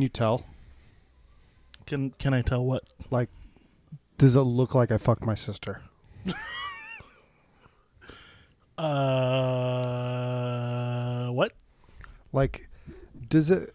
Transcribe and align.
Can 0.00 0.04
you 0.04 0.08
tell? 0.08 0.46
Can 1.84 2.12
can 2.12 2.32
I 2.32 2.40
tell 2.40 2.64
what? 2.64 2.84
Like, 3.10 3.28
does 4.16 4.34
it 4.34 4.40
look 4.40 4.74
like 4.74 4.90
I 4.90 4.96
fucked 4.96 5.26
my 5.26 5.34
sister? 5.34 5.82
Uh, 8.78 8.86
what? 11.28 11.52
Like, 12.32 12.70
does 13.28 13.50
it 13.50 13.74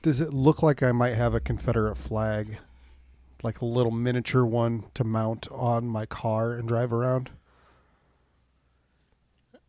does 0.00 0.22
it 0.22 0.32
look 0.32 0.62
like 0.62 0.82
I 0.82 0.92
might 0.92 1.16
have 1.16 1.34
a 1.34 1.40
Confederate 1.40 1.96
flag, 1.96 2.56
like 3.42 3.60
a 3.60 3.66
little 3.66 3.92
miniature 3.92 4.46
one 4.46 4.84
to 4.94 5.04
mount 5.04 5.48
on 5.50 5.86
my 5.86 6.06
car 6.06 6.54
and 6.54 6.66
drive 6.66 6.94
around? 6.94 7.28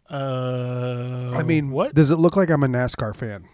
Uh, 0.09 1.33
I 1.35 1.43
mean, 1.43 1.71
what? 1.71 1.93
Does 1.93 2.09
it 2.09 2.19
look 2.19 2.37
like 2.37 2.49
I'm 2.49 2.63
a 2.63 2.69
NASCAR 2.69 3.13
fan? 3.13 3.49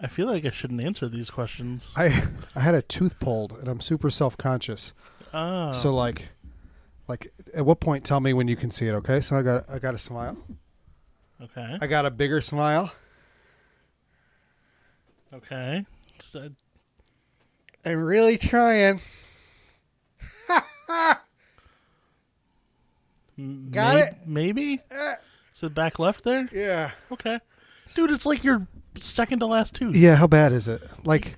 I 0.00 0.08
feel 0.08 0.26
like 0.26 0.44
I 0.44 0.50
shouldn't 0.50 0.80
answer 0.82 1.08
these 1.08 1.30
questions. 1.30 1.90
I 1.96 2.24
I 2.54 2.60
had 2.60 2.74
a 2.74 2.82
tooth 2.82 3.18
pulled 3.18 3.52
and 3.52 3.68
I'm 3.68 3.80
super 3.80 4.10
self 4.10 4.36
conscious. 4.36 4.92
Oh, 5.32 5.72
So 5.72 5.94
like, 5.94 6.28
like 7.08 7.32
at 7.54 7.64
what 7.64 7.80
point? 7.80 8.04
Tell 8.04 8.20
me 8.20 8.32
when 8.32 8.46
you 8.48 8.56
can 8.56 8.70
see 8.70 8.86
it. 8.86 8.92
Okay. 8.92 9.20
So 9.20 9.36
I 9.36 9.42
got 9.42 9.68
I 9.70 9.78
got 9.78 9.94
a 9.94 9.98
smile. 9.98 10.36
okay, 11.42 11.76
I 11.80 11.86
got 11.86 12.04
a 12.06 12.10
bigger 12.10 12.40
smile. 12.42 12.92
okay. 15.32 15.86
So, 16.18 16.48
I'm 17.84 18.02
really 18.02 18.38
trying. 18.38 19.00
Got 23.70 23.94
may- 23.94 24.00
it? 24.02 24.14
Maybe. 24.26 24.80
Eh. 24.90 25.14
Is 25.54 25.62
it 25.62 25.74
back 25.74 25.98
left 25.98 26.24
there? 26.24 26.48
Yeah. 26.52 26.92
Okay, 27.12 27.38
dude, 27.94 28.10
it's 28.10 28.26
like 28.26 28.42
your 28.44 28.66
second 28.98 29.40
to 29.40 29.46
last 29.46 29.74
tooth. 29.74 29.94
Yeah. 29.96 30.16
How 30.16 30.26
bad 30.26 30.52
is 30.52 30.68
it? 30.68 30.82
Like, 31.04 31.36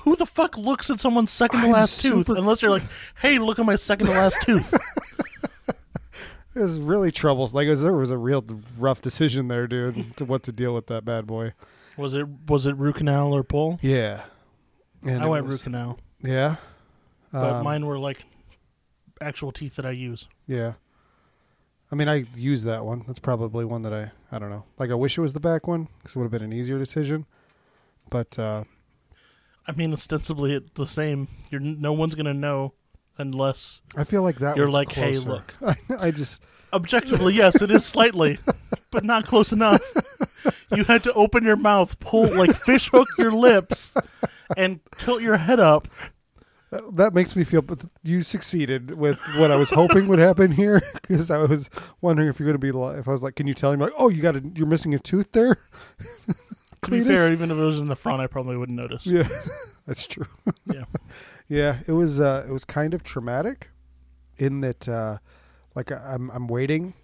Who 0.00 0.16
the 0.16 0.26
fuck 0.26 0.56
looks 0.58 0.90
at 0.90 1.00
someone's 1.00 1.30
second 1.30 1.60
to 1.60 1.66
I'm 1.66 1.72
last 1.72 2.00
tooth 2.02 2.28
unless 2.28 2.62
you're 2.62 2.70
like, 2.70 2.82
hey, 3.20 3.38
look 3.38 3.58
at 3.58 3.64
my 3.66 3.76
second 3.76 4.06
to 4.06 4.12
last 4.12 4.38
tooth? 4.42 4.74
it 5.68 6.60
was 6.60 6.78
really 6.80 7.12
troubles. 7.12 7.54
Like, 7.54 7.66
it 7.66 7.70
was, 7.70 7.82
there 7.82 7.92
was 7.92 8.10
a 8.10 8.18
real 8.18 8.44
rough 8.78 9.00
decision 9.00 9.48
there, 9.48 9.66
dude, 9.66 10.16
to 10.16 10.24
what 10.24 10.42
to 10.44 10.52
deal 10.52 10.74
with 10.74 10.86
that 10.88 11.04
bad 11.04 11.26
boy. 11.26 11.52
Was 11.96 12.14
it 12.14 12.26
was 12.46 12.66
it 12.66 12.76
root 12.76 12.96
canal 12.96 13.32
or 13.34 13.42
pull? 13.42 13.78
Yeah. 13.82 14.22
And 15.04 15.22
I 15.22 15.26
went 15.26 15.44
was- 15.46 15.54
root 15.56 15.62
canal, 15.64 15.98
Yeah. 16.22 16.56
but 17.32 17.54
Um, 17.54 17.64
mine 17.64 17.86
were 17.86 17.98
like 17.98 18.24
actual 19.20 19.50
teeth 19.52 19.74
that 19.76 19.84
I 19.86 19.90
use. 19.90 20.26
Yeah. 20.46 20.74
I 21.90 21.94
mean, 21.94 22.08
I 22.08 22.26
use 22.34 22.64
that 22.64 22.84
one. 22.84 23.04
That's 23.06 23.18
probably 23.18 23.64
one 23.64 23.82
that 23.82 23.94
I, 23.94 24.10
I 24.30 24.38
don't 24.38 24.50
know. 24.50 24.64
Like, 24.78 24.90
I 24.90 24.94
wish 24.94 25.16
it 25.16 25.22
was 25.22 25.32
the 25.32 25.40
back 25.40 25.66
one 25.66 25.88
because 25.98 26.14
it 26.14 26.18
would 26.18 26.24
have 26.24 26.32
been 26.32 26.42
an 26.42 26.52
easier 26.52 26.78
decision. 26.78 27.26
But, 28.10 28.38
uh, 28.38 28.64
I 29.66 29.72
mean, 29.72 29.92
ostensibly 29.92 30.54
it's 30.54 30.70
the 30.74 30.86
same. 30.86 31.28
You're 31.50 31.60
no 31.60 31.92
one's 31.92 32.14
gonna 32.14 32.34
know 32.34 32.72
unless 33.18 33.80
I 33.96 34.04
feel 34.04 34.22
like 34.22 34.38
that 34.38 34.56
you're 34.56 34.70
like, 34.70 34.92
hey, 34.92 35.12
closer. 35.12 35.28
look. 35.28 35.54
I 35.98 36.10
just, 36.10 36.40
Objectively, 36.72 37.34
yes, 37.34 37.60
it 37.62 37.70
is 37.70 37.84
slightly, 37.84 38.38
but 38.90 39.04
not 39.04 39.26
close 39.26 39.52
enough. 39.52 39.82
You 40.74 40.84
had 40.84 41.02
to 41.04 41.12
open 41.14 41.44
your 41.44 41.56
mouth, 41.56 41.98
pull 42.00 42.34
like 42.36 42.54
fish 42.56 42.90
hook 42.90 43.08
your 43.18 43.32
lips, 43.32 43.94
and 44.56 44.80
tilt 44.98 45.22
your 45.22 45.38
head 45.38 45.60
up. 45.60 45.88
That, 46.70 46.96
that 46.96 47.14
makes 47.14 47.34
me 47.34 47.44
feel, 47.44 47.62
but 47.62 47.84
you 48.02 48.22
succeeded 48.22 48.92
with 48.92 49.18
what 49.36 49.50
I 49.50 49.56
was 49.56 49.70
hoping 49.70 50.08
would 50.08 50.18
happen 50.18 50.52
here 50.52 50.82
because 50.94 51.30
I 51.30 51.38
was 51.38 51.70
wondering 52.00 52.28
if 52.28 52.38
you're 52.38 52.46
going 52.46 52.60
to 52.60 52.72
be, 52.72 52.98
if 52.98 53.08
I 53.08 53.10
was 53.10 53.22
like, 53.22 53.36
can 53.36 53.46
you 53.46 53.54
tell 53.54 53.72
him, 53.72 53.80
like, 53.80 53.92
oh, 53.96 54.08
you 54.08 54.22
got 54.22 54.36
a, 54.36 54.42
you're 54.54 54.66
missing 54.66 54.94
a 54.94 54.98
tooth 54.98 55.32
there? 55.32 55.58
To 56.82 56.92
be 56.92 57.02
fair, 57.02 57.32
even 57.32 57.50
if 57.50 57.56
it 57.56 57.60
was 57.60 57.78
in 57.80 57.86
the 57.86 57.96
front, 57.96 58.22
I 58.22 58.28
probably 58.28 58.56
wouldn't 58.56 58.78
notice. 58.78 59.04
Yeah, 59.04 59.28
that's 59.84 60.06
true. 60.06 60.28
Yeah. 60.64 60.84
yeah. 61.48 61.78
It 61.88 61.92
was 61.92 62.20
uh, 62.20 62.46
it 62.48 62.52
was 62.52 62.64
kind 62.64 62.94
of 62.94 63.02
traumatic, 63.02 63.70
in 64.36 64.60
that 64.60 64.88
uh, 64.88 65.18
like 65.74 65.90
I'm 65.90 66.30
I'm 66.30 66.46
waiting, 66.46 66.94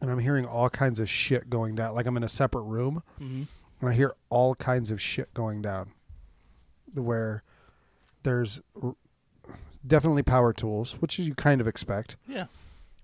and 0.00 0.10
I'm 0.10 0.18
hearing 0.18 0.46
all 0.46 0.70
kinds 0.70 0.98
of 0.98 1.10
shit 1.10 1.50
going 1.50 1.74
down. 1.74 1.94
Like 1.94 2.06
I'm 2.06 2.16
in 2.16 2.24
a 2.24 2.28
separate 2.28 2.62
room, 2.62 3.02
hmm 3.18 3.42
and 3.82 3.90
I 3.90 3.92
hear 3.92 4.14
all 4.30 4.54
kinds 4.54 4.90
of 4.90 4.98
shit 5.00 5.34
going 5.34 5.60
down. 5.60 5.92
Where 6.94 7.42
there's 8.26 8.60
r- 8.82 8.96
definitely 9.86 10.22
power 10.24 10.52
tools, 10.52 10.94
which 11.00 11.18
you 11.18 11.34
kind 11.34 11.60
of 11.60 11.68
expect, 11.68 12.16
Yeah. 12.28 12.46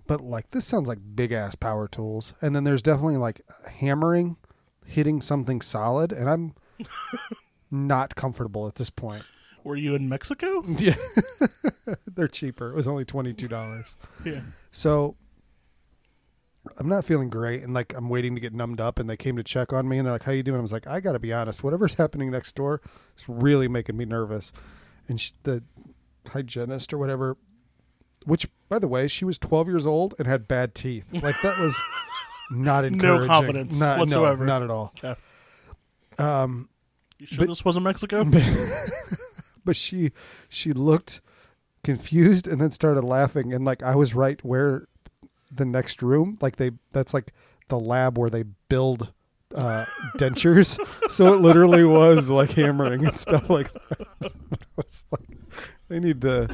but 0.05 0.21
like 0.21 0.51
this 0.51 0.65
sounds 0.65 0.87
like 0.87 0.99
big 1.15 1.31
ass 1.31 1.55
power 1.55 1.87
tools. 1.87 2.33
And 2.41 2.53
then 2.55 2.65
there's 2.65 2.81
definitely 2.83 3.17
like 3.17 3.41
hammering, 3.79 4.35
hitting 4.85 5.21
something 5.21 5.61
solid, 5.61 6.11
and 6.11 6.29
I'm 6.29 6.53
not 7.71 8.15
comfortable 8.15 8.67
at 8.67 8.75
this 8.75 8.89
point. 8.89 9.23
Were 9.63 9.77
you 9.77 9.95
in 9.95 10.09
Mexico? 10.09 10.61
Yeah, 10.77 10.95
they're 12.05 12.27
cheaper. 12.27 12.69
It 12.71 12.75
was 12.75 12.87
only 12.87 13.05
twenty 13.05 13.33
two 13.33 13.47
dollars. 13.47 13.95
Yeah. 14.25 14.41
So 14.71 15.15
I'm 16.77 16.87
not 16.89 17.05
feeling 17.05 17.29
great, 17.29 17.63
and 17.63 17.73
like 17.73 17.93
I'm 17.95 18.09
waiting 18.09 18.35
to 18.35 18.41
get 18.41 18.53
numbed 18.53 18.81
up. 18.81 18.99
And 18.99 19.09
they 19.09 19.15
came 19.17 19.35
to 19.37 19.43
check 19.43 19.71
on 19.73 19.87
me, 19.87 19.97
and 19.97 20.05
they're 20.05 20.13
like, 20.13 20.23
"How 20.23 20.31
you 20.33 20.43
doing?" 20.43 20.59
I 20.59 20.61
was 20.61 20.73
like, 20.73 20.85
"I 20.87 20.99
got 20.99 21.13
to 21.13 21.19
be 21.19 21.31
honest. 21.31 21.63
Whatever's 21.63 21.93
happening 21.95 22.29
next 22.31 22.55
door 22.55 22.81
is 23.17 23.23
really 23.29 23.67
making 23.69 23.95
me 23.95 24.03
nervous." 24.05 24.51
And 25.07 25.19
she, 25.19 25.33
the 25.43 25.63
hygienist 26.27 26.93
or 26.93 26.97
whatever, 26.97 27.37
which 28.25 28.47
by 28.69 28.79
the 28.79 28.87
way, 28.87 29.07
she 29.07 29.25
was 29.25 29.37
12 29.37 29.67
years 29.67 29.85
old 29.85 30.15
and 30.17 30.27
had 30.27 30.47
bad 30.47 30.73
teeth. 30.75 31.07
Like 31.21 31.41
that 31.41 31.59
was 31.59 31.79
not 32.51 32.85
encouraging. 32.85 33.27
No 33.27 33.33
confidence 33.33 33.77
Not- 33.79 33.95
no, 33.97 34.01
whatsoever. 34.03 34.45
not 34.45 34.63
at 34.63 34.69
all. 34.69 34.93
Yeah. 35.03 35.15
Um, 36.17 36.69
You 37.19 37.25
sure 37.27 37.39
But- 37.39 37.49
this 37.49 37.65
wasn't 37.65 37.83
Mexico? 37.85 38.23
but 39.65 39.75
she 39.75 40.11
she 40.49 40.71
looked 40.71 41.21
confused 41.83 42.47
and 42.47 42.59
then 42.61 42.71
started 42.71 43.03
laughing 43.03 43.53
and 43.53 43.65
like 43.65 43.81
I 43.83 43.95
was 43.95 44.13
right 44.13 44.43
where 44.43 44.87
the 45.51 45.65
next 45.65 46.01
room 46.01 46.37
like 46.41 46.55
they 46.55 46.71
that's 46.91 47.13
like 47.13 47.31
the 47.69 47.79
lab 47.79 48.17
where 48.17 48.29
they 48.29 48.43
build 48.69 49.13
uh 49.53 49.85
dentures. 50.17 50.77
So 51.11 51.33
it 51.33 51.41
literally 51.41 51.83
was 51.83 52.29
like 52.29 52.51
hammering 52.51 53.05
and 53.05 53.17
stuff 53.19 53.49
like 53.49 53.71
that. 53.73 54.07
I 54.23 54.29
was 54.75 55.05
like 55.11 55.37
they 55.89 55.99
need 55.99 56.21
to 56.21 56.47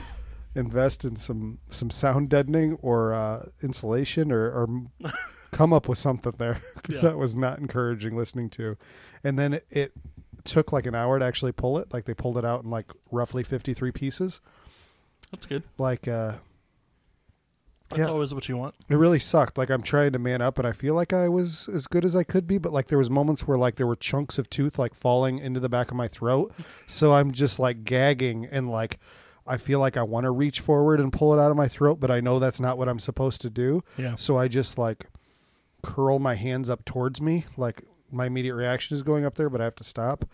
invest 0.56 1.06
in 1.06 1.16
some 1.16 1.60
some 1.70 1.90
sound 1.90 2.30
deadening 2.30 2.74
or 2.82 3.14
uh 3.14 3.46
insulation 3.64 4.32
or 4.32 4.46
or 4.52 4.68
come 5.52 5.72
up 5.74 5.88
with 5.88 5.98
something 5.98 6.34
there 6.38 6.60
because 6.76 7.02
Yeah. 7.04 7.10
that 7.10 7.18
was 7.18 7.36
not 7.36 7.60
encouraging 7.60 8.16
listening 8.18 8.50
to. 8.52 8.78
And 9.24 9.38
then 9.40 9.54
it, 9.54 9.66
it 9.70 9.92
took 10.44 10.72
like 10.72 10.86
an 10.86 10.96
hour 10.96 11.18
to 11.20 11.26
actually 11.26 11.52
pull 11.54 11.78
it. 11.80 11.92
Like 11.94 12.06
they 12.06 12.14
pulled 12.14 12.38
it 12.38 12.46
out 12.46 12.64
in 12.64 12.70
like 12.70 12.86
roughly 13.12 13.44
53 13.44 13.92
pieces. 13.92 14.42
That's 15.32 15.46
good. 15.46 15.64
like 15.78 16.08
uh 16.08 16.34
That's 17.90 18.02
Yeah. 18.02 18.06
always 18.14 18.34
what 18.34 18.48
you 18.48 18.56
want. 18.58 18.76
it 18.88 18.96
really 18.96 19.18
sucked 19.20 19.58
like 19.58 19.70
i'm 19.72 19.82
trying 19.82 20.12
to 20.14 20.20
man 20.20 20.42
up 20.42 20.60
and 20.60 20.68
i 20.68 20.72
feel 20.72 20.94
like 20.94 21.12
i 21.12 21.28
was 21.28 21.68
as 21.74 21.88
good 21.88 22.06
as 22.06 22.16
i 22.16 22.24
could 22.24 22.46
be 22.46 22.58
but 22.60 22.72
like 22.72 22.88
there 22.88 22.98
was 23.00 23.10
moments 23.10 23.48
where 23.48 23.58
like 23.58 23.76
there 23.78 23.88
were 23.88 23.96
chunks 23.96 24.38
of 24.38 24.48
tooth 24.50 24.78
like 24.78 24.94
falling 24.94 25.40
into 25.40 25.60
the 25.60 25.70
back 25.70 25.90
of 25.90 25.98
my 25.98 26.08
throat 26.08 26.54
so 26.86 27.14
i'm 27.14 27.32
just 27.32 27.58
like 27.60 27.84
gagging 27.84 28.46
and 28.46 28.70
like 28.70 29.00
i 29.48 29.58
feel 29.58 29.80
like 29.80 29.98
i 29.98 30.04
want 30.04 30.24
to 30.26 30.30
reach 30.32 30.60
forward 30.60 31.00
and 31.00 31.12
pull 31.12 31.34
it 31.34 31.42
out 31.42 31.50
of 31.50 31.58
my 31.58 31.68
throat 31.68 32.00
but 32.00 32.12
i 32.12 32.20
know 32.20 32.38
that's 32.38 32.60
not 32.60 32.78
what 32.78 32.88
i'm 32.88 33.00
supposed 33.00 33.42
to 33.42 33.50
do 33.50 33.82
Yeah. 33.98 34.14
so 34.16 34.38
i 34.38 34.48
just 34.48 34.78
like 34.78 35.08
curl 35.82 36.20
my 36.20 36.36
hands 36.36 36.70
up 36.70 36.86
towards 36.86 37.20
me 37.22 37.46
like 37.58 37.82
my 38.12 38.28
immediate 38.28 38.54
reaction 38.56 38.94
is 38.96 39.02
going 39.02 39.26
up 39.26 39.34
there 39.36 39.50
but 39.50 39.62
i 39.62 39.64
have 39.64 39.76
to 39.76 39.84
stop 39.84 40.24
it 40.24 40.28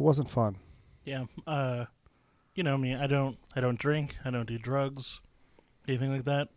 wasn't 0.00 0.28
fun 0.28 0.56
Yeah. 1.04 1.24
Uh, 1.46 1.84
you 2.54 2.62
know 2.62 2.76
me. 2.78 2.94
I 2.94 3.06
don't. 3.08 3.36
I 3.56 3.60
don't 3.60 3.78
drink. 3.78 4.16
I 4.24 4.30
don't 4.30 4.46
do 4.46 4.58
drugs. 4.58 5.20
Anything 5.88 6.12
like 6.12 6.24
that. 6.24 6.48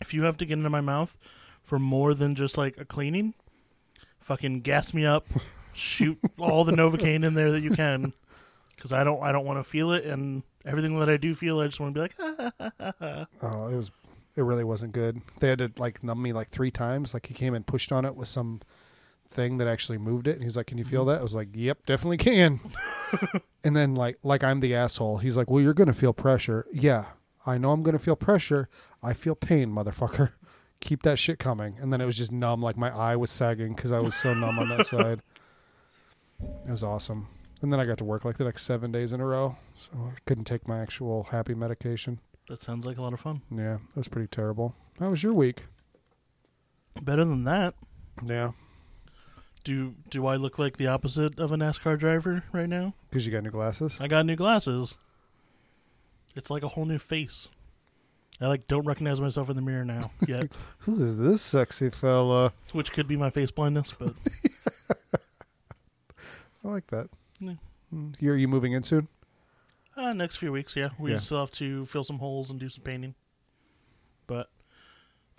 If 0.00 0.14
you 0.14 0.24
have 0.24 0.36
to 0.38 0.46
get 0.46 0.54
into 0.58 0.70
my 0.70 0.80
mouth 0.80 1.16
for 1.62 1.78
more 1.78 2.14
than 2.14 2.34
just 2.34 2.56
like 2.56 2.78
a 2.78 2.84
cleaning, 2.84 3.34
fucking 4.20 4.58
gas 4.58 4.94
me 4.94 5.04
up. 5.04 5.26
shoot 5.72 6.18
all 6.38 6.64
the 6.64 6.72
novocaine 6.72 7.24
in 7.24 7.34
there 7.34 7.52
that 7.52 7.60
you 7.60 7.70
can, 7.70 8.12
because 8.74 8.92
I 8.92 9.04
don't. 9.04 9.22
I 9.22 9.32
don't 9.32 9.44
want 9.44 9.58
to 9.58 9.64
feel 9.64 9.92
it, 9.92 10.04
and 10.04 10.42
everything 10.64 10.98
that 10.98 11.08
I 11.08 11.16
do 11.16 11.34
feel, 11.34 11.60
I 11.60 11.66
just 11.66 11.80
want 11.80 11.94
to 11.94 11.98
be 11.98 12.00
like, 12.02 12.16
ah, 12.80 13.26
Oh, 13.42 13.68
it 13.68 13.76
was 13.76 13.90
it 14.36 14.42
really 14.42 14.64
wasn't 14.64 14.92
good. 14.92 15.20
They 15.40 15.48
had 15.48 15.58
to 15.58 15.72
like 15.78 16.02
numb 16.02 16.22
me 16.22 16.32
like 16.32 16.50
three 16.50 16.70
times. 16.70 17.12
Like 17.14 17.26
he 17.26 17.34
came 17.34 17.54
and 17.54 17.66
pushed 17.66 17.90
on 17.90 18.04
it 18.04 18.14
with 18.14 18.28
some 18.28 18.60
thing 19.30 19.58
that 19.58 19.68
actually 19.68 19.98
moved 19.98 20.28
it. 20.28 20.32
And 20.32 20.42
he 20.42 20.46
was 20.46 20.56
like, 20.56 20.66
"Can 20.66 20.78
you 20.78 20.84
feel 20.84 21.04
that?" 21.06 21.20
I 21.20 21.22
was 21.22 21.34
like, 21.34 21.48
"Yep, 21.54 21.86
definitely 21.86 22.18
can." 22.18 22.60
and 23.64 23.74
then 23.74 23.94
like 23.94 24.18
like 24.22 24.44
I'm 24.44 24.60
the 24.60 24.74
asshole. 24.74 25.18
He's 25.18 25.36
like, 25.36 25.50
"Well, 25.50 25.62
you're 25.62 25.74
gonna 25.74 25.92
feel 25.92 26.12
pressure." 26.12 26.66
Yeah, 26.72 27.06
I 27.48 27.58
know 27.58 27.72
I'm 27.72 27.82
gonna 27.82 27.98
feel 27.98 28.16
pressure. 28.16 28.68
I 29.02 29.12
feel 29.14 29.34
pain, 29.34 29.70
motherfucker. 29.70 30.32
Keep 30.80 31.02
that 31.02 31.18
shit 31.18 31.38
coming. 31.38 31.76
And 31.80 31.92
then 31.92 32.00
it 32.00 32.04
was 32.06 32.16
just 32.16 32.30
numb. 32.30 32.62
Like 32.62 32.76
my 32.76 32.90
eye 32.90 33.16
was 33.16 33.30
sagging 33.30 33.74
because 33.74 33.90
I 33.90 33.98
was 34.00 34.14
so 34.14 34.32
numb 34.34 34.58
on 34.58 34.68
that 34.68 34.86
side. 34.94 35.22
It 36.40 36.70
was 36.70 36.84
awesome. 36.84 37.26
And 37.60 37.72
then 37.72 37.80
I 37.80 37.84
got 37.84 37.98
to 37.98 38.04
work 38.04 38.24
like 38.24 38.36
the 38.38 38.44
next 38.44 38.62
seven 38.62 38.92
days 38.92 39.12
in 39.12 39.20
a 39.20 39.26
row, 39.26 39.56
so 39.74 39.90
I 40.14 40.18
couldn't 40.26 40.44
take 40.44 40.68
my 40.68 40.78
actual 40.80 41.24
happy 41.24 41.54
medication. 41.54 42.20
that 42.48 42.62
sounds 42.62 42.86
like 42.86 42.98
a 42.98 43.02
lot 43.02 43.12
of 43.12 43.18
fun. 43.20 43.42
Yeah, 43.50 43.78
that 43.88 43.96
was 43.96 44.06
pretty 44.08 44.28
terrible. 44.28 44.74
How 45.00 45.10
was 45.10 45.24
your 45.24 45.32
week? 45.34 45.64
Better 47.02 47.24
than 47.24 47.42
that. 47.44 47.74
Yeah. 48.24 48.52
Do 49.64 49.96
do 50.08 50.26
I 50.26 50.36
look 50.36 50.58
like 50.58 50.76
the 50.76 50.86
opposite 50.86 51.38
of 51.40 51.50
a 51.50 51.56
NASCAR 51.56 51.98
driver 51.98 52.44
right 52.52 52.68
now? 52.68 52.94
Because 53.10 53.26
you 53.26 53.32
got 53.32 53.42
new 53.42 53.50
glasses. 53.50 53.98
I 54.00 54.06
got 54.06 54.24
new 54.26 54.36
glasses. 54.36 54.96
It's 56.38 56.48
like 56.50 56.62
a 56.62 56.68
whole 56.68 56.86
new 56.86 56.98
face. 56.98 57.48
I 58.40 58.46
like 58.46 58.68
don't 58.68 58.86
recognize 58.86 59.20
myself 59.20 59.50
in 59.50 59.56
the 59.56 59.62
mirror 59.62 59.84
now 59.84 60.12
yet, 60.28 60.50
Who 60.80 61.02
is 61.02 61.18
this 61.18 61.42
sexy 61.42 61.90
fella? 61.90 62.52
which 62.72 62.92
could 62.92 63.08
be 63.08 63.16
my 63.16 63.30
face 63.30 63.50
blindness, 63.50 63.92
but 63.98 64.14
I 66.64 66.68
like 66.68 66.86
that. 66.88 67.08
Yeah. 67.40 67.54
Mm. 67.92 68.14
You're 68.20 68.36
you 68.36 68.46
moving 68.48 68.72
in 68.72 68.82
soon? 68.84 69.08
uh, 69.96 70.12
next 70.12 70.36
few 70.36 70.52
weeks, 70.52 70.76
yeah, 70.76 70.90
we 71.00 71.10
Yeah. 71.12 71.18
still 71.18 71.40
have 71.40 71.50
to 71.52 71.84
fill 71.86 72.04
some 72.04 72.18
holes 72.20 72.50
and 72.50 72.60
do 72.60 72.68
some 72.68 72.84
painting. 72.84 73.16
But 74.28 74.48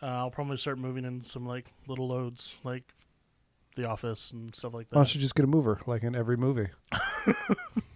uh, 0.02 0.08
I'll 0.08 0.32
probably 0.32 0.58
start 0.58 0.78
moving 0.78 1.06
in 1.06 1.24
some 1.24 1.46
like 1.46 1.72
little 1.88 2.08
loads, 2.10 2.56
like 2.66 2.94
the 3.78 3.88
office 3.88 4.32
and 4.32 4.54
stuff 4.54 4.74
like 4.74 4.88
Why 4.90 4.98
don't 5.00 5.16
you 5.16 5.22
just 5.22 5.36
get 5.36 5.46
a 5.46 5.48
mover 5.48 5.80
like 5.86 6.04
in 6.04 6.16
every 6.16 6.36
movie? 6.36 6.68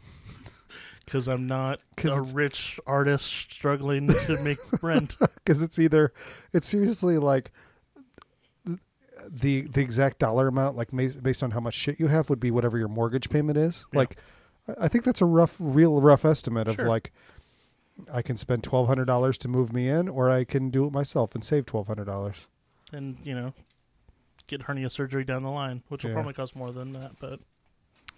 Because 1.06 1.28
I'm 1.28 1.48
not 1.48 1.80
'Cause 1.98 2.12
a 2.12 2.16
it's- 2.16 2.34
rich 2.34 2.80
artist 2.88 3.26
struggling 3.26 4.08
to 4.08 4.40
make 4.42 4.58
rent. 4.84 5.16
Because 5.20 5.62
it's 5.62 5.78
either 5.80 6.14
it's 6.54 6.68
seriously 6.68 7.18
like 7.18 7.52
the 9.30 9.62
the 9.62 9.82
exact 9.82 10.20
dollar 10.20 10.48
amount, 10.48 10.76
like 10.76 10.90
based 11.22 11.44
on 11.44 11.52
how 11.52 11.60
much 11.60 11.74
shit 11.74 12.00
you 12.00 12.08
have, 12.08 12.30
would 12.30 12.40
be 12.40 12.52
whatever 12.52 12.78
your 12.78 12.88
mortgage 12.88 13.30
payment 13.30 13.58
is. 13.58 13.86
Yeah. 13.94 14.00
Like, 14.00 14.18
I- 14.80 14.88
think 14.88 15.04
that's 15.04 15.22
a 15.22 15.26
rough, 15.26 15.56
real 15.60 16.02
rough 16.02 16.26
estimate 16.26 16.68
of 16.68 16.80
like. 16.80 17.12
I 18.12 18.24
can 18.24 18.38
spend 18.38 18.64
twelve 18.64 18.88
hundred 18.88 19.06
dollars 19.06 19.38
to 19.40 19.48
move 19.48 19.72
me 19.72 19.88
in, 19.88 20.10
or 20.10 20.28
I 20.32 20.46
can 20.46 20.72
do 20.72 20.86
it 20.88 20.92
myself 20.92 21.36
and 21.36 21.46
save 21.46 21.68
twelve 21.68 21.86
hundred 21.88 22.06
dollars. 22.06 22.48
and 22.92 23.18
you 23.24 23.36
know 23.36 23.54
get 24.48 24.64
hernia 24.64 24.90
surgery 24.90 25.24
down 25.24 25.44
the 25.44 25.52
line, 25.52 25.84
which 25.90 26.04
will 26.04 26.10
Yeah. 26.10 26.16
probably 26.16 26.34
cost 26.34 26.56
more 26.56 26.72
than 26.72 26.92
that. 26.94 27.12
But 27.20 27.40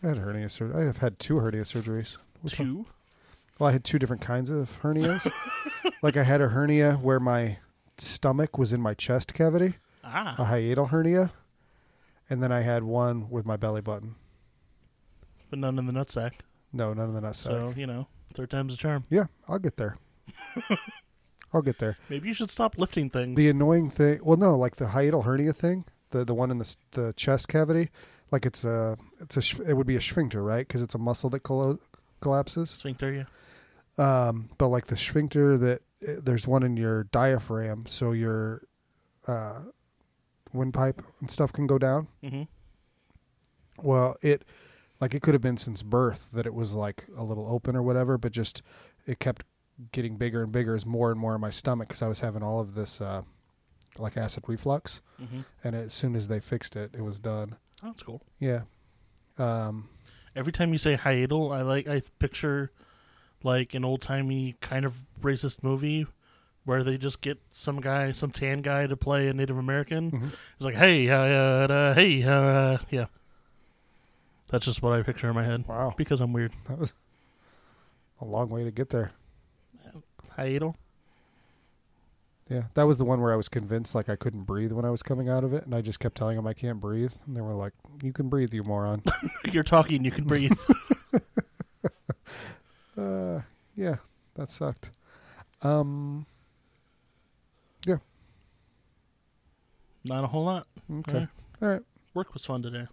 I 0.01 0.07
had 0.09 0.19
hernia 0.19 0.47
surgery. 0.49 0.81
I 0.81 0.85
have 0.85 0.99
had 0.99 1.19
two 1.19 1.39
hernia 1.39 1.63
surgeries. 1.63 2.17
Which 2.45 2.59
one- 2.59 2.67
two, 2.67 2.85
Well, 3.59 3.69
I 3.69 3.73
had 3.73 3.83
two 3.83 3.99
different 3.99 4.21
kinds 4.21 4.49
of 4.49 4.79
hernias. 4.81 5.29
like 6.01 6.17
I 6.17 6.23
had 6.23 6.41
a 6.41 6.47
hernia 6.49 6.93
where 6.95 7.19
my 7.19 7.57
stomach 7.97 8.57
was 8.57 8.73
in 8.73 8.81
my 8.81 8.93
chest 8.93 9.33
cavity, 9.33 9.75
ah, 10.03 10.35
a 10.37 10.43
hiatal 10.45 10.89
hernia, 10.89 11.31
and 12.29 12.41
then 12.43 12.51
I 12.51 12.61
had 12.61 12.83
one 12.83 13.29
with 13.29 13.45
my 13.45 13.55
belly 13.57 13.81
button. 13.81 14.15
but 15.49 15.59
none 15.59 15.77
in 15.79 15.85
the 15.85 15.93
nutsack. 15.93 16.33
No, 16.73 16.93
none 16.93 17.09
in 17.09 17.13
the 17.15 17.21
nutsack. 17.21 17.43
So 17.43 17.73
you 17.75 17.87
know, 17.87 18.07
third 18.33 18.49
time's 18.49 18.73
a 18.73 18.77
charm. 18.77 19.05
Yeah, 19.09 19.25
I'll 19.47 19.59
get 19.59 19.77
there. 19.77 19.97
I'll 21.53 21.61
get 21.61 21.79
there. 21.79 21.97
Maybe 22.09 22.27
you 22.27 22.33
should 22.33 22.51
stop 22.51 22.77
lifting 22.77 23.09
things. 23.09 23.37
The 23.37 23.49
annoying 23.49 23.89
thing, 23.89 24.19
well, 24.23 24.35
no, 24.37 24.57
like 24.57 24.75
the 24.75 24.85
hiatal 24.87 25.23
hernia 25.23 25.53
thing, 25.53 25.85
the 26.11 26.25
the 26.25 26.33
one 26.33 26.51
in 26.51 26.57
the 26.57 26.75
the 26.91 27.13
chest 27.13 27.47
cavity, 27.47 27.89
like 28.31 28.45
it's 28.45 28.63
a 28.65 28.97
it's 29.21 29.37
a 29.37 29.63
it 29.69 29.73
would 29.77 29.87
be 29.87 29.95
a 29.95 30.01
sphincter, 30.01 30.43
right? 30.43 30.67
Because 30.67 30.81
it's 30.81 30.95
a 30.95 30.99
muscle 30.99 31.29
that 31.29 31.43
collo- 31.43 31.79
collapses. 32.25 32.69
sphincter, 32.69 33.11
yeah. 33.13 33.25
Um, 33.97 34.49
but 34.57 34.67
like 34.67 34.87
the 34.87 34.97
sphincter 34.97 35.57
that 35.57 35.81
uh, 36.07 36.13
there's 36.23 36.45
one 36.47 36.63
in 36.63 36.75
your 36.77 37.05
diaphragm, 37.05 37.85
so 37.87 38.11
your 38.11 38.63
uh, 39.27 39.61
windpipe 40.53 41.01
and 41.21 41.31
stuff 41.31 41.53
can 41.53 41.67
go 41.67 41.77
down. 41.77 42.07
hmm 42.21 42.43
Well, 43.81 44.15
it 44.21 44.43
like 45.01 45.13
it 45.13 45.21
could 45.21 45.33
have 45.33 45.41
been 45.41 45.57
since 45.57 45.83
birth 45.83 46.29
that 46.33 46.45
it 46.45 46.53
was 46.53 46.73
like 46.73 47.05
a 47.17 47.23
little 47.23 47.47
open 47.47 47.75
or 47.75 47.83
whatever, 47.83 48.17
but 48.17 48.31
just 48.31 48.61
it 49.05 49.19
kept 49.19 49.43
getting 49.91 50.15
bigger 50.17 50.41
and 50.43 50.51
bigger 50.51 50.73
as 50.75 50.85
more 50.85 51.11
and 51.11 51.19
more 51.19 51.35
in 51.35 51.41
my 51.41 51.49
stomach 51.49 51.89
because 51.89 52.01
I 52.01 52.07
was 52.07 52.21
having 52.21 52.41
all 52.43 52.59
of 52.61 52.75
this 52.75 53.01
uh, 53.01 53.23
like 53.97 54.17
acid 54.17 54.43
reflux, 54.47 55.01
hmm 55.17 55.41
and 55.63 55.75
as 55.75 55.93
soon 55.93 56.15
as 56.15 56.27
they 56.27 56.39
fixed 56.39 56.75
it, 56.75 56.91
it 56.93 57.01
was 57.01 57.19
done. 57.19 57.55
Oh, 57.83 57.87
that's 57.87 58.03
cool. 58.03 58.21
Yeah. 58.39 58.61
Um, 59.37 59.89
Every 60.35 60.51
time 60.51 60.73
you 60.73 60.77
say 60.79 60.97
hiatal, 60.97 61.51
I 61.55 61.61
like 61.61 61.87
I 61.87 62.01
picture 62.19 62.71
like 63.43 63.73
an 63.73 63.85
old 63.85 64.01
timey 64.01 64.55
kind 64.59 64.85
of 64.85 64.93
racist 65.21 65.63
movie 65.63 66.07
where 66.65 66.83
they 66.83 66.97
just 66.97 67.21
get 67.21 67.39
some 67.51 67.79
guy, 67.79 68.11
some 68.11 68.31
tan 68.31 68.61
guy, 68.61 68.87
to 68.87 68.97
play 68.97 69.27
a 69.27 69.33
Native 69.33 69.57
American. 69.57 70.11
mhm. 70.11 70.27
It's 70.55 70.65
like, 70.65 70.75
hey, 70.75 71.07
uh, 71.09 71.15
uh, 71.17 71.93
hey, 71.93 72.23
uh, 72.23 72.79
yeah. 72.89 73.05
That's 74.49 74.65
just 74.65 74.81
what 74.81 74.93
I 74.93 75.03
picture 75.03 75.29
in 75.29 75.35
my 75.35 75.43
head 75.43 75.65
Wow, 75.67 75.93
because 75.95 76.21
I'm 76.21 76.33
weird. 76.33 76.51
that 76.67 76.77
was 76.79 76.93
a 78.19 78.25
long 78.25 78.49
way 78.49 78.63
to 78.63 78.71
get 78.71 78.89
there. 78.89 79.11
Hiatal. 80.37 80.75
Yeah, 82.49 82.63
that 82.75 82.83
was 82.83 82.97
the 82.97 83.05
one 83.05 83.21
where 83.21 83.33
I 83.33 83.35
was 83.35 83.49
convinced 83.49 83.95
like 83.95 84.07
I 84.07 84.15
couldn't 84.15 84.43
breathe 84.43 84.71
when 84.71 84.85
I 84.85 84.91
was 84.91 85.01
coming 85.01 85.27
out 85.29 85.43
of 85.43 85.51
it, 85.53 85.65
and 85.65 85.73
I 85.73 85.81
just 85.81 85.99
kept 85.99 86.15
telling 86.15 86.35
them 86.35 86.45
I 86.45 86.53
can't 86.53 86.79
breathe, 86.79 87.11
and 87.25 87.35
they 87.35 87.41
were 87.41 87.55
like, 87.55 87.73
"You 88.03 88.13
can 88.13 88.29
breathe, 88.29 88.53
you 88.53 88.63
moron." 88.63 89.01
You're 89.51 89.63
talking, 89.63 90.05
you 90.05 90.11
can 90.11 90.25
breathe. 90.25 90.51
uh, 92.97 93.39
yeah, 93.75 93.95
that 94.35 94.49
sucked. 94.49 94.91
Um, 95.63 96.25
yeah, 97.85 97.97
Not 100.03 100.23
a 100.23 100.27
whole 100.27 100.43
lot. 100.45 100.67
okay. 100.99 101.19
Yeah. 101.21 101.25
All 101.61 101.67
right. 101.73 101.81
Work 102.13 102.33
was 102.35 102.45
fun 102.45 102.61
today. 102.61 102.85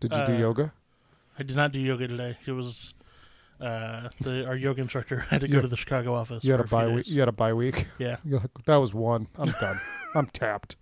Did 0.00 0.12
you 0.12 0.26
do 0.26 0.34
Uh, 0.34 0.38
yoga? 0.38 0.72
I 1.38 1.42
did 1.44 1.56
not 1.56 1.70
do 1.72 1.80
yoga 1.80 2.08
today. 2.08 2.36
It 2.46 2.52
was 2.52 2.94
uh, 3.60 4.08
the 4.20 4.46
our 4.46 4.56
yoga 4.56 4.82
instructor 4.82 5.20
had 5.30 5.40
to 5.42 5.48
go 5.48 5.60
to 5.60 5.68
the 5.68 5.76
Chicago 5.76 6.14
office. 6.14 6.44
You 6.44 6.52
had 6.52 6.60
a 6.60 6.64
bye 6.64 6.88
week. 6.88 7.08
You 7.08 7.20
had 7.20 7.28
a 7.28 7.32
bye 7.32 7.54
week. 7.54 7.86
Yeah. 7.98 8.16
You're 8.24 8.40
like, 8.40 8.64
that 8.64 8.76
was 8.76 8.92
one. 8.92 9.28
I'm 9.38 9.50
done. 9.60 9.80
I'm 10.14 10.26
tapped. 10.26 10.76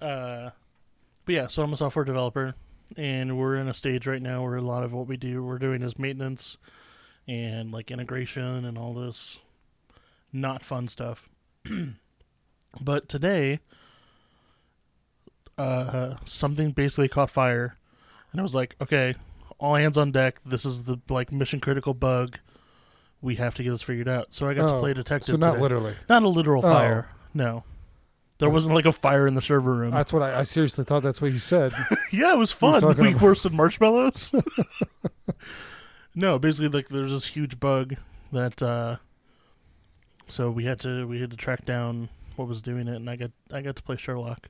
Uh, 0.00 0.50
but 1.24 1.34
yeah, 1.34 1.46
so 1.48 1.62
I'm 1.62 1.72
a 1.72 1.76
software 1.76 2.04
developer, 2.04 2.54
and 2.96 3.36
we're 3.36 3.56
in 3.56 3.68
a 3.68 3.74
stage 3.74 4.06
right 4.06 4.22
now 4.22 4.42
where 4.42 4.56
a 4.56 4.62
lot 4.62 4.84
of 4.84 4.92
what 4.92 5.06
we 5.06 5.16
do 5.16 5.42
we're 5.42 5.58
doing 5.58 5.82
is 5.82 5.98
maintenance 5.98 6.56
and 7.26 7.72
like 7.72 7.90
integration 7.90 8.64
and 8.64 8.78
all 8.78 8.94
this 8.94 9.38
not 10.32 10.62
fun 10.62 10.88
stuff. 10.88 11.28
but 12.80 13.08
today, 13.08 13.60
uh, 15.58 16.14
something 16.24 16.72
basically 16.72 17.08
caught 17.08 17.30
fire, 17.30 17.76
and 18.32 18.40
I 18.40 18.42
was 18.42 18.54
like, 18.54 18.76
okay, 18.80 19.14
all 19.58 19.74
hands 19.74 19.96
on 19.98 20.10
deck. 20.12 20.40
This 20.44 20.64
is 20.64 20.84
the 20.84 20.98
like 21.08 21.32
mission 21.32 21.60
critical 21.60 21.94
bug. 21.94 22.38
We 23.20 23.34
have 23.36 23.54
to 23.56 23.62
get 23.64 23.70
this 23.70 23.82
figured 23.82 24.08
out. 24.08 24.28
So 24.34 24.48
I 24.48 24.54
got 24.54 24.68
to 24.68 24.74
Oh, 24.74 24.80
play 24.80 24.94
detective. 24.94 25.32
So 25.32 25.36
not 25.36 25.52
today. 25.52 25.62
literally. 25.62 25.94
Not 26.08 26.22
a 26.22 26.28
literal 26.28 26.64
Oh. 26.64 26.70
fire. 26.72 27.08
No. 27.34 27.64
There 28.38 28.48
wasn't 28.48 28.76
like 28.76 28.86
a 28.86 28.92
fire 28.92 29.26
in 29.26 29.34
the 29.34 29.42
server 29.42 29.74
room. 29.74 29.90
That's 29.90 30.12
what 30.12 30.22
I, 30.22 30.38
I 30.38 30.42
seriously 30.44 30.84
thought. 30.84 31.02
That's 31.02 31.20
what 31.20 31.32
you 31.32 31.40
said. 31.40 31.72
yeah, 32.12 32.32
it 32.32 32.38
was 32.38 32.52
What 32.60 32.68
are 32.68 32.74
you 32.76 32.80
fun. 32.80 32.90
talking 32.90 33.04
We 33.04 33.10
about? 33.14 33.22
roasted 33.22 33.52
marshmallows. 33.52 34.32
no, 36.14 36.38
basically 36.38 36.68
like 36.68 36.88
there's 36.88 37.10
this 37.10 37.26
huge 37.26 37.58
bug 37.60 37.96
that 38.32 38.62
uh 38.62 38.96
so 40.26 40.50
we 40.50 40.64
had 40.64 40.78
to 40.80 41.06
we 41.06 41.20
had 41.20 41.30
to 41.30 41.36
track 41.36 41.64
down 41.64 42.08
what 42.36 42.46
was 42.46 42.60
doing 42.62 42.86
it 42.88 42.94
and 42.96 43.08
I 43.10 43.16
got 43.16 43.30
I 43.52 43.60
got 43.62 43.74
to 43.76 43.82
play 43.82 43.96
Sherlock. 43.96 44.48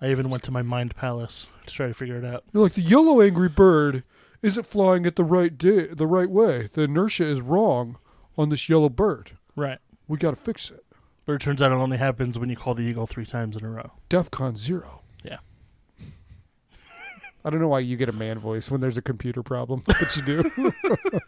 I 0.00 0.10
even 0.10 0.28
went 0.30 0.42
to 0.44 0.50
my 0.50 0.62
mind 0.62 0.94
palace 0.96 1.46
to 1.66 1.72
try 1.74 1.86
to 1.86 1.94
figure 1.94 2.18
it 2.18 2.24
out. 2.24 2.44
You're 2.52 2.62
like 2.62 2.74
the 2.74 2.82
yellow 2.82 3.20
angry 3.20 3.48
bird 3.48 4.02
isn't 4.42 4.66
flying 4.66 5.06
at 5.06 5.16
the 5.16 5.24
right 5.24 5.56
day, 5.56 5.86
the 5.86 6.06
right 6.06 6.28
way. 6.28 6.68
The 6.72 6.82
inertia 6.82 7.24
is 7.24 7.40
wrong 7.40 7.96
on 8.36 8.50
this 8.50 8.68
yellow 8.68 8.88
bird. 8.90 9.32
Right. 9.56 9.78
We 10.06 10.18
got 10.18 10.30
to 10.30 10.36
fix 10.40 10.70
it. 10.70 10.84
But 11.24 11.34
it 11.34 11.40
turns 11.40 11.62
out 11.62 11.72
it 11.72 11.76
only 11.76 11.96
happens 11.96 12.38
when 12.38 12.50
you 12.50 12.56
call 12.56 12.74
the 12.74 12.82
eagle 12.82 13.06
three 13.06 13.24
times 13.24 13.56
in 13.56 13.64
a 13.64 13.70
row. 13.70 13.92
DEFCON 14.10 14.58
zero. 14.58 15.00
Yeah. 15.22 15.38
I 17.46 17.50
don't 17.50 17.60
know 17.60 17.68
why 17.68 17.78
you 17.78 17.96
get 17.96 18.10
a 18.10 18.12
man 18.12 18.38
voice 18.38 18.70
when 18.70 18.82
there's 18.82 18.98
a 18.98 19.02
computer 19.02 19.42
problem, 19.42 19.82
but 19.86 20.16
you 20.16 20.22
do. 20.22 20.72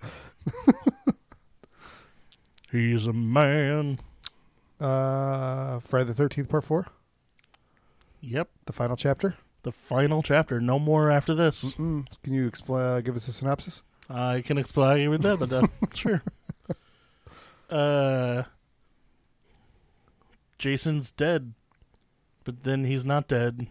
He's 2.70 3.06
a 3.06 3.12
man. 3.12 4.00
uh, 4.80 5.80
Friday 5.80 6.04
the 6.06 6.14
Thirteenth 6.14 6.48
Part 6.50 6.64
Four, 6.64 6.86
Yep. 8.20 8.48
the 8.66 8.72
final 8.72 8.96
chapter. 8.96 9.36
The 9.62 9.72
final 9.72 10.22
chapter. 10.22 10.60
No 10.60 10.78
more 10.78 11.10
after 11.10 11.34
this. 11.34 11.72
Mm-mm. 11.74 12.06
Can 12.22 12.32
you 12.34 12.46
explain? 12.46 12.82
Uh, 12.82 13.00
give 13.00 13.16
us 13.16 13.26
a 13.28 13.32
synopsis? 13.32 13.82
I 14.08 14.40
can 14.42 14.58
explain 14.58 15.10
with 15.10 15.22
that, 15.22 15.38
but 15.38 15.52
uh, 15.52 15.66
sure. 15.94 16.22
Uh, 17.68 18.44
Jason's 20.58 21.10
dead, 21.12 21.54
but 22.44 22.62
then 22.62 22.84
he's 22.84 23.04
not 23.04 23.26
dead, 23.28 23.66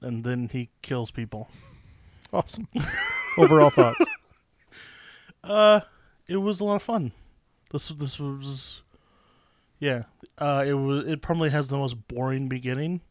and 0.00 0.22
then 0.24 0.48
he 0.52 0.70
kills 0.82 1.10
people. 1.10 1.48
Awesome. 2.32 2.68
Overall 3.38 3.70
thoughts. 3.70 4.06
Uh, 5.42 5.80
it 6.26 6.38
was 6.38 6.58
a 6.58 6.64
lot 6.64 6.76
of 6.76 6.82
fun. 6.82 7.12
This 7.70 7.88
this 7.88 8.18
was, 8.18 8.80
yeah. 9.78 10.04
Uh, 10.38 10.64
it 10.66 10.72
was 10.72 11.06
it 11.06 11.20
probably 11.20 11.50
has 11.50 11.68
the 11.68 11.76
most 11.76 12.08
boring 12.08 12.48
beginning 12.48 13.02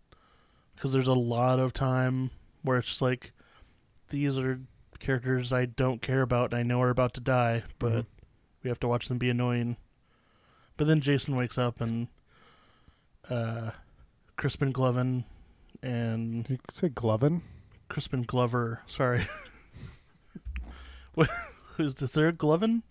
because 0.84 0.92
there's 0.92 1.08
a 1.08 1.14
lot 1.14 1.62
of 1.62 1.72
time 1.72 2.30
where 2.62 2.78
it's 2.78 2.90
just 2.90 3.02
like 3.02 3.32
these 4.10 4.38
are 4.38 4.60
characters 5.00 5.54
I 5.54 5.64
don't 5.64 6.02
care 6.02 6.22
about 6.22 6.52
and 6.52 6.60
I 6.60 6.64
know 6.64 6.82
are 6.82 6.90
about 6.90 7.14
to 7.14 7.22
die, 7.22 7.64
but 7.80 7.94
Mhm. 7.94 8.06
we 8.64 8.70
have 8.70 8.82
to 8.82 8.88
watch 8.90 9.08
them 9.08 9.18
be 9.18 9.30
annoying. 9.30 9.78
But 10.76 10.88
then 10.88 11.00
Jason 11.00 11.38
wakes 11.38 11.58
up 11.58 11.80
and 11.80 12.10
uh, 13.30 13.72
Crispin 14.36 14.74
Gloven 14.74 15.24
and 15.82 16.44
Did 16.44 16.52
you 16.52 16.60
say 16.70 16.90
Glovin? 16.90 17.44
Crispin 17.88 18.24
Glover. 18.24 18.82
Sorry. 18.86 19.26
Who's 21.78 21.96
this? 21.96 22.12
There 22.12 22.30
Glovin? 22.34 22.84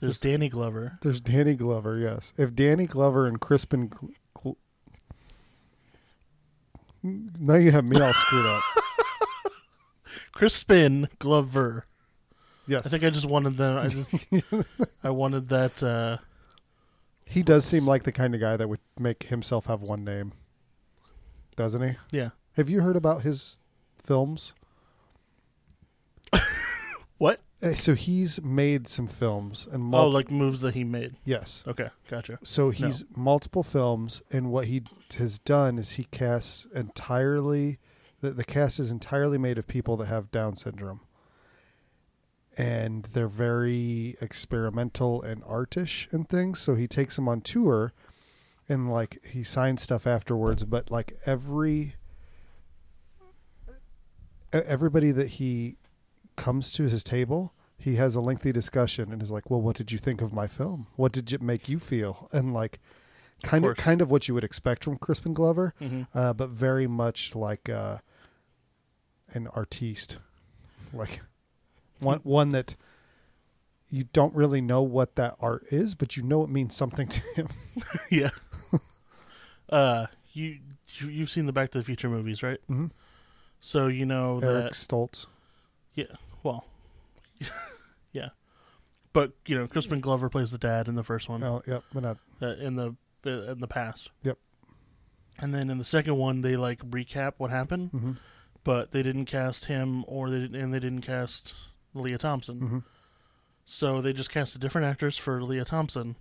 There's 0.00 0.20
There's- 0.20 0.20
Danny 0.20 0.50
Glover. 0.50 0.98
There's 1.00 1.22
Danny 1.22 1.54
Glover. 1.54 1.96
Yes, 1.96 2.34
if 2.36 2.54
Danny 2.54 2.86
Glover 2.86 3.26
and 3.26 3.40
Crispin, 3.40 3.90
now 7.38 7.54
you 7.54 7.70
have 7.70 7.84
me 7.84 8.00
all 8.00 8.12
screwed 8.12 8.46
up. 8.46 8.62
Crispin 10.32 11.08
Glover. 11.18 11.86
Yes, 12.66 12.86
I 12.86 12.88
think 12.90 13.04
I 13.04 13.10
just 13.10 13.26
wanted 13.26 13.56
them. 13.56 13.76
I 13.78 13.88
just 13.88 14.14
I 15.04 15.10
wanted 15.10 15.48
that. 15.50 15.82
uh 15.82 16.18
he 17.28 17.42
does 17.42 17.64
seem 17.64 17.86
like 17.86 18.04
the 18.04 18.12
kind 18.12 18.34
of 18.36 18.40
guy 18.40 18.56
that 18.56 18.68
would 18.68 18.78
make 18.98 19.24
himself 19.24 19.66
have 19.66 19.82
one 19.82 20.04
name, 20.04 20.32
doesn't 21.56 21.82
he? 21.82 21.96
Yeah. 22.16 22.30
Have 22.52 22.70
you 22.70 22.80
heard 22.82 22.94
about 22.96 23.22
his 23.22 23.58
films? 24.02 24.54
What? 27.18 27.38
Uh, 27.38 27.42
Eh, 27.66 27.74
so 27.74 27.94
he's 27.94 28.40
made 28.42 28.86
some 28.88 29.06
films 29.06 29.66
and 29.70 29.94
Oh, 29.94 30.06
like 30.08 30.30
moves 30.30 30.60
that 30.60 30.74
he 30.74 30.84
made. 30.84 31.16
yes. 31.24 31.64
Okay, 31.66 31.88
gotcha. 32.08 32.38
So 32.42 32.70
he's 32.70 33.04
multiple 33.14 33.62
films, 33.62 34.22
and 34.30 34.50
what 34.50 34.66
he 34.66 34.82
has 35.18 35.38
done 35.38 35.78
is 35.78 35.92
he 35.92 36.04
casts 36.04 36.66
entirely. 36.74 37.78
The, 38.20 38.30
the 38.30 38.44
cast 38.44 38.78
is 38.80 38.90
entirely 38.90 39.38
made 39.38 39.58
of 39.58 39.66
people 39.66 39.96
that 39.98 40.06
have 40.06 40.30
Down 40.30 40.54
syndrome, 40.56 41.00
and 42.56 43.04
they're 43.12 43.28
very 43.28 44.16
experimental 44.20 45.20
and 45.22 45.42
artish 45.44 46.10
and 46.12 46.28
things. 46.28 46.58
So 46.60 46.74
he 46.74 46.86
takes 46.86 47.16
them 47.16 47.28
on 47.28 47.40
tour, 47.42 47.92
and 48.68 48.90
like 48.90 49.24
he 49.24 49.42
signs 49.42 49.82
stuff 49.82 50.06
afterwards. 50.06 50.64
But 50.64 50.90
like 50.90 51.18
every 51.26 51.94
everybody 54.52 55.10
that 55.10 55.28
he 55.28 55.76
comes 56.36 56.70
to 56.72 56.84
his 56.84 57.02
table, 57.04 57.52
he 57.86 57.96
has 57.96 58.14
a 58.16 58.20
lengthy 58.20 58.52
discussion 58.52 59.12
and 59.12 59.22
is 59.22 59.30
like, 59.30 59.48
"Well, 59.50 59.60
what 59.62 59.76
did 59.76 59.92
you 59.92 59.98
think 59.98 60.20
of 60.20 60.32
my 60.32 60.46
film? 60.46 60.88
What 60.96 61.12
did 61.12 61.32
it 61.32 61.40
make 61.40 61.68
you 61.68 61.78
feel?" 61.78 62.28
And 62.32 62.52
like, 62.52 62.80
kind 63.42 63.64
of, 63.64 63.68
course. 63.76 63.84
kind 63.84 64.02
of 64.02 64.10
what 64.10 64.26
you 64.28 64.34
would 64.34 64.44
expect 64.44 64.84
from 64.84 64.96
Crispin 64.98 65.32
Glover, 65.34 65.72
hmm 65.78 66.02
uh, 66.14 66.32
but 66.32 66.50
very 66.50 66.86
much 66.86 67.34
like 67.34 67.68
uh, 67.68 67.98
an 69.32 69.46
artiste, 69.54 70.16
like 70.92 71.20
one 72.00 72.20
one 72.24 72.50
that 72.52 72.74
you 73.88 74.04
don't 74.12 74.34
really 74.34 74.60
know 74.60 74.82
what 74.82 75.14
that 75.14 75.36
art 75.40 75.64
is, 75.70 75.94
but 75.94 76.16
you 76.16 76.22
know 76.24 76.42
it 76.42 76.50
means 76.50 76.74
something 76.74 77.06
to 77.06 77.20
him. 77.36 77.48
yeah. 78.10 78.30
uh, 79.70 80.06
you 80.32 80.58
you- 80.98 81.08
you've 81.08 81.30
seen 81.30 81.46
the 81.46 81.52
Back 81.52 81.70
to 81.72 81.78
the 81.78 81.84
Future 81.84 82.08
movies, 82.08 82.42
right? 82.42 82.58
Mhm. 82.70 82.90
So 83.60 83.86
you 83.86 84.06
know 84.06 84.40
Eric 84.42 84.64
that. 84.64 84.72
Stoltz. 84.72 85.26
Yeah. 85.94 86.16
Well, 86.42 86.64
yeah, 88.16 88.28
but 89.12 89.32
you 89.46 89.56
know, 89.58 89.66
Crispin 89.66 90.00
Glover 90.00 90.28
plays 90.28 90.50
the 90.50 90.58
dad 90.58 90.88
in 90.88 90.94
the 90.94 91.04
first 91.04 91.28
one. 91.28 91.42
Oh, 91.42 91.62
yep, 91.66 91.82
but 91.92 92.02
not 92.02 92.16
uh, 92.42 92.46
in 92.56 92.76
the 92.76 92.94
uh, 93.26 93.52
in 93.52 93.60
the 93.60 93.68
past. 93.68 94.10
Yep. 94.22 94.38
And 95.38 95.54
then 95.54 95.68
in 95.70 95.76
the 95.78 95.84
second 95.84 96.16
one, 96.16 96.40
they 96.40 96.56
like 96.56 96.78
recap 96.80 97.34
what 97.38 97.50
happened, 97.50 97.90
hmm 97.90 98.12
but 98.64 98.90
they 98.90 99.00
didn't 99.04 99.26
cast 99.26 99.66
him, 99.66 100.02
or 100.08 100.28
they 100.28 100.40
didn't, 100.40 100.56
and 100.60 100.74
they 100.74 100.80
didn't 100.80 101.02
cast 101.02 101.54
Lea 101.94 102.16
Thompson. 102.16 102.58
hmm 102.58 102.78
So 103.64 104.00
they 104.00 104.12
just 104.12 104.30
casted 104.30 104.60
different 104.60 104.86
actors 104.88 105.16
for 105.16 105.40
Lea 105.42 105.62
Thompson, 105.64 106.16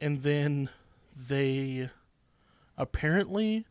and 0.00 0.22
then 0.24 0.68
they 1.28 1.90
apparently 2.76 3.66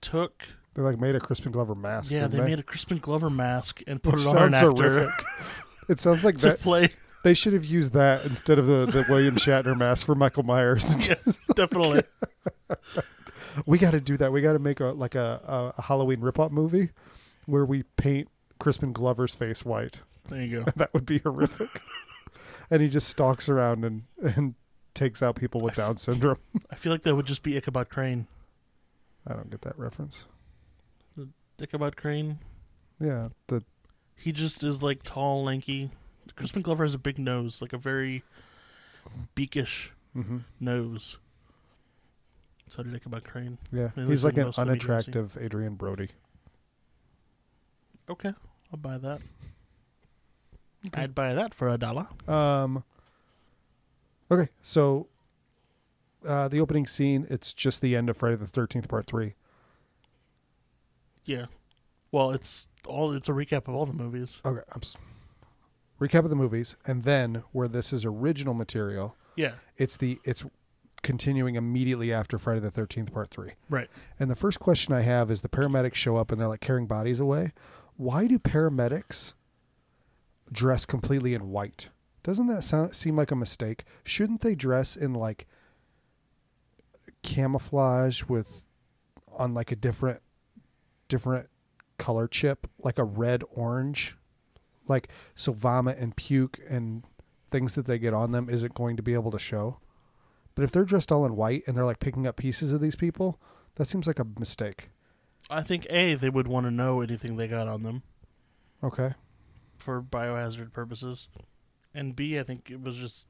took 0.00 0.44
They 0.74 0.82
like 0.82 0.98
made 1.00 1.14
a 1.14 1.20
Crispin 1.20 1.52
Glover 1.52 1.74
mask. 1.74 2.10
yeah 2.10 2.20
didn't 2.28 2.32
they 2.40 2.46
made 2.50 2.60
a 2.60 2.62
Crispin 2.62 2.98
Glover 2.98 3.30
mask 3.30 3.82
and 3.86 4.02
put 4.02 4.20
it 4.20 4.26
on 4.26 4.36
an 4.36 4.54
actor. 4.54 5.10
It 5.88 5.98
sounds 6.00 6.24
like 6.24 6.38
to 6.38 6.48
that. 6.48 6.60
play. 6.60 6.90
They 7.24 7.34
should 7.34 7.52
have 7.54 7.64
used 7.64 7.92
that 7.92 8.24
instead 8.24 8.58
of 8.58 8.66
the, 8.66 8.86
the 8.86 9.04
William 9.08 9.34
Shatner 9.36 9.76
mask 9.76 10.06
for 10.06 10.14
Michael 10.14 10.44
Myers. 10.44 10.96
yes, 11.08 11.38
definitely. 11.56 12.02
we 13.66 13.78
got 13.78 13.92
to 13.92 14.00
do 14.00 14.16
that. 14.18 14.32
We 14.32 14.42
got 14.42 14.52
to 14.52 14.58
make 14.58 14.80
a 14.80 14.86
like 14.86 15.14
a, 15.14 15.72
a 15.76 15.82
Halloween 15.82 16.20
rip-off 16.20 16.52
movie 16.52 16.90
where 17.46 17.64
we 17.64 17.82
paint 17.96 18.28
Crispin 18.60 18.92
Glover's 18.92 19.34
face 19.34 19.64
white. 19.64 20.00
There 20.28 20.40
you 20.42 20.60
go. 20.64 20.70
that 20.76 20.92
would 20.94 21.06
be 21.06 21.18
horrific. 21.18 21.68
and 22.70 22.80
he 22.82 22.88
just 22.88 23.08
stalks 23.08 23.48
around 23.48 23.84
and 23.84 24.02
and 24.20 24.54
takes 24.94 25.22
out 25.22 25.36
people 25.36 25.60
with 25.60 25.74
Down 25.74 25.96
syndrome. 25.96 26.38
I 26.70 26.76
feel 26.76 26.90
like 26.92 27.02
that 27.02 27.14
would 27.16 27.26
just 27.26 27.42
be 27.42 27.56
Ichabod 27.56 27.88
Crane. 27.88 28.26
I 29.26 29.34
don't 29.34 29.50
get 29.50 29.62
that 29.62 29.78
reference. 29.78 30.26
The 31.16 31.28
Ichabod 31.60 31.96
Crane. 31.96 32.38
Yeah, 33.00 33.28
the 33.48 33.62
He 34.16 34.32
just 34.32 34.64
is 34.64 34.82
like 34.82 35.02
tall, 35.02 35.44
lanky. 35.44 35.90
Crispin 36.34 36.62
Glover 36.62 36.84
has 36.84 36.94
a 36.94 36.98
big 36.98 37.18
nose, 37.18 37.62
like 37.62 37.72
a 37.72 37.78
very 37.78 38.24
beakish 39.34 39.92
mhm. 40.14 40.42
nose. 40.60 41.18
So 42.68 42.82
did 42.82 43.06
about 43.06 43.22
Crane. 43.22 43.58
yeah, 43.72 43.90
He 43.94 44.04
he's 44.06 44.24
like 44.24 44.36
an 44.36 44.46
most 44.46 44.58
of 44.58 44.66
the 44.66 44.72
media 44.72 44.88
I've 44.88 45.08
unattractive 45.08 45.38
Adrien 45.38 45.74
Brody. 45.74 46.08
Okay, 48.08 48.32
I'll 48.72 48.78
buy 48.78 48.98
that. 48.98 49.20
Okay. 50.88 51.02
I'd 51.02 51.14
buy 51.14 51.34
that 51.34 51.54
for 51.54 51.68
a 51.68 51.78
dollar. 51.78 52.08
Um. 52.28 52.84
Okay, 54.30 54.48
so 54.60 55.06
uh, 56.26 56.48
the 56.48 56.60
opening 56.60 56.86
scene, 56.86 57.26
it's 57.30 57.52
just 57.52 57.80
the 57.80 57.94
end 57.94 58.10
of 58.10 58.16
Friday 58.16 58.36
the 58.36 58.46
Thirteenth 58.46 58.88
Part 58.88 59.06
Three. 59.06 59.34
Yeah. 61.24 61.46
Well, 62.10 62.30
it's 62.30 62.68
all. 62.86 63.12
It's 63.12 63.28
a 63.28 63.32
recap 63.32 63.68
of 63.68 63.74
all 63.74 63.86
the 63.86 63.92
movies. 63.92 64.40
Okay, 64.44 64.62
I'm 64.74 64.80
s- 64.82 64.96
recap 66.00 66.24
of 66.24 66.30
the 66.30 66.36
movies, 66.36 66.76
and 66.86 67.04
then 67.04 67.42
where 67.52 67.68
this 67.68 67.92
is 67.92 68.04
original 68.04 68.54
material, 68.54 69.16
Yeah. 69.36 69.54
it's 69.76 69.96
the 69.96 70.20
it's 70.24 70.44
continuing 71.02 71.54
immediately 71.54 72.12
after 72.12 72.38
Friday 72.38 72.60
the 72.60 72.70
Thirteenth 72.70 73.12
Part 73.12 73.30
Three. 73.30 73.52
Right. 73.68 73.88
And 74.18 74.30
the 74.30 74.34
first 74.34 74.58
question 74.60 74.92
I 74.94 75.02
have 75.02 75.30
is: 75.30 75.42
the 75.42 75.48
paramedics 75.48 75.94
show 75.94 76.16
up 76.16 76.32
and 76.32 76.40
they're 76.40 76.48
like 76.48 76.60
carrying 76.60 76.86
bodies 76.86 77.20
away. 77.20 77.52
Why 77.96 78.26
do 78.26 78.38
paramedics 78.38 79.34
dress 80.52 80.84
completely 80.86 81.34
in 81.34 81.50
white? 81.50 81.90
Doesn't 82.22 82.46
that 82.48 82.62
sound 82.62 82.94
seem 82.94 83.14
like 83.16 83.30
a 83.30 83.36
mistake? 83.36 83.84
Shouldn't 84.04 84.40
they 84.40 84.54
dress 84.54 84.96
in 84.96 85.12
like 85.14 85.46
camouflage 87.22 88.24
with 88.24 88.64
on 89.36 89.54
like 89.54 89.70
a 89.72 89.76
different 89.76 90.20
different 91.08 91.48
color 91.98 92.26
chip, 92.28 92.66
like 92.78 92.98
a 92.98 93.04
red 93.04 93.42
orange? 93.50 94.16
Like 94.88 95.08
so 95.34 95.52
vomit 95.52 95.98
and 95.98 96.14
puke 96.16 96.60
and 96.68 97.02
things 97.50 97.74
that 97.74 97.86
they 97.86 97.98
get 97.98 98.14
on 98.14 98.30
them 98.32 98.48
isn't 98.48 98.74
going 98.74 98.96
to 98.96 99.02
be 99.02 99.14
able 99.14 99.30
to 99.32 99.38
show. 99.38 99.78
But 100.54 100.62
if 100.64 100.70
they're 100.72 100.84
dressed 100.84 101.10
all 101.12 101.26
in 101.26 101.36
white 101.36 101.64
and 101.66 101.76
they're 101.76 101.84
like 101.84 102.00
picking 102.00 102.26
up 102.26 102.36
pieces 102.36 102.72
of 102.72 102.80
these 102.80 102.96
people, 102.96 103.40
that 103.74 103.86
seems 103.86 104.06
like 104.06 104.18
a 104.18 104.26
mistake. 104.38 104.90
I 105.50 105.62
think 105.62 105.86
a 105.90 106.14
they 106.14 106.30
would 106.30 106.48
want 106.48 106.66
to 106.66 106.70
know 106.70 107.00
anything 107.00 107.36
they 107.36 107.46
got 107.48 107.68
on 107.68 107.82
them 107.82 108.02
Okay. 108.82 109.14
for 109.78 110.02
biohazard 110.02 110.72
purposes, 110.72 111.28
and 111.94 112.16
b 112.16 112.38
I 112.38 112.42
think 112.42 112.70
it 112.70 112.80
was 112.80 112.96
just 112.96 113.26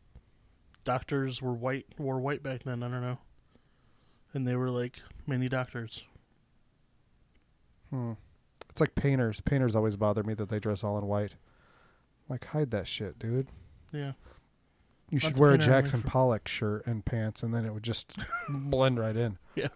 doctors 0.85 1.43
were 1.43 1.53
white 1.53 1.87
wore 1.99 2.21
white 2.21 2.43
back 2.43 2.63
then. 2.65 2.83
I 2.83 2.89
don't 2.89 3.03
know, 3.03 3.19
and 4.33 4.47
they 4.47 4.57
were 4.57 4.71
like 4.71 5.01
many 5.27 5.49
doctors. 5.49 6.03
Hmm. 7.91 8.13
It's 8.77 8.81
like 8.83 8.95
painters. 8.95 9.41
Painters 9.41 9.75
always 9.75 9.97
bother 9.97 10.23
me 10.23 10.35
that 10.35 10.51
they 10.51 10.61
dress 10.61 10.85
all 10.85 10.99
in 10.99 11.07
white. 11.07 11.37
Like 12.29 12.45
hide 12.45 12.71
that 12.73 12.87
shit, 12.87 13.19
dude. 13.19 13.49
Yeah. 13.91 14.13
You 15.09 15.19
should 15.19 15.39
wear 15.39 15.53
a 15.53 15.53
painter 15.55 15.73
I 15.73 15.77
Jackson 15.77 16.03
for. 16.03 16.09
Pollock 16.09 16.47
shirt 16.47 16.87
and 16.87 17.03
pants, 17.03 17.43
and 17.43 17.55
then 17.55 17.65
it 17.65 17.73
would 17.73 17.83
just 17.83 18.19
blend 18.51 18.99
right 18.99 19.17
in. 19.17 19.39
Yeah. 19.55 19.69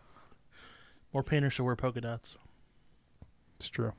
More 1.15 1.23
painters 1.23 1.55
should 1.55 1.65
wear 1.65 1.77
polka 1.77 2.03
dots. 2.03 2.37
It's 3.57 3.71
true. 3.71 3.95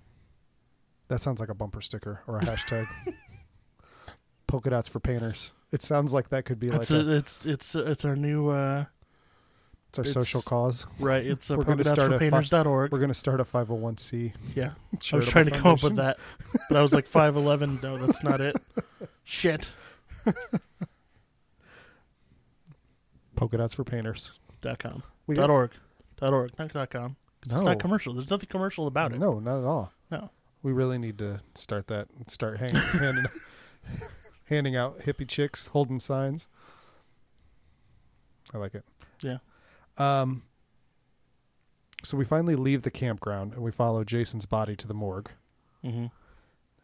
That 1.07 1.19
sounds 1.19 1.39
like 1.39 1.49
a 1.49 1.55
bumper 1.55 1.81
sticker 1.81 2.21
or 2.27 2.37
a 2.37 2.41
hashtag. 2.41 2.87
Polka 4.45 4.69
dots 4.69 4.87
for 4.87 4.99
painters. 4.99 5.51
It 5.71 5.81
sounds 5.81 6.13
like 6.13 6.29
that 6.29 6.45
could 6.45 6.59
be 6.59 6.69
like 6.69 6.81
it's 6.81 6.91
a, 6.91 6.97
a, 6.97 7.09
it's 7.09 7.43
it's 7.47 7.73
it's 7.73 8.05
our 8.05 8.15
new 8.15 8.49
uh 8.49 8.85
it's 9.91 9.99
our 9.99 10.03
it's- 10.03 10.13
social 10.13 10.41
cause. 10.41 10.85
right. 10.99 11.25
It's 11.25 11.49
a 11.49 11.57
We're 11.57 11.63
gonna 11.65 11.83
dots 11.83 11.89
start 11.95 12.09
for 12.11 12.15
a 12.15 12.19
fi- 12.19 12.29
painters.org. 12.29 12.91
We're 12.91 12.99
gonna 12.99 13.13
start 13.13 13.39
a 13.39 13.43
501c. 13.43 14.33
Yeah, 14.55 14.71
I 15.13 15.15
was 15.17 15.27
trying 15.27 15.45
to 15.45 15.51
come 15.51 15.67
up 15.67 15.83
with 15.83 15.97
that, 15.97 16.17
but 16.69 16.77
I 16.77 16.81
was 16.81 16.93
like 16.93 17.07
five 17.09 17.35
eleven. 17.35 17.77
No, 17.83 17.97
that's 17.97 18.23
not 18.23 18.39
it. 18.41 18.55
Shit. 19.25 19.69
Polka 23.35 23.57
dots 23.57 23.73
for 23.73 23.83
painters. 23.83 24.31
Dot 24.61 24.79
com. 24.79 25.03
We 25.27 25.35
dot 25.35 25.47
got, 25.47 25.53
org. 25.53 25.71
Dot 26.17 26.33
org. 26.33 26.51
Not 26.59 26.71
dot 26.73 26.89
com. 26.89 27.15
'Cause 27.41 27.53
It's 27.53 27.61
not 27.61 27.79
commercial. 27.79 28.13
There's 28.13 28.29
nothing 28.29 28.49
commercial 28.49 28.85
about 28.87 29.13
it. 29.13 29.19
No, 29.19 29.39
not 29.39 29.57
at 29.59 29.65
all. 29.65 29.91
No. 30.11 30.29
We 30.61 30.71
really 30.71 30.99
need 30.99 31.17
to 31.17 31.39
start 31.55 31.87
that 31.87 32.07
and 32.15 32.29
start 32.29 32.59
hang, 32.59 32.75
handing 32.75 33.25
handing 34.45 34.75
out 34.75 34.99
hippie 34.99 35.27
chicks 35.27 35.67
holding 35.67 35.99
signs. 35.99 36.47
I 38.53 38.57
like 38.59 38.75
it. 38.75 38.85
Yeah. 39.21 39.37
Um. 39.97 40.43
So 42.03 42.17
we 42.17 42.25
finally 42.25 42.55
leave 42.55 42.81
the 42.81 42.89
campground 42.91 43.53
and 43.53 43.61
we 43.61 43.69
follow 43.71 44.03
Jason's 44.03 44.45
body 44.47 44.75
to 44.75 44.87
the 44.87 44.93
morgue, 44.93 45.29
Mm-hmm. 45.85 46.07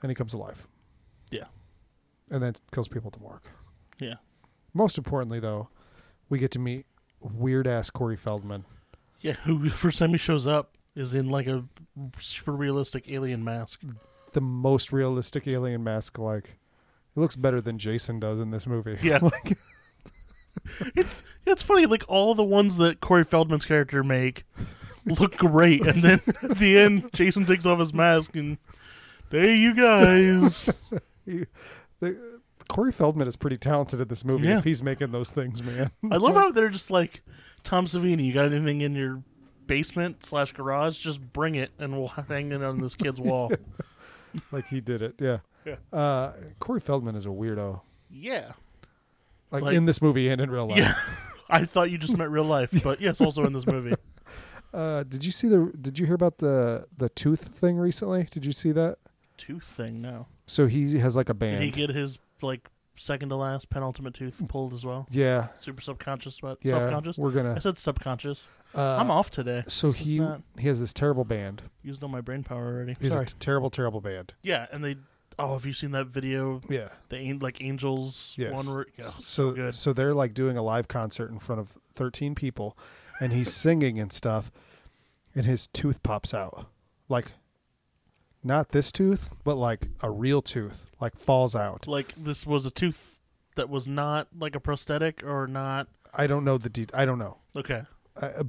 and 0.02 0.12
he 0.12 0.14
comes 0.14 0.34
alive. 0.36 0.68
Yeah. 1.32 1.46
And 2.30 2.44
then 2.44 2.54
kills 2.72 2.88
people 2.88 3.08
at 3.08 3.14
the 3.14 3.20
morgue. 3.20 3.42
Yeah. 4.00 4.16
Most 4.76 4.96
importantly, 4.98 5.40
though, 5.40 5.70
we 6.30 6.38
get 6.38 6.52
to 6.52 6.60
meet 6.60 6.86
weird 7.20 7.66
ass 7.66 7.90
Corey 7.90 8.16
Feldman. 8.16 8.66
Yeah. 9.20 9.34
Who 9.46 9.68
first 9.72 9.98
time 9.98 10.12
he 10.12 10.18
shows 10.20 10.46
up 10.46 10.78
is 10.96 11.16
in 11.16 11.30
like 11.30 11.48
a 11.48 11.64
super 12.20 12.52
realistic 12.52 13.10
alien 13.10 13.44
mask. 13.44 13.82
The 14.34 14.42
most 14.42 14.92
realistic 14.92 15.48
alien 15.48 15.84
mask, 15.84 16.20
like, 16.20 16.46
it 17.16 17.20
looks 17.20 17.36
better 17.36 17.60
than 17.60 17.80
Jason 17.80 18.20
does 18.20 18.40
in 18.40 18.52
this 18.52 18.68
movie. 18.68 19.00
Yeah. 19.02 19.18
like, 19.22 19.58
It's 20.96 21.24
it's 21.46 21.62
funny. 21.62 21.86
Like 21.86 22.04
all 22.08 22.36
the 22.36 22.44
ones 22.44 22.78
that 22.78 23.00
Corey 23.00 23.24
Feldman's 23.24 23.66
character 23.66 24.04
make 24.04 24.44
look 25.06 25.38
great, 25.38 25.82
and 25.86 26.02
then 26.04 26.22
at 26.42 26.58
the 26.58 26.78
end, 26.78 27.10
Jason 27.14 27.46
takes 27.46 27.66
off 27.66 27.80
his 27.80 27.94
mask 27.94 28.36
and 28.36 28.58
there 29.30 29.54
you 29.54 29.74
guys. 29.74 30.70
the, 32.00 32.18
Corey 32.70 32.92
Feldman 32.92 33.28
is 33.28 33.36
pretty 33.38 33.58
talented 33.58 34.02
in 34.02 34.08
this 34.10 34.26
movie 34.26 34.48
Yeah. 34.48 34.58
if 34.58 34.64
he's 34.66 34.84
making 34.84 35.12
those 35.12 35.32
things, 35.32 35.64
man. 35.64 35.92
I 36.12 36.18
love 36.18 36.36
how 36.36 36.52
they're 36.54 36.70
just 36.70 36.92
like 36.92 37.22
Tom 37.64 37.86
Savini. 37.86 38.26
You 38.26 38.34
got 38.34 38.52
anything 38.52 38.82
in 38.82 38.94
your 38.94 39.24
basement 39.68 40.26
slash 40.26 40.52
garage? 40.54 40.98
Just 40.98 41.22
bring 41.34 41.56
it, 41.56 41.72
and 41.80 41.98
we'll 41.98 42.10
hang 42.10 42.52
it 42.52 42.64
on 42.64 42.82
this 42.82 42.96
kid's 42.96 43.22
wall. 43.22 43.52
like 44.52 44.68
he 44.68 44.82
did 44.82 45.02
it. 45.02 45.16
Yeah. 45.20 45.38
Yeah. 45.66 45.76
Uh, 45.98 46.34
Corey 46.60 46.80
Feldman 46.82 47.16
is 47.16 47.26
a 47.26 47.30
weirdo, 47.30 47.82
Yeah, 48.10 48.52
like, 49.52 49.64
Like- 49.64 49.76
in 49.76 49.86
this 49.86 50.02
movie 50.02 50.28
and 50.30 50.42
in 50.42 50.50
real 50.52 50.68
life. 50.68 50.78
yeah. 50.80 50.94
I 51.50 51.64
thought 51.66 51.90
you 51.92 51.98
just 51.98 52.18
meant 52.18 52.32
real 52.32 52.44
life, 52.44 52.70
but 52.84 53.00
yes, 53.02 53.22
also 53.22 53.44
in 53.46 53.54
this 53.54 53.66
movie. 53.68 53.94
Uh, 54.74 55.02
did 55.04 55.24
you 55.24 55.32
see 55.32 55.48
the? 55.48 55.72
Did 55.80 55.98
you 55.98 56.06
hear 56.06 56.14
about 56.16 56.40
the 56.40 56.86
the 56.96 57.08
tooth 57.08 57.56
thing 57.56 57.78
recently? 57.78 58.24
Did 58.30 58.46
you 58.46 58.52
see 58.52 58.74
that? 58.74 58.98
Tooth 59.38 59.64
thing 59.64 60.02
No. 60.02 60.28
So 60.46 60.68
he 60.68 60.98
has 61.00 61.16
like 61.16 61.30
a 61.30 61.34
Did 61.34 61.40
band. 61.40 61.64
he 61.64 61.72
get 61.72 61.90
his 61.90 62.20
like 62.42 62.68
second 62.98 63.30
to 63.30 63.38
last 63.38 63.70
penultimate 63.70 64.14
tooth 64.14 64.44
pulled 64.50 64.74
as 64.74 64.86
well? 64.86 65.08
yeah. 65.10 65.48
Super 65.58 65.82
subconscious, 65.82 66.42
but 66.42 66.58
Yeah. 66.62 66.80
self-conscious. 66.80 67.18
We're 67.18 67.32
gonna. 67.32 67.54
I 67.56 67.60
said 67.60 67.78
subconscious. 67.78 68.48
Uh, 68.76 68.98
I'm 69.00 69.10
off 69.10 69.32
today. 69.32 69.64
So 69.68 69.88
This 69.92 70.00
he 70.02 70.20
not- 70.20 70.42
he 70.60 70.68
has 70.68 70.82
this 70.82 70.92
terrible 70.94 71.24
band. 71.24 71.64
Used 71.82 72.04
all 72.04 72.10
my 72.10 72.22
brain 72.22 72.44
power 72.44 72.66
already. 72.68 72.98
He's 73.00 73.12
a 73.12 73.16
Sorry. 73.16 73.26
t- 73.26 73.34
terrible, 73.40 73.70
terrible 73.70 74.02
band. 74.02 74.34
yeah, 74.44 74.68
and 74.74 74.84
they. 74.84 74.98
Oh, 75.40 75.54
have 75.54 75.66
you 75.66 75.74
seen 75.74 75.92
that 75.92 76.08
video? 76.08 76.62
Yeah. 76.70 76.90
The 77.10 77.34
like 77.34 77.62
angels 77.62 78.34
Yes. 78.38 78.52
one 78.54 78.68
word. 78.74 78.92
Yeah, 78.98 79.06
so 79.06 79.22
so 79.22 79.52
good. 79.52 79.76
so 79.76 79.94
they're 79.94 80.14
like 80.14 80.34
doing 80.34 80.58
a 80.58 80.64
live 80.64 80.88
concert 80.88 81.30
in 81.30 81.40
front 81.40 81.62
of 81.62 81.78
13 81.94 82.34
people 82.36 82.78
and 83.20 83.34
he's 83.34 83.54
singing 83.54 84.00
and 84.00 84.12
stuff 84.12 84.52
and 85.36 85.46
his 85.46 85.68
tooth 85.68 86.02
pops 86.04 86.34
out 86.34 86.68
like 87.10 87.32
not 88.44 88.70
this 88.70 88.92
tooth 88.92 89.34
but 89.44 89.56
like 89.56 89.88
a 90.02 90.10
real 90.12 90.42
tooth 90.42 90.88
like 91.00 91.18
falls 91.18 91.56
out 91.56 91.88
Like 91.88 92.14
this 92.16 92.46
was 92.46 92.66
a 92.66 92.72
tooth 92.72 93.20
that 93.56 93.70
was 93.70 93.88
not 93.88 94.28
like 94.38 94.56
a 94.56 94.60
prosthetic 94.60 95.24
or 95.24 95.48
not. 95.48 95.88
i 96.14 96.28
don't 96.28 96.44
know 96.46 96.58
the 96.60 96.70
de- 96.70 96.88
i 96.94 97.04
don't 97.06 97.18
know 97.20 97.38
Okay. 97.56 97.84
uh, 98.22 98.44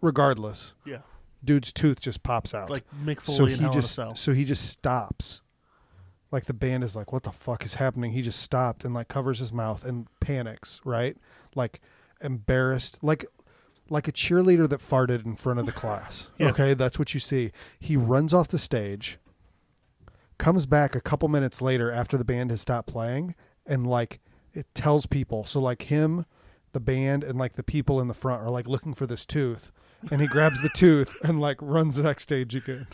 regardless 0.00 0.74
Yeah. 0.86 1.00
dude's 1.44 1.72
tooth 1.72 2.00
just 2.00 2.22
pops 2.22 2.54
out 2.54 2.70
Like 2.70 2.84
Mick 3.04 3.20
Foley 3.20 3.36
so 3.36 3.44
he 3.46 3.52
Hell 3.56 3.64
in 3.64 3.70
a 3.70 3.80
just 3.80 3.92
so 4.14 4.32
he 4.34 4.44
just 4.44 4.66
stops 4.68 5.42
like 6.30 6.46
the 6.46 6.54
band 6.54 6.84
is 6.84 6.96
like 6.96 7.12
what 7.12 7.22
the 7.22 7.32
fuck 7.32 7.64
is 7.64 7.74
happening? 7.74 8.12
He 8.12 8.22
just 8.22 8.40
stopped 8.40 8.84
and 8.84 8.94
like 8.94 9.08
covers 9.08 9.38
his 9.38 9.52
mouth 9.52 9.84
and 9.84 10.06
panics 10.20 10.80
right? 10.84 11.16
Like 11.54 11.80
embarrassed 12.20 12.98
like 13.02 13.24
like 13.88 14.08
a 14.08 14.12
cheerleader 14.12 14.68
that 14.68 14.80
farted 14.80 15.24
in 15.24 15.36
front 15.36 15.58
of 15.60 15.66
the 15.66 15.72
class. 15.80 16.30
Yeah. 16.38 16.48
okay? 16.48 16.74
That's 16.74 16.98
what 16.98 17.14
you 17.14 17.20
see. 17.20 17.52
He 17.78 17.96
runs 17.96 18.34
off 18.34 18.48
the 18.48 18.58
stage 18.58 19.18
comes 20.38 20.66
back 20.66 20.94
a 20.94 21.00
couple 21.00 21.28
minutes 21.28 21.62
later 21.62 21.90
after 21.90 22.18
the 22.18 22.24
band 22.24 22.50
has 22.50 22.60
stopped 22.60 22.88
playing 22.88 23.34
and 23.66 23.86
like 23.86 24.20
it 24.52 24.66
tells 24.74 25.06
people. 25.06 25.44
So 25.44 25.60
like 25.60 25.82
him 25.82 26.26
the 26.72 26.80
band 26.80 27.24
and 27.24 27.38
like 27.38 27.54
the 27.54 27.62
people 27.62 28.00
in 28.02 28.08
the 28.08 28.12
front 28.14 28.42
are 28.42 28.50
like 28.50 28.68
looking 28.68 28.92
for 28.92 29.06
this 29.06 29.24
tooth 29.24 29.70
and 30.10 30.20
he 30.20 30.26
grabs 30.26 30.60
the 30.60 30.68
tooth 30.68 31.16
and 31.22 31.40
like 31.40 31.56
runs 31.62 31.98
backstage 31.98 32.54
again 32.54 32.86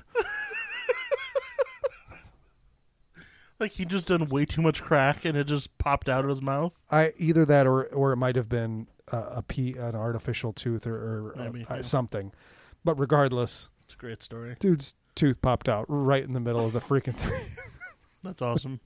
Like 3.63 3.73
he 3.73 3.85
just 3.85 4.09
done 4.09 4.29
way 4.29 4.45
too 4.45 4.61
much 4.61 4.83
crack 4.83 5.25
and 5.25 5.39
it 5.39 5.45
just 5.45 5.79
popped 5.79 6.09
out 6.09 6.25
of 6.25 6.29
his 6.31 6.43
mouth. 6.43 6.73
I 6.91 7.13
either 7.17 7.45
that 7.47 7.67
or 7.67 7.85
or 7.87 8.13
it 8.13 8.17
might 8.17 8.35
have 8.37 8.49
been 8.49 8.89
a 9.13 9.43
p 9.43 9.75
an 9.79 9.95
artificial 9.95 10.53
tooth 10.53 10.87
or, 10.87 10.95
or 10.97 11.35
Maybe, 11.37 11.65
uh, 11.71 11.77
yeah. 11.77 11.81
something, 11.83 12.33
but 12.85 12.99
regardless, 12.99 13.69
It's 13.85 13.95
a 13.95 13.97
great 13.97 14.23
story. 14.23 14.57
dude's 14.59 14.95
tooth 15.15 15.41
popped 15.41 15.69
out 15.69 15.85
right 15.89 16.25
in 16.25 16.33
the 16.33 16.41
middle 16.41 16.67
of 16.67 16.73
the 16.73 16.81
freaking 16.81 17.17
thing. 17.17 17.53
That's 18.25 18.43
awesome. 18.43 18.81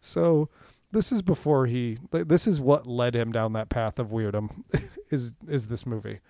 so 0.00 0.48
this 0.92 1.10
is 1.12 1.22
before 1.22 1.66
he. 1.66 1.98
This 2.12 2.46
is 2.46 2.60
what 2.60 2.86
led 2.86 3.14
him 3.16 3.32
down 3.32 3.52
that 3.54 3.68
path 3.68 3.98
of 3.98 4.08
weirdom. 4.12 4.64
is 5.10 5.32
is 5.48 5.66
this 5.68 5.84
movie? 5.86 6.20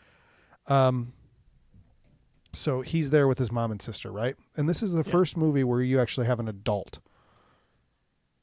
Um. 0.69 1.13
So 2.53 2.81
he's 2.81 3.11
there 3.11 3.29
with 3.29 3.39
his 3.39 3.53
mom 3.53 3.71
and 3.71 3.81
sister, 3.81 4.11
right? 4.11 4.37
And 4.57 4.69
this 4.69 4.83
is 4.83 4.93
the 4.93 5.05
Yeah. 5.05 5.11
first 5.13 5.37
movie 5.37 5.65
where 5.65 5.83
you 5.83 6.01
actually 6.01 6.27
have 6.27 6.41
an 6.41 6.49
adult 6.49 6.99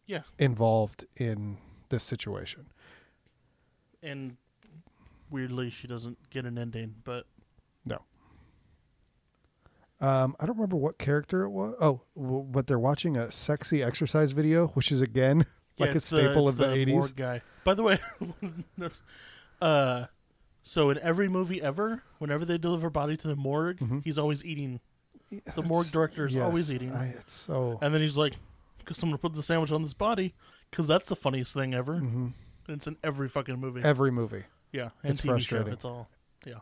Yeah. 0.08 0.22
involved 0.40 1.06
in 1.16 1.58
this 1.90 2.04
situation. 2.04 2.68
And 4.02 4.38
weirdly, 5.30 5.70
she 5.70 5.86
doesn't 5.88 6.30
get 6.30 6.46
an 6.46 6.58
ending, 6.58 6.96
but 7.04 7.26
no. 7.86 8.02
Um, 10.00 10.36
I 10.40 10.46
don't 10.46 10.56
remember 10.56 10.76
what 10.78 10.98
character 11.00 11.44
it 11.44 11.50
was. 11.50 11.76
Oh, 11.82 12.02
w- 12.16 12.44
but 12.50 12.68
they're 12.68 12.78
watching 12.80 13.18
a 13.18 13.32
sexy 13.32 13.82
exercise 13.82 14.32
video, 14.32 14.68
which 14.70 14.92
is 14.92 15.02
again 15.02 15.40
like 15.80 15.88
Yeah, 15.90 15.94
a 15.94 15.96
it's 15.96 16.10
the- 16.10 16.18
staple 16.18 16.48
of 16.48 16.58
the 16.58 16.72
eighties. 16.72 17.12
guy. 17.14 17.42
By 17.64 17.74
the 17.74 17.84
way, 17.84 17.98
uh, 19.62 20.06
so 20.64 20.90
in 20.92 21.00
every 21.00 21.28
movie 21.28 21.62
ever, 21.62 22.04
whenever 22.20 22.46
they 22.46 22.58
deliver 22.58 22.90
body 22.90 23.18
to 23.18 23.28
the 23.28 23.36
morgue, 23.36 23.80
Mhm. 23.80 24.04
he's 24.04 24.20
always 24.20 24.46
eating, 24.46 24.80
The 25.56 25.64
morgue 25.64 25.88
director 25.88 26.28
is 26.28 26.36
always 26.38 26.72
eating. 26.74 26.92
I, 26.94 27.08
it's 27.08 27.34
so. 27.34 27.80
and 27.82 27.94
then 27.94 28.02
he's 28.02 28.18
like, 28.18 28.36
"Because 28.88 29.04
I'm 29.04 29.10
gonna 29.10 29.18
put 29.18 29.34
the 29.34 29.44
sandwich 29.44 29.72
on 29.72 29.84
this 29.84 29.94
body, 29.94 30.34
because 30.72 30.88
that's 30.88 31.08
the 31.10 31.16
funniest 31.16 31.54
thing 31.54 31.74
ever." 31.74 31.96
Mhm. 31.96 32.34
And 32.68 32.78
it's 32.78 32.88
in 32.88 32.98
every 33.04 33.28
fucking 33.30 33.60
movie. 33.60 33.82
Every 33.84 34.12
movie, 34.12 34.46
yeah, 34.72 34.92
and 35.04 35.12
it's 35.12 35.22
TV 35.22 35.28
frustrating. 35.34 35.68
show. 35.68 35.74
It's 35.74 35.86
all. 35.86 36.10
yeah, 36.46 36.60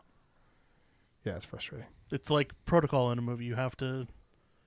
Yeah, 1.24 1.36
it's 1.36 1.44
frustrating. 1.44 1.86
It's 2.10 2.30
like 2.30 2.52
protocol 2.64 3.10
in 3.12 3.18
a 3.18 3.22
movie. 3.22 3.44
You 3.44 3.54
have 3.56 3.76
to, 3.78 4.06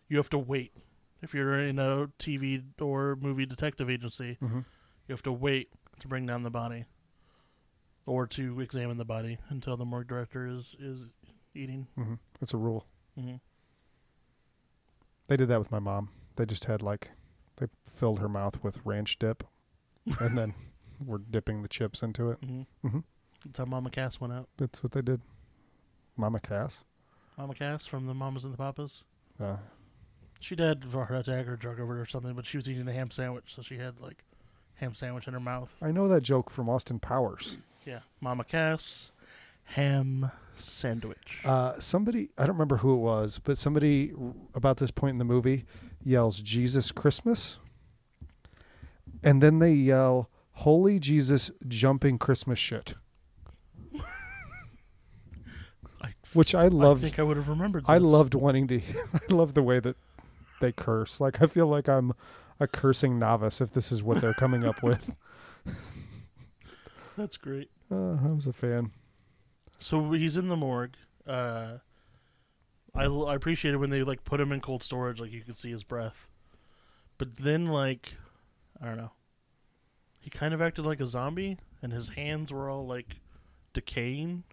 you 0.08 0.18
have 0.18 0.30
to 0.30 0.38
wait. 0.38 0.74
If 1.22 1.34
you're 1.34 1.58
in 1.60 1.80
a 1.80 2.08
TV 2.20 2.64
or 2.82 3.16
movie 3.18 3.46
detective 3.46 3.90
agency, 3.90 4.36
hmm 4.40 4.60
You 5.08 5.14
have 5.14 5.24
to 5.24 5.32
wait 5.34 5.72
to 6.00 6.08
bring 6.08 6.26
down 6.26 6.44
the 6.44 6.50
body, 6.52 6.86
or 8.06 8.26
to 8.28 8.60
examine 8.62 8.98
the 8.98 9.06
body 9.06 9.38
until 9.50 9.76
the 9.76 9.86
morgue 9.86 10.08
director 10.08 10.46
is 10.48 10.76
is 10.80 11.08
eating. 11.54 11.88
hmm 11.96 12.16
It's 12.42 12.54
a 12.54 12.58
rule. 12.58 12.86
hmm 13.16 13.36
They 15.28 15.38
did 15.38 15.48
that 15.50 15.60
with 15.60 15.72
my 15.72 15.80
mom. 15.80 16.10
They 16.36 16.46
just 16.46 16.66
had 16.66 16.82
like, 16.82 17.12
filled 17.94 18.20
her 18.20 18.30
mouth 18.30 18.64
with 18.64 18.80
ranch 18.86 19.20
dip, 19.20 19.44
and 20.20 20.38
then 20.38 20.54
we're 21.06 21.18
dipping 21.20 21.62
the 21.62 21.68
chips 21.68 22.02
into 22.02 22.30
it. 22.32 22.38
hmm 22.40 22.62
Mhm. 22.86 23.04
That's 23.46 23.58
how 23.60 23.66
Mama 23.66 23.90
Cass 23.90 24.20
went 24.20 24.34
out. 24.34 24.50
That's 24.58 24.84
what 24.84 24.92
they 24.92 25.02
did. 25.02 25.22
Mama 26.18 26.40
Cass. 26.42 26.84
Mama 27.38 27.54
Cass 27.56 27.86
from 27.86 28.06
the 28.08 28.14
Mamas 28.14 28.44
and 28.44 28.54
the 28.54 28.58
Papas. 28.58 29.04
Uh, 29.40 29.58
She 30.42 30.56
died 30.56 30.84
of 30.84 30.94
a 30.96 31.06
heart 31.06 31.28
attack 31.28 31.48
or 31.48 31.56
drug 31.56 31.80
overdose 31.80 32.08
or 32.08 32.10
something, 32.10 32.34
but 32.34 32.46
she 32.46 32.58
was 32.58 32.70
eating 32.70 32.88
a 32.88 32.94
ham 32.94 33.12
sandwich, 33.12 33.46
so 33.56 33.62
she 33.62 33.78
had 33.78 34.00
like 34.02 34.24
ham 34.76 34.94
sandwich 34.94 35.28
in 35.28 35.34
her 35.34 35.40
mouth. 35.40 35.74
I 35.82 35.92
know 35.92 36.08
that 36.10 36.22
joke 36.22 36.50
from 36.50 36.70
Austin 36.70 37.00
Powers. 37.00 37.58
Yeah, 37.86 38.00
Mama 38.20 38.44
Cass, 38.44 39.12
ham 39.64 40.32
sandwich. 40.58 41.42
Uh, 41.46 41.80
somebody, 41.80 42.30
I 42.38 42.42
don't 42.46 42.56
remember 42.56 42.78
who 42.78 42.94
it 42.94 42.98
was, 42.98 43.40
but 43.40 43.58
somebody 43.58 44.12
about 44.54 44.78
this 44.78 44.92
point 44.92 45.14
in 45.14 45.18
the 45.18 45.24
movie 45.26 45.66
yells 46.04 46.42
Jesus 46.42 46.92
Christmas. 46.92 47.58
And 49.24 49.42
then 49.44 49.60
they 49.60 49.74
yell 49.74 50.30
Holy 50.54 51.00
Jesus 51.00 51.52
jumping 51.68 52.18
Christmas 52.18 52.58
shit, 52.60 52.94
I, 56.02 56.14
which 56.34 56.56
I 56.56 56.64
I 56.64 56.68
loved. 56.68 57.02
think 57.04 57.20
I 57.20 57.24
would 57.24 57.38
have 57.38 57.50
remembered. 57.50 57.84
I 57.88 57.98
loved 57.98 58.34
wanting 58.36 58.68
to. 58.68 58.82
I 59.30 59.34
love 59.34 59.54
the 59.54 59.64
way 59.64 59.80
that 59.80 59.96
they 60.62 60.72
curse. 60.72 61.20
Like 61.20 61.42
I 61.42 61.48
feel 61.48 61.68
like 61.68 61.88
I'm 61.90 62.14
a 62.60 62.68
cursing 62.68 63.20
novice 63.20 63.62
if 63.62 63.72
this 63.74 63.92
is 63.92 64.02
what 64.04 64.22
they're 64.22 64.34
coming 64.34 64.64
up 64.66 64.82
with. 64.84 65.16
That's 67.18 67.38
great. 67.38 67.70
Uh, 67.92 68.14
I 68.24 68.28
was 68.28 68.48
a 68.48 68.54
fan. 68.54 68.92
So 69.80 70.12
he's 70.12 70.38
in 70.38 70.48
the 70.48 70.56
morgue. 70.58 70.96
Uh, 71.28 71.78
I 72.96 73.06
I 73.06 73.36
appreciated 73.36 73.78
when 73.78 73.90
they 73.90 74.04
like 74.04 74.24
put 74.24 74.40
him 74.40 74.52
in 74.52 74.62
cold 74.62 74.84
storage, 74.84 75.20
like 75.20 75.32
you 75.32 75.42
could 75.42 75.58
see 75.58 75.72
his 75.72 75.84
breath. 75.84 76.28
But 77.18 77.36
then, 77.38 77.66
like, 77.66 78.16
I 78.82 78.86
don't 78.86 78.98
know, 78.98 79.12
he 80.20 80.30
kind 80.30 80.54
of 80.54 80.62
acted 80.62 80.86
like 80.86 81.00
a 81.00 81.08
zombie, 81.08 81.58
and 81.82 81.92
his 81.94 82.10
hands 82.10 82.52
were 82.52 82.70
all 82.70 82.86
like 82.88 83.18
decaying. 83.74 84.44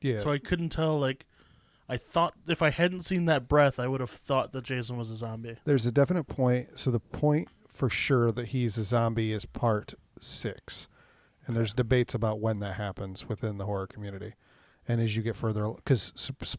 Yeah. 0.00 0.18
So 0.18 0.30
I 0.32 0.38
couldn't 0.38 0.70
tell. 0.70 0.98
Like, 0.98 1.26
I 1.88 1.96
thought 1.96 2.34
if 2.48 2.60
I 2.62 2.70
hadn't 2.70 3.02
seen 3.02 3.26
that 3.26 3.48
breath, 3.48 3.78
I 3.78 3.86
would 3.86 4.00
have 4.00 4.10
thought 4.10 4.52
that 4.52 4.64
Jason 4.64 4.96
was 4.96 5.10
a 5.10 5.16
zombie. 5.16 5.56
There's 5.64 5.86
a 5.86 5.92
definite 5.92 6.24
point. 6.24 6.78
So 6.78 6.90
the 6.90 6.98
point 7.00 7.48
for 7.68 7.88
sure 7.88 8.30
that 8.32 8.48
he's 8.48 8.76
a 8.78 8.82
zombie 8.82 9.32
is 9.32 9.44
part 9.46 9.94
six, 10.20 10.88
and 11.46 11.56
there's 11.56 11.72
debates 11.74 12.14
about 12.14 12.40
when 12.40 12.58
that 12.60 12.74
happens 12.74 13.28
within 13.28 13.58
the 13.58 13.66
horror 13.66 13.86
community. 13.86 14.34
And 14.88 15.00
as 15.00 15.16
you 15.16 15.22
get 15.22 15.36
further, 15.36 15.68
because 15.70 16.12
su- 16.16 16.34
su- 16.42 16.58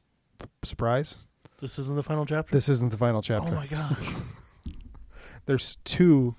surprise, 0.64 1.18
This 1.60 1.78
isn't 1.78 1.96
the 1.98 2.04
final 2.04 2.26
chapter. 2.26 2.54
this 2.54 2.70
isn't 2.70 2.92
the 2.92 2.98
final 2.98 3.22
chapter. 3.22 3.50
oh 3.50 3.56
my 3.56 3.68
gosh! 3.68 3.98
There's 5.46 5.78
two 5.84 6.36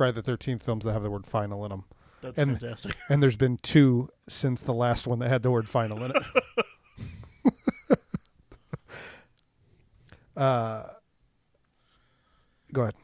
Friday 0.00 0.14
the 0.14 0.22
Thirteenth 0.22 0.62
films 0.62 0.86
that 0.86 0.94
have 0.94 1.02
the 1.02 1.10
word 1.10 1.26
"final" 1.26 1.62
in 1.66 1.70
them, 1.70 1.84
That's 2.22 2.38
And- 2.38 2.58
fantastic. 2.58 2.96
and 3.10 3.22
there's 3.22 3.36
been 3.36 3.58
two 3.58 4.08
since 4.30 4.62
the 4.62 4.72
last 4.72 5.06
one 5.06 5.18
that 5.18 5.28
had 5.28 5.42
the 5.42 5.50
word 5.50 5.68
"final" 5.68 6.02
in 6.02 6.12
it. 6.16 7.98
uh, 10.38 10.84
go 12.72 12.82
ahead. 12.82 12.94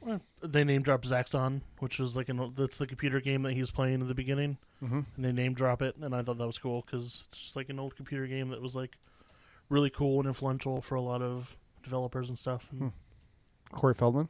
Well, 0.00 0.20
They 0.42 0.64
name 0.64 0.80
drop 0.82 1.02
Zaxxon, 1.02 1.60
which 1.80 1.98
was 1.98 2.16
like 2.16 2.28
an 2.30 2.54
that's 2.56 2.78
the 2.78 2.86
computer 2.86 3.20
game 3.20 3.42
that 3.42 3.52
he's 3.52 3.70
playing 3.70 4.00
in 4.00 4.08
the 4.08 4.14
beginning, 4.14 4.56
Mm-hmm. 4.82 5.00
and 5.16 5.24
they 5.24 5.32
name 5.32 5.52
drop 5.54 5.82
it, 5.82 5.96
and 6.00 6.14
I 6.14 6.22
thought 6.22 6.38
that 6.38 6.46
was 6.46 6.58
cool 6.58 6.82
because 6.86 7.24
it's 7.28 7.36
just 7.38 7.56
like 7.56 7.68
an 7.68 7.78
old 7.78 7.94
computer 7.96 8.26
game 8.26 8.48
that 8.50 8.62
was 8.62 8.74
like 8.74 8.96
really 9.68 9.90
cool 9.90 10.18
and 10.20 10.26
influential 10.28 10.80
for 10.80 10.94
a 10.94 11.02
lot 11.02 11.20
of 11.20 11.56
developers 11.82 12.28
and 12.30 12.38
stuff. 12.38 12.68
And 12.70 12.80
Hmm. 12.80 12.88
Corey 13.76 13.92
Feldman. 13.94 14.28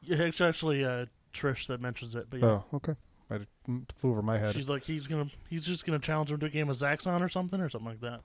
Yeah, 0.00 0.30
actually 0.40 0.84
uh, 0.84 1.06
Trish 1.38 1.66
that 1.68 1.80
mentions 1.80 2.14
it, 2.14 2.26
but 2.30 2.40
yeah, 2.40 2.46
Oh, 2.46 2.64
okay. 2.74 2.94
I 3.30 3.40
mm, 3.68 3.84
flew 3.96 4.10
over 4.10 4.22
my 4.22 4.38
head. 4.38 4.54
she's 4.54 4.68
like 4.68 4.84
he's 4.84 5.06
gonna 5.06 5.26
he's 5.50 5.64
just 5.66 5.84
gonna 5.84 5.98
challenge 5.98 6.30
him 6.32 6.40
to 6.40 6.46
a 6.46 6.50
game 6.50 6.68
of 6.70 6.76
Zaxxon 6.76 7.20
or 7.20 7.28
something 7.28 7.60
or 7.60 7.68
something 7.68 7.90
like 7.90 8.00
that. 8.00 8.20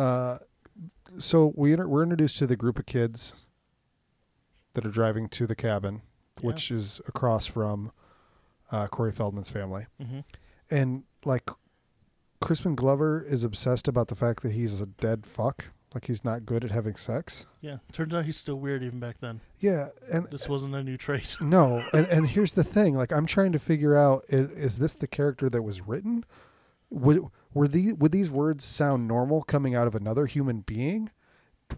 Uh, 0.00 0.38
so 1.18 1.52
we 1.56 1.72
inter- 1.72 1.86
we're 1.86 2.02
introduced 2.02 2.38
to 2.38 2.46
the 2.46 2.56
group 2.56 2.78
of 2.78 2.86
kids 2.86 3.46
that 4.74 4.86
are 4.86 4.90
driving 4.90 5.28
to 5.28 5.46
the 5.46 5.54
cabin, 5.54 6.00
Yeah. 6.40 6.46
which 6.46 6.70
is 6.70 7.00
across 7.06 7.46
from 7.46 7.92
uh, 8.70 8.86
Corey 8.88 9.12
Feldman's 9.12 9.50
family, 9.50 9.86
hmm 10.00 10.20
and 10.70 11.04
like 11.26 11.50
Crispin 12.40 12.74
Glover 12.74 13.22
is 13.22 13.44
obsessed 13.44 13.86
about 13.86 14.08
the 14.08 14.14
fact 14.14 14.42
that 14.42 14.52
he's 14.52 14.80
a 14.80 14.86
dead 14.86 15.26
fuck, 15.26 15.66
like 15.94 16.06
he's 16.06 16.24
not 16.24 16.46
good 16.46 16.64
at 16.64 16.70
having 16.70 16.96
sex. 16.96 17.46
Yeah, 17.60 17.78
turns 17.92 18.14
out 18.14 18.24
he's 18.24 18.36
still 18.36 18.56
weird 18.56 18.82
even 18.82 19.00
back 19.00 19.16
then. 19.20 19.40
Yeah, 19.58 19.88
and 20.10 20.28
This 20.30 20.48
wasn't 20.48 20.74
a 20.74 20.82
new 20.82 20.96
trait. 20.96 21.36
no, 21.40 21.84
and 21.92 22.06
and 22.08 22.28
here's 22.28 22.54
the 22.54 22.64
thing: 22.64 22.94
like 22.94 23.12
I'm 23.12 23.26
trying 23.26 23.52
to 23.52 23.58
figure 23.58 23.96
out 23.96 24.24
is, 24.28 24.50
is 24.50 24.78
this 24.78 24.92
the 24.92 25.06
character 25.06 25.48
that 25.50 25.62
was 25.62 25.86
written? 25.86 26.24
Would 26.90 27.24
were 27.54 27.68
the 27.68 27.92
would 27.94 28.12
these 28.12 28.30
words 28.30 28.64
sound 28.64 29.08
normal 29.08 29.42
coming 29.42 29.74
out 29.74 29.86
of 29.86 29.94
another 29.94 30.26
human 30.26 30.60
being? 30.60 31.10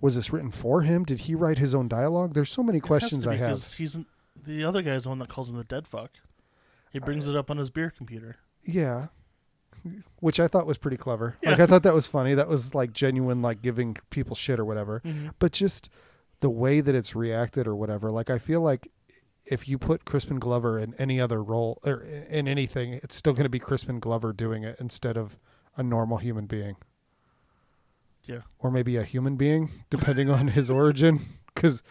Was 0.01 0.17
this 0.17 0.33
written 0.33 0.51
for 0.51 0.83
him? 0.83 1.05
Did 1.05 1.21
he 1.21 1.35
write 1.35 1.59
his 1.59 1.75
own 1.75 1.87
dialogue? 1.87 2.35
There's 2.35 2.51
so 2.51 2.63
many 2.65 2.81
questions 2.81 3.27
It 3.27 3.31
has 3.31 3.41
I 3.41 3.45
have. 3.45 3.73
He's 3.75 3.99
the 4.45 4.65
other 4.65 4.83
guy's 4.83 5.05
the 5.05 5.11
one 5.11 5.21
that 5.21 5.29
calls 5.29 5.49
him 5.49 5.57
the 5.57 5.65
dead 5.65 5.87
fuck. 5.87 6.11
He 6.93 6.99
brings 6.99 7.27
it 7.27 7.37
up 7.37 7.51
on 7.51 7.57
his 7.59 7.71
beer 7.71 7.93
computer. 7.97 8.37
Yeah, 8.65 9.09
which 10.21 10.41
I 10.41 10.49
thought 10.49 10.67
was 10.67 10.79
pretty 10.79 10.97
clever. 10.97 11.37
Yeah. 11.43 11.51
Like 11.51 11.61
I 11.61 11.67
thought 11.67 11.83
that 11.83 11.95
was 11.95 12.07
funny. 12.07 12.35
That 12.35 12.49
was 12.49 12.75
like 12.75 12.93
genuine, 12.93 13.43
like 13.43 13.63
giving 13.63 13.97
people 14.11 14.35
shit 14.35 14.59
or 14.59 14.65
whatever. 14.65 15.03
Mm-hmm. 15.05 15.29
But 15.39 15.53
just 15.53 15.91
the 16.41 16.51
way 16.51 16.81
that 16.81 16.95
it's 16.95 17.15
reacted 17.15 17.67
or 17.67 17.75
whatever. 17.75 18.11
Like 18.11 18.31
I 18.31 18.39
feel 18.39 18.61
like 18.61 18.89
if 19.47 19.69
you 19.69 19.79
put 19.79 20.05
Crispin 20.05 20.39
Glover 20.39 20.79
in 20.79 20.95
any 20.99 21.21
other 21.21 21.43
role 21.43 21.81
or 21.85 22.03
in 22.03 22.49
anything, 22.49 22.95
it's 22.95 23.15
still 23.15 23.33
going 23.33 23.45
to 23.45 23.51
be 23.51 23.59
Crispin 23.59 23.99
Glover 23.99 24.33
doing 24.33 24.65
it 24.65 24.77
instead 24.81 25.17
of 25.17 25.39
a 25.77 25.83
normal 25.83 26.19
human 26.19 26.47
being. 26.47 26.77
Yeah. 28.27 28.41
Or 28.59 28.71
maybe 28.71 28.97
a 28.97 29.03
human 29.03 29.37
being, 29.37 29.71
depending 29.91 30.31
on 30.31 30.49
his 30.49 30.71
origin. 30.71 31.21
Because 31.55 31.83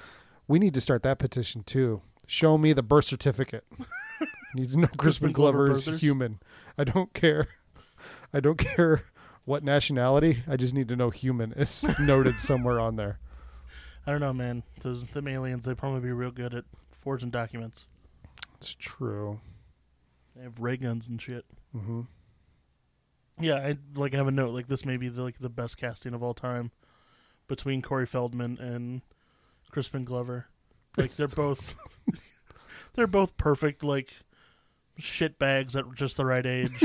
we 0.48 0.60
need 0.60 0.74
to 0.74 0.82
start 0.82 1.04
that 1.04 1.20
petition 1.20 1.64
too. 1.64 2.02
Show 2.26 2.58
me 2.58 2.74
the 2.74 2.84
birth 2.84 3.06
certificate. 3.06 3.66
I 3.80 4.26
need 4.56 4.72
to 4.72 4.78
know 4.78 4.88
Crispin, 4.88 4.98
Crispin 4.98 5.32
Glover 5.32 5.72
is 5.72 5.86
human. 6.00 6.40
I 6.78 6.84
don't 6.86 7.14
care. 7.14 7.48
I 8.34 8.40
don't 8.40 8.58
care 8.76 9.04
what 9.46 9.64
nationality. 9.64 10.44
I 10.48 10.56
just 10.58 10.74
need 10.74 10.88
to 10.90 10.96
know 10.96 11.10
human 11.10 11.52
is 11.54 11.86
noted 12.00 12.40
somewhere 12.40 12.80
on 12.80 12.96
there. 12.96 13.20
I 14.06 14.12
don't 14.12 14.22
know, 14.22 14.34
man. 14.34 14.64
Those 14.82 15.04
them 15.06 15.28
aliens, 15.28 15.66
they 15.66 15.74
probably 15.76 16.02
be 16.02 16.12
real 16.12 16.32
good 16.32 16.54
at 16.54 16.66
forging 16.92 17.30
documents. 17.30 17.86
It's 18.58 18.76
true. 18.76 19.40
They 20.36 20.44
have 20.44 20.60
ray 20.60 20.78
guns 20.78 21.08
and 21.08 21.22
shit. 21.22 21.46
hmm 21.72 22.02
Yeah, 23.40 23.56
I 23.56 23.78
like 23.96 24.14
I 24.14 24.18
have 24.18 24.28
a 24.28 24.32
note 24.32 24.54
like 24.54 24.68
this 24.68 24.86
may 24.86 24.98
be 24.98 25.10
the, 25.10 25.22
like 25.22 25.38
the 25.40 25.50
best 25.50 25.78
casting 25.78 26.14
of 26.14 26.24
all 26.24 26.34
time 26.34 26.72
between 27.48 27.82
Corey 27.82 28.06
Feldman 28.06 28.58
and 28.60 29.02
Crispin 29.72 30.06
Glover. 30.06 30.48
Like 30.98 31.06
It's- 31.06 31.18
they're 31.18 31.28
both 31.28 31.74
they're 32.94 33.08
both 33.08 33.36
perfect 33.36 33.84
like 33.84 34.14
shit 35.00 35.40
bags 35.40 35.76
at 35.76 35.86
just 35.96 36.18
the 36.18 36.26
right 36.26 36.46
age. 36.46 36.84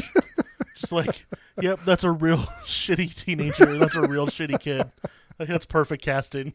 Just 0.80 0.92
like, 0.92 1.26
yep, 1.60 1.78
that's 1.80 2.04
a 2.04 2.10
real 2.10 2.38
shitty 2.64 3.14
teenager. 3.14 3.76
That's 3.78 3.94
a 3.94 4.06
real 4.08 4.26
shitty 4.26 4.60
kid. 4.60 4.90
Like 5.38 5.48
that's 5.48 5.66
perfect 5.66 6.02
casting. 6.04 6.52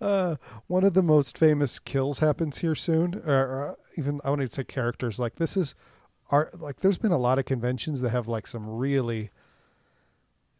Uh, 0.00 0.36
one 0.66 0.84
of 0.84 0.94
the 0.94 1.02
most 1.02 1.38
famous 1.38 1.78
kills 1.78 2.18
happens 2.18 2.58
here 2.58 2.74
soon. 2.74 3.14
Or 3.26 3.70
uh, 3.70 3.74
even 3.96 4.20
I 4.24 4.28
want 4.30 4.42
to 4.42 4.46
say 4.48 4.64
characters. 4.64 5.18
Like 5.18 5.36
this 5.36 5.56
is, 5.56 5.74
are 6.30 6.50
like 6.58 6.80
there's 6.80 6.98
been 6.98 7.12
a 7.12 7.18
lot 7.18 7.38
of 7.38 7.44
conventions 7.46 8.00
that 8.02 8.10
have 8.10 8.28
like 8.28 8.46
some 8.46 8.68
really 8.68 9.30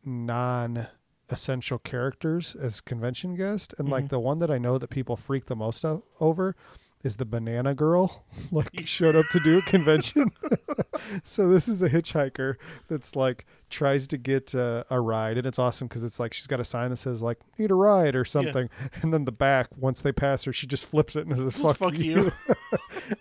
non-essential 0.05 1.79
characters 1.79 2.57
as 2.57 2.81
convention 2.81 3.35
guests, 3.35 3.75
and 3.79 3.89
like 3.89 4.05
Mhm. 4.07 4.11
the 4.11 4.21
one 4.21 4.39
that 4.39 4.51
I 4.51 4.59
know 4.59 4.79
that 4.79 4.89
people 4.91 5.17
freak 5.17 5.47
the 5.47 5.57
most 5.57 5.85
over 6.21 6.57
is 7.03 7.17
the 7.17 7.25
banana 7.25 7.75
girl. 7.75 8.25
like 8.51 8.71
showed 8.85 9.17
up 9.17 9.27
to 9.33 9.41
do 9.41 9.59
a 9.59 9.63
convention. 9.63 10.33
so 11.23 11.49
this 11.49 11.69
is 11.69 11.83
a 11.83 11.89
hitchhiker 11.89 12.57
that's 12.89 13.17
like 13.17 13.47
tries 13.71 14.07
to 14.09 14.19
get 14.19 14.55
uh, 14.55 14.85
a 14.91 15.01
ride 15.01 15.39
and 15.39 15.47
it's 15.47 15.59
awesome 15.59 15.87
because 15.87 16.03
it's 16.03 16.19
like 16.19 16.35
she's 16.35 16.49
got 16.49 16.59
a 16.59 16.65
sign 16.65 16.91
that 16.91 16.97
says 16.97 17.23
like 17.23 17.39
need 17.57 17.71
a 17.71 17.75
ride 17.75 18.17
or 18.17 18.25
something 18.25 18.69
and 19.01 19.15
then 19.15 19.25
the 19.25 19.33
back 19.33 19.69
once 19.77 20.01
they 20.01 20.11
pass 20.11 20.43
her 20.43 20.53
she 20.53 20.67
just 20.67 20.85
flips 20.87 21.15
it 21.15 21.25
and 21.25 21.39
says 21.39 21.57
fuck, 21.57 21.77
fuck 21.77 21.97
you, 21.97 22.25
you. 22.25 22.33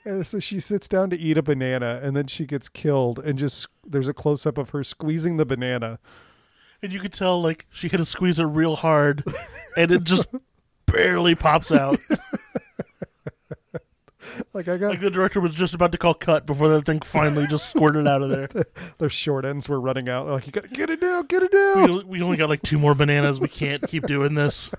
and 0.06 0.26
so 0.26 0.40
she 0.40 0.60
sits 0.60 0.88
down 0.88 1.08
to 1.08 1.18
eat 1.20 1.38
a 1.38 1.44
banana 1.44 2.00
and 2.02 2.18
then 2.18 2.26
she 2.26 2.48
gets 2.48 2.68
killed 2.68 3.20
and 3.20 3.38
just 3.38 3.68
there's 3.86 4.08
a 4.08 4.14
close-up 4.14 4.58
of 4.58 4.72
her 4.72 4.84
squeezing 4.84 5.38
the 5.38 5.46
banana 5.46 6.00
And 6.82 6.92
you 6.92 7.00
could 7.00 7.14
tell 7.14 7.40
like 7.40 7.68
she 7.70 7.88
had 7.88 8.00
to 8.00 8.06
squeeze 8.06 8.40
it 8.40 8.46
real 8.46 8.76
hard 8.78 9.24
and 9.78 9.92
it 9.92 10.04
just 10.04 10.30
barely 10.88 11.36
pops 11.36 11.72
out. 11.72 12.00
like 14.54 14.68
i 14.68 14.78
got 14.78 14.90
Like 14.90 15.02
the 15.02 15.10
director 15.10 15.40
was 15.40 15.56
just 15.56 15.74
about 15.74 15.92
to 15.92 15.98
call 15.98 16.14
cut 16.14 16.46
before 16.46 16.68
that 16.70 16.86
thing 16.86 17.00
finally 17.02 17.48
just 17.48 17.70
squirted 17.76 18.08
out 18.08 18.22
of 18.22 18.30
there. 18.30 18.48
their 18.98 19.10
short 19.10 19.46
ends 19.46 19.68
were 19.70 19.80
running 19.80 20.10
out 20.10 20.26
They're 20.26 20.34
like 20.34 20.46
you 20.46 20.52
gotta 20.52 20.68
get 20.68 20.90
it 20.90 21.02
down 21.02 21.26
get 21.28 21.44
it 21.44 21.52
We, 21.52 21.58
down 21.60 21.90
only- 21.92 22.06
we 22.06 22.22
only 22.22 22.38
got 22.38 22.50
like 22.50 22.62
two 22.62 22.78
more 22.80 22.96
bananas. 22.96 23.40
We 23.40 23.48
can't 23.48 23.82
keep 23.88 24.04
doing 24.08 24.36
this. 24.36 24.70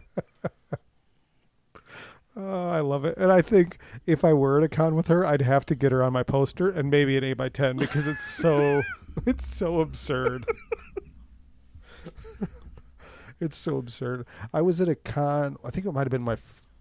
oh, 2.36 2.68
i 2.70 2.80
love 2.80 3.04
it 3.04 3.16
and 3.18 3.30
i 3.32 3.42
think 3.42 3.78
if 4.06 4.24
i 4.24 4.32
were 4.32 4.58
at 4.58 4.64
a 4.64 4.68
con 4.68 4.94
with 4.94 5.08
her 5.08 5.26
i'd 5.26 5.42
have 5.42 5.66
to 5.66 5.74
get 5.74 5.92
her 5.92 6.02
on 6.02 6.12
my 6.12 6.22
poster 6.22 6.70
and 6.70 6.90
maybe 6.90 7.16
an 7.16 7.24
8 7.24 7.32
by 7.34 7.48
10 7.48 7.76
because 7.76 8.06
it's 8.06 8.24
so 8.24 8.82
it's 9.26 9.46
so 9.46 9.80
absurd 9.80 10.46
it's 13.40 13.56
so 13.56 13.76
absurd 13.78 14.26
i 14.54 14.60
was 14.62 14.80
at 14.80 14.88
a 14.88 14.94
con 14.94 15.56
i 15.64 15.70
think 15.70 15.86
it 15.86 15.92
might 15.92 16.02
have 16.02 16.10
been 16.10 16.22
my 16.22 16.36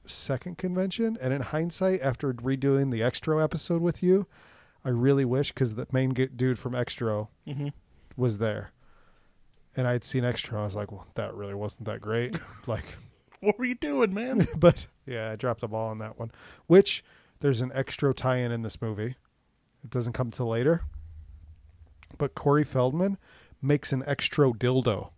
second 0.10 0.58
convention 0.58 1.18
and 1.22 1.34
in 1.34 1.42
hindsight 1.42 2.02
after 2.02 2.34
redoing 2.34 2.92
the 2.92 3.00
Xtro 3.02 3.44
episode 3.44 3.82
with 3.82 4.02
you 4.04 4.28
i 4.84 4.90
really 4.90 5.26
wish 5.26 5.52
because 5.52 5.76
the 5.76 5.88
main 5.92 6.14
dude 6.14 6.60
from 6.60 6.74
Xtro 6.74 7.28
hmm 7.46 7.68
was 8.18 8.38
there 8.40 8.72
and 9.78 9.88
i'd 9.88 10.04
seen 10.04 10.24
Xtro 10.24 10.60
i 10.60 10.66
was 10.66 10.76
like 10.76 10.92
well 10.92 11.08
that 11.16 11.34
really 11.34 11.54
wasn't 11.54 11.86
that 11.86 12.02
great 12.02 12.38
like 12.68 12.84
What 13.42 13.58
were 13.58 13.64
you 13.66 13.76
doing, 13.76 14.14
man? 14.14 14.46
but 14.58 14.88
yeah, 15.06 15.32
I 15.32 15.38
dropped 15.38 15.62
the 15.62 15.70
ball 15.70 15.88
on 15.90 16.00
that 16.00 16.20
one. 16.20 16.30
Which 16.68 17.06
there's 17.40 17.62
an 17.62 17.70
Xtro 17.70 18.14
tie-in 18.14 18.52
in 18.52 18.64
this 18.64 18.82
movie. 18.82 19.16
It 19.82 19.90
doesn't 19.90 20.12
come 20.12 20.30
till 20.30 20.48
later. 20.50 20.82
But 22.18 22.36
Corey 22.36 22.66
Feldman 22.66 23.18
makes 23.62 23.94
an 23.94 24.04
Xtro 24.04 24.54
dildo. 24.54 25.12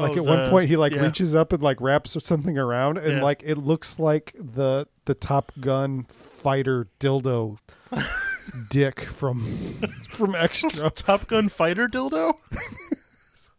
Like 0.00 0.12
Oh, 0.12 0.16
at 0.16 0.24
one 0.24 0.50
point, 0.50 0.68
he 0.68 0.76
like 0.76 0.92
yeah. 0.92 1.02
reaches 1.02 1.34
up 1.34 1.52
and 1.52 1.62
like 1.62 1.80
wraps 1.80 2.16
something 2.24 2.56
around, 2.58 2.98
and 2.98 3.18
Yeah. 3.18 3.22
like 3.22 3.42
it 3.44 3.56
looks 3.56 3.98
like 3.98 4.32
the 4.38 4.86
the 5.06 5.14
Top 5.14 5.52
Gun 5.60 6.04
fighter 6.10 6.88
dildo 7.00 7.58
dick 8.70 9.00
from 9.00 9.40
from 10.10 10.32
Xtro. 10.34 10.94
Top 10.94 11.26
Gun 11.28 11.48
fighter 11.48 11.88
dildo. 11.88 12.34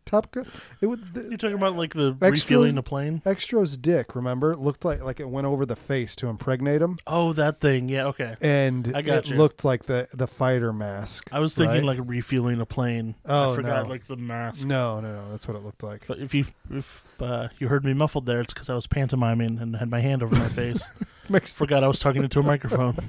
Top 0.07 0.31
Gun. 0.31 0.47
It 0.81 0.87
would. 0.87 1.13
The, 1.13 1.21
You're 1.29 1.37
talking 1.37 1.57
about 1.57 1.75
like 1.75 1.93
the 1.93 2.13
Xtro- 2.13 2.31
refueling 2.31 2.77
a 2.77 2.81
plane? 2.83 3.21
Xtro's 3.25 3.77
dick, 3.77 4.15
remember? 4.15 4.51
It 4.51 4.59
looked 4.59 4.83
like 4.83 5.01
like 5.03 5.19
it 5.19 5.29
went 5.29 5.45
over 5.45 5.65
the 5.65 5.75
face 5.75 6.15
to 6.15 6.27
impregnate 6.27 6.81
him, 6.81 6.97
Oh, 7.05 7.33
that 7.33 7.59
thing. 7.61 7.89
Yeah, 7.89 8.05
okay. 8.07 8.35
and 8.41 8.91
I 8.95 9.01
got 9.03 9.25
it 9.25 9.29
you. 9.29 9.35
looked 9.35 9.63
like 9.63 9.83
the 9.83 10.07
the 10.13 10.27
fighter 10.27 10.73
mask. 10.73 11.29
I 11.31 11.39
was 11.39 11.53
thinking 11.53 11.85
right? 11.85 11.97
like 11.97 11.99
refueling 12.09 12.59
a 12.61 12.65
plane. 12.65 13.15
Oh, 13.25 13.51
I 13.51 13.55
forgot 13.55 13.83
no. 13.83 13.89
like 13.91 14.07
the 14.07 14.15
mask. 14.15 14.63
No, 14.65 14.99
no, 14.99 15.13
no. 15.23 15.29
That's 15.31 15.47
what 15.47 15.55
it 15.57 15.63
looked 15.63 15.83
like. 15.83 16.07
But 16.07 16.19
if 16.19 16.33
you 16.33 16.45
if 16.71 17.03
uh, 17.19 17.49
you 17.59 17.67
heard 17.67 17.85
me 17.85 17.93
muffled 17.93 18.25
there, 18.25 18.41
it's 18.41 18.53
because 18.53 18.69
I 18.69 18.73
was 18.75 18.87
pantomiming 18.87 19.59
and 19.59 19.75
had 19.75 19.89
my 19.89 19.99
hand 19.99 20.23
over 20.23 20.33
my 20.35 20.49
face. 20.49 20.81
Forgot 21.57 21.83
I 21.83 21.87
was 21.87 21.99
talking 21.99 22.23
into 22.23 22.39
a 22.39 22.43
microphone. 22.43 22.95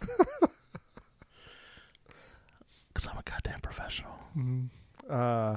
Because 2.94 3.06
I'm 3.10 3.16
a 3.18 3.22
goddamn 3.22 3.60
professional. 3.60 4.12
Mhm. 4.36 4.68
Uh, 5.08 5.56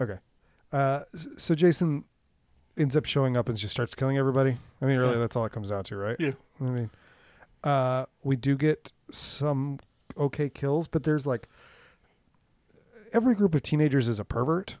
okay. 0.00 0.18
Uh, 0.72 1.00
so 1.36 1.54
Jason 1.54 2.04
ends 2.76 2.96
up 2.96 3.04
showing 3.06 3.36
up 3.36 3.48
and 3.48 3.56
just 3.56 3.72
starts 3.72 3.94
killing 3.94 4.18
everybody. 4.18 4.56
I 4.82 4.84
mean, 4.86 4.98
really, 4.98 5.12
Yeah. 5.14 5.18
that's 5.20 5.36
all 5.36 5.44
it 5.44 5.52
comes 5.52 5.70
down 5.70 5.84
to, 5.84 5.96
right? 5.96 6.16
Yeah. 6.18 6.32
I 6.60 6.64
mean, 6.64 6.90
uh, 7.64 8.06
we 8.22 8.36
do 8.36 8.56
get 8.56 8.92
some 9.10 9.78
okay 10.16 10.48
kills, 10.48 10.88
but 10.88 11.02
there's 11.04 11.26
like 11.26 11.48
every 13.12 13.34
group 13.34 13.54
of 13.54 13.62
teenagers 13.62 14.08
is 14.08 14.18
a 14.18 14.24
pervert, 14.24 14.76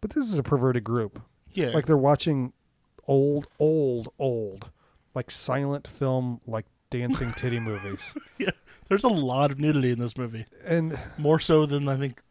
but 0.00 0.10
this 0.10 0.24
is 0.24 0.38
a 0.38 0.42
perverted 0.42 0.84
group. 0.84 1.20
Yeah. 1.52 1.68
Like 1.68 1.86
they're 1.86 1.96
watching 1.96 2.52
old, 3.06 3.46
old, 3.58 4.08
old, 4.18 4.70
like 5.14 5.30
silent 5.30 5.86
film, 5.86 6.40
like 6.46 6.66
dancing 6.90 7.32
titty 7.32 7.60
movies, 7.60 8.16
Yeah. 8.38 8.50
There's 8.88 9.04
a 9.04 9.08
lot 9.08 9.50
of 9.50 9.58
nudity 9.58 9.90
in 9.90 9.98
this 9.98 10.16
movie. 10.16 10.46
and 10.64 10.98
More 11.18 11.38
so 11.40 11.64
than 11.66 11.88
I 11.88 11.96
think 11.96 12.22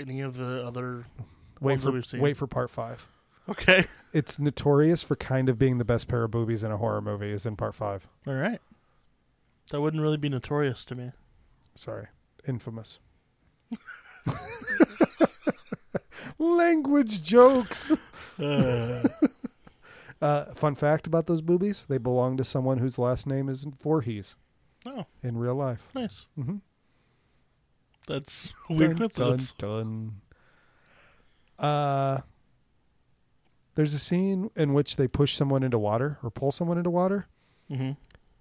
any 0.00 0.20
of 0.20 0.36
the 0.36 0.64
other. 0.66 1.04
wait 1.60 1.72
Ones 1.74 1.82
that 1.82 1.88
for 1.90 1.94
we've 1.94 2.06
seen. 2.06 2.20
wait 2.20 2.36
for 2.36 2.46
part 2.46 2.70
five. 2.70 3.06
Okay. 3.48 3.86
It's 4.12 4.38
notorious 4.38 5.02
for 5.02 5.16
kind 5.16 5.48
of 5.48 5.58
being 5.58 5.78
the 5.78 5.84
best 5.84 6.08
pair 6.08 6.24
of 6.24 6.30
boobies 6.30 6.62
in 6.64 6.70
a 6.72 6.76
horror 6.76 7.00
movie 7.00 7.30
is 7.32 7.46
in 7.46 7.56
part 7.56 7.74
five. 7.74 8.06
All 8.26 8.34
right. 8.34 8.60
That 9.70 9.80
wouldn't 9.80 10.02
really 10.02 10.16
be 10.16 10.28
notorious 10.28 10.84
to 10.86 10.94
me. 10.94 11.12
Sorry. 11.74 12.06
Infamous. 12.46 12.98
Language 16.38 17.22
jokes. 17.22 17.92
Uh, 18.40 19.02
Uh, 20.22 20.44
fun 20.54 20.74
fact 20.74 21.06
about 21.06 21.26
those 21.26 21.40
boobies: 21.42 21.86
they 21.88 21.96
belong 21.98 22.36
to 22.38 22.44
someone 22.44 22.78
whose 22.78 22.98
last 22.98 23.26
name 23.26 23.48
is 23.48 23.64
Voorhees 23.82 24.36
oh, 24.86 25.04
in 25.22 25.36
real 25.38 25.54
life. 25.54 25.88
nice. 25.94 26.26
Mm-hmm. 26.38 26.56
That's 28.10 28.52
weird 28.68 28.98
coincidence. 28.98 29.52
Dun, 29.52 30.12
dun. 31.58 31.66
Uh, 31.68 32.20
there's 33.74 33.94
a 33.94 33.98
scene 33.98 34.50
in 34.56 34.72
which 34.74 34.96
they 34.96 35.06
push 35.06 35.34
someone 35.34 35.62
into 35.62 35.78
water 35.78 36.18
or 36.22 36.30
pull 36.30 36.50
someone 36.52 36.76
into 36.78 36.90
water, 36.90 37.26
hmm 37.68 37.92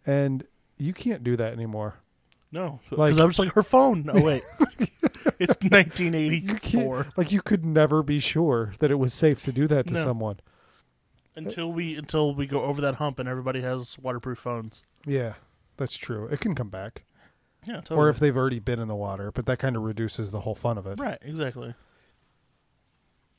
and 0.06 0.46
you 0.78 0.94
can't 0.94 1.24
do 1.24 1.36
that 1.36 1.54
anymore. 1.54 1.96
No, 2.52 2.80
because 2.90 2.98
Like- 2.98 3.18
I 3.22 3.26
was 3.26 3.38
like 3.38 3.54
her 3.54 3.62
phone. 3.64 4.04
No, 4.06 4.14
wait, 4.24 4.44
it's 5.40 5.56
You 5.62 5.70
1984. 5.70 7.04
can't, 7.04 7.18
like 7.18 7.32
you 7.32 7.42
could 7.42 7.64
never 7.66 8.02
be 8.02 8.20
sure 8.20 8.74
that 8.80 8.90
it 8.90 8.96
was 8.96 9.14
safe 9.14 9.42
to 9.44 9.52
do 9.52 9.68
that 9.68 9.86
to 9.88 9.94
No. 9.94 10.04
someone. 10.04 10.40
Until 11.36 11.72
we 11.72 11.96
until 11.96 12.34
we 12.34 12.48
go 12.48 12.64
over 12.64 12.82
that 12.82 12.96
hump 12.96 13.20
and 13.20 13.30
everybody 13.30 13.62
has 13.62 13.98
waterproof 14.00 14.40
phones. 14.40 14.84
Yeah, 15.06 15.34
that's 15.78 15.96
true. 15.98 16.26
It 16.28 16.40
can 16.40 16.56
come 16.56 16.70
back, 16.70 17.04
Yeah, 17.70 17.76
totally. 17.82 18.00
or 18.00 18.10
if 18.10 18.20
they've 18.20 18.36
already 18.36 18.60
been 18.60 18.80
in 18.80 18.88
the 18.88 18.96
water, 18.96 19.32
but 19.32 19.46
that 19.46 19.60
kind 19.60 19.76
of 19.76 19.84
reduces 19.84 20.32
the 20.32 20.40
whole 20.42 20.56
fun 20.56 20.78
of 20.78 20.88
it. 20.88 21.00
right, 21.00 21.20
exactly. 21.22 21.76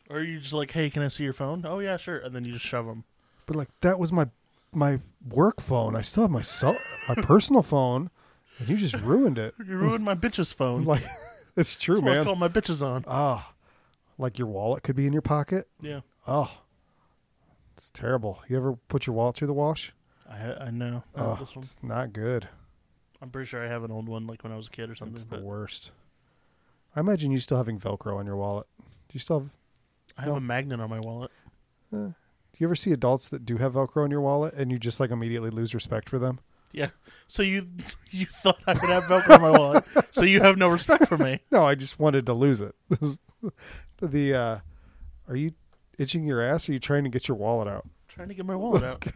Or 0.08 0.20
you 0.20 0.38
just 0.40 0.52
like, 0.52 0.70
hey, 0.72 0.90
can 0.90 1.02
I 1.02 1.08
see 1.08 1.24
your 1.24 1.32
phone? 1.32 1.64
Oh 1.66 1.78
yeah, 1.78 1.96
sure. 1.96 2.18
And 2.18 2.34
then 2.34 2.44
you 2.44 2.52
just 2.52 2.64
shove 2.64 2.86
them. 2.86 3.04
But 3.46 3.56
like 3.56 3.68
that 3.80 3.98
was 3.98 4.12
my 4.12 4.28
my 4.72 5.00
work 5.28 5.60
phone. 5.60 5.94
I 5.96 6.00
still 6.00 6.24
have 6.24 6.30
my 6.30 6.40
cell, 6.40 6.76
my 7.08 7.14
personal 7.16 7.62
phone, 7.62 8.10
and 8.58 8.68
you 8.68 8.76
just 8.76 8.94
ruined 8.96 9.38
it. 9.38 9.54
You 9.66 9.76
ruined 9.76 10.04
my 10.04 10.14
bitch's 10.14 10.52
phone. 10.52 10.84
Like 10.84 11.02
it's 11.56 11.76
true, 11.76 11.96
That's 11.96 12.04
what 12.04 12.18
I 12.18 12.24
call 12.24 12.36
my 12.36 12.48
bitches 12.48 12.84
on. 12.84 13.04
Ah, 13.06 13.52
like 14.18 14.38
your 14.38 14.48
wallet 14.48 14.82
could 14.82 14.96
be 14.96 15.06
in 15.06 15.12
your 15.12 15.22
pocket. 15.22 15.68
Yeah, 15.80 16.00
Oh, 16.26 16.58
it's 17.76 17.90
terrible. 17.90 18.42
You 18.48 18.56
ever 18.56 18.76
put 18.88 19.06
your 19.06 19.14
wallet 19.14 19.36
through 19.36 19.48
the 19.48 19.54
wash? 19.54 19.92
I 20.28 20.66
I 20.66 20.70
know. 20.70 21.02
Oh, 21.16 21.48
it's 21.56 21.76
not 21.82 22.12
good. 22.12 22.48
I'm 23.22 23.30
pretty 23.30 23.46
sure 23.46 23.64
I 23.64 23.68
have 23.68 23.84
an 23.84 23.90
old 23.90 24.08
one, 24.08 24.26
like 24.26 24.42
when 24.42 24.52
I 24.52 24.56
was 24.56 24.66
a 24.66 24.70
kid 24.70 24.90
or 24.90 24.94
something. 24.94 25.14
It's 25.14 25.24
the 25.24 25.36
But 25.36 25.42
worst. 25.42 25.90
I 26.96 27.00
imagine 27.00 27.30
you 27.30 27.38
still 27.40 27.58
having 27.58 27.78
Velcro 27.78 28.16
on 28.16 28.26
your 28.26 28.36
wallet. 28.36 28.66
Do 28.78 29.12
you 29.12 29.20
still 29.20 29.40
have? 29.40 29.50
I 30.16 30.22
have 30.22 30.30
no. 30.30 30.36
a 30.36 30.40
magnet 30.40 30.80
on 30.80 30.90
my 30.90 31.00
wallet. 31.00 31.30
Do 31.92 32.14
you 32.58 32.66
ever 32.66 32.76
see 32.76 32.92
adults 32.92 33.28
that 33.28 33.44
do 33.44 33.56
have 33.58 33.74
Velcro 33.74 34.04
in 34.04 34.10
your 34.10 34.20
wallet 34.20 34.54
and 34.54 34.70
you 34.70 34.78
just 34.78 35.00
like 35.00 35.10
immediately 35.10 35.50
lose 35.50 35.74
respect 35.74 36.08
for 36.08 36.18
them? 36.18 36.40
Yeah. 36.72 36.90
So 37.26 37.42
you 37.42 37.66
you 38.10 38.26
thought 38.26 38.58
I 38.66 38.72
would 38.74 38.90
have 38.90 39.04
Velcro 39.04 39.34
on 39.36 39.42
my 39.42 39.50
wallet, 39.50 39.84
so 40.10 40.22
you 40.22 40.40
have 40.40 40.56
no 40.58 40.68
respect 40.68 41.08
for 41.08 41.18
me. 41.18 41.40
No, 41.50 41.64
I 41.64 41.74
just 41.74 41.98
wanted 41.98 42.26
to 42.26 42.32
lose 42.34 42.60
it. 42.60 42.74
the 44.00 44.34
uh, 44.34 44.58
are 45.28 45.36
you 45.36 45.52
itching 45.98 46.24
your 46.26 46.40
ass? 46.40 46.68
Or 46.68 46.72
are 46.72 46.74
you 46.74 46.78
trying 46.80 47.04
to 47.04 47.10
get 47.10 47.28
your 47.28 47.36
wallet 47.36 47.68
out? 47.68 47.86
trying 48.08 48.28
to 48.28 48.34
get 48.34 48.44
my 48.44 48.56
wallet 48.56 48.82
out. 48.82 49.06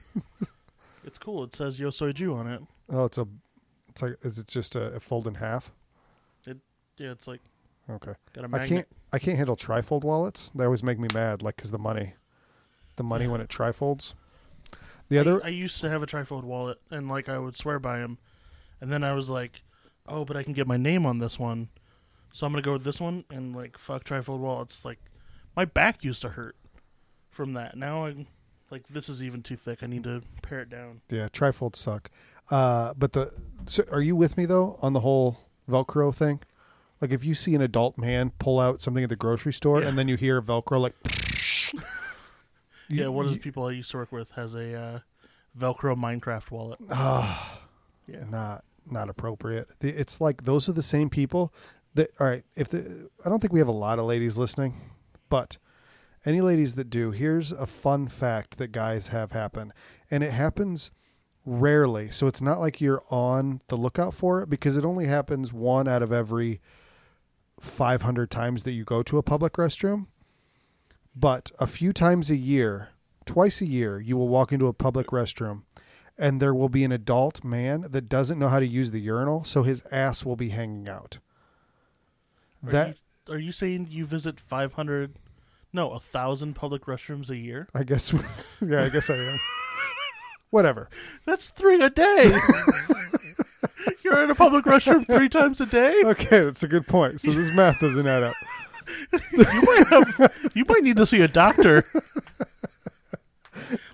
it's 1.04 1.18
cool. 1.18 1.42
It 1.44 1.54
says 1.54 1.78
Yo 1.80 1.90
Soy 1.90 2.12
Jew 2.12 2.34
on 2.34 2.46
it. 2.46 2.60
Oh, 2.90 3.04
it's 3.04 3.18
a. 3.18 3.26
It's 3.94 4.02
like 4.02 4.16
is 4.22 4.38
it 4.38 4.48
just 4.48 4.74
a, 4.74 4.94
a 4.94 5.00
fold 5.00 5.26
in 5.26 5.34
half? 5.36 5.70
It 6.46 6.58
Yeah, 6.96 7.12
it's 7.12 7.28
like 7.28 7.40
Okay. 7.88 8.14
got 8.32 8.44
a 8.44 8.56
I 8.56 8.66
can't. 8.66 8.88
I 9.12 9.18
can't 9.18 9.36
handle 9.36 9.56
trifold 9.56 10.02
wallets. 10.02 10.50
They 10.54 10.64
always 10.64 10.82
make 10.82 10.98
me 10.98 11.06
mad. 11.14 11.42
Like 11.42 11.56
because 11.56 11.70
the 11.70 11.78
money, 11.78 12.14
the 12.96 13.04
money 13.04 13.28
when 13.28 13.40
it 13.40 13.48
trifolds. 13.48 14.14
The 15.08 15.18
I- 15.18 15.20
other. 15.20 15.44
I, 15.44 15.48
used 15.48 15.80
to 15.82 15.90
have 15.90 16.02
a 16.02 16.06
trifold 16.06 16.42
wallet, 16.44 16.80
and 16.90 17.08
like 17.08 17.28
I 17.28 17.38
would 17.38 17.54
swear 17.56 17.78
by 17.78 17.98
him, 17.98 18.18
and 18.80 18.90
then 18.90 19.04
I 19.04 19.12
was 19.12 19.28
like, 19.28 19.62
"Oh, 20.08 20.24
but 20.24 20.36
I 20.36 20.42
can 20.42 20.54
get 20.54 20.66
my 20.66 20.78
name 20.78 21.06
on 21.06 21.18
this 21.18 21.38
one, 21.38 21.68
so 22.32 22.46
I'm 22.46 22.52
gonna 22.52 22.62
go 22.62 22.72
with 22.72 22.84
this 22.84 23.00
one." 23.00 23.24
And 23.30 23.54
like, 23.54 23.78
fuck 23.78 24.02
trifold 24.04 24.38
wallets. 24.40 24.84
Like, 24.84 24.98
my 25.54 25.64
back 25.66 26.02
used 26.02 26.22
to 26.22 26.30
hurt 26.30 26.56
from 27.30 27.52
that. 27.52 27.76
Now 27.76 28.06
I'm 28.06 28.26
like, 28.74 28.88
this 28.88 29.08
is 29.08 29.22
even 29.22 29.42
too 29.42 29.56
thick. 29.56 29.82
I 29.82 29.86
need 29.86 30.02
to 30.04 30.22
pare 30.42 30.60
it 30.60 30.68
down. 30.68 31.00
Yeah, 31.08 31.28
trifolds 31.28 31.76
suck. 31.76 32.10
Uh, 32.50 32.92
but 32.94 33.12
the. 33.12 33.32
So 33.66 33.84
are 33.90 34.02
you 34.02 34.16
with 34.16 34.36
me 34.36 34.44
though 34.46 34.78
on 34.82 34.92
the 34.92 35.00
whole 35.00 35.38
Velcro 35.70 36.14
thing? 36.14 36.40
Like 37.00 37.12
if 37.12 37.24
you 37.24 37.34
see 37.34 37.54
an 37.54 37.60
adult 37.60 37.96
man 37.96 38.32
pull 38.38 38.58
out 38.58 38.80
something 38.80 39.04
at 39.04 39.10
the 39.10 39.16
grocery 39.16 39.52
store 39.52 39.80
Yeah. 39.80 39.88
and 39.88 39.98
then 39.98 40.08
you 40.08 40.16
hear 40.16 40.42
Velcro 40.42 40.80
like. 40.80 40.94
yeah, 42.88 43.06
one 43.06 43.26
of 43.26 43.32
the 43.32 43.38
people 43.38 43.64
I 43.66 43.70
used 43.72 43.90
to 43.92 43.96
work 43.98 44.12
with 44.12 44.30
has 44.32 44.54
a 44.54 44.74
uh, 44.74 44.98
Velcro 45.58 45.96
Minecraft 45.96 46.50
wallet. 46.50 46.78
Ah. 46.90 47.60
Yeah, 48.06 48.24
not 48.28 48.64
not 48.90 49.08
appropriate. 49.08 49.68
It's 49.80 50.20
like 50.20 50.44
those 50.44 50.68
are 50.68 50.72
the 50.72 50.82
same 50.82 51.08
people 51.08 51.54
that 51.94 52.10
all 52.20 52.26
right, 52.26 52.44
if 52.54 52.68
the 52.68 53.08
I 53.24 53.28
don't 53.30 53.40
think 53.40 53.52
we 53.52 53.60
have 53.60 53.68
a 53.68 53.72
lot 53.72 53.98
of 53.98 54.04
ladies 54.04 54.36
listening, 54.36 54.74
but 55.30 55.56
any 56.24 56.40
ladies 56.40 56.74
that 56.74 56.90
do, 56.90 57.10
here's 57.10 57.52
a 57.52 57.66
fun 57.66 58.08
fact 58.08 58.58
that 58.58 58.72
guys 58.72 59.08
have 59.08 59.32
happen. 59.32 59.72
And 60.10 60.22
it 60.22 60.32
happens 60.32 60.90
rarely. 61.44 62.10
So 62.10 62.26
it's 62.26 62.40
not 62.40 62.60
like 62.60 62.80
you're 62.80 63.02
on 63.10 63.60
the 63.68 63.76
lookout 63.76 64.14
for 64.14 64.42
it 64.42 64.48
because 64.48 64.76
it 64.76 64.84
only 64.84 65.06
happens 65.06 65.52
one 65.52 65.86
out 65.86 66.02
of 66.02 66.12
every 66.12 66.60
500 67.60 68.30
times 68.30 68.62
that 68.62 68.72
you 68.72 68.84
go 68.84 69.02
to 69.02 69.18
a 69.18 69.22
public 69.22 69.54
restroom. 69.54 70.06
But 71.14 71.52
a 71.60 71.66
few 71.66 71.92
times 71.92 72.30
a 72.30 72.36
year, 72.36 72.88
twice 73.26 73.60
a 73.60 73.66
year, 73.66 74.00
you 74.00 74.16
will 74.16 74.28
walk 74.28 74.52
into 74.52 74.66
a 74.66 74.72
public 74.72 75.08
restroom 75.08 75.62
and 76.16 76.40
there 76.40 76.54
will 76.54 76.68
be 76.68 76.84
an 76.84 76.92
adult 76.92 77.42
man 77.44 77.86
that 77.90 78.08
doesn't 78.08 78.38
know 78.38 78.48
how 78.48 78.60
to 78.60 78.66
use 78.66 78.90
the 78.90 79.00
urinal, 79.00 79.44
so 79.44 79.62
his 79.62 79.82
ass 79.90 80.24
will 80.24 80.36
be 80.36 80.50
hanging 80.50 80.88
out. 80.88 81.18
Are 82.64 82.70
That 82.70 82.96
you, 83.26 83.34
are 83.34 83.38
you 83.38 83.52
saying 83.52 83.88
you 83.90 84.06
visit 84.06 84.38
500, 84.38 85.16
no, 85.74 85.90
a 85.90 86.00
thousand 86.00 86.54
public 86.54 86.86
restrooms 86.86 87.28
a 87.28 87.36
year? 87.36 87.68
I 87.74 87.82
guess, 87.82 88.12
yeah, 88.60 88.84
I 88.84 88.88
guess 88.88 89.10
I 89.10 89.16
am. 89.16 89.40
Whatever. 90.50 90.88
That's 91.26 91.48
three 91.48 91.82
a 91.82 91.90
day. 91.90 92.38
You're 94.04 94.22
in 94.22 94.30
a 94.30 94.34
public 94.34 94.64
restroom 94.66 95.04
three 95.06 95.28
times 95.28 95.60
a 95.60 95.66
day. 95.66 96.00
Okay, 96.04 96.44
that's 96.44 96.62
a 96.62 96.68
good 96.68 96.86
point. 96.86 97.20
So 97.20 97.32
this 97.32 97.50
math 97.50 97.80
doesn't 97.80 98.06
add 98.06 98.22
up. 98.22 98.34
You 99.32 99.44
might 99.62 99.84
have. 99.88 100.50
You 100.54 100.64
might 100.68 100.82
need 100.82 100.96
to 100.98 101.06
see 101.06 101.20
a 101.20 101.28
doctor. 101.28 101.84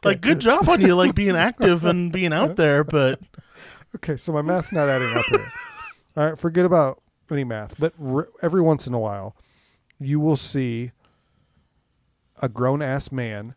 Like, 0.02 0.22
good 0.22 0.40
job 0.40 0.68
on 0.70 0.80
you, 0.80 0.94
like 0.96 1.14
being 1.14 1.36
active 1.36 1.84
and 1.84 2.10
being 2.10 2.32
out 2.32 2.56
there. 2.56 2.82
But 2.82 3.20
Okay, 3.96 4.16
so 4.16 4.32
my 4.32 4.40
math's 4.42 4.72
not 4.72 4.88
adding 4.88 5.14
up 5.14 5.24
here. 5.26 5.52
All 6.16 6.24
right, 6.30 6.38
forget 6.38 6.64
about 6.64 7.02
any 7.30 7.44
math, 7.44 7.78
but 7.78 7.92
r- 8.02 8.28
every 8.42 8.62
once 8.62 8.86
in 8.86 8.94
a 8.94 8.98
while, 8.98 9.36
you 9.98 10.18
will 10.18 10.36
see 10.36 10.92
a 12.40 12.48
grown 12.48 12.82
ass 12.82 13.12
man 13.12 13.54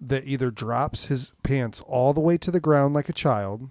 that 0.00 0.26
either 0.26 0.50
drops 0.50 1.06
his 1.06 1.32
pants 1.42 1.80
all 1.82 2.12
the 2.12 2.20
way 2.20 2.36
to 2.36 2.50
the 2.50 2.60
ground 2.60 2.94
like 2.94 3.08
a 3.08 3.12
child, 3.12 3.70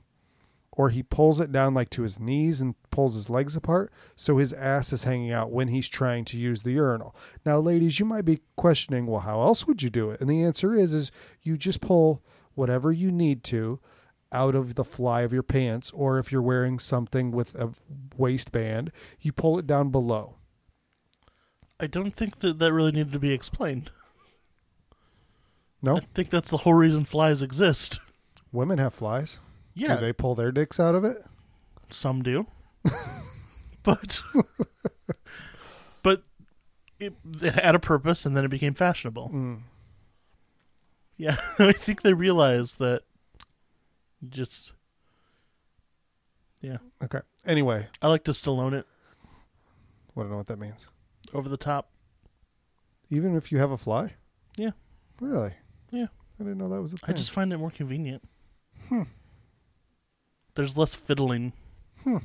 or 0.71 0.89
he 0.89 1.03
pulls 1.03 1.39
it 1.39 1.51
down 1.51 1.73
like 1.73 1.89
to 1.89 2.03
his 2.03 2.19
knees 2.19 2.61
and 2.61 2.75
pulls 2.89 3.15
his 3.15 3.29
legs 3.29 3.55
apart 3.55 3.91
so 4.15 4.37
his 4.37 4.53
ass 4.53 4.93
is 4.93 5.03
hanging 5.03 5.31
out 5.31 5.51
when 5.51 5.67
he's 5.67 5.89
trying 5.89 6.23
to 6.25 6.37
use 6.37 6.63
the 6.63 6.71
urinal. 6.71 7.15
Now, 7.45 7.59
ladies, 7.59 7.99
you 7.99 8.05
might 8.05 8.25
be 8.25 8.39
questioning, 8.55 9.05
well, 9.05 9.21
how 9.21 9.41
else 9.41 9.67
would 9.67 9.83
you 9.83 9.89
do 9.89 10.09
it? 10.11 10.21
And 10.21 10.29
the 10.29 10.43
answer 10.43 10.73
is 10.73 10.93
is 10.93 11.11
you 11.41 11.57
just 11.57 11.81
pull 11.81 12.23
whatever 12.55 12.91
you 12.91 13.11
need 13.11 13.43
to 13.45 13.79
out 14.31 14.55
of 14.55 14.75
the 14.75 14.85
fly 14.85 15.21
of 15.21 15.33
your 15.33 15.43
pants 15.43 15.91
or 15.91 16.17
if 16.17 16.31
you're 16.31 16.41
wearing 16.41 16.79
something 16.79 17.31
with 17.31 17.53
a 17.55 17.73
waistband, 18.15 18.91
you 19.19 19.33
pull 19.33 19.59
it 19.59 19.67
down 19.67 19.89
below. 19.89 20.35
I 21.81 21.87
don't 21.87 22.15
think 22.15 22.39
that 22.39 22.59
that 22.59 22.71
really 22.71 22.91
needed 22.91 23.11
to 23.11 23.19
be 23.19 23.33
explained. 23.33 23.91
No, 25.81 25.97
I 25.97 26.01
think 26.13 26.29
that's 26.29 26.49
the 26.49 26.57
whole 26.57 26.73
reason 26.75 27.05
flies 27.05 27.41
exist. 27.41 27.99
women 28.51 28.77
have 28.77 28.93
flies. 28.93 29.39
Yeah, 29.73 29.95
Do 29.95 30.01
they 30.01 30.13
pull 30.13 30.35
their 30.35 30.51
dicks 30.51 30.79
out 30.79 30.95
of 30.95 31.03
it? 31.03 31.17
some 31.89 32.21
do, 32.23 32.45
but 33.83 34.21
but 36.03 36.23
it, 36.99 37.13
it 37.41 37.53
had 37.55 37.75
a 37.75 37.79
purpose, 37.79 38.25
and 38.25 38.35
then 38.37 38.45
it 38.45 38.49
became 38.49 38.73
fashionable. 38.73 39.29
Mm. 39.33 39.61
Yeah, 41.17 41.35
I 41.59 41.71
think 41.73 42.01
they 42.01 42.13
realized 42.13 42.79
that. 42.79 43.03
Just 44.29 44.73
yeah, 46.61 46.77
Okay. 47.03 47.21
Anyway, 47.45 47.87
I 48.03 48.07
like 48.07 48.23
to 48.25 48.31
Stallone 48.33 48.73
it 48.73 48.85
I 50.15 50.21
don't 50.21 50.29
know 50.29 50.37
what 50.37 50.45
that 50.47 50.59
means. 50.59 50.89
over 51.33 51.49
the 51.49 51.57
top. 51.57 51.89
Even 53.09 53.35
if 53.35 53.51
you 53.51 53.57
have 53.57 53.71
a 53.71 53.77
fly? 53.77 54.13
Yeah. 54.57 54.71
Really? 55.19 55.53
Yeah. 55.91 56.07
I 56.39 56.43
didn't 56.43 56.57
know 56.57 56.69
that 56.69 56.81
was 56.81 56.93
a 56.93 56.97
I 57.03 57.07
thing. 57.07 57.15
I 57.15 57.17
just 57.17 57.31
find 57.31 57.53
it 57.53 57.57
more 57.57 57.69
convenient. 57.71 58.23
Hmm. 58.89 59.03
There's 60.55 60.77
less 60.77 60.95
fiddling. 60.95 61.53
Hmm. 62.03 62.17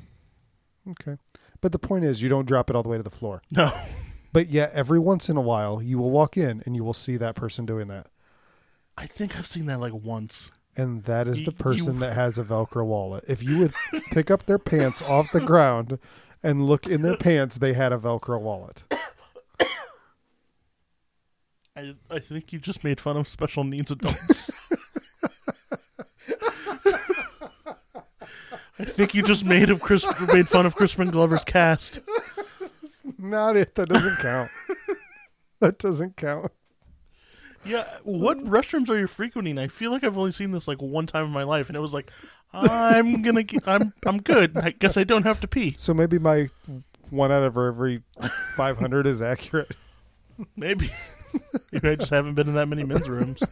Okay. 0.90 1.18
But 1.60 1.72
the 1.72 1.78
point 1.78 2.04
is, 2.04 2.22
you 2.22 2.28
don't 2.28 2.46
drop 2.46 2.70
it 2.70 2.76
all 2.76 2.82
the 2.82 2.88
way 2.88 2.96
to 2.96 3.02
the 3.02 3.10
floor. 3.10 3.42
No, 3.50 3.72
But 4.32 4.50
yet, 4.50 4.72
every 4.74 4.98
once 4.98 5.28
in 5.30 5.36
a 5.36 5.40
while, 5.42 5.80
you 5.80 5.98
will 5.98 6.10
walk 6.10 6.36
in 6.36 6.62
and 6.66 6.76
you 6.76 6.84
will 6.84 6.92
see 6.92 7.16
that 7.16 7.34
person 7.34 7.64
doing 7.64 7.88
that. 7.88 8.08
I 8.98 9.06
think 9.06 9.36
I've 9.36 9.46
seen 9.46 9.66
that 9.66 9.80
like 9.80 9.94
once. 9.94 10.50
And 10.76 11.04
that 11.04 11.26
is 11.26 11.42
the 11.44 11.52
person 11.52 11.94
you- 11.94 12.00
that 12.00 12.12
has 12.14 12.38
a 12.38 12.44
Velcro 12.44 12.84
wallet. 12.84 13.24
If 13.28 13.42
you 13.42 13.58
would 13.60 13.72
pick 14.10 14.30
up 14.30 14.44
their 14.46 14.58
pants 14.58 15.00
off 15.02 15.32
the 15.32 15.40
ground 15.40 15.98
and 16.42 16.66
look 16.66 16.86
in 16.86 17.00
their 17.02 17.16
pants, 17.16 17.56
they 17.56 17.72
had 17.72 17.92
a 17.92 17.98
Velcro 17.98 18.38
wallet. 18.40 18.84
I 21.76 21.94
I 22.10 22.18
think 22.18 22.52
you 22.52 22.58
just 22.58 22.84
made 22.84 23.00
fun 23.00 23.16
of 23.16 23.28
special 23.28 23.64
needs 23.64 23.90
adults. 23.90 24.50
I 28.78 28.84
think 28.84 29.14
you 29.14 29.22
just 29.22 29.44
made 29.44 29.70
of 29.70 29.80
Chris 29.80 30.04
made 30.32 30.48
fun 30.48 30.66
of 30.66 30.74
Crispin 30.74 31.10
Glover's 31.10 31.44
cast. 31.44 32.00
Not 33.18 33.56
it. 33.56 33.74
That 33.74 33.88
doesn't 33.88 34.18
count. 34.18 34.50
that 35.60 35.78
doesn't 35.78 36.16
count. 36.16 36.52
Yeah, 37.64 37.84
what 38.04 38.38
restrooms 38.44 38.88
are 38.90 38.98
you 38.98 39.06
frequenting? 39.06 39.58
I 39.58 39.68
feel 39.68 39.90
like 39.90 40.04
I've 40.04 40.18
only 40.18 40.30
seen 40.30 40.52
this 40.52 40.68
like 40.68 40.80
one 40.80 41.06
time 41.06 41.24
in 41.24 41.30
my 41.30 41.42
life, 41.42 41.68
and 41.68 41.76
it 41.76 41.80
was 41.80 41.92
like, 41.92 42.10
I'm 42.52 43.22
gonna, 43.22 43.42
get, 43.42 43.66
I'm, 43.66 43.92
I'm 44.06 44.22
good. 44.22 44.56
I 44.56 44.70
guess 44.70 44.96
I 44.96 45.04
don't 45.04 45.24
have 45.24 45.40
to 45.40 45.48
pee. 45.48 45.74
So 45.76 45.92
maybe 45.92 46.18
my 46.18 46.48
one 47.10 47.32
out 47.32 47.42
of 47.42 47.56
every 47.56 48.02
500 48.56 49.06
is 49.06 49.20
accurate. 49.22 49.72
Maybe, 50.54 50.90
maybe 51.72 51.88
I 51.90 51.94
just 51.96 52.10
haven't 52.10 52.34
been 52.34 52.48
in 52.48 52.54
that 52.54 52.68
many 52.68 52.84
men's 52.84 53.08
rooms. 53.08 53.40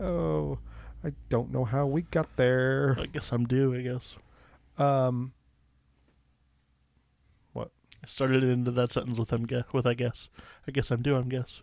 Oh, 0.00 0.60
I 1.02 1.12
don't 1.28 1.50
know 1.52 1.64
how 1.64 1.84
we 1.86 2.02
got 2.02 2.36
there. 2.36 2.96
I 3.00 3.06
guess 3.06 3.32
I'm 3.32 3.46
due. 3.46 3.74
I 3.74 3.80
guess 3.80 4.14
Um, 4.78 5.32
what? 7.52 7.72
I 8.02 8.06
started 8.06 8.44
into 8.44 8.70
that 8.70 8.92
sentence 8.92 9.18
with 9.18 9.32
I'm 9.32 9.44
guess 9.44 9.64
with 9.72 9.86
I 9.86 9.94
guess. 9.94 10.28
I 10.68 10.70
guess 10.70 10.92
I'm 10.92 11.02
due. 11.02 11.16
I'm 11.16 11.28
guess. 11.28 11.62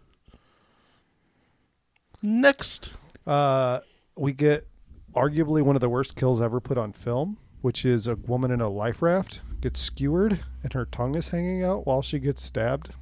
Next, 2.22 2.90
uh, 3.26 3.80
we 4.18 4.34
get 4.34 4.68
arguably 5.16 5.62
one 5.62 5.76
of 5.76 5.82
the 5.82 5.88
worst 5.90 6.18
kills 6.18 6.42
ever 6.42 6.60
put 6.60 6.78
on 6.78 6.92
film, 6.92 7.38
which 7.62 7.86
is 7.86 8.08
a 8.08 8.16
woman 8.16 8.52
in 8.52 8.60
a 8.60 8.70
life 8.70 9.02
raft 9.02 9.40
gets 9.62 9.80
skewered 9.80 10.42
and 10.62 10.74
her 10.74 10.86
tongue 10.86 11.16
is 11.16 11.30
hanging 11.30 11.64
out 11.64 11.88
while 11.88 12.02
she 12.02 12.20
gets 12.20 12.44
stabbed. 12.44 12.96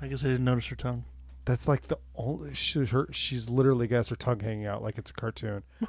I 0.00 0.06
guess 0.06 0.22
I 0.24 0.28
didn't 0.28 0.44
notice 0.44 0.66
her 0.68 0.76
tongue. 0.76 1.04
That's 1.44 1.66
like 1.66 1.88
the 1.88 1.98
only 2.14 2.54
she, 2.54 2.84
her, 2.86 3.08
she's 3.10 3.48
literally 3.50 3.86
got 3.86 4.08
her 4.08 4.16
tongue 4.16 4.40
hanging 4.40 4.66
out 4.66 4.82
like 4.82 4.98
it's 4.98 5.10
a 5.10 5.14
cartoon. 5.14 5.62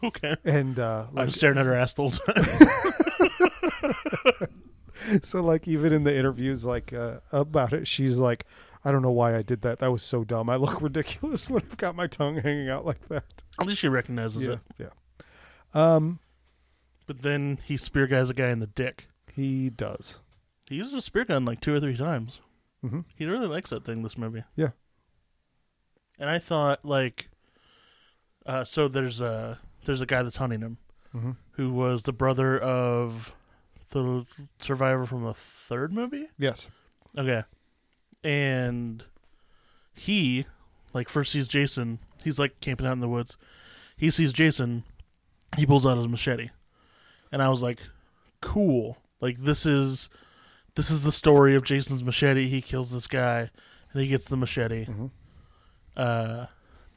Okay, 0.00 0.36
And 0.44 0.78
uh, 0.78 1.06
I'm 1.08 1.14
like 1.26 1.30
staring 1.32 1.58
at 1.58 1.66
her 1.66 1.74
ass 1.80 1.92
the 1.94 2.02
whole 2.02 2.12
time. 2.12 2.44
so 5.22 5.42
like 5.42 5.66
even 5.66 5.92
in 5.92 6.04
the 6.04 6.16
interviews 6.16 6.64
like 6.64 6.92
uh, 6.92 7.18
about 7.32 7.72
it, 7.72 7.88
she's 7.88 8.18
like, 8.18 8.44
I 8.84 8.92
don't 8.92 9.02
know 9.02 9.10
why 9.10 9.34
I 9.36 9.42
did 9.42 9.62
that. 9.62 9.80
That 9.80 9.90
was 9.90 10.04
so 10.04 10.22
dumb. 10.22 10.48
I 10.50 10.54
look 10.56 10.80
ridiculous 10.82 11.50
when 11.50 11.62
I've 11.62 11.76
got 11.76 11.96
my 11.96 12.06
tongue 12.06 12.36
hanging 12.36 12.68
out 12.68 12.86
like 12.86 13.08
that. 13.08 13.24
At 13.60 13.66
least 13.66 13.80
she 13.80 13.88
recognizes 13.88 14.42
yeah, 14.42 14.52
it. 14.52 14.60
yeah. 14.78 14.90
Um, 15.74 16.20
But 17.08 17.22
then 17.22 17.58
he 17.64 17.76
spear 17.76 18.06
guys 18.06 18.30
a 18.30 18.34
guy 18.34 18.50
in 18.50 18.60
the 18.60 18.66
dick. 18.68 19.08
he 19.32 19.68
does. 19.68 20.18
He 20.68 20.76
uses 20.76 20.94
a 20.94 21.02
spear 21.02 21.24
gun 21.24 21.44
like 21.44 21.60
two 21.60 21.74
or 21.74 21.80
three 21.80 21.96
times. 21.96 22.40
Hmm 22.82 23.00
He 23.16 23.26
really 23.26 23.46
likes 23.46 23.70
that 23.70 23.84
thing. 23.84 24.02
This 24.02 24.18
movie. 24.18 24.44
Yeah. 24.56 24.70
And 26.18 26.28
I 26.30 26.38
thought 26.38 26.84
like, 26.84 27.28
uh, 28.46 28.64
so 28.64 28.88
there's 28.88 29.20
a 29.20 29.58
there's 29.84 30.00
a 30.00 30.06
guy 30.06 30.22
that's 30.22 30.36
hunting 30.36 30.60
him 30.60 30.78
hmm 31.12 31.30
who 31.52 31.72
was 31.72 32.02
the 32.04 32.12
brother 32.12 32.58
of 32.58 33.34
the 33.90 34.26
survivor 34.60 35.06
from 35.06 35.24
the 35.24 35.34
third 35.34 35.92
movie. 35.92 36.28
Yes. 36.38 36.68
Okay. 37.16 37.42
And 38.22 39.04
he, 39.94 40.46
like, 40.92 41.08
first 41.08 41.32
sees 41.32 41.48
Jason. 41.48 41.98
He's 42.22 42.38
like 42.38 42.60
camping 42.60 42.86
out 42.86 42.92
in 42.92 43.00
the 43.00 43.08
woods. 43.08 43.36
He 43.96 44.10
sees 44.10 44.32
Jason. 44.32 44.84
He 45.56 45.64
pulls 45.66 45.86
out 45.86 45.96
his 45.98 46.06
machete, 46.08 46.50
and 47.32 47.42
I 47.42 47.48
was 47.48 47.62
like, 47.62 47.80
"Cool! 48.42 48.98
Like 49.20 49.38
this 49.38 49.64
is, 49.64 50.08
this 50.78 50.90
is 50.90 51.02
the 51.02 51.10
story 51.10 51.56
of 51.56 51.64
Jason's 51.64 52.04
machete. 52.04 52.46
He 52.46 52.62
kills 52.62 52.92
this 52.92 53.08
guy, 53.08 53.50
and 53.92 54.00
he 54.00 54.06
gets 54.06 54.26
the 54.26 54.36
machete. 54.36 54.84
hmm 54.84 55.06
Uh, 55.96 56.46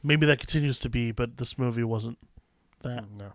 maybe 0.04 0.24
that 0.26 0.38
continues 0.38 0.78
to 0.78 0.88
be, 0.88 1.10
but 1.10 1.36
this 1.38 1.58
movie 1.58 1.82
wasn't 1.82 2.16
that. 2.82 3.10
No. 3.10 3.32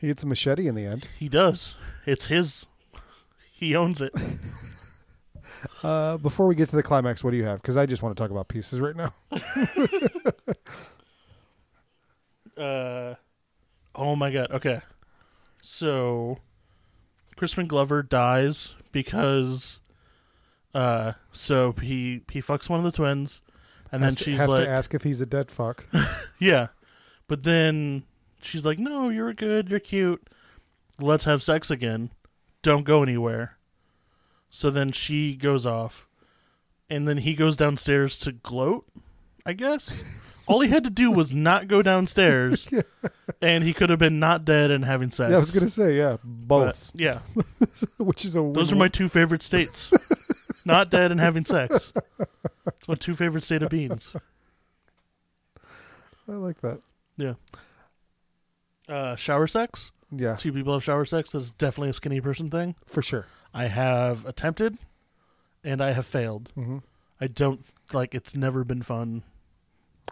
He 0.00 0.06
gets 0.06 0.22
a 0.22 0.26
machete 0.26 0.66
in 0.66 0.74
the 0.74 0.86
end. 0.86 1.06
He 1.18 1.28
does. 1.28 1.76
It's 2.06 2.24
his. 2.26 2.64
He 3.52 3.76
owns 3.76 4.00
it. 4.00 4.12
Uh, 5.82 6.16
before 6.18 6.46
we 6.46 6.54
get 6.54 6.68
to 6.68 6.76
the 6.76 6.82
climax, 6.82 7.24
what 7.24 7.32
do 7.32 7.36
you 7.36 7.44
have? 7.44 7.60
Because 7.60 7.76
I 7.76 7.84
just 7.84 8.02
want 8.02 8.16
to 8.16 8.22
talk 8.22 8.30
about 8.30 8.46
pieces 8.48 8.78
right 8.80 8.94
now. 8.94 9.12
Uh, 12.56 13.14
oh 13.94 14.14
my 14.16 14.30
god. 14.30 14.50
Okay, 14.50 14.80
so 15.60 16.38
Crispin 17.40 17.68
Glover 17.68 18.02
dies 18.02 18.74
because 18.92 19.80
uh, 20.74 21.12
so 21.32 21.72
he 21.80 22.20
he 22.30 22.42
fucks 22.42 22.68
one 22.68 22.80
of 22.80 22.84
the 22.84 22.92
twins, 22.92 23.40
and 23.90 24.02
has 24.04 24.14
then 24.14 24.18
to, 24.18 24.30
she's 24.30 24.38
has 24.38 24.50
like, 24.50 24.64
to 24.64 24.68
ask 24.68 24.92
if 24.92 25.04
he's 25.04 25.22
a 25.22 25.26
dead 25.26 25.50
fuck. 25.50 25.86
yeah, 26.38 26.66
but 27.28 27.44
then 27.44 28.02
she's 28.42 28.66
like, 28.66 28.78
no, 28.78 29.08
you're 29.08 29.32
good, 29.32 29.70
you're 29.70 29.80
cute. 29.80 30.22
Let's 30.98 31.24
have 31.24 31.42
sex 31.42 31.70
again. 31.70 32.10
Don't 32.60 32.84
go 32.84 33.02
anywhere. 33.02 33.56
So 34.50 34.68
then 34.68 34.92
she 34.92 35.34
goes 35.34 35.64
off, 35.64 36.06
and 36.90 37.08
then 37.08 37.16
he 37.16 37.32
goes 37.32 37.56
downstairs 37.56 38.18
to 38.18 38.32
gloat. 38.32 38.84
I 39.46 39.54
guess. 39.54 40.04
All 40.50 40.60
he 40.60 40.68
had 40.68 40.82
to 40.84 40.90
do 40.90 41.10
was 41.12 41.32
not 41.32 41.68
go 41.68 41.80
downstairs, 41.82 42.68
and 43.42 43.62
he 43.62 43.72
could 43.72 43.88
have 43.88 43.98
been 44.00 44.18
not 44.18 44.44
dead 44.44 44.70
and 44.70 44.84
having 44.84 45.10
sex. 45.10 45.30
yeah, 45.30 45.36
I 45.36 45.38
was 45.38 45.50
gonna 45.52 45.68
say 45.68 45.96
yeah, 45.96 46.16
But, 46.24 46.64
both, 46.66 46.90
yeah, 46.94 47.20
which 47.98 48.24
is 48.24 48.34
a 48.36 48.40
those 48.52 48.72
are 48.72 48.76
my 48.76 48.88
two 48.88 49.08
favorite 49.08 49.42
states: 49.42 49.90
not 50.64 50.90
dead 50.90 51.12
and 51.12 51.20
having 51.20 51.44
sex. 51.44 51.92
It's 52.66 52.88
my 52.88 52.94
two 52.96 53.14
favorite 53.14 53.44
state 53.44 53.62
of 53.62 53.70
beings. 53.70 54.12
I 56.28 56.32
like 56.32 56.60
that. 56.62 56.80
Yeah. 57.16 57.34
Uh, 58.88 59.16
shower 59.16 59.46
sex. 59.46 59.92
Yeah, 60.12 60.34
Two 60.34 60.52
people 60.52 60.72
have 60.72 60.82
shower 60.82 61.04
sex. 61.04 61.30
That's 61.30 61.52
definitely 61.52 61.90
a 61.90 61.92
skinny 61.92 62.20
person 62.20 62.50
thing. 62.50 62.74
for 62.86 63.00
sure. 63.02 63.26
I 63.54 63.66
have 63.66 64.26
attempted, 64.26 64.78
and 65.62 65.80
I 65.80 65.92
have 65.92 66.06
failed. 66.06 66.50
hmm 66.56 66.78
I 67.20 67.26
don't 67.28 67.64
like. 67.92 68.14
It's 68.14 68.34
never 68.34 68.64
been 68.64 68.82
fun. 68.82 69.22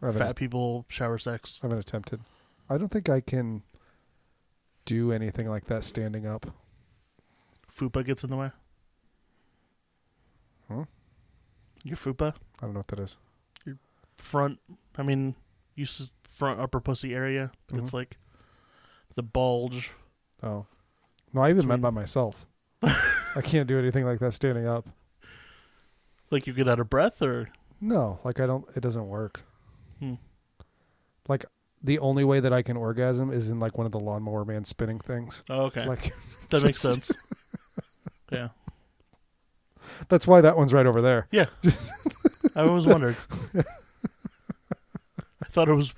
Fat 0.00 0.36
people 0.36 0.86
shower 0.88 1.18
sex. 1.18 1.58
I 1.62 1.66
haven't 1.66 1.78
attempted. 1.78 2.20
I 2.70 2.78
don't 2.78 2.90
think 2.90 3.08
I 3.08 3.20
can 3.20 3.62
do 4.84 5.12
anything 5.12 5.48
like 5.48 5.66
that 5.66 5.84
standing 5.84 6.26
up. 6.26 6.46
Fupa 7.74 8.04
gets 8.04 8.24
in 8.24 8.30
the 8.30 8.36
way. 8.36 8.50
Huh? 10.70 10.84
Your 11.82 11.96
fupa 11.96 12.34
I 12.60 12.66
don't 12.66 12.74
know 12.74 12.80
what 12.80 12.88
that 12.88 13.00
is. 13.00 13.16
Your 13.64 13.78
front. 14.16 14.60
I 14.96 15.02
mean, 15.02 15.34
use 15.74 16.10
front 16.22 16.60
upper 16.60 16.80
pussy 16.80 17.14
area. 17.14 17.50
But 17.68 17.78
It's 17.78 17.88
mm-hmm. 17.88 17.96
like 17.96 18.16
the 19.14 19.22
bulge 19.22 19.92
Oh, 20.42 20.66
no, 21.32 21.40
I 21.40 21.50
even 21.50 21.66
meant 21.66 21.82
by 21.82 21.90
myself. 21.90 22.46
I 22.82 23.42
can't 23.42 23.66
do 23.66 23.78
anything 23.78 24.04
like 24.04 24.20
that 24.20 24.32
standing 24.32 24.66
up. 24.66 24.86
Like 26.30 26.46
you 26.46 26.52
get 26.52 26.68
out 26.68 26.78
of 26.78 26.88
breath, 26.88 27.20
or 27.22 27.50
No, 27.80 28.20
like 28.24 28.38
I 28.40 28.46
don't. 28.46 28.64
It 28.76 28.80
doesn't 28.80 29.08
work. 29.08 29.42
Like 31.28 31.44
the 31.82 31.98
only 32.00 32.24
way 32.24 32.40
that 32.40 32.52
I 32.52 32.62
can 32.62 32.76
orgasm 32.76 33.30
is 33.30 33.50
in 33.50 33.60
like 33.60 33.76
one 33.78 33.86
of 33.86 33.92
the 33.92 34.00
lawnmower 34.00 34.44
man 34.44 34.64
spinning 34.64 34.98
things. 34.98 35.42
oh, 35.48 35.64
okay, 35.66 35.84
Like 35.86 36.12
that 36.50 36.62
makes 36.64 36.80
sense. 36.88 37.12
yeah, 38.32 38.48
that's 40.08 40.26
why 40.26 40.40
that 40.40 40.56
one's 40.56 40.72
right 40.74 40.86
over 40.86 41.00
there. 41.00 41.28
yeah. 41.30 41.46
I 42.56 42.62
always 42.62 42.86
wondered. 42.86 43.16
I 45.42 45.50
thought 45.50 45.68
it 45.68 45.74
was, 45.74 45.94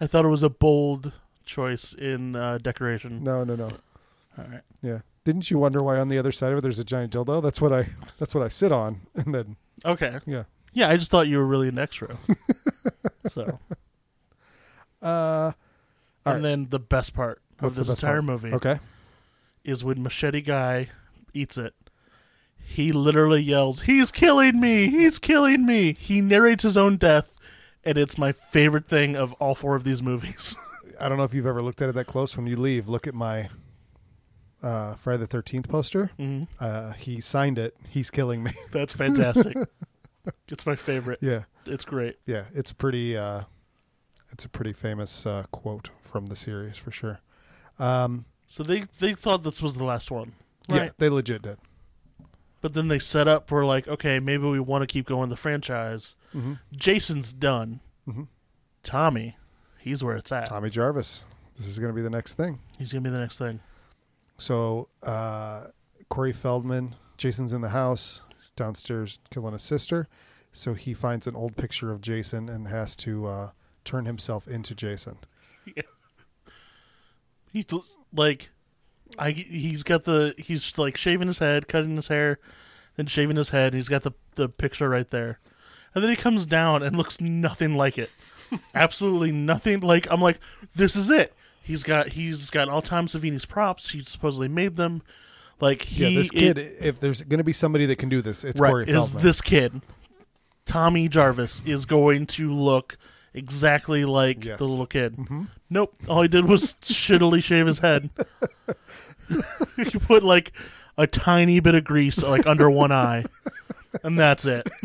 I 0.00 0.06
thought 0.06 0.24
it 0.24 0.28
was 0.28 0.42
a 0.42 0.48
bold 0.48 1.12
choice 1.44 1.92
in 1.92 2.34
uh, 2.36 2.58
decoration. 2.58 3.22
No, 3.22 3.44
no, 3.44 3.54
no. 3.56 3.66
All 4.38 4.44
right. 4.50 4.62
Yeah. 4.82 5.00
Didn't 5.24 5.50
you 5.50 5.58
wonder 5.58 5.82
why 5.82 5.98
on 5.98 6.08
the 6.08 6.18
other 6.18 6.32
side 6.32 6.52
of 6.52 6.58
it 6.58 6.60
there's 6.62 6.78
a 6.78 6.84
giant 6.84 7.12
dildo? 7.12 7.42
That's 7.42 7.60
what 7.60 7.72
I. 7.72 7.88
That's 8.18 8.34
what 8.34 8.42
I 8.44 8.48
sit 8.48 8.72
on, 8.72 9.00
and 9.14 9.34
then 9.34 9.56
Okay. 9.84 10.18
yeah. 10.26 10.44
Yeah, 10.72 10.88
I 10.88 10.96
just 10.96 11.10
thought 11.10 11.26
you 11.28 11.36
were 11.38 11.46
really 11.46 11.68
an 11.68 11.78
extra. 11.78 12.16
so, 13.26 13.58
Uh. 15.02 15.52
And 16.26 16.34
right. 16.36 16.42
then 16.42 16.66
the 16.70 16.78
best 16.78 17.14
part 17.14 17.40
What's 17.60 17.78
of 17.78 17.86
this 17.86 17.98
entire 18.02 18.16
part? 18.22 18.24
movie 18.24 18.52
Okay. 18.52 18.78
is 19.64 19.82
when 19.82 20.02
Machete 20.02 20.42
Guy 20.42 20.90
eats 21.32 21.56
it. 21.56 21.74
He 22.62 22.92
literally 22.92 23.42
yells, 23.42 23.82
"He's 23.82 24.10
killing 24.12 24.60
me! 24.60 24.88
He's 24.90 25.18
killing 25.18 25.64
me!" 25.66 25.94
He 25.94 26.20
narrates 26.20 26.62
his 26.62 26.76
own 26.76 26.98
death, 26.98 27.34
and 27.84 27.96
it's 27.98 28.16
my 28.18 28.32
favorite 28.32 28.86
thing 28.86 29.16
of 29.16 29.32
all 29.34 29.54
four 29.54 29.74
of 29.76 29.82
these 29.84 30.02
movies. 30.02 30.54
I 31.00 31.08
don't 31.08 31.16
know 31.18 31.24
if 31.24 31.32
you've 31.34 31.46
ever 31.46 31.62
looked 31.62 31.80
at 31.82 31.88
it 31.88 31.94
that 31.94 32.06
close. 32.06 32.36
When 32.36 32.46
you 32.46 32.56
leave, 32.56 32.86
look 32.86 33.06
at 33.06 33.14
my 33.14 33.48
uh, 34.62 34.94
Friday 34.96 35.18
the 35.20 35.26
Thirteenth 35.26 35.68
poster. 35.68 36.10
hmm 36.18 36.42
Uh, 36.60 36.92
he 36.92 37.20
signed 37.20 37.58
it. 37.58 37.74
He's 37.88 38.10
killing 38.10 38.42
me. 38.42 38.52
That's 38.72 38.92
fantastic. 38.92 39.56
it's 40.48 40.66
my 40.66 40.76
favorite. 40.76 41.18
yeah, 41.22 41.44
It's 41.66 41.84
great. 41.84 42.18
yeah. 42.26 42.44
It's 42.54 42.72
pretty. 42.72 43.16
Uh, 43.16 43.44
it's 44.32 44.44
a 44.44 44.48
pretty 44.48 44.72
famous 44.72 45.26
uh, 45.26 45.44
quote 45.50 45.90
from 46.00 46.26
the 46.26 46.36
series 46.36 46.76
for 46.76 46.90
sure. 46.90 47.20
Um, 47.78 48.24
So 48.48 48.62
they 48.62 48.84
they 48.98 49.14
thought 49.14 49.42
this 49.42 49.62
was 49.62 49.74
the 49.74 49.84
last 49.84 50.10
one, 50.10 50.32
Yeah, 50.68 50.78
right? 50.78 50.92
they 50.98 51.08
legit 51.08 51.42
did. 51.42 51.58
But 52.60 52.74
then 52.74 52.88
they 52.88 52.98
set 52.98 53.26
up 53.26 53.48
for 53.48 53.64
like, 53.64 53.88
okay, 53.88 54.20
maybe 54.20 54.44
we 54.44 54.60
want 54.60 54.82
to 54.86 54.92
keep 54.92 55.06
going 55.06 55.30
the 55.30 55.36
franchise. 55.36 56.14
Mm-hmm. 56.34 56.54
Jason's 56.72 57.32
done. 57.32 57.80
Mhm. 58.06 58.28
Tommy, 58.82 59.36
he's 59.78 60.04
where 60.04 60.16
it's 60.16 60.30
at. 60.32 60.48
Tommy 60.48 60.68
Jarvis. 60.70 61.24
This 61.56 61.66
is 61.66 61.78
going 61.78 61.90
to 61.90 61.94
be 61.96 62.02
the 62.02 62.10
next 62.10 62.34
thing. 62.34 62.58
He's 62.78 62.92
gonna 62.92 63.02
be 63.02 63.10
the 63.10 63.18
next 63.18 63.38
thing. 63.38 63.60
So 64.38 64.88
uh, 65.02 65.66
Corey 66.08 66.32
Feldman, 66.32 66.96
Jason's 67.16 67.52
in 67.52 67.60
the 67.60 67.70
house. 67.70 68.22
Downstairs 68.56 69.20
killing 69.30 69.52
his 69.52 69.62
sister. 69.62 70.08
So 70.52 70.74
he 70.74 70.92
finds 70.92 71.26
an 71.26 71.36
old 71.36 71.56
picture 71.56 71.92
of 71.92 72.00
Jason 72.00 72.48
and 72.48 72.66
has 72.68 72.96
to 72.96 73.26
uh, 73.26 73.50
turn 73.90 74.06
himself 74.06 74.46
into 74.46 74.74
Jason. 74.74 75.18
He's 77.52 77.64
l- 77.72 77.84
like, 78.14 78.50
I 79.18 79.32
he's 79.32 79.82
got 79.82 80.04
the 80.04 80.34
he's 80.38 80.78
like 80.78 80.96
shaving 80.96 81.26
his 81.26 81.38
head, 81.38 81.66
cutting 81.66 81.96
his 81.96 82.06
hair, 82.08 82.38
then 82.96 83.06
shaving 83.06 83.36
his 83.36 83.48
head. 83.50 83.74
He's 83.74 83.88
got 83.88 84.02
the 84.04 84.12
the 84.36 84.48
picture 84.48 84.88
right 84.88 85.10
there, 85.10 85.40
and 85.94 86.04
then 86.04 86.10
he 86.10 86.16
comes 86.16 86.46
down 86.46 86.82
and 86.84 86.94
looks 86.96 87.20
nothing 87.20 87.74
like 87.74 87.98
it. 87.98 88.12
Absolutely 88.74 89.32
nothing 89.32 89.80
like. 89.80 90.06
I'm 90.10 90.20
like, 90.20 90.38
this 90.76 90.94
is 90.94 91.10
it. 91.10 91.34
He's 91.62 91.82
got 91.82 92.10
he's 92.10 92.50
got 92.50 92.68
all 92.68 92.82
Tom 92.82 93.06
Savini's 93.08 93.46
props. 93.46 93.90
He 93.90 94.02
supposedly 94.02 94.48
made 94.48 94.76
them. 94.76 95.02
Like 95.60 95.82
he 95.82 96.04
yeah, 96.04 96.18
this 96.20 96.28
it- 96.32 96.38
kid. 96.38 96.58
if 96.78 97.00
there's 97.00 97.22
going 97.22 97.38
to 97.38 97.44
be 97.44 97.52
somebody 97.52 97.86
that 97.86 97.96
can 97.96 98.08
do 98.08 98.22
this, 98.22 98.44
it's 98.44 98.60
right, 98.60 98.70
Corey 98.70 98.88
is 98.88 99.12
this 99.12 99.40
kid, 99.40 99.82
Tommy 100.66 101.08
Jarvis, 101.08 101.62
is 101.66 101.84
going 101.84 102.26
to 102.28 102.52
look 102.54 102.96
exactly 103.34 104.04
like 104.04 104.44
Yes. 104.44 104.58
the 104.58 104.64
little 104.64 104.86
kid. 104.86 105.16
Mhm. 105.16 105.48
Nope. 105.68 105.94
All 106.08 106.22
he 106.22 106.28
did 106.28 106.46
was 106.46 106.74
shittily 106.82 107.42
shave 107.42 107.66
his 107.66 107.78
head. 107.80 108.10
he 109.76 109.98
put 109.98 110.22
like 110.22 110.52
a 110.98 111.06
tiny 111.06 111.60
bit 111.60 111.74
of 111.74 111.84
grease 111.84 112.22
like 112.22 112.46
under 112.46 112.68
one 112.70 112.92
eye, 112.92 113.24
and 114.02 114.18
that's 114.18 114.44
it. 114.44 114.68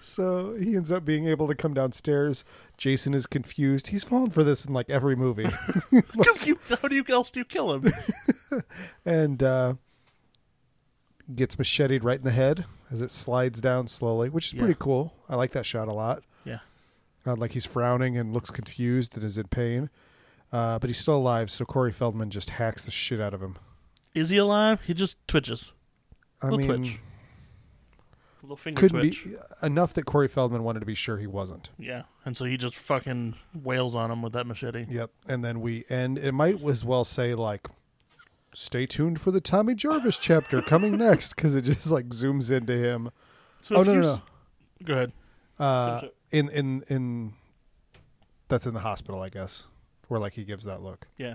So 0.00 0.54
he 0.54 0.76
ends 0.76 0.92
up 0.92 1.04
being 1.04 1.26
able 1.26 1.48
to 1.48 1.54
come 1.54 1.74
downstairs. 1.74 2.44
Jason 2.76 3.14
is 3.14 3.26
confused. 3.26 3.88
He's 3.88 4.04
fallen 4.04 4.30
for 4.30 4.44
this 4.44 4.64
in 4.64 4.72
like 4.72 4.88
every 4.88 5.16
movie, 5.16 5.48
Because 5.90 6.46
you, 6.46 6.58
how 6.80 6.88
do 6.88 6.94
you 6.94 7.04
else 7.08 7.30
do 7.30 7.40
you 7.40 7.44
kill 7.44 7.74
him? 7.74 7.92
and 9.04 9.42
uh, 9.42 9.74
gets 11.34 11.58
macheted 11.58 12.04
right 12.04 12.18
in 12.18 12.24
the 12.24 12.30
head 12.30 12.64
as 12.90 13.00
it 13.02 13.10
slides 13.10 13.60
down 13.60 13.88
slowly, 13.88 14.28
which 14.28 14.46
is 14.48 14.54
Yeah. 14.54 14.60
pretty 14.60 14.76
cool. 14.78 15.14
I 15.28 15.36
like 15.36 15.52
that 15.52 15.66
shot 15.66 15.88
a 15.88 15.92
lot. 15.92 16.22
Yeah. 16.44 16.58
Uh, 17.26 17.34
like 17.36 17.52
he's 17.52 17.66
frowning 17.66 18.16
and 18.16 18.32
looks 18.32 18.50
confused 18.50 19.14
and 19.16 19.24
is 19.24 19.36
in 19.38 19.48
pain. 19.48 19.90
Uh, 20.52 20.78
but 20.78 20.88
he's 20.88 20.98
still 20.98 21.16
alive, 21.16 21.50
so 21.50 21.64
Corey 21.64 21.90
Feldman 21.90 22.30
just 22.30 22.50
hacks 22.50 22.84
the 22.84 22.90
shit 22.92 23.20
out 23.20 23.34
of 23.34 23.42
him. 23.42 23.56
Is 24.14 24.28
he 24.28 24.36
alive? 24.36 24.80
He 24.82 24.94
just 24.94 25.18
twitches. 25.26 25.72
I 26.40 26.48
Little 26.50 26.58
mean, 26.76 26.82
twitch. 26.84 27.00
Little 28.42 28.56
finger 28.56 28.80
could 28.80 28.90
twitch. 28.92 29.24
be 29.24 29.34
enough 29.62 29.92
that 29.94 30.04
Corey 30.04 30.28
Feldman 30.28 30.62
wanted 30.62 30.80
to 30.80 30.86
be 30.86 30.94
sure 30.94 31.18
he 31.18 31.26
wasn't. 31.26 31.70
Yeah, 31.78 32.02
and 32.24 32.36
so 32.36 32.44
he 32.44 32.56
just 32.56 32.76
fucking 32.76 33.34
wails 33.54 33.94
on 33.94 34.10
him 34.10 34.22
with 34.22 34.34
that 34.34 34.46
machete. 34.46 34.86
Yep. 34.88 35.10
And 35.26 35.44
then 35.44 35.60
we 35.60 35.84
end. 35.88 36.18
It 36.18 36.30
might 36.32 36.62
as 36.62 36.84
well 36.84 37.02
say 37.04 37.34
like, 37.34 37.66
"Stay 38.58 38.86
tuned 38.86 39.20
for 39.20 39.30
the 39.30 39.40
Tommy 39.40 39.74
Jarvis 39.74 40.18
chapter 40.18 40.62
coming 40.62 40.96
next," 41.06 41.36
because 41.36 41.54
it 41.54 41.62
just 41.62 41.90
like 41.90 42.08
zooms 42.08 42.50
into 42.50 42.72
him. 42.72 43.10
So 43.60 43.76
oh 43.76 43.82
no, 43.82 43.94
no, 43.94 44.00
no. 44.00 44.22
Go 44.84 44.92
ahead. 44.94 45.12
Uh, 45.58 46.02
in 46.30 46.48
in 46.48 46.82
in. 46.88 47.34
That's 48.48 48.64
in 48.64 48.74
the 48.74 48.80
hospital, 48.80 49.20
I 49.20 49.28
guess, 49.28 49.66
where 50.08 50.20
like 50.20 50.34
he 50.34 50.44
gives 50.44 50.64
that 50.64 50.80
look. 50.80 51.06
Yeah, 51.18 51.34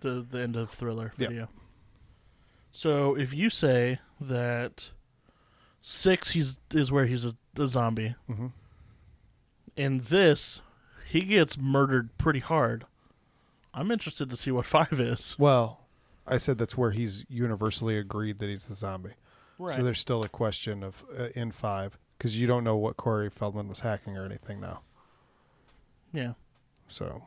the 0.00 0.24
the 0.28 0.40
end 0.40 0.54
of 0.56 0.70
Thriller 0.70 1.12
Yep. 1.16 1.28
video. 1.30 1.48
So 2.70 3.16
if 3.16 3.34
you 3.34 3.50
say 3.50 3.98
that 4.20 4.90
six, 5.80 6.30
he's 6.30 6.56
is 6.70 6.92
where 6.92 7.06
he's 7.06 7.24
a, 7.24 7.34
a 7.58 7.66
zombie. 7.66 8.14
Mm-hmm. 8.30 8.48
In 9.76 10.00
this, 10.00 10.60
he 11.08 11.22
gets 11.22 11.56
murdered 11.58 12.16
pretty 12.18 12.40
hard. 12.40 12.84
I'm 13.72 13.90
interested 13.90 14.28
to 14.30 14.36
see 14.36 14.50
what 14.50 14.66
five 14.76 15.00
is. 15.00 15.36
Well, 15.38 15.79
I 16.26 16.36
said 16.36 16.58
that's 16.58 16.76
where 16.76 16.90
he's 16.92 17.24
universally 17.28 17.96
agreed 17.96 18.38
that 18.38 18.48
he's 18.48 18.66
the 18.66 18.74
zombie. 18.74 19.14
Right. 19.58 19.76
So 19.76 19.82
there's 19.82 19.98
still 20.00 20.22
a 20.22 20.28
question 20.28 20.82
of 20.82 21.04
uh, 21.18 21.28
in 21.34 21.50
five 21.52 21.98
because 22.16 22.40
you 22.40 22.46
don't 22.46 22.64
know 22.64 22.76
what 22.76 22.96
Corey 22.96 23.28
Feldman 23.30 23.68
was 23.68 23.80
hacking 23.80 24.16
or 24.16 24.24
anything 24.24 24.60
now. 24.60 24.82
yeah, 26.12 26.32
So 26.88 27.22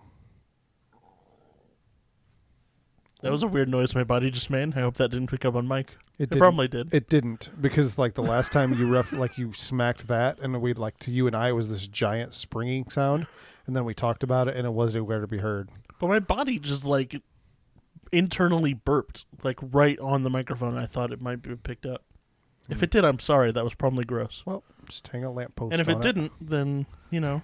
that 3.21 3.31
was 3.31 3.41
a 3.43 3.47
weird 3.47 3.69
noise 3.69 3.95
my 3.95 4.03
body 4.03 4.29
just 4.29 4.49
made. 4.49 4.75
I 4.77 4.81
hope 4.81 4.95
that 4.95 5.09
didn't 5.11 5.29
pick 5.29 5.45
up 5.45 5.55
on 5.55 5.67
mic. 5.67 5.95
it 6.19 6.35
It 6.35 6.37
probably 6.37 6.67
did. 6.67 6.93
it 6.93 7.07
didn't 7.09 7.49
because 7.61 7.97
like 7.97 8.15
the 8.15 8.23
last 8.23 8.51
time 8.51 8.73
you 8.73 8.91
ref 8.91 9.13
like 9.13 9.37
you 9.37 9.53
smacked 9.53 10.07
that 10.07 10.39
and 10.39 10.61
we 10.61 10.73
like 10.73 10.97
to 10.99 11.11
you 11.11 11.27
and 11.27 11.35
I 11.35 11.49
it 11.49 11.53
was 11.53 11.69
this 11.69 11.87
giant 11.87 12.33
springing 12.33 12.89
sound 12.89 13.25
and 13.65 13.75
then 13.75 13.85
we 13.85 13.93
talked 13.93 14.23
about 14.23 14.47
it 14.47 14.55
and 14.57 14.67
it 14.67 14.71
wasn't 14.71 15.03
anywhere 15.03 15.21
to 15.21 15.27
be 15.27 15.37
heard. 15.37 15.69
But 15.99 16.07
my 16.07 16.19
body 16.19 16.59
just 16.59 16.83
like 16.83 17.21
internally 18.13 18.73
burped 18.73 19.25
like 19.43 19.59
right 19.61 19.99
on 19.99 20.23
the 20.23 20.29
microphone. 20.29 20.77
I 20.77 20.85
thought 20.85 21.11
it 21.11 21.21
might 21.21 21.41
be 21.41 21.55
picked 21.55 21.85
up. 21.85 22.03
If 22.69 22.81
it 22.81 22.91
did, 22.91 23.03
I'm 23.03 23.19
sorry. 23.19 23.51
That 23.51 23.63
was 23.65 23.73
probably 23.73 24.05
gross. 24.05 24.41
Well, 24.45 24.63
just 24.87 25.07
hang 25.09 25.25
a 25.25 25.31
lamppost. 25.31 25.73
and 25.73 25.81
if 25.81 25.89
on 25.89 25.97
it 25.97 26.01
didn't, 26.01 26.31
then 26.39 26.85
you 27.09 27.19
know, 27.19 27.41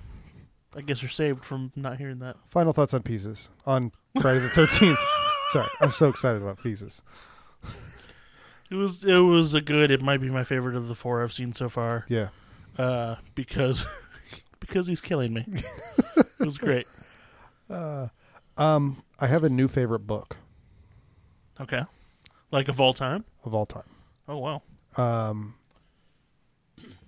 I 0.75 0.81
guess 0.81 1.01
you're 1.01 1.09
saved 1.09 1.43
from 1.43 1.73
not 1.75 1.97
hearing 1.97 2.19
that. 2.19 2.37
Final 2.47 2.71
thoughts 2.71 2.93
on 2.93 3.03
pieces 3.03 3.49
on 3.65 3.91
Friday 4.21 4.39
the 4.39 4.49
Thirteenth. 4.49 4.99
Sorry, 5.49 5.67
I'm 5.81 5.91
so 5.91 6.07
excited 6.07 6.41
about 6.41 6.61
pieces. 6.63 7.01
It 8.71 8.75
was 8.75 9.03
it 9.03 9.17
was 9.17 9.53
a 9.55 9.61
good. 9.61 9.91
It 9.91 10.01
might 10.01 10.21
be 10.21 10.29
my 10.29 10.43
favorite 10.43 10.75
of 10.75 10.87
the 10.87 10.95
four 10.95 11.23
I've 11.23 11.33
seen 11.33 11.53
so 11.53 11.69
far. 11.69 12.05
Yeah. 12.07 12.29
Uh, 12.77 13.15
because 13.35 13.85
because 14.59 14.87
he's 14.87 15.01
killing 15.01 15.33
me. 15.33 15.45
it 16.17 16.45
was 16.45 16.57
great. 16.57 16.87
Uh, 17.69 18.07
um, 18.57 19.03
I 19.19 19.27
have 19.27 19.43
a 19.43 19.49
new 19.49 19.67
favorite 19.67 20.05
book 20.07 20.37
Okay, 21.61 21.83
like 22.51 22.67
of 22.67 22.79
all 22.79 22.93
time. 22.93 23.25
of 23.43 23.53
all 23.53 23.65
time. 23.65 23.83
Oh 24.27 24.37
wow. 24.37 24.61
Um, 24.97 25.55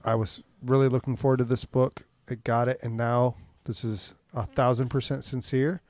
I 0.03 0.15
was 0.15 0.43
really 0.61 0.89
looking 0.89 1.15
forward 1.15 1.37
to 1.37 1.43
this 1.45 1.65
book. 1.65 2.01
It 2.29 2.43
got 2.43 2.67
it, 2.67 2.79
and 2.81 2.97
now 2.97 3.35
this 3.65 3.83
is 3.83 4.15
a 4.33 4.45
thousand 4.45 4.89
percent 4.89 5.23
sincere. 5.23 5.81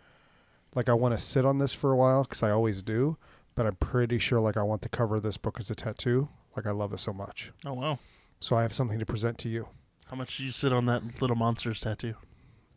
Like 0.76 0.90
I 0.90 0.94
want 0.94 1.14
to 1.14 1.20
sit 1.20 1.46
on 1.46 1.58
this 1.60 1.74
for 1.74 1.92
a 1.92 1.96
while 1.98 2.24
because 2.24 2.44
I 2.44 2.52
always 2.52 2.82
do, 2.82 3.18
but 3.56 3.66
I'm 3.66 3.76
pretty 3.76 4.20
sure 4.20 4.40
like 4.40 4.58
I 4.58 4.64
want 4.64 4.82
the 4.82 4.90
cover 4.90 5.18
of 5.18 5.24
this 5.24 5.38
book 5.38 5.58
as 5.60 5.70
a 5.70 5.76
tattoo. 5.76 6.30
Like 6.56 6.66
I 6.68 6.72
love 6.72 6.94
it 6.94 7.00
so 7.00 7.14
much. 7.14 7.52
Oh 7.66 7.74
wow. 7.74 8.00
So 8.40 8.56
I 8.56 8.62
have 8.64 8.74
something 8.74 9.00
to 9.00 9.06
present 9.06 9.38
to 9.40 9.50
you. 9.50 9.68
How 10.08 10.16
much 10.16 10.38
did 10.38 10.44
you 10.44 10.52
sit 10.52 10.74
on 10.74 10.86
that 10.88 11.22
little 11.22 11.36
monsters 11.36 11.80
tattoo? 11.80 12.16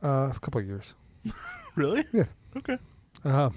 Uh, 0.02 0.30
a 0.34 0.38
couple 0.40 0.60
of 0.60 0.66
years. 0.66 0.94
Really? 1.76 2.04
Yeah. 2.12 2.26
Okay. 2.56 2.78
Um, 3.24 3.52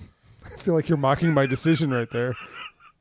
I 0.54 0.58
feel 0.60 0.74
like 0.74 0.90
you're 0.90 0.98
mocking 0.98 1.34
my 1.34 1.46
decision 1.46 1.92
right 1.94 2.10
there. 2.10 2.36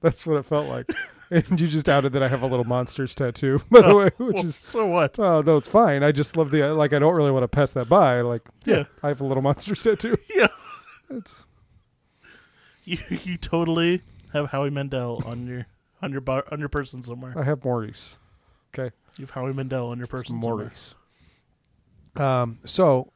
That's 0.00 0.26
what 0.26 0.36
it 0.36 0.44
felt 0.44 0.68
like. 0.68 0.90
And 1.30 1.60
you 1.60 1.66
just 1.66 1.88
outed 1.88 2.12
that 2.12 2.22
I 2.22 2.28
have 2.28 2.42
a 2.42 2.46
little 2.46 2.64
monsters 2.64 3.12
tattoo, 3.14 3.60
by 3.70 3.80
the 3.80 3.88
Oh, 3.88 3.96
way, 3.98 4.10
which 4.18 4.34
Well, 4.36 4.46
is 4.46 4.60
so 4.62 4.86
what? 4.86 5.18
oh 5.18 5.40
no, 5.42 5.56
it's 5.56 5.66
fine. 5.66 6.04
I 6.04 6.12
just 6.12 6.36
love 6.36 6.50
the 6.52 6.62
like. 6.74 6.92
I 6.92 7.00
don't 7.00 7.14
really 7.16 7.32
want 7.32 7.42
to 7.42 7.48
pass 7.48 7.72
that 7.72 7.88
by. 7.88 8.20
Like, 8.20 8.42
yeah, 8.64 8.76
Yeah. 8.76 8.84
I 9.02 9.08
have 9.08 9.20
a 9.20 9.24
little 9.26 9.42
monsters 9.42 9.82
tattoo. 9.82 10.16
Yeah. 10.34 10.46
It's 11.10 11.44
You 12.84 12.98
you 13.08 13.36
totally 13.38 14.02
have 14.32 14.50
Howie 14.50 14.70
Mandel 14.70 15.20
on 15.26 15.46
your 15.48 15.66
on 16.00 16.12
your 16.12 16.20
bar, 16.20 16.44
on 16.52 16.60
your 16.60 16.68
person 16.68 17.02
somewhere. 17.02 17.32
I 17.36 17.42
have 17.42 17.64
Maurice. 17.64 18.18
Okay, 18.72 18.94
You 19.18 19.22
have 19.24 19.30
Howie 19.30 19.52
Mandel 19.52 19.88
on 19.88 19.98
your 19.98 20.04
it's 20.04 20.12
person 20.12 20.40
somewhere. 20.40 20.56
Maurice. 20.66 20.94
Um. 22.16 22.58
So, 22.64 23.12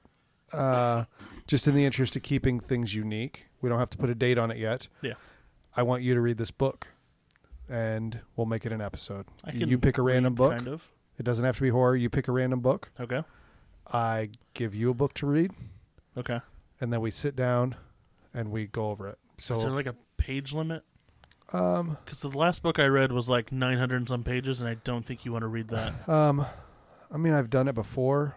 uh, 0.52 1.04
just 1.46 1.68
in 1.68 1.74
the 1.74 1.84
interest 1.84 2.16
of 2.16 2.22
keeping 2.22 2.58
things 2.58 2.94
unique, 2.94 3.46
we 3.60 3.68
don't 3.68 3.78
have 3.78 3.90
to 3.90 3.98
put 3.98 4.10
a 4.10 4.14
date 4.14 4.38
on 4.38 4.50
it 4.50 4.56
yet. 4.58 4.88
Yeah. 5.02 5.14
I 5.76 5.82
want 5.82 6.02
you 6.02 6.14
to 6.14 6.20
read 6.20 6.36
this 6.38 6.50
book, 6.50 6.88
and 7.68 8.20
we'll 8.36 8.46
make 8.46 8.66
it 8.66 8.72
an 8.72 8.80
episode. 8.80 9.26
I 9.44 9.52
you 9.52 9.78
pick 9.78 9.98
a 9.98 10.02
random 10.02 10.34
book. 10.34 10.52
Kind 10.52 10.68
of. 10.68 10.88
It 11.18 11.22
doesn't 11.24 11.44
have 11.44 11.56
to 11.56 11.62
be 11.62 11.68
horror. 11.68 11.96
You 11.96 12.08
pick 12.10 12.28
a 12.28 12.32
random 12.32 12.60
book. 12.60 12.90
Okay. 12.98 13.22
I 13.92 14.30
give 14.54 14.74
you 14.74 14.90
a 14.90 14.94
book 14.94 15.14
to 15.14 15.26
read, 15.26 15.52
Okay. 16.16 16.40
and 16.80 16.92
then 16.92 17.00
we 17.00 17.10
sit 17.10 17.34
down 17.36 17.76
and 18.32 18.50
we 18.50 18.66
go 18.66 18.90
over 18.90 19.08
it. 19.08 19.18
Is 19.38 19.48
there 19.48 19.56
So, 19.56 19.68
like 19.68 19.86
a 19.86 19.96
page 20.16 20.52
limit? 20.52 20.84
um, 21.52 21.96
Because 22.04 22.20
the 22.20 22.28
last 22.28 22.62
book 22.62 22.78
I 22.78 22.86
read 22.86 23.10
was 23.10 23.28
like 23.28 23.50
900 23.50 23.96
and 23.96 24.08
some 24.08 24.22
pages, 24.22 24.60
and 24.60 24.68
I 24.68 24.74
don't 24.84 25.04
think 25.04 25.24
you 25.24 25.32
want 25.32 25.42
to 25.42 25.48
read 25.48 25.68
that. 25.68 26.08
um, 26.08 26.44
I 27.12 27.16
mean, 27.16 27.32
I've 27.32 27.50
done 27.50 27.66
it 27.68 27.74
before, 27.74 28.36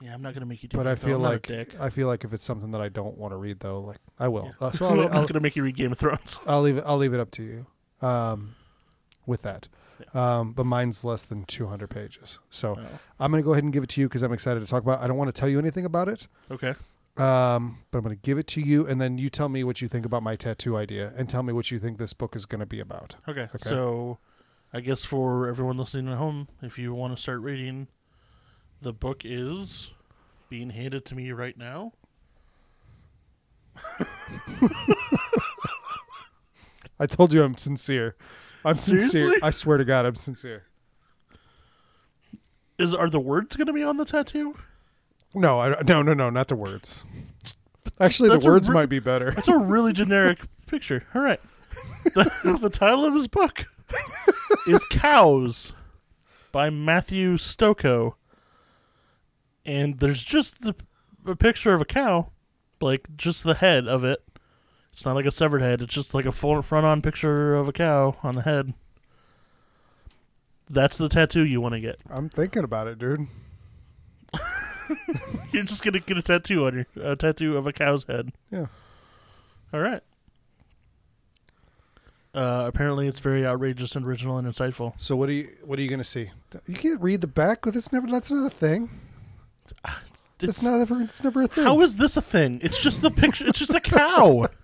Yeah, 0.00 0.14
I'm 0.14 0.22
not 0.22 0.32
going 0.34 0.40
to 0.42 0.46
make 0.46 0.62
you 0.62 0.68
do 0.68 0.76
but 0.76 0.84
that. 0.84 0.90
I 0.90 0.94
though. 0.94 1.06
feel 1.06 1.16
I'm 1.16 1.22
not 1.22 1.28
a 1.28 1.32
like 1.32 1.46
dick. 1.46 1.80
I 1.80 1.90
feel 1.90 2.06
like 2.06 2.24
if 2.24 2.32
it's 2.32 2.44
something 2.44 2.70
that 2.70 2.80
I 2.80 2.88
don't 2.88 3.18
want 3.18 3.32
to 3.32 3.36
read, 3.36 3.60
though, 3.60 3.80
like 3.80 3.98
I 4.18 4.28
will. 4.28 4.52
Uh, 4.60 4.70
so 4.70 4.86
I'm 4.88 4.98
I'll, 5.00 5.08
not 5.08 5.12
going 5.12 5.28
to 5.34 5.40
make 5.40 5.56
you 5.56 5.62
read 5.64 5.76
Game 5.76 5.92
of 5.92 5.98
Thrones. 5.98 6.38
I'll 6.46 6.62
leave 6.62 6.76
it. 6.76 6.84
I'll 6.86 6.98
leave 6.98 7.14
it 7.14 7.20
up 7.20 7.30
to 7.32 7.42
you. 7.42 7.66
Um, 8.00 8.54
with 9.26 9.42
that, 9.42 9.68
um, 10.14 10.52
but 10.52 10.64
mine's 10.64 11.04
less 11.04 11.24
than 11.24 11.44
200 11.44 11.90
pages, 11.90 12.38
so 12.48 12.76
Oh, 12.78 12.86
I'm 13.20 13.30
gonna 13.30 13.42
go 13.42 13.52
ahead 13.52 13.64
and 13.64 13.72
give 13.72 13.82
it 13.82 13.90
to 13.90 14.00
you 14.00 14.08
because 14.08 14.22
I'm 14.22 14.32
excited 14.32 14.60
to 14.60 14.66
talk 14.66 14.82
about. 14.82 15.00
it. 15.00 15.04
I 15.04 15.08
don't 15.08 15.16
want 15.18 15.34
to 15.34 15.38
tell 15.38 15.48
you 15.50 15.58
anything 15.58 15.84
about 15.84 16.08
it. 16.08 16.28
okay. 16.50 16.74
Um, 17.18 17.78
but 17.90 17.98
I'm 17.98 18.04
going 18.04 18.14
to 18.16 18.22
give 18.22 18.38
it 18.38 18.46
to 18.48 18.60
you, 18.60 18.86
and 18.86 19.00
then 19.00 19.18
you 19.18 19.28
tell 19.28 19.48
me 19.48 19.64
what 19.64 19.82
you 19.82 19.88
think 19.88 20.06
about 20.06 20.22
my 20.22 20.36
tattoo 20.36 20.76
idea, 20.76 21.12
and 21.16 21.28
tell 21.28 21.42
me 21.42 21.52
what 21.52 21.68
you 21.72 21.80
think 21.80 21.98
this 21.98 22.12
book 22.12 22.36
is 22.36 22.46
going 22.46 22.60
to 22.60 22.66
be 22.66 22.78
about. 22.78 23.16
Okay. 23.28 23.42
Okay. 23.42 23.58
So, 23.58 24.18
I 24.72 24.78
guess 24.78 25.04
for 25.04 25.48
everyone 25.48 25.76
listening 25.78 26.08
at 26.12 26.16
home, 26.18 26.46
if 26.62 26.78
you 26.78 26.94
want 26.94 27.16
to 27.16 27.20
start 27.20 27.40
reading, 27.40 27.88
the 28.80 28.92
book 28.92 29.22
is 29.24 29.90
being 30.48 30.70
handed 30.70 31.04
to 31.06 31.14
me 31.14 31.32
right 31.32 31.56
now. 31.56 31.92
I 37.00 37.06
told 37.06 37.32
you 37.32 37.42
I'm 37.42 37.56
sincere. 37.56 38.16
I'm 38.64 38.76
sincere. 38.76 39.38
I 39.42 39.50
swear 39.50 39.78
to 39.78 39.84
God, 39.84 40.04
I'm 40.04 40.16
sincere. 40.16 40.64
Is 42.78 42.94
are 42.94 43.10
the 43.10 43.20
words 43.20 43.56
going 43.56 43.66
to 43.66 43.72
be 43.72 43.82
on 43.82 43.96
the 43.96 44.04
tattoo? 44.04 44.56
No, 45.34 45.60
I, 45.60 45.82
no, 45.82 46.02
no, 46.02 46.14
no, 46.14 46.30
not 46.30 46.48
the 46.48 46.56
words. 46.56 47.04
Actually, 48.00 48.30
That's 48.30 48.44
the 48.44 48.50
words 48.50 48.68
re- 48.68 48.74
might 48.74 48.88
be 48.88 49.00
better. 49.00 49.32
That's 49.32 49.48
a 49.48 49.58
really 49.58 49.92
generic 49.94 50.40
picture. 50.66 51.04
All 51.14 51.22
right. 51.22 51.40
The, 52.14 52.58
the 52.60 52.70
title 52.70 53.04
of 53.04 53.14
his 53.14 53.28
book 53.28 53.66
is 54.66 54.84
Cows 54.86 55.72
by 56.52 56.70
Matthew 56.70 57.36
Stokoe. 57.36 58.14
And 59.68 59.98
there's 59.98 60.24
just 60.24 60.62
the, 60.62 60.74
a 61.26 61.36
picture 61.36 61.74
of 61.74 61.82
a 61.82 61.84
cow, 61.84 62.30
like 62.80 63.06
just 63.18 63.44
the 63.44 63.52
head 63.52 63.86
of 63.86 64.02
it. 64.02 64.24
It's 64.90 65.04
not 65.04 65.14
like 65.14 65.26
a 65.26 65.30
severed 65.30 65.60
head, 65.60 65.82
it's 65.82 65.92
just 65.92 66.14
like 66.14 66.24
a 66.24 66.32
full 66.32 66.62
front 66.62 66.86
on 66.86 67.02
picture 67.02 67.54
of 67.54 67.68
a 67.68 67.72
cow 67.72 68.16
on 68.22 68.34
the 68.34 68.42
head. 68.42 68.72
That's 70.70 70.96
the 70.96 71.10
tattoo 71.10 71.44
you 71.44 71.60
want 71.60 71.74
to 71.74 71.80
get. 71.80 71.98
I'm 72.08 72.30
thinking 72.30 72.64
about 72.64 72.86
it, 72.86 72.98
dude. 72.98 73.26
You're 75.52 75.64
just 75.64 75.84
going 75.84 75.92
to 75.92 76.00
get 76.00 76.16
a 76.16 76.22
tattoo 76.22 76.64
on 76.64 76.74
your 76.74 77.10
a 77.10 77.14
tattoo 77.14 77.58
of 77.58 77.66
a 77.66 77.72
cow's 77.72 78.04
head. 78.04 78.32
Yeah. 78.50 78.66
All 79.74 79.80
right. 79.80 80.02
Uh, 82.34 82.64
apparently, 82.66 83.06
it's 83.06 83.18
very 83.18 83.44
outrageous 83.44 83.96
and 83.96 84.06
original 84.06 84.38
and 84.38 84.48
insightful. 84.48 84.94
So 84.96 85.14
what 85.14 85.28
are 85.28 85.32
you 85.32 85.50
what 85.62 85.78
are 85.78 85.82
you 85.82 85.88
going 85.88 85.98
to 85.98 86.04
see? 86.04 86.30
You 86.66 86.74
can't 86.74 87.00
read 87.02 87.20
the 87.20 87.26
back. 87.26 87.62
But 87.62 87.74
that's 87.74 87.92
never. 87.92 88.06
That's 88.06 88.30
not 88.30 88.46
a 88.46 88.50
thing. 88.50 88.88
It's, 90.40 90.58
It's, 90.58 90.62
not 90.62 90.80
ever. 90.80 91.00
It's 91.00 91.24
never 91.24 91.42
a 91.42 91.48
thing. 91.48 91.64
how 91.64 91.80
is 91.80 91.96
this 91.96 92.16
a 92.16 92.22
thing? 92.22 92.60
It's 92.62 92.80
just 92.80 93.02
the 93.02 93.10
picture. 93.10 93.44
It's 93.48 93.58
just 93.58 93.74
a 93.74 93.80
cow. 93.80 94.46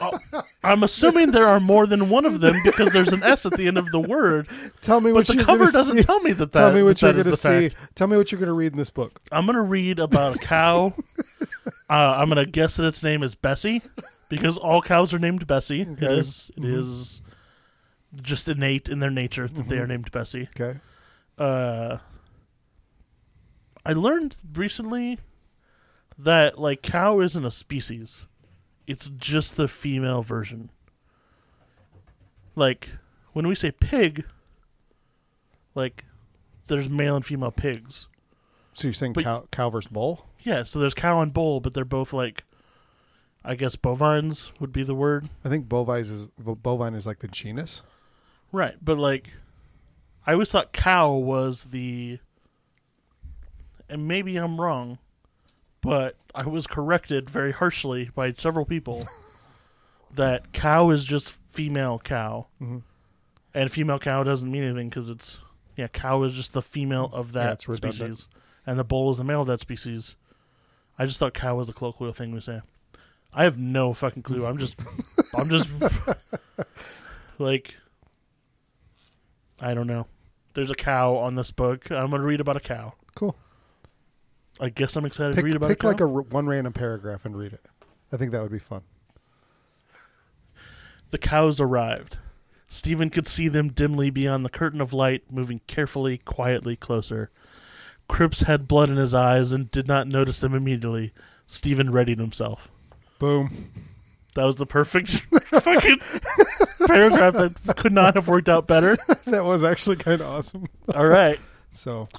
Oh, 0.00 0.18
I'm 0.64 0.82
assuming 0.82 1.30
there 1.32 1.46
are 1.46 1.60
more 1.60 1.86
than 1.86 2.08
one 2.08 2.24
of 2.24 2.40
them 2.40 2.56
because 2.64 2.92
there's 2.92 3.12
an 3.12 3.22
S 3.22 3.44
at 3.46 3.52
the 3.52 3.66
end 3.68 3.76
of 3.78 3.86
the 3.90 4.00
word, 4.00 4.48
tell 4.80 5.00
me 5.00 5.10
but 5.10 5.16
what 5.18 5.26
the 5.28 5.34
you're 5.34 5.44
cover 5.44 5.66
doesn't 5.66 5.96
see. 5.98 6.02
tell 6.02 6.20
me 6.20 6.32
that. 6.32 6.52
that 6.52 6.58
Tell 6.58 6.72
me 6.72 6.82
what 6.82 6.96
that 6.98 7.02
you're 7.02 7.12
going 7.24 7.24
to 7.24 7.36
see. 7.36 7.68
fact. 7.68 7.94
Tell 7.94 8.06
me 8.08 8.16
what 8.16 8.32
you're 8.32 8.38
going 8.40 8.48
to 8.48 8.52
read 8.54 8.72
in 8.72 8.78
this 8.78 8.90
book. 8.90 9.20
I'm 9.30 9.46
gonna 9.46 9.62
read 9.62 9.98
about 9.98 10.36
a 10.36 10.38
cow. 10.38 10.94
uh, 11.90 11.92
I'm 12.16 12.28
gonna 12.28 12.46
guess 12.46 12.76
that 12.76 12.86
its 12.86 13.02
name 13.02 13.22
is 13.22 13.34
Bessie 13.34 13.82
because 14.28 14.56
all 14.56 14.82
cows 14.82 15.12
are 15.14 15.18
named 15.18 15.46
Bessie 15.46 15.84
because 15.84 16.50
it 16.56 16.62
Mhm. 16.62 16.78
is 16.80 17.22
just 18.22 18.48
innate 18.48 18.88
in 18.88 19.00
their 19.00 19.10
nature 19.10 19.46
that 19.48 19.68
they 19.68 19.76
Mhm. 19.76 19.82
are 19.82 19.86
named 19.86 20.10
Bessie. 20.10 20.48
Okay. 20.58 20.78
Uh, 21.38 21.98
I 23.84 23.92
learned 23.92 24.36
recently 24.54 25.18
that 26.18 26.58
like 26.58 26.82
cow 26.82 27.20
isn't 27.20 27.44
a 27.44 27.50
species; 27.50 28.26
it's 28.86 29.08
just 29.10 29.56
the 29.56 29.68
female 29.68 30.22
version. 30.22 30.70
Like 32.54 32.88
when 33.32 33.46
we 33.46 33.54
say 33.54 33.70
pig, 33.70 34.24
like 35.74 36.04
there's 36.68 36.88
male 36.88 37.16
and 37.16 37.24
female 37.24 37.50
pigs. 37.50 38.06
So 38.74 38.88
you're 38.88 38.92
saying 38.94 39.14
But- 39.14 39.24
cow, 39.24 39.48
cow 39.50 39.70
versus 39.70 39.90
bull? 39.90 40.26
Yeah, 40.40 40.62
so 40.64 40.78
there's 40.78 40.94
cow 40.94 41.20
and 41.20 41.32
bull, 41.32 41.60
but 41.60 41.72
they're 41.74 41.84
both 41.84 42.12
like, 42.12 42.44
I 43.44 43.54
guess 43.54 43.76
bovines 43.76 44.50
would 44.60 44.72
be 44.72 44.82
the 44.82 44.94
word, 44.94 45.28
I 45.44 45.48
think 45.48 45.68
bovine 45.68 46.00
is 46.00 46.28
bovine 46.38 46.94
is 46.94 47.06
like 47.06 47.20
the 47.20 47.28
genus. 47.28 47.82
right? 48.50 48.76
But 48.82 48.98
like, 48.98 49.30
I 50.26 50.32
always 50.32 50.50
thought 50.50 50.72
cow 50.72 51.12
was 51.12 51.64
the, 51.64 52.18
and 53.92 54.08
maybe 54.08 54.36
I'm 54.36 54.60
wrong, 54.60 54.98
but 55.80 56.16
I 56.34 56.46
was 56.46 56.66
corrected 56.66 57.28
very 57.30 57.52
harshly 57.52 58.10
by 58.14 58.32
several 58.32 58.64
people 58.64 59.06
that 60.14 60.52
cow 60.52 60.90
is 60.90 61.04
just 61.04 61.36
female 61.50 61.98
cow, 61.98 62.46
Mm-hmm. 62.60 62.78
and 63.54 63.70
female 63.70 63.98
cow 63.98 64.22
doesn't 64.22 64.50
mean 64.50 64.62
anything 64.64 64.88
because 64.88 65.08
it's 65.08 65.38
yeah, 65.76 65.88
cow 65.88 66.22
is 66.22 66.34
just 66.34 66.52
the 66.52 66.62
female 66.62 67.10
of 67.12 67.32
that 67.32 67.66
redundant. 67.68 67.94
species, 67.94 68.28
and 68.66 68.78
the 68.78 68.84
bull 68.84 69.10
is 69.10 69.16
the 69.18 69.24
male 69.24 69.40
of 69.42 69.46
that 69.46 69.60
species. 69.60 70.16
I 70.98 71.06
just 71.06 71.18
thought 71.18 71.32
cow 71.34 71.56
was 71.56 71.68
a 71.68 71.72
colloquial 71.72 72.12
thing 72.12 72.32
we 72.32 72.40
say. 72.40 72.60
I 73.34 73.44
have 73.44 73.58
no 73.58 73.94
fucking 73.94 74.22
clue. 74.22 74.44
I'm 74.44 74.58
just, 74.58 74.78
I'm 75.34 75.48
just 75.48 75.70
like, 77.38 77.76
I 79.60 79.74
don't 79.74 79.86
know. 79.86 80.06
There's 80.54 80.70
a 80.70 80.74
cow 80.74 81.16
on 81.16 81.34
this 81.34 81.50
book. 81.50 81.90
I'm 81.90 82.10
gonna 82.10 82.22
read 82.22 82.40
about 82.40 82.56
a 82.56 82.60
cow. 82.60 82.94
Cool. 83.14 83.36
I 84.60 84.68
guess 84.68 84.96
I'm 84.96 85.04
excited 85.04 85.34
Pick, 85.34 85.42
to 85.42 85.46
read 85.46 85.56
about 85.56 85.68
that. 85.68 85.74
pick 85.78 85.80
a 85.80 85.82
cow. 85.82 85.88
like 85.88 86.00
a 86.00 86.04
r- 86.04 86.22
one 86.22 86.46
random 86.46 86.72
paragraph 86.72 87.24
and 87.24 87.36
read 87.36 87.52
it. 87.52 87.64
I 88.12 88.16
think 88.16 88.32
that 88.32 88.42
would 88.42 88.52
be 88.52 88.58
fun. 88.58 88.82
The 91.10 91.18
cows 91.18 91.60
arrived. 91.60 92.18
Stephen 92.68 93.10
could 93.10 93.26
see 93.26 93.48
them 93.48 93.68
dimly 93.70 94.08
beyond 94.10 94.44
the 94.44 94.50
curtain 94.50 94.80
of 94.80 94.92
light, 94.92 95.24
moving 95.30 95.60
carefully, 95.66 96.18
quietly 96.18 96.74
closer. 96.76 97.28
Cripps 98.08 98.42
had 98.42 98.66
blood 98.68 98.88
in 98.90 98.96
his 98.96 99.12
eyes 99.14 99.52
and 99.52 99.70
did 99.70 99.86
not 99.86 100.06
notice 100.08 100.40
them 100.40 100.54
immediately. 100.54 101.12
Stephen 101.46 101.90
readied 101.90 102.18
himself. 102.18 102.68
Boom. 103.18 103.70
That 104.34 104.44
was 104.44 104.56
the 104.56 104.64
perfect 104.66 105.10
fucking 105.60 105.98
paragraph 106.86 107.34
that 107.34 107.76
could 107.76 107.92
not 107.92 108.14
have 108.14 108.28
worked 108.28 108.48
out 108.48 108.66
better. 108.66 108.96
that 109.26 109.44
was 109.44 109.62
actually 109.62 109.96
kind 109.96 110.22
of 110.22 110.26
awesome. 110.28 110.66
All 110.94 111.06
right. 111.06 111.38
So, 111.72 112.08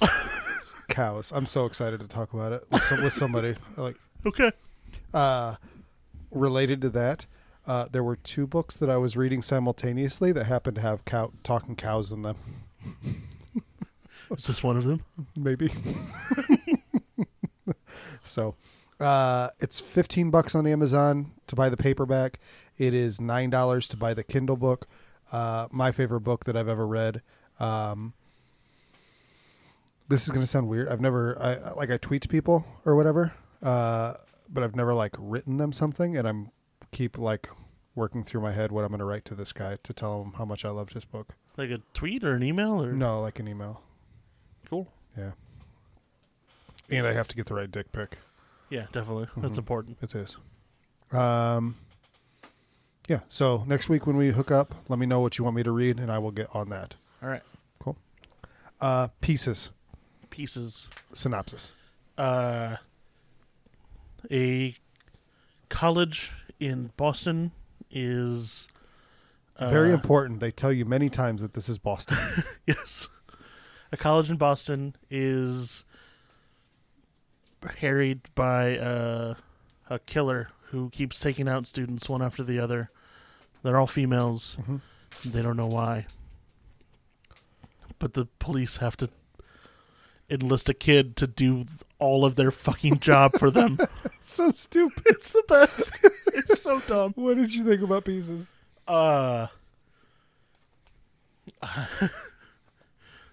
cows. 0.88 1.32
I'm 1.34 1.46
so 1.46 1.66
excited 1.66 2.00
to 2.00 2.08
talk 2.08 2.32
about 2.32 2.52
it 2.52 2.64
with, 2.70 2.82
some, 2.82 3.02
with 3.02 3.12
somebody. 3.12 3.56
Like, 3.76 3.96
Okay. 4.26 4.52
uh, 5.12 5.56
related 6.30 6.80
to 6.82 6.90
that, 6.90 7.26
uh, 7.66 7.86
there 7.90 8.04
were 8.04 8.16
two 8.16 8.46
books 8.46 8.76
that 8.76 8.88
I 8.90 8.96
was 8.96 9.16
reading 9.16 9.42
simultaneously 9.42 10.32
that 10.32 10.44
happened 10.44 10.76
to 10.76 10.80
have 10.82 11.04
cow 11.04 11.32
talking 11.42 11.76
cows 11.76 12.12
in 12.12 12.22
them. 12.22 12.36
Is 14.36 14.46
this 14.46 14.62
one 14.62 14.76
of 14.76 14.84
them? 14.84 15.04
Maybe. 15.36 15.70
so, 18.22 18.54
uh, 19.00 19.50
it's 19.60 19.80
15 19.80 20.30
bucks 20.30 20.54
on 20.54 20.66
Amazon 20.66 21.32
to 21.46 21.56
buy 21.56 21.68
the 21.68 21.76
paperback. 21.76 22.38
It 22.78 22.94
is 22.94 23.20
nine 23.20 23.50
dollars 23.50 23.88
to 23.88 23.96
buy 23.96 24.14
the 24.14 24.24
Kindle 24.24 24.56
book. 24.56 24.86
Uh, 25.32 25.68
my 25.70 25.92
favorite 25.92 26.20
book 26.20 26.44
that 26.44 26.56
I've 26.56 26.68
ever 26.68 26.86
read. 26.86 27.22
Um, 27.60 28.14
this 30.08 30.24
is 30.24 30.28
going 30.30 30.40
to 30.42 30.46
sound 30.46 30.68
weird. 30.68 30.88
I've 30.88 31.00
never, 31.00 31.36
I, 31.40 31.72
like, 31.72 31.90
I 31.90 31.96
tweet 31.96 32.22
to 32.22 32.28
people 32.28 32.64
or 32.84 32.94
whatever. 32.96 33.32
Uh, 33.62 34.14
but 34.48 34.62
I've 34.62 34.76
never 34.76 34.92
like 34.94 35.16
written 35.18 35.56
them 35.56 35.72
something, 35.72 36.16
and 36.16 36.28
I'm 36.28 36.50
keep 36.92 37.16
like 37.18 37.48
working 37.94 38.22
through 38.22 38.40
my 38.42 38.52
head 38.52 38.70
what 38.70 38.82
I'm 38.82 38.88
going 38.88 38.98
to 38.98 39.04
write 39.04 39.24
to 39.26 39.34
this 39.34 39.52
guy 39.52 39.78
to 39.82 39.92
tell 39.94 40.22
him 40.22 40.32
how 40.34 40.44
much 40.44 40.64
I 40.64 40.68
loved 40.70 40.92
his 40.92 41.04
book. 41.04 41.34
Like 41.56 41.70
a 41.70 41.80
tweet 41.94 42.22
or 42.24 42.34
an 42.34 42.42
email 42.42 42.82
or 42.82 42.92
No, 42.92 43.20
like 43.22 43.38
an 43.40 43.48
email. 43.48 43.80
cool. 44.68 44.88
Yeah. 45.16 45.32
And 46.90 47.06
I 47.06 47.12
have 47.14 47.28
to 47.28 47.36
get 47.36 47.46
the 47.46 47.54
right 47.54 47.70
dick 47.70 47.90
pic. 47.92 48.18
Yeah, 48.68 48.86
definitely. 48.92 49.28
That's 49.36 49.54
Mhm. 49.54 49.58
important. 49.58 49.98
It 50.02 50.14
is. 50.14 50.36
Um. 51.12 51.76
Yeah. 53.08 53.20
So 53.28 53.64
next 53.66 53.88
week 53.88 54.06
when 54.06 54.16
we 54.16 54.30
hook 54.32 54.50
up, 54.50 54.74
let 54.88 54.98
me 54.98 55.06
know 55.06 55.20
what 55.20 55.38
you 55.38 55.44
want 55.44 55.56
me 55.56 55.62
to 55.62 55.70
read, 55.72 55.98
and 55.98 56.10
I 56.12 56.18
will 56.18 56.30
get 56.32 56.48
on 56.54 56.68
that. 56.70 56.96
All 57.22 57.28
right. 57.28 57.42
Cool. 57.78 57.96
Uh, 58.80 59.08
pieces 59.20 59.70
Pieces. 60.34 60.88
synopsis. 61.12 61.70
Uh, 62.18 62.76
a 64.32 64.74
college 65.68 66.32
in 66.58 66.90
Boston 66.96 67.52
is 67.88 68.66
uh, 69.56 69.68
Very 69.68 69.92
important. 69.92 70.40
They 70.40 70.50
tell 70.50 70.72
you 70.72 70.84
many 70.84 71.08
times 71.08 71.40
that 71.42 71.54
this 71.54 71.68
is 71.68 71.78
Boston. 71.78 72.18
Yes. 72.66 73.08
A 73.92 73.96
college 73.96 74.28
in 74.28 74.36
Boston 74.36 74.96
is 75.08 75.84
harried 77.78 78.22
by 78.34 78.76
uh, 78.76 79.34
a 79.88 80.00
killer 80.00 80.48
who 80.70 80.90
keeps 80.90 81.20
taking 81.20 81.46
out 81.46 81.68
students 81.68 82.08
one 82.08 82.22
after 82.22 82.42
the 82.42 82.58
other. 82.58 82.90
They're 83.62 83.78
all 83.78 83.86
females. 83.86 84.56
Mhm. 84.66 84.80
They 85.24 85.42
don't 85.42 85.56
know 85.56 85.68
why. 85.68 86.06
But 88.00 88.14
the 88.14 88.26
police 88.40 88.78
have 88.78 88.96
to 88.96 89.10
enlist 90.30 90.68
a 90.68 90.74
kid 90.74 91.16
to 91.16 91.26
do 91.26 91.66
all 91.98 92.24
of 92.24 92.36
their 92.36 92.50
fucking 92.50 93.00
job 93.00 93.32
for 93.38 93.50
them. 93.50 93.78
so 94.22 94.50
stupid. 94.50 95.02
it's 95.06 95.32
the 95.32 95.42
best. 95.48 95.90
It's 96.28 96.62
so 96.62 96.80
dumb. 96.80 97.12
What 97.16 97.36
did 97.36 97.54
you 97.54 97.64
think 97.64 97.82
about 97.82 98.04
pieces? 98.04 98.48
Uh 98.86 99.48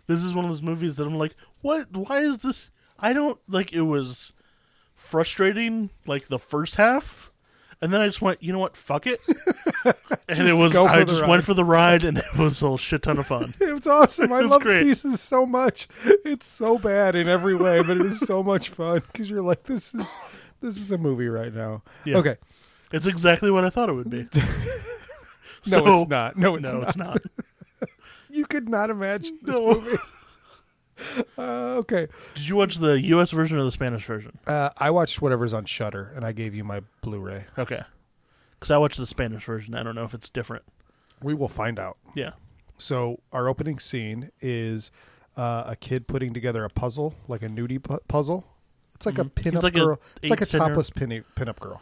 This 0.07 0.23
is 0.23 0.33
one 0.33 0.45
of 0.45 0.51
those 0.51 0.61
movies 0.61 0.97
that 0.97 1.07
I'm 1.07 1.17
like, 1.17 1.35
what 1.61 1.91
why 1.95 2.19
is 2.19 2.39
this 2.39 2.71
I 2.99 3.13
don't 3.13 3.39
like 3.47 3.73
it 3.73 3.81
was 3.81 4.33
frustrating 4.95 5.89
like 6.05 6.27
the 6.27 6.39
first 6.39 6.75
half 6.75 7.30
and 7.81 7.91
then 7.91 8.01
I 8.01 8.07
just 8.07 8.21
went, 8.21 8.41
you 8.43 8.53
know 8.53 8.59
what, 8.59 8.75
fuck 8.77 9.07
it. 9.07 9.19
and 9.85 10.47
it 10.47 10.53
was 10.53 10.75
I 10.75 11.03
just 11.03 11.21
ride. 11.21 11.29
went 11.29 11.43
for 11.43 11.53
the 11.53 11.63
ride 11.65 12.03
and 12.03 12.17
it 12.19 12.37
was 12.37 12.61
a 12.61 12.77
shit 12.77 13.01
ton 13.03 13.17
of 13.19 13.27
fun. 13.27 13.53
It 13.61 13.73
was 13.73 13.87
awesome. 13.87 14.31
I 14.31 14.41
was 14.41 14.51
love 14.51 14.61
great. 14.61 14.83
pieces 14.83 15.19
so 15.21 15.45
much. 15.45 15.87
It's 16.25 16.45
so 16.45 16.77
bad 16.77 17.15
in 17.15 17.27
every 17.27 17.55
way, 17.55 17.81
but 17.81 17.97
it 17.97 18.05
is 18.05 18.19
so 18.19 18.43
much 18.43 18.69
fun 18.69 19.01
because 19.11 19.29
you're 19.29 19.41
like, 19.41 19.63
this 19.63 19.93
is 19.93 20.15
this 20.61 20.77
is 20.77 20.91
a 20.91 20.97
movie 20.97 21.27
right 21.27 21.53
now. 21.53 21.81
Yeah. 22.05 22.17
Okay. 22.17 22.37
It's 22.91 23.05
exactly 23.07 23.49
what 23.51 23.63
I 23.65 23.69
thought 23.69 23.89
it 23.89 23.93
would 23.93 24.09
be. 24.09 24.27
No, 24.33 24.41
So- 25.63 25.93
it's 26.01 26.09
not. 26.09 26.37
No, 26.37 26.55
it's 26.55 26.71
no, 26.73 26.79
not. 26.79 26.87
it's 26.89 26.97
not. 26.97 27.21
You 28.29 28.45
could 28.45 28.69
not 28.69 28.89
imagine 28.89 29.39
this 29.41 29.55
No. 29.55 29.73
movie. 29.75 29.97
Uh, 31.37 31.75
okay. 31.79 32.07
Did 32.35 32.47
you 32.47 32.55
watch 32.55 32.75
the 32.75 33.01
US 33.01 33.31
version 33.31 33.57
or 33.57 33.63
the 33.63 33.71
Spanish 33.71 34.05
version? 34.05 34.37
Uh, 34.45 34.69
I 34.77 34.91
watched 34.91 35.21
whatever's 35.21 35.53
on 35.53 35.65
Shudder, 35.65 36.13
and 36.15 36.23
I 36.23 36.31
gave 36.31 36.53
you 36.53 36.63
my 36.63 36.81
Blu-ray. 37.01 37.45
Okay. 37.57 37.81
Cuz 38.59 38.69
I 38.69 38.77
watched 38.77 38.97
the 38.97 39.07
Spanish 39.07 39.43
version. 39.45 39.73
I 39.73 39.81
don't 39.83 39.95
know 39.95 40.03
if 40.03 40.13
it's 40.13 40.29
different. 40.29 40.63
We 41.21 41.33
will 41.33 41.47
find 41.49 41.79
out. 41.79 41.97
Yeah. 42.15 42.31
So 42.77 43.21
our 43.31 43.47
opening 43.49 43.79
scene 43.79 44.29
is 44.41 44.91
uh, 45.35 45.63
a 45.67 45.75
kid 45.75 46.07
putting 46.07 46.33
together 46.33 46.63
a 46.63 46.69
puzzle, 46.69 47.15
like 47.27 47.41
a 47.41 47.47
nudie 47.47 47.81
pu- 47.81 47.99
puzzle. 48.07 48.47
It's 48.93 49.05
like 49.07 49.17
a 49.17 49.23
Mhm. 49.25 49.39
He's 49.39 49.53
pinup 49.53 49.63
like 49.63 49.75
a 49.75 49.79
girl. 49.79 50.01
it's 50.21 50.29
like 50.29 50.41
a 50.41 50.45
center- 50.45 50.67
topless 50.67 50.89
pin- 50.91 51.23
pinup 51.35 51.59
girl. 51.59 51.81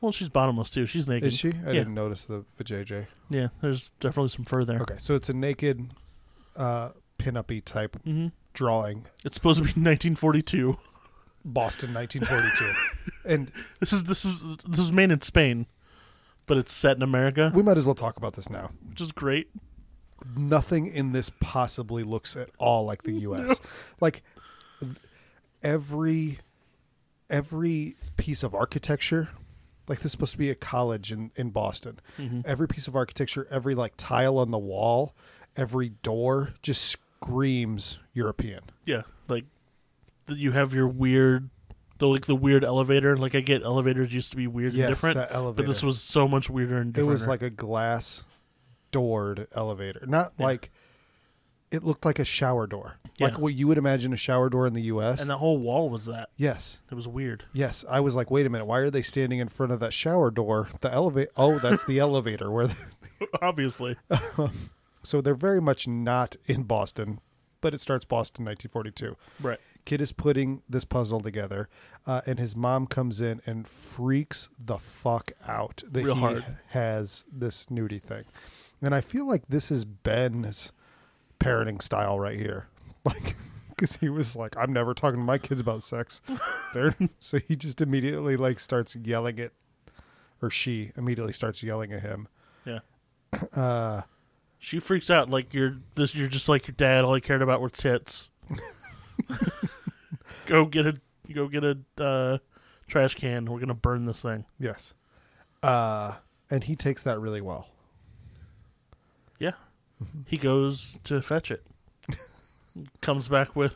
Well, 0.00 0.12
she's 0.12 0.28
bottomless 0.30 0.70
too. 0.70 0.86
She's 0.86 1.06
naked. 1.06 1.28
Is 1.28 1.36
she? 1.38 1.48
I 1.50 1.52
Yeah. 1.68 1.72
didn't 1.80 1.94
notice 1.94 2.24
the 2.24 2.44
vajayjay. 2.58 3.06
Yeah, 3.28 3.48
there's 3.60 3.90
definitely 4.00 4.28
some 4.30 4.44
fur 4.46 4.64
there. 4.64 4.80
Okay, 4.80 4.96
so 4.98 5.14
it's 5.14 5.28
a 5.28 5.34
naked, 5.34 5.90
uh, 6.56 6.90
pinup-y 7.18 7.60
type 7.64 7.96
hmm 8.04 8.28
drawing. 8.54 9.04
It's 9.24 9.34
supposed 9.34 9.58
to 9.58 9.64
be 9.64 9.68
1942. 9.80 10.78
Boston, 11.44 11.92
1942, 11.92 13.10
and 13.30 13.52
This 13.78 13.92
is 13.92 14.04
this 14.04 14.24
is 14.24 14.40
this 14.66 14.80
is 14.80 14.90
made 14.90 15.10
in 15.10 15.20
Spain, 15.20 15.66
but 16.46 16.56
it's 16.56 16.72
set 16.72 16.96
in 16.96 17.02
America, 17.02 17.52
we 17.54 17.62
might 17.62 17.76
as 17.76 17.84
well 17.84 17.94
talk 17.94 18.16
about 18.16 18.32
this 18.32 18.48
now. 18.48 18.70
which 18.88 19.02
is 19.02 19.12
great. 19.12 19.48
nothing 20.34 20.86
in 20.86 21.12
this 21.12 21.30
possibly 21.40 22.02
looks 22.02 22.34
at 22.34 22.48
all 22.58 22.86
like 22.86 23.02
the 23.02 23.12
US. 23.28 23.60
Like 24.00 24.22
every 25.62 26.38
every 27.30 27.96
piece 28.16 28.42
of 28.42 28.54
architecture, 28.54 29.28
like 29.88 29.98
this 29.98 30.06
is 30.06 30.12
supposed 30.12 30.32
to 30.32 30.38
be 30.38 30.50
a 30.50 30.54
college 30.54 31.12
in 31.12 31.30
in 31.36 31.50
Boston. 31.50 31.98
Mhm. 32.18 32.42
Every 32.46 32.68
piece 32.68 32.88
of 32.88 32.96
architecture, 32.96 33.46
every 33.50 33.74
like 33.74 33.94
tile 33.96 34.38
on 34.38 34.50
the 34.50 34.58
wall, 34.58 35.14
every 35.56 35.90
door 35.90 36.54
just 36.62 36.96
screams 37.24 37.98
European. 38.12 38.60
Yeah, 38.84 39.02
like 39.28 39.44
you 40.28 40.52
have 40.52 40.74
your 40.74 40.86
weird, 40.88 41.48
the 41.98 42.06
like 42.08 42.26
the 42.26 42.34
weird 42.36 42.64
elevator. 42.64 43.16
Like 43.16 43.34
I 43.34 43.40
get 43.40 43.62
elevators 43.62 44.12
used 44.12 44.30
to 44.30 44.36
be 44.36 44.46
weird 44.46 44.74
yes, 44.74 44.86
and 44.86 44.92
different, 44.94 45.16
that 45.16 45.32
elevator. 45.34 45.66
but 45.66 45.72
this 45.72 45.82
was 45.82 46.00
so 46.00 46.28
much 46.28 46.48
weirder 46.50 46.76
and 46.78 46.92
different. 46.92 47.08
it 47.08 47.12
was 47.12 47.26
like 47.26 47.42
a 47.42 47.50
glass 47.50 48.24
doored 48.90 49.48
elevator. 49.54 50.04
Not 50.06 50.32
Yeah. 50.38 50.46
like 50.46 50.70
it 51.70 51.82
looked 51.82 52.04
like 52.04 52.18
a 52.20 52.24
shower 52.24 52.66
door. 52.66 52.94
Yeah. 53.18 53.28
Like 53.28 53.38
what 53.38 53.54
you 53.54 53.66
would 53.68 53.78
imagine 53.78 54.12
a 54.12 54.16
shower 54.16 54.48
door 54.48 54.66
in 54.66 54.74
the 54.74 54.82
US. 54.82 55.20
and 55.20 55.28
the 55.30 55.38
whole 55.38 55.58
wall 55.58 55.88
was 55.90 56.04
that. 56.06 56.28
yes. 56.36 56.80
It 56.90 56.94
was 56.94 57.08
weird. 57.08 57.44
Yes, 57.52 57.84
I 57.88 58.00
was 58.00 58.14
like, 58.16 58.30
wait 58.30 58.46
a 58.46 58.50
minute, 58.50 58.64
why 58.66 58.78
are 58.78 58.90
they 58.90 59.02
standing 59.02 59.38
in 59.40 59.48
front 59.48 59.72
of 59.72 59.80
that 59.80 59.92
shower 59.92 60.30
door? 60.30 60.68
The 60.80 60.92
elevator. 60.92 61.30
Oh, 61.36 61.58
that's 61.58 61.84
the 61.84 61.98
elevator. 62.00 62.50
Where? 62.50 62.68
The- 62.68 62.76
Obviously, 63.42 63.96
so 65.04 65.20
they're 65.20 65.34
very 65.34 65.60
much 65.60 65.86
not 65.86 66.36
in 66.46 66.64
Boston, 66.64 67.20
but 67.60 67.74
it 67.74 67.80
starts 67.80 68.04
Boston, 68.04 68.44
1942. 68.44 69.16
right? 69.46 69.60
Kid 69.84 70.00
is 70.00 70.12
putting 70.12 70.62
this 70.68 70.84
puzzle 70.84 71.20
together, 71.20 71.68
uh, 72.06 72.22
and 72.26 72.38
his 72.38 72.56
mom 72.56 72.86
comes 72.86 73.20
in 73.20 73.40
and 73.46 73.68
freaks 73.68 74.48
the 74.58 74.78
fuck 74.78 75.32
out 75.46 75.82
that 75.90 76.02
Real 76.04 76.14
he 76.14 76.20
hard. 76.20 76.44
has 76.68 77.24
this 77.30 77.66
nudie 77.66 78.00
thing, 78.02 78.24
and 78.80 78.94
I 78.94 79.00
feel 79.02 79.26
like 79.26 79.42
this 79.48 79.70
is 79.70 79.84
Ben's 79.84 80.72
parenting 81.38 81.82
style 81.82 82.18
right 82.18 82.38
here, 82.38 82.68
like. 83.04 83.36
Because 83.76 83.96
he 83.96 84.08
was 84.08 84.36
like, 84.36 84.56
"I'm 84.56 84.72
never 84.72 84.94
talking 84.94 85.18
to 85.18 85.26
my 85.26 85.36
kids 85.36 85.60
about 85.60 85.82
sex," 85.82 86.22
so 87.18 87.38
he 87.48 87.56
just 87.56 87.80
immediately 87.80 88.36
like 88.36 88.60
starts 88.60 88.94
yelling 88.94 89.40
at, 89.40 89.50
or 90.40 90.48
she 90.48 90.92
immediately 90.96 91.32
starts 91.32 91.60
yelling 91.60 91.92
at 91.92 92.00
him. 92.02 92.28
Yeah. 92.64 92.78
Uh, 93.52 94.02
She 94.64 94.78
freaks 94.78 95.10
out 95.10 95.28
like 95.28 95.52
you're 95.52 95.76
this. 95.94 96.14
You're 96.14 96.26
just 96.26 96.48
like 96.48 96.66
your 96.66 96.74
dad. 96.74 97.04
All 97.04 97.12
he 97.12 97.20
cared 97.20 97.42
about 97.42 97.60
were 97.60 97.68
tits. 97.68 98.30
go 100.46 100.64
get 100.64 100.86
a 100.86 100.94
go 101.30 101.48
get 101.48 101.64
a 101.64 101.78
uh, 101.98 102.38
trash 102.88 103.14
can. 103.14 103.44
We're 103.44 103.60
gonna 103.60 103.74
burn 103.74 104.06
this 104.06 104.22
thing. 104.22 104.46
yes, 104.58 104.94
uh, 105.62 106.14
and 106.50 106.64
he 106.64 106.76
takes 106.76 107.02
that 107.02 107.20
really 107.20 107.42
well. 107.42 107.68
Yeah. 109.38 109.52
He 110.24 110.38
goes 110.38 110.98
to 111.04 111.20
fetch 111.20 111.50
it. 111.50 111.62
Comes 113.02 113.28
back 113.28 113.54
with 113.54 113.74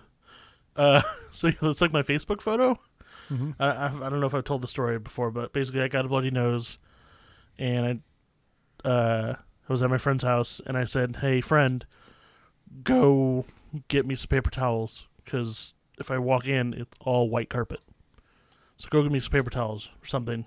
uh 0.75 1.03
so 1.31 1.51
it's 1.61 1.83
like 1.83 1.93
my 1.93 2.03
Facebook 2.03 2.41
photo. 2.41 2.79
Mhm. 3.29 3.55
I, 3.61 3.67
I 3.69 3.87
I 3.89 4.09
don't 4.09 4.21
know 4.21 4.27
if 4.27 4.35
I've 4.35 4.45
told 4.45 4.63
the 4.63 4.69
story 4.69 4.99
before, 4.99 5.31
but 5.31 5.53
basically 5.53 5.83
I 5.83 5.89
got 5.89 6.07
a 6.07 6.09
bloody 6.09 6.31
nose 6.31 6.79
and 7.59 8.03
I 8.85 8.89
uh 8.89 9.35
I 9.69 9.73
was 9.73 9.83
at 9.83 9.91
my 9.91 9.99
friend's 9.99 10.25
house 10.25 10.61
and 10.67 10.77
I 10.77 10.85
said, 10.85 11.17
"Hey 11.17 11.41
friend, 11.41 11.85
go 12.83 13.45
get 13.89 14.07
me 14.07 14.15
some 14.15 14.29
paper 14.29 14.51
towels 14.51 15.07
cuz 15.27 15.75
if 15.99 16.11
I 16.11 16.19
walk 16.19 16.47
in 16.47 16.73
it's 16.75 16.97
all 17.01 17.29
white 17.29 17.51
carpet. 17.51 17.81
So 18.77 18.89
go 18.91 19.03
get 19.03 19.13
me 19.13 19.21
some 19.21 19.33
paper 19.33 19.51
towels 19.51 19.91
or 20.03 20.07
something 20.07 20.47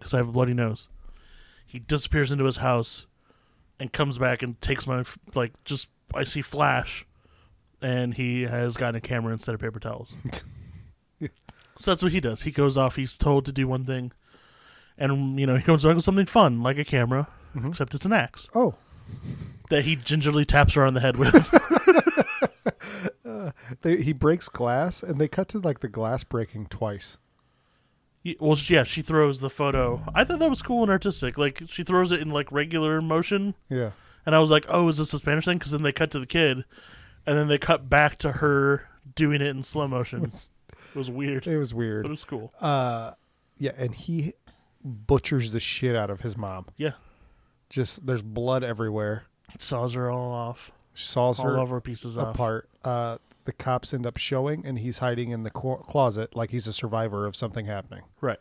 cuz 0.00 0.12
I 0.12 0.18
have 0.18 0.28
a 0.28 0.32
bloody 0.32 0.54
nose." 0.54 0.88
He 1.66 1.78
disappears 1.78 2.32
into 2.32 2.44
his 2.44 2.56
house 2.56 3.06
and 3.78 3.92
comes 3.92 4.18
back 4.18 4.42
and 4.42 4.60
takes 4.60 4.86
my 4.86 5.04
like 5.34 5.52
just 5.64 5.88
I 6.14 6.24
see 6.24 6.42
flash, 6.42 7.06
and 7.80 8.14
he 8.14 8.42
has 8.42 8.76
gotten 8.76 8.96
a 8.96 9.00
camera 9.00 9.32
instead 9.32 9.54
of 9.54 9.60
paper 9.60 9.78
towels. 9.78 10.12
so 11.76 11.90
that's 11.90 12.02
what 12.02 12.12
he 12.12 12.20
does. 12.20 12.42
He 12.42 12.50
goes 12.50 12.76
off. 12.76 12.96
He's 12.96 13.16
told 13.16 13.44
to 13.46 13.52
do 13.52 13.68
one 13.68 13.84
thing, 13.84 14.12
and 14.98 15.38
you 15.38 15.46
know 15.46 15.56
he 15.56 15.62
comes 15.62 15.84
back 15.84 15.94
with 15.94 16.04
something 16.04 16.26
fun 16.26 16.62
like 16.62 16.78
a 16.78 16.84
camera, 16.84 17.28
Mhm. 17.54 17.68
except 17.70 17.94
it's 17.94 18.04
an 18.04 18.12
axe 18.12 18.46
Oh, 18.54 18.74
that 19.70 19.84
he 19.84 19.96
gingerly 19.96 20.44
taps 20.44 20.74
her 20.74 20.84
on 20.84 20.94
the 20.94 21.00
head 21.00 21.16
with. 21.16 21.34
they, 23.82 24.02
he 24.02 24.12
breaks 24.12 24.48
glass, 24.48 25.02
and 25.02 25.20
they 25.20 25.28
cut 25.28 25.48
to 25.48 25.58
like 25.58 25.80
the 25.80 25.88
glass 25.88 26.24
breaking 26.24 26.66
twice. 26.66 27.18
Ye- 28.22 28.36
well, 28.40 28.56
yeah, 28.66 28.84
she 28.84 29.02
throws 29.02 29.40
the 29.40 29.50
photo. 29.50 30.02
I 30.14 30.24
thought 30.24 30.38
that 30.40 30.50
was 30.50 30.62
cool 30.62 30.82
and 30.82 30.90
artistic. 30.90 31.38
Like 31.38 31.62
she 31.66 31.82
throws 31.82 32.12
it 32.12 32.20
in 32.20 32.30
like 32.30 32.50
regular 32.52 33.00
motion, 33.00 33.54
Yeah, 33.68 33.92
and 34.26 34.34
I 34.34 34.38
was 34.38 34.50
like, 34.50 34.66
"Oh, 34.68 34.88
is 34.88 34.98
this 34.98 35.12
a 35.14 35.18
Spanish 35.18 35.44
thing?" 35.44 35.58
Because 35.58 35.72
then 35.72 35.82
they 35.82 35.92
cut 35.92 36.10
to 36.12 36.18
the 36.18 36.26
kid, 36.26 36.64
and 37.26 37.36
then 37.38 37.48
they 37.48 37.58
cut 37.58 37.88
back 37.88 38.16
to 38.18 38.32
her 38.32 38.88
doing 39.14 39.40
it 39.40 39.48
in 39.48 39.62
slow 39.62 39.88
motion. 39.88 40.18
it 40.20 40.24
was, 40.24 40.50
It 40.94 40.98
was 40.98 41.10
weird, 41.10 41.46
it 41.46 41.56
was 41.58 41.72
but 41.72 41.78
weird. 41.78 42.06
it 42.06 42.10
was 42.10 42.24
cool. 42.24 42.52
Uh, 42.60 43.12
yeah, 43.56 43.72
and 43.76 43.94
he 43.94 44.34
butchers 44.84 45.50
the 45.52 45.60
shit 45.60 45.96
out 45.96 46.10
of 46.10 46.20
his 46.20 46.36
mom. 46.36 46.66
Yeah. 46.76 46.92
Just 47.70 48.06
there's 48.06 48.22
blood 48.22 48.62
everywhere. 48.62 49.24
It 49.54 49.62
saws 49.62 49.94
her 49.94 50.10
all 50.10 50.30
off. 50.32 50.70
Saws 50.92 51.40
all 51.40 51.46
her 51.46 51.58
of 51.58 51.70
her 51.70 51.80
pieces 51.80 52.16
apart. 52.16 52.68
Uh, 52.84 53.16
the 53.44 53.52
cops 53.52 53.94
end 53.94 54.04
up 54.06 54.16
showing, 54.18 54.66
and 54.66 54.78
he's 54.78 54.98
hiding 54.98 55.30
in 55.30 55.44
the 55.44 55.50
co- 55.50 55.76
closet 55.76 56.36
like 56.36 56.50
he's 56.50 56.66
a 56.66 56.72
survivor 56.72 57.24
of 57.26 57.34
something 57.34 57.64
happening. 57.66 58.02
Right. 58.20 58.38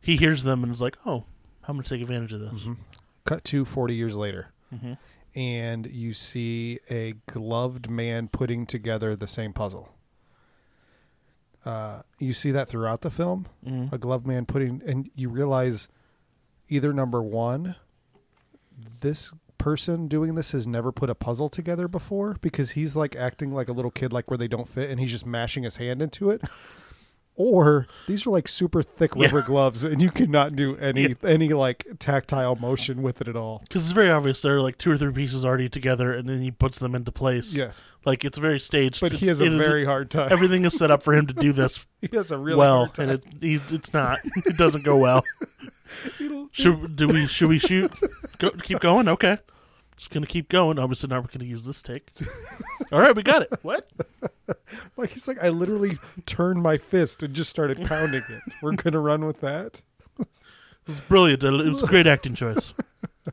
He 0.00 0.16
hears 0.16 0.42
them 0.44 0.62
and 0.64 0.72
is 0.72 0.80
like, 0.80 0.96
"Oh, 1.04 1.24
I'm 1.68 1.76
going 1.76 1.82
to 1.82 1.88
take 1.88 2.00
advantage 2.00 2.32
of 2.32 2.40
this." 2.40 2.66
Cut 3.24 3.44
to 3.44 3.64
40 3.64 3.94
years 3.94 4.16
later, 4.16 4.52
Mhm. 4.74 4.98
and 5.34 5.86
you 5.86 6.14
see 6.14 6.78
a 6.90 7.14
gloved 7.26 7.88
man 7.90 8.28
putting 8.28 8.66
together 8.66 9.16
the 9.16 9.26
same 9.26 9.52
puzzle. 9.52 9.88
Uh, 11.64 12.02
you 12.18 12.32
see 12.34 12.50
that 12.50 12.68
throughout 12.68 13.00
the 13.00 13.10
film. 13.10 13.46
Mhm. 13.66 13.92
A 13.92 13.98
gloved 13.98 14.26
man 14.26 14.44
putting, 14.46 14.82
and 14.86 15.10
you 15.14 15.28
realize 15.30 15.88
either 16.68 16.92
number 16.92 17.22
one, 17.22 17.76
this 19.00 19.32
person 19.58 20.08
doing 20.08 20.34
this 20.34 20.52
has 20.52 20.66
never 20.66 20.92
put 20.92 21.08
a 21.08 21.14
puzzle 21.14 21.48
together 21.48 21.88
before 21.88 22.36
because 22.40 22.72
he's 22.72 22.94
like 22.96 23.16
acting 23.16 23.50
like 23.50 23.68
a 23.68 23.72
little 23.72 23.90
kid, 23.90 24.12
like 24.12 24.30
where 24.30 24.38
they 24.38 24.48
don't 24.48 24.68
fit, 24.68 24.90
and 24.90 25.00
he's 25.00 25.10
just 25.10 25.26
mashing 25.26 25.62
his 25.62 25.76
hand 25.76 26.02
into 26.02 26.30
it. 26.30 26.42
Or 27.36 27.88
these 28.06 28.28
are 28.28 28.30
like 28.30 28.46
super 28.46 28.80
thick 28.80 29.12
Yeah. 29.16 29.24
rubber 29.26 29.42
gloves, 29.42 29.82
and 29.82 30.00
you 30.00 30.10
cannot 30.12 30.54
do 30.54 30.76
any 30.76 31.02
Yeah. 31.02 31.14
any 31.24 31.48
like 31.48 31.84
tactile 31.98 32.54
motion 32.54 33.02
with 33.02 33.20
it 33.20 33.26
at 33.26 33.34
all. 33.34 33.58
Because 33.66 33.82
it's 33.82 33.90
very 33.90 34.08
obvious 34.08 34.40
there 34.40 34.56
are 34.56 34.60
like 34.62 34.78
two 34.78 34.92
or 34.92 34.96
three 34.96 35.12
pieces 35.12 35.44
already 35.44 35.68
together, 35.68 36.12
and 36.12 36.28
then 36.28 36.42
he 36.42 36.52
puts 36.52 36.78
them 36.78 36.94
into 36.94 37.10
place. 37.10 37.52
Yes, 37.52 37.86
Like 38.04 38.24
it's 38.24 38.38
very 38.38 38.60
staged. 38.60 39.00
but 39.00 39.14
he 39.14 39.26
has 39.26 39.40
a 39.40 39.46
it 39.46 39.52
is- 39.54 39.58
very 39.58 39.84
hard 39.84 40.10
time. 40.10 40.28
everything 40.30 40.64
is 40.64 40.76
set 40.78 40.92
up 40.92 41.02
for 41.02 41.12
him 41.12 41.26
to 41.26 41.34
do 41.34 41.52
this 41.52 41.84
he 42.00 42.16
has 42.16 42.30
a 42.30 42.38
really 42.38 42.58
well, 42.58 42.92
and 42.98 43.10
it 43.10 43.24
he, 43.40 43.54
it's 43.70 43.92
not. 43.92 44.20
It 44.46 44.56
doesn't 44.56 44.84
go 44.84 44.96
well. 44.96 45.24
Should 46.52 46.94
do 46.96 47.08
we? 47.08 47.26
Should 47.26 47.48
we 47.48 47.58
shoot? 47.58 47.92
Go, 48.38 48.50
keep 48.50 48.78
going. 48.80 49.08
Okay. 49.08 49.38
Just 49.96 50.10
gonna 50.10 50.26
keep 50.26 50.48
going. 50.48 50.78
Obviously, 50.78 51.08
now 51.08 51.20
we're 51.20 51.28
gonna 51.28 51.44
use 51.44 51.64
this 51.64 51.80
take. 51.82 52.10
All 52.92 52.98
right, 53.00 53.14
we 53.14 53.22
got 53.22 53.42
it. 53.42 53.52
What? 53.62 53.88
like 54.96 55.10
he's 55.10 55.28
like, 55.28 55.42
I 55.42 55.48
literally 55.50 55.98
turned 56.26 56.62
my 56.62 56.76
fist 56.78 57.22
and 57.22 57.32
just 57.32 57.48
started 57.50 57.80
pounding 57.86 58.22
it. 58.28 58.42
We're 58.62 58.72
gonna 58.72 58.98
run 59.00 59.24
with 59.24 59.40
that. 59.40 59.82
It 60.18 60.26
was 60.88 61.00
brilliant. 61.00 61.44
It 61.44 61.50
was 61.50 61.82
a 61.82 61.86
great 61.86 62.06
acting 62.06 62.34
choice. 62.34 62.74
I 63.26 63.32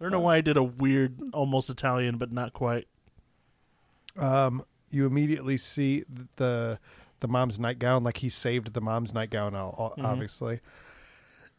don't 0.00 0.10
know 0.10 0.20
why 0.20 0.36
I 0.36 0.40
did 0.40 0.56
a 0.56 0.62
weird, 0.62 1.20
almost 1.32 1.70
Italian, 1.70 2.16
but 2.18 2.32
not 2.32 2.52
quite. 2.52 2.88
um, 4.18 4.64
you 4.90 5.06
immediately 5.06 5.56
see 5.56 6.04
the 6.36 6.78
the 7.20 7.28
mom's 7.28 7.60
nightgown, 7.60 8.02
like 8.02 8.16
he 8.18 8.28
saved 8.28 8.72
the 8.72 8.80
mom's 8.80 9.12
nightgown, 9.14 9.52
Mhm. 9.52 10.04
obviously. 10.04 10.60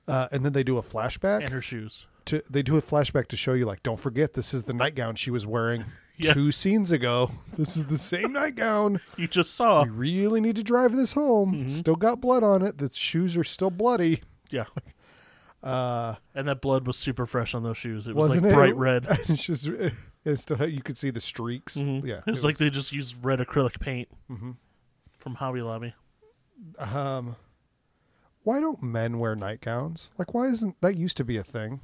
Uh, 0.07 0.27
and 0.31 0.43
then 0.43 0.53
they 0.53 0.63
do 0.63 0.77
a 0.77 0.81
flashback 0.81 1.41
And 1.41 1.51
her 1.51 1.61
shoes. 1.61 2.07
To 2.25 2.43
they 2.49 2.61
do 2.61 2.77
a 2.77 2.81
flashback 2.81 3.27
to 3.27 3.37
show 3.37 3.53
you, 3.53 3.65
like, 3.65 3.83
don't 3.83 3.99
forget 3.99 4.33
this 4.33 4.53
is 4.53 4.63
the 4.63 4.73
nightgown 4.73 5.15
she 5.15 5.31
was 5.31 5.45
wearing 5.45 5.85
Yeah. 6.17 6.33
two 6.33 6.51
scenes 6.51 6.91
ago. 6.91 7.31
This 7.57 7.75
is 7.75 7.85
the 7.87 7.97
same 7.97 8.33
nightgown. 8.33 8.99
You 9.17 9.27
just 9.27 9.55
saw. 9.55 9.83
We 9.83 9.89
really 9.89 10.39
need 10.41 10.55
to 10.57 10.63
drive 10.63 10.93
this 10.95 11.13
home. 11.13 11.53
Mhm. 11.53 11.63
It's 11.63 11.73
still 11.75 11.95
got 11.95 12.21
blood 12.21 12.43
on 12.43 12.61
it. 12.61 12.77
The 12.77 12.89
shoes 12.93 13.35
are 13.37 13.43
still 13.43 13.71
bloody. 13.71 14.21
Yeah. 14.49 14.65
Uh, 15.63 16.15
And 16.33 16.47
that 16.47 16.59
blood 16.59 16.87
was 16.87 16.97
super 16.97 17.27
fresh 17.27 17.53
on 17.53 17.61
those 17.61 17.77
shoes. 17.77 18.07
It 18.07 18.15
was 18.15 18.35
like 18.35 18.43
it 18.43 18.51
bright 18.51 18.75
red. 18.75 19.05
it's 19.29 19.43
just 19.45 19.69
it's 20.25 20.41
still 20.41 20.67
you 20.67 20.81
could 20.81 20.97
see 20.97 21.11
the 21.11 21.21
streaks. 21.21 21.77
Mhm. 21.77 22.03
Yeah, 22.03 22.21
It 22.25 22.31
was 22.31 22.43
like 22.43 22.57
they 22.57 22.71
just 22.71 22.91
used 22.91 23.13
red 23.23 23.37
acrylic 23.37 23.79
paint 23.79 24.07
Mhm. 24.27 24.55
from 25.19 25.35
Hobby 25.35 25.61
Lobby. 25.61 25.93
Um, 26.79 27.35
why 28.41 28.59
don't 28.59 28.81
men 28.81 29.19
wear 29.19 29.35
nightgowns? 29.35 30.09
Like, 30.17 30.33
why 30.33 30.47
isn't 30.47 30.81
that 30.81 30.95
used 30.95 31.17
to 31.17 31.23
be 31.23 31.37
a 31.37 31.43
thing? 31.43 31.81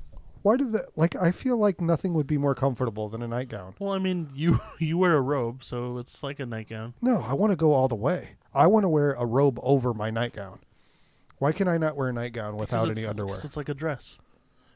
Why 0.47 0.55
did 0.55 0.71
that? 0.71 0.85
Like, 0.95 1.13
I 1.17 1.33
feel 1.33 1.57
like 1.57 1.81
nothing 1.81 2.13
would 2.13 2.25
be 2.25 2.37
more 2.37 2.55
comfortable 2.55 3.09
than 3.09 3.21
a 3.21 3.27
nightgown. 3.27 3.75
Well, 3.79 3.91
I 3.91 3.97
mean, 3.97 4.29
you 4.33 4.61
you 4.79 4.97
wear 4.97 5.17
a 5.17 5.21
robe, 5.21 5.61
so 5.61 5.97
it's 5.97 6.23
like 6.23 6.39
a 6.39 6.45
nightgown. 6.45 6.93
No, 7.01 7.21
I 7.21 7.33
want 7.33 7.51
to 7.51 7.57
go 7.57 7.73
all 7.73 7.89
the 7.89 7.95
way. 7.95 8.37
I 8.53 8.67
want 8.67 8.85
to 8.85 8.89
wear 8.89 9.11
a 9.11 9.25
robe 9.25 9.59
over 9.61 9.93
my 9.93 10.09
nightgown. 10.09 10.59
Why 11.37 11.51
can 11.51 11.67
I 11.67 11.77
not 11.77 11.97
wear 11.97 12.07
a 12.07 12.13
nightgown 12.13 12.55
without 12.55 12.89
any 12.89 13.05
underwear? 13.05 13.35
it's 13.43 13.57
like 13.57 13.67
a 13.67 13.73
dress. 13.73 14.17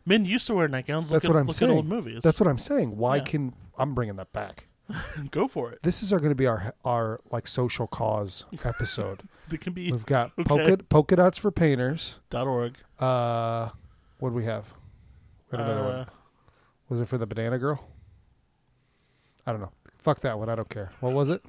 Men 0.06 0.26
used 0.26 0.46
to 0.48 0.56
wear 0.56 0.68
nightgowns. 0.68 1.04
Look 1.10 1.22
That's 1.22 1.26
at, 1.26 1.32
what 1.34 1.40
I'm 1.40 1.48
look 1.48 1.56
saying. 1.56 1.72
At 1.72 1.76
old 1.76 1.88
movies. 1.88 2.20
That's 2.22 2.42
what 2.42 2.50
I'm 2.50 2.58
saying. 2.58 2.98
Why 2.98 3.16
Yeah. 3.18 3.24
can 3.24 3.54
I'm 3.78 3.94
bringing 3.96 4.18
that 4.18 4.34
back? 4.34 4.68
Go 5.32 5.48
for 5.48 5.72
it. 5.72 5.80
This 5.84 6.04
is 6.04 6.12
our 6.12 6.20
going 6.20 6.32
to 6.32 6.36
be 6.36 6.48
our 6.48 6.74
our 6.84 7.22
like 7.32 7.48
social 7.48 7.88
cause 7.88 8.44
episode. 8.66 9.24
It 9.52 9.62
can 9.62 9.72
be 9.74 9.90
We've 9.92 10.06
got 10.06 10.32
Okay. 10.38 10.44
polka, 10.48 10.78
polka 10.84 11.16
dots 11.16 11.38
for 11.38 11.50
painters. 11.50 12.20
dot 12.30 12.48
.org. 12.48 12.76
Uh, 13.00 13.70
what 14.20 14.30
do 14.30 14.36
we 14.36 14.46
have? 14.46 14.74
We 15.52 15.58
had 15.58 15.68
another 15.68 15.84
one. 15.84 15.96
Uh, 15.96 16.06
Was 16.90 17.00
it 17.02 17.08
for 17.08 17.18
the 17.18 17.26
banana 17.28 17.58
girl? 17.60 17.84
I 19.46 19.52
don't 19.52 19.62
know. 19.62 19.72
Fuck 20.00 20.22
that 20.22 20.38
one. 20.40 20.50
I 20.50 20.56
don't 20.56 20.70
care. 20.70 20.92
What 21.00 21.14
was 21.14 21.30
it? 21.30 21.42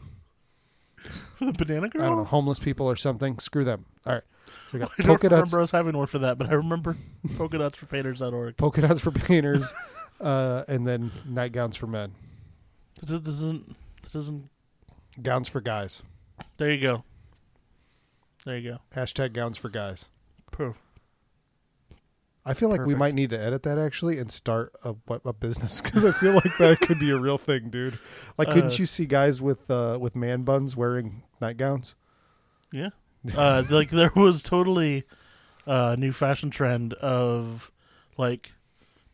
for 0.96 1.44
the 1.46 1.52
banana 1.52 1.88
girl. 1.88 2.02
I 2.02 2.06
don't 2.06 2.18
know. 2.18 2.24
Homeless 2.24 2.58
people 2.58 2.86
or 2.88 2.96
something. 2.96 3.38
Screw 3.38 3.64
them. 3.64 3.84
All 4.06 4.14
right. 4.14 4.22
So 4.68 4.74
we 4.74 4.78
got 4.80 4.90
I 4.98 5.02
don't 5.02 5.06
polka 5.06 5.28
dots, 5.28 5.52
remember 5.52 5.62
us 5.62 5.70
having 5.70 5.96
one 5.96 6.06
for 6.06 6.18
that, 6.20 6.38
but 6.38 6.48
I 6.48 6.54
remember 6.54 6.96
polka 7.36 7.58
dots 7.58 7.76
for 7.78 7.86
painters.org. 7.86 8.56
polka 8.56 8.80
dots 8.82 9.00
for 9.00 9.10
painters, 9.10 9.72
uh, 10.20 10.64
and 10.68 10.86
then 10.86 11.10
nightgowns 11.26 11.76
for 11.76 11.86
men, 11.86 12.12
does- 13.04 13.20
doesn't. 13.20 13.76
It 14.04 14.12
doesn't. 14.12 14.48
gowns 15.22 15.48
for 15.48 15.60
guys. 15.60 16.02
There 16.58 16.70
you 16.70 16.80
go. 16.80 17.04
There 18.44 18.58
you 18.58 18.72
go. 18.72 18.78
Hashtag 18.94 19.32
gowns 19.32 19.56
for 19.58 19.68
guys. 19.70 20.08
Proof. 20.50 20.76
I 22.44 22.54
feel 22.54 22.68
like 22.68 22.84
we 22.84 22.94
might 22.96 23.14
need 23.14 23.30
to 23.30 23.40
edit 23.40 23.62
that 23.62 23.78
actually 23.78 24.18
and 24.18 24.30
start 24.30 24.72
a 24.84 24.94
a 25.24 25.32
business 25.32 25.80
because 25.82 26.04
I 26.04 26.10
feel 26.12 26.32
like 26.34 26.56
that 26.58 26.80
could 26.80 26.98
be 26.98 27.10
a 27.10 27.16
real 27.18 27.38
thing, 27.38 27.70
dude. 27.70 27.98
Like, 28.36 28.48
couldn't 28.48 28.72
Uh, 28.72 28.76
you 28.78 28.86
see 28.86 29.06
guys 29.06 29.40
with 29.40 29.70
uh, 29.70 29.98
with 30.00 30.16
man 30.16 30.42
buns 30.42 30.76
wearing 30.76 31.22
nightgowns? 31.40 31.94
Yeah. 32.72 32.90
Uh, 33.36 33.62
like 33.70 33.90
there 33.90 34.10
was 34.16 34.42
totally 34.42 35.04
a 35.66 35.96
new 35.96 36.10
fashion 36.10 36.50
trend 36.50 36.94
of 36.94 37.70
like 38.16 38.50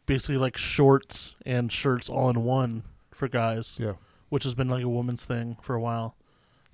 basically 0.07 0.39
like 0.39 0.57
shorts 0.57 1.35
and 1.45 1.71
shirts 1.71 2.09
all 2.09 2.31
in 2.31 2.43
one 2.45 2.85
for 3.11 3.29
guys, 3.29 3.77
Yeah. 3.79 3.95
which 4.31 4.45
has 4.45 4.55
been 4.55 4.69
like 4.71 4.83
a 4.85 4.89
woman's 4.89 5.25
thing 5.25 5.59
for 5.61 5.75
a 5.75 5.81
while. 5.81 6.15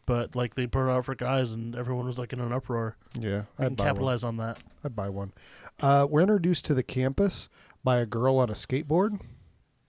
But 0.07 0.37
like 0.37 0.55
they 0.55 0.67
put 0.67 0.89
it 0.89 0.91
out 0.93 1.05
for 1.07 1.15
guys, 1.15 1.53
and 1.53 1.75
everyone 1.75 2.07
was 2.07 2.19
like 2.19 2.33
in 2.33 2.41
an 2.41 2.53
uproar. 2.53 2.97
Yeah, 3.19 3.43
I 3.59 3.65
I'd 3.65 3.67
can 3.69 3.75
buy 3.77 3.85
one. 3.85 3.89
capitalize 3.91 4.25
on 4.25 4.37
that. 4.39 4.59
I'd 4.85 4.95
buy 4.97 5.09
one. 5.09 5.33
Uh, 5.81 6.07
we're 6.11 6.21
introduced 6.21 6.65
to 6.67 6.75
the 6.75 6.83
campus 6.83 7.49
by 7.83 7.99
a 7.99 8.07
girl 8.07 8.37
on 8.39 8.51
a 8.51 8.55
skateboard. 8.55 9.21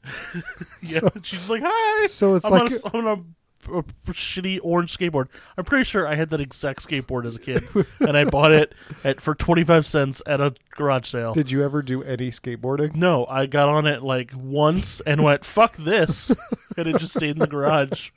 Yeah, 0.82 1.00
So- 1.00 1.12
she's 1.24 1.50
like, 1.50 1.64
"Hi, 1.66 2.06
So 2.08 2.36
it's 2.36 2.46
I'm, 2.46 2.52
like 2.52 2.72
on 2.94 2.94
a, 2.94 2.98
I'm 2.98 3.08
on 3.08 3.26
a, 3.74 3.80
a 3.80 3.84
shitty 4.14 4.60
orange 4.64 4.96
skateboard." 4.98 5.28
I'm 5.58 5.66
pretty 5.66 5.84
sure 5.84 6.08
I 6.08 6.14
had 6.16 6.30
that 6.30 6.40
exact 6.40 6.88
skateboard 6.88 7.26
as 7.26 7.36
a 7.36 7.40
kid, 7.40 7.64
and 8.00 8.16
I 8.16 8.24
bought 8.26 8.52
it 8.52 8.74
at 9.04 9.20
for 9.20 9.34
twenty 9.36 9.64
five 9.64 9.86
cents 9.88 10.22
at 10.28 10.40
a 10.40 10.54
garage 10.76 11.08
sale. 11.10 11.34
Did 11.34 11.50
you 11.52 11.64
ever 11.64 11.82
do 11.82 12.04
any 12.04 12.30
skateboarding? 12.30 12.96
No, 12.96 13.26
I 13.28 13.48
got 13.48 13.68
on 13.68 13.88
it 13.88 14.04
like 14.04 14.32
once 14.36 15.02
and 15.02 15.24
went, 15.24 15.44
fuck 15.44 15.76
this. 15.78 16.30
and 16.78 16.88
it 16.88 17.00
just 17.00 17.16
stayed 17.16 17.32
in 17.32 17.40
the 17.40 17.48
garage. 17.48 18.12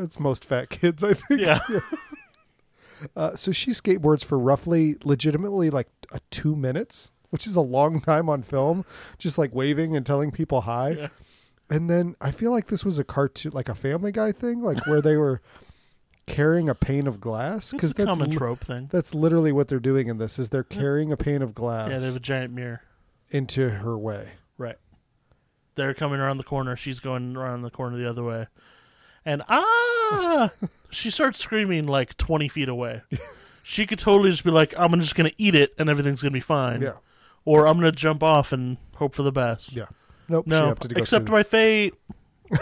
That's 0.00 0.18
most 0.18 0.44
fat 0.44 0.70
kids, 0.70 1.04
I 1.04 1.14
think. 1.14 1.40
Yeah. 1.40 1.60
Uh, 3.16 3.34
so 3.34 3.50
she 3.50 3.70
skateboards 3.70 4.22
for 4.22 4.38
roughly, 4.38 4.94
legitimately, 5.04 5.70
like 5.70 5.88
uh, 6.12 6.18
two 6.30 6.54
minutes, 6.54 7.12
which 7.30 7.46
is 7.46 7.56
a 7.56 7.60
long 7.62 7.98
time 7.98 8.28
on 8.28 8.42
film, 8.42 8.84
just 9.16 9.38
like 9.38 9.54
waving 9.54 9.96
and 9.96 10.04
telling 10.04 10.30
people 10.30 10.60
hi. 10.60 10.90
Yeah. 10.90 11.08
And 11.70 11.88
then 11.88 12.14
I 12.20 12.30
feel 12.30 12.50
like 12.50 12.66
this 12.66 12.84
was 12.84 12.98
a 12.98 13.04
cartoon, 13.04 13.52
like 13.54 13.70
a 13.70 13.74
Family 13.74 14.12
Guy 14.12 14.32
thing, 14.32 14.60
like 14.62 14.86
where 14.86 15.00
they 15.00 15.16
were 15.16 15.40
carrying 16.26 16.68
a 16.68 16.74
pane 16.74 17.06
of 17.06 17.22
glass 17.22 17.72
a 17.72 17.78
that's 17.78 17.94
common 17.94 18.30
li- 18.32 18.36
trope 18.36 18.58
thing. 18.58 18.88
that's 18.92 19.14
literally 19.14 19.50
what 19.50 19.68
they're 19.68 19.80
doing 19.80 20.08
in 20.08 20.18
this. 20.18 20.38
Is 20.38 20.50
they're 20.50 20.62
carrying 20.62 21.10
a 21.10 21.16
pane 21.16 21.40
of 21.40 21.54
glass 21.54 21.90
Yeah, 21.90 21.98
they 22.00 22.06
have 22.06 22.16
a 22.16 22.20
giant 22.20 22.52
mirror. 22.52 22.82
into 23.30 23.70
her 23.70 23.96
way. 23.96 24.32
Right. 24.58 24.76
They're 25.74 25.94
coming 25.94 26.20
around 26.20 26.36
the 26.36 26.44
corner. 26.44 26.76
She's 26.76 27.00
going 27.00 27.34
around 27.34 27.62
the 27.62 27.70
corner 27.70 27.96
the 27.96 28.10
other 28.10 28.22
way. 28.24 28.48
And 29.24 29.42
ah! 29.48 30.50
she 30.90 31.10
starts 31.10 31.38
screaming 31.38 31.86
like 31.86 32.16
20 32.16 32.48
feet 32.48 32.68
away. 32.68 33.02
she 33.64 33.86
could 33.86 33.98
totally 33.98 34.30
just 34.30 34.44
be 34.44 34.50
like, 34.50 34.74
I'm 34.76 34.98
just 35.00 35.14
going 35.14 35.30
to 35.30 35.36
eat 35.38 35.54
it 35.54 35.74
and 35.78 35.88
everything's 35.88 36.22
going 36.22 36.32
to 36.32 36.36
be 36.36 36.40
fine. 36.40 36.82
Yeah, 36.82 36.94
Or 37.44 37.66
I'm 37.66 37.78
going 37.78 37.90
to 37.90 37.96
jump 37.96 38.22
off 38.22 38.52
and 38.52 38.78
hope 38.96 39.14
for 39.14 39.22
the 39.22 39.32
best. 39.32 39.72
yeah. 39.72 39.86
Nope. 40.28 40.46
No, 40.46 40.76
accept 40.96 41.28
my 41.28 41.42
fate. 41.42 41.94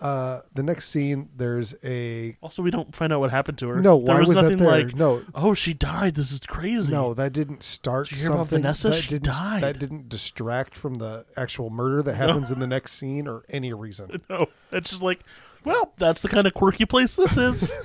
Uh, 0.00 0.40
the 0.54 0.62
next 0.62 0.90
scene, 0.90 1.28
there's 1.36 1.74
a 1.82 2.36
Also, 2.42 2.62
we 2.62 2.70
don't 2.70 2.94
find 2.94 3.12
out 3.12 3.20
what 3.20 3.30
happened 3.30 3.58
to 3.58 3.68
her. 3.68 3.80
no. 3.80 3.96
there 3.98 4.14
Why 4.14 4.20
was, 4.20 4.28
was, 4.28 4.36
nothing 4.36 4.58
that 4.58 4.64
there? 4.64 4.84
like, 4.84 4.94
no, 4.94 5.22
oh, 5.34 5.54
she 5.54 5.72
died. 5.72 6.14
This 6.14 6.32
is 6.32 6.40
crazy. 6.40 6.92
No, 6.92 7.14
that 7.14 7.32
didn't 7.32 7.62
start 7.62 8.08
Did 8.08 8.18
you 8.18 8.22
hear 8.24 8.32
about 8.32 8.38
something. 8.40 8.58
Vanessa? 8.58 8.90
That 8.90 9.02
She 9.02 9.08
didn't, 9.08 9.24
died. 9.24 9.62
That 9.62 9.78
didn't 9.78 10.08
distract 10.08 10.76
from 10.76 10.94
the 10.96 11.24
actual 11.36 11.70
murder 11.70 12.02
that 12.02 12.14
happens 12.16 12.50
in 12.50 12.58
the 12.58 12.66
next 12.66 12.92
scene 12.92 13.26
or 13.26 13.44
any 13.48 13.72
reason. 13.72 14.20
No, 14.30 14.48
it's 14.72 14.90
just 14.90 15.02
like, 15.02 15.20
well, 15.64 15.92
that's 15.96 16.20
the 16.20 16.28
kind 16.28 16.46
of 16.46 16.54
quirky 16.54 16.84
place 16.84 17.16
this 17.16 17.36
is. 17.36 17.72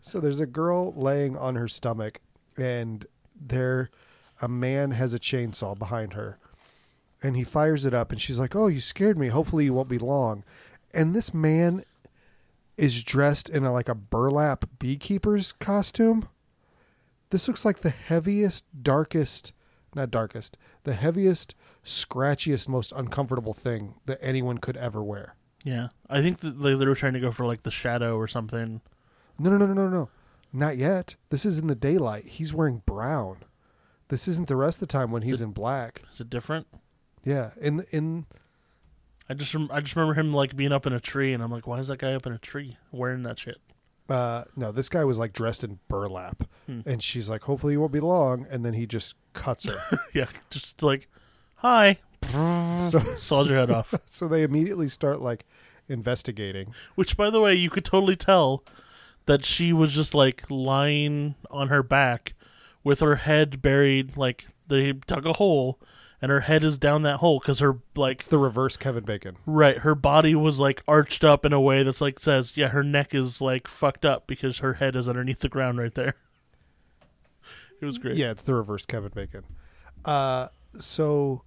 So 0.00 0.20
there's 0.20 0.40
a 0.40 0.46
girl 0.46 0.92
laying 0.94 1.36
on 1.36 1.56
her 1.56 1.66
stomach 1.68 2.20
and 2.56 3.04
there 3.38 3.90
a 4.40 4.48
man 4.48 4.92
has 4.92 5.12
a 5.12 5.18
chainsaw 5.18 5.76
behind 5.78 6.12
her 6.14 6.38
and 7.22 7.36
he 7.36 7.44
fires 7.44 7.84
it 7.84 7.94
up 7.94 8.12
and 8.12 8.20
she's 8.20 8.38
like 8.38 8.54
oh 8.54 8.66
you 8.68 8.80
scared 8.80 9.18
me 9.18 9.28
hopefully 9.28 9.64
you 9.64 9.74
won't 9.74 9.88
be 9.88 9.98
long 9.98 10.44
and 10.94 11.14
this 11.14 11.32
man 11.34 11.84
is 12.76 13.02
dressed 13.04 13.48
in 13.48 13.64
a, 13.64 13.72
like 13.72 13.88
a 13.88 13.94
burlap 13.94 14.64
beekeeper's 14.78 15.52
costume. 15.52 16.28
This 17.30 17.48
looks 17.48 17.64
like 17.64 17.78
the 17.80 17.90
heaviest 17.90 18.64
darkest 18.82 19.52
not 19.94 20.10
darkest 20.10 20.56
the 20.84 20.94
heaviest 20.94 21.54
scratchiest 21.84 22.66
most 22.68 22.92
uncomfortable 22.92 23.52
thing 23.52 23.94
that 24.06 24.18
anyone 24.22 24.56
could 24.58 24.76
ever 24.76 25.02
wear. 25.02 25.34
Yeah, 25.64 25.88
I 26.08 26.22
think 26.22 26.40
that 26.40 26.60
they, 26.62 26.74
were 26.74 26.94
trying 26.94 27.12
to 27.12 27.20
go 27.20 27.30
for 27.30 27.46
like 27.46 27.62
the 27.62 27.70
shadow 27.70 28.16
or 28.16 28.26
something. 28.26 28.80
no 29.38 29.50
no 29.50 29.58
no 29.58 29.66
no 29.66 29.74
no 29.74 29.88
no. 29.88 30.08
Not 30.52 30.76
yet. 30.76 31.16
This 31.30 31.46
is 31.46 31.58
in 31.58 31.66
the 31.66 31.74
daylight. 31.74 32.26
He's 32.26 32.52
wearing 32.52 32.82
brown. 32.84 33.38
This 34.08 34.28
isn't 34.28 34.48
the 34.48 34.56
rest 34.56 34.76
of 34.76 34.80
the 34.80 34.86
time 34.92 35.10
when 35.10 35.22
he's 35.22 35.40
it- 35.40 35.44
in 35.44 35.50
black. 35.52 36.02
Is 36.12 36.20
it 36.20 36.30
different? 36.30 36.66
yeah. 37.24 37.50
In 37.60 37.84
in 37.90 38.26
I 39.28 39.34
just 39.34 39.54
rem- 39.54 39.70
I 39.72 39.80
just 39.80 39.94
remember 39.96 40.14
him 40.18 40.32
like 40.32 40.56
being 40.56 40.72
up 40.72 40.86
in 40.86 40.92
a 40.92 41.00
tree, 41.00 41.32
and 41.32 41.42
I'm 41.42 41.50
like, 41.50 41.66
why 41.66 41.78
is 41.78 41.88
that 41.88 41.98
guy 41.98 42.12
up 42.14 42.26
in 42.26 42.32
a 42.32 42.38
tree 42.38 42.76
wearing 42.90 43.22
that 43.22 43.38
shit? 43.38 43.58
Uh, 44.08 44.44
no, 44.56 44.72
this 44.72 44.88
guy 44.88 45.04
was 45.04 45.18
like 45.18 45.32
dressed 45.32 45.64
in 45.64 45.78
burlap, 45.88 46.42
Hmm. 46.66 46.80
and 46.84 47.02
she's 47.02 47.30
like, 47.30 47.42
"Hopefully, 47.42 47.74
you 47.74 47.80
won't 47.80 47.92
be 47.92 48.00
long." 48.00 48.46
And 48.50 48.64
then 48.64 48.74
he 48.74 48.84
just 48.86 49.14
cuts 49.32 49.64
her. 49.66 49.80
yeah, 50.12 50.26
just 50.50 50.82
like, 50.82 51.08
hi, 51.56 51.98
so, 52.30 52.98
saws 53.14 53.48
your 53.48 53.58
head 53.58 53.70
off. 53.70 53.94
so 54.04 54.26
they 54.28 54.42
immediately 54.42 54.88
start 54.88 55.20
like 55.22 55.44
investigating. 55.88 56.74
Which, 56.94 57.16
by 57.16 57.30
the 57.30 57.40
way, 57.40 57.54
you 57.54 57.70
could 57.70 57.84
totally 57.84 58.16
tell 58.16 58.64
that 59.26 59.44
she 59.44 59.72
was 59.72 59.92
just 59.94 60.14
like 60.14 60.42
lying 60.50 61.36
on 61.50 61.68
her 61.68 61.82
back 61.82 62.34
with 62.84 63.00
her 63.00 63.16
head 63.16 63.62
buried. 63.62 64.16
Like 64.16 64.46
they 64.66 64.92
dug 64.92 65.26
a 65.26 65.34
hole, 65.34 65.78
and 66.22 66.30
her 66.30 66.40
head 66.40 66.62
is 66.64 66.78
down 66.78 67.02
that 67.02 67.16
hole 67.18 67.38
because 67.40 67.58
her 67.58 67.80
like 67.96 68.18
It's 68.20 68.26
the 68.28 68.38
reverse 68.38 68.76
Kevin 68.78 69.04
Bacon. 69.04 69.36
right, 69.44 69.78
her 69.78 69.94
body 69.94 70.34
was 70.34 70.58
like 70.58 70.82
arched 70.88 71.24
up 71.24 71.44
in 71.44 71.52
a 71.52 71.60
way 71.60 71.82
that's 71.82 72.00
like 72.00 72.18
says, 72.20 72.52
yeah, 72.56 72.68
her 72.68 72.82
neck 72.84 73.14
is 73.14 73.40
like 73.42 73.66
fucked 73.68 74.04
up 74.06 74.26
because 74.26 74.58
her 74.58 74.74
head 74.74 74.96
is 74.96 75.08
underneath 75.08 75.40
the 75.40 75.48
ground 75.50 75.78
right 75.78 75.94
there. 75.94 76.14
It 77.80 77.84
was 77.86 77.98
great. 77.98 78.14
Yeah, 78.16 78.30
it's 78.30 78.44
the 78.44 78.54
reverse 78.54 78.86
Kevin 78.86 79.10
Bacon. 79.12 79.42
Uh, 80.04 80.46
so 80.78 81.42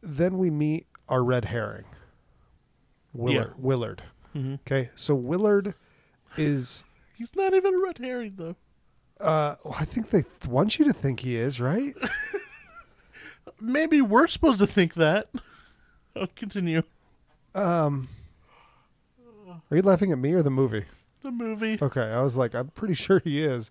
then 0.00 0.38
we 0.38 0.48
meet 0.48 0.86
our 1.08 1.24
red 1.24 1.46
herring, 1.46 1.86
Willard. 3.12 3.48
Yeah. 3.48 3.54
Willard. 3.58 4.02
hmm 4.32 4.54
Okay, 4.66 4.90
so 4.94 5.16
Willard 5.16 5.74
is. 6.36 6.84
He's 7.18 7.34
not 7.34 7.52
even 7.52 7.74
a 7.74 7.78
red 7.78 7.98
herring 7.98 8.34
though. 8.36 8.54
Uh, 9.20 9.56
well, 9.64 9.74
I 9.80 9.84
think 9.84 10.10
they 10.10 10.22
th- 10.22 10.46
want 10.46 10.78
you 10.78 10.84
to 10.84 10.92
think 10.92 11.18
he 11.20 11.34
is, 11.36 11.60
right? 11.60 11.92
Maybe 13.60 14.00
we're 14.00 14.28
supposed 14.28 14.58
to 14.60 14.66
think 14.66 14.94
that. 14.94 15.28
I'll 16.16 16.26
continue. 16.36 16.82
Um, 17.54 18.08
are 19.70 19.76
you 19.76 19.82
laughing 19.82 20.12
at 20.12 20.18
me 20.18 20.32
or 20.32 20.42
the 20.42 20.50
movie? 20.50 20.84
The 21.22 21.30
movie. 21.30 21.78
Okay, 21.80 22.00
I 22.12 22.20
was 22.20 22.36
like, 22.36 22.54
I'm 22.54 22.68
pretty 22.68 22.94
sure 23.04 23.20
he 23.24 23.40
is. 23.42 23.70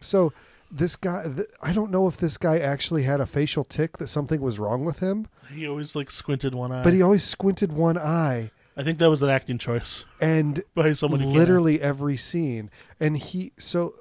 So 0.00 0.32
this 0.70 0.96
guy, 0.96 1.24
th- 1.24 1.48
I 1.62 1.72
don't 1.72 1.90
know 1.90 2.06
if 2.08 2.16
this 2.16 2.36
guy 2.36 2.58
actually 2.58 3.04
had 3.04 3.20
a 3.20 3.26
facial 3.26 3.64
tick 3.64 3.98
that 3.98 4.08
something 4.08 4.40
was 4.40 4.58
wrong 4.58 4.84
with 4.84 4.98
him, 4.98 5.28
He 5.54 5.66
always 5.66 5.94
like 5.96 6.10
squinted 6.10 6.54
one 6.54 6.72
eye. 6.72 6.82
but 6.82 6.92
he 6.92 7.00
always 7.02 7.24
squinted 7.24 7.72
one 7.72 7.96
eye, 7.96 8.50
I 8.76 8.82
think 8.82 8.98
that 8.98 9.08
was 9.08 9.22
an 9.22 9.30
acting 9.30 9.56
choice 9.58 10.04
and 10.20 10.62
by 10.74 10.92
someone 10.92 11.32
literally 11.32 11.80
every 11.80 12.16
scene. 12.18 12.70
And 13.00 13.16
he, 13.16 13.52
so 13.58 13.94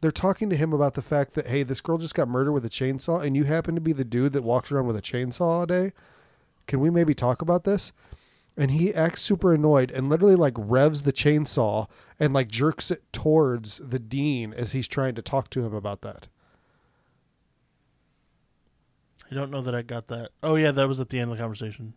they're 0.00 0.10
talking 0.12 0.48
to 0.50 0.56
him 0.56 0.72
about 0.72 0.94
the 0.94 1.02
fact 1.02 1.34
that 1.34 1.48
hey, 1.48 1.62
this 1.62 1.80
girl 1.80 1.98
just 1.98 2.14
got 2.14 2.28
murdered 2.28 2.52
with 2.52 2.64
a 2.64 2.70
chainsaw, 2.70 3.22
and 3.22 3.36
you 3.36 3.44
happen 3.44 3.74
to 3.74 3.80
be 3.80 3.92
the 3.92 4.04
dude 4.04 4.32
that 4.32 4.42
walks 4.42 4.70
around 4.70 4.86
with 4.86 4.96
a 4.96 5.02
chainsaw 5.02 5.40
all 5.40 5.66
day. 5.66 5.92
Can 6.66 6.80
we 6.80 6.90
maybe 6.90 7.14
talk 7.14 7.42
about 7.42 7.64
this? 7.64 7.92
And 8.56 8.72
he 8.72 8.92
acts 8.92 9.22
super 9.22 9.54
annoyed 9.54 9.90
and 9.90 10.08
literally 10.08 10.34
like 10.34 10.54
revs 10.56 11.02
the 11.02 11.12
chainsaw 11.12 11.88
and 12.18 12.34
like 12.34 12.48
jerks 12.48 12.90
it 12.90 13.04
towards 13.12 13.78
the 13.78 14.00
dean 14.00 14.52
as 14.52 14.72
he's 14.72 14.88
trying 14.88 15.14
to 15.14 15.22
talk 15.22 15.48
to 15.50 15.64
him 15.64 15.72
about 15.72 16.00
that. 16.02 16.26
I 19.30 19.34
don't 19.34 19.50
know 19.50 19.62
that 19.62 19.74
I 19.74 19.82
got 19.82 20.08
that. 20.08 20.30
Oh 20.42 20.56
yeah, 20.56 20.72
that 20.72 20.88
was 20.88 21.00
at 21.00 21.10
the 21.10 21.20
end 21.20 21.30
of 21.30 21.36
the 21.36 21.42
conversation. 21.42 21.94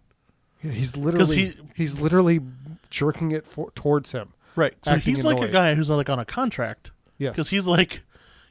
Yeah, 0.62 0.72
he's 0.72 0.96
literally 0.96 1.36
he- 1.36 1.60
he's 1.76 2.00
literally 2.00 2.42
jerking 2.90 3.32
it 3.32 3.46
for, 3.48 3.72
towards 3.72 4.12
him. 4.12 4.34
Right. 4.56 4.74
So 4.84 4.96
he's 4.98 5.24
like 5.24 5.42
a 5.42 5.48
guy 5.52 5.74
who's 5.76 5.90
like 5.90 6.10
on 6.10 6.20
a 6.20 6.26
contract 6.26 6.92
Yes. 7.22 7.34
because 7.36 7.52
he's 7.52 7.68
like, 7.68 8.02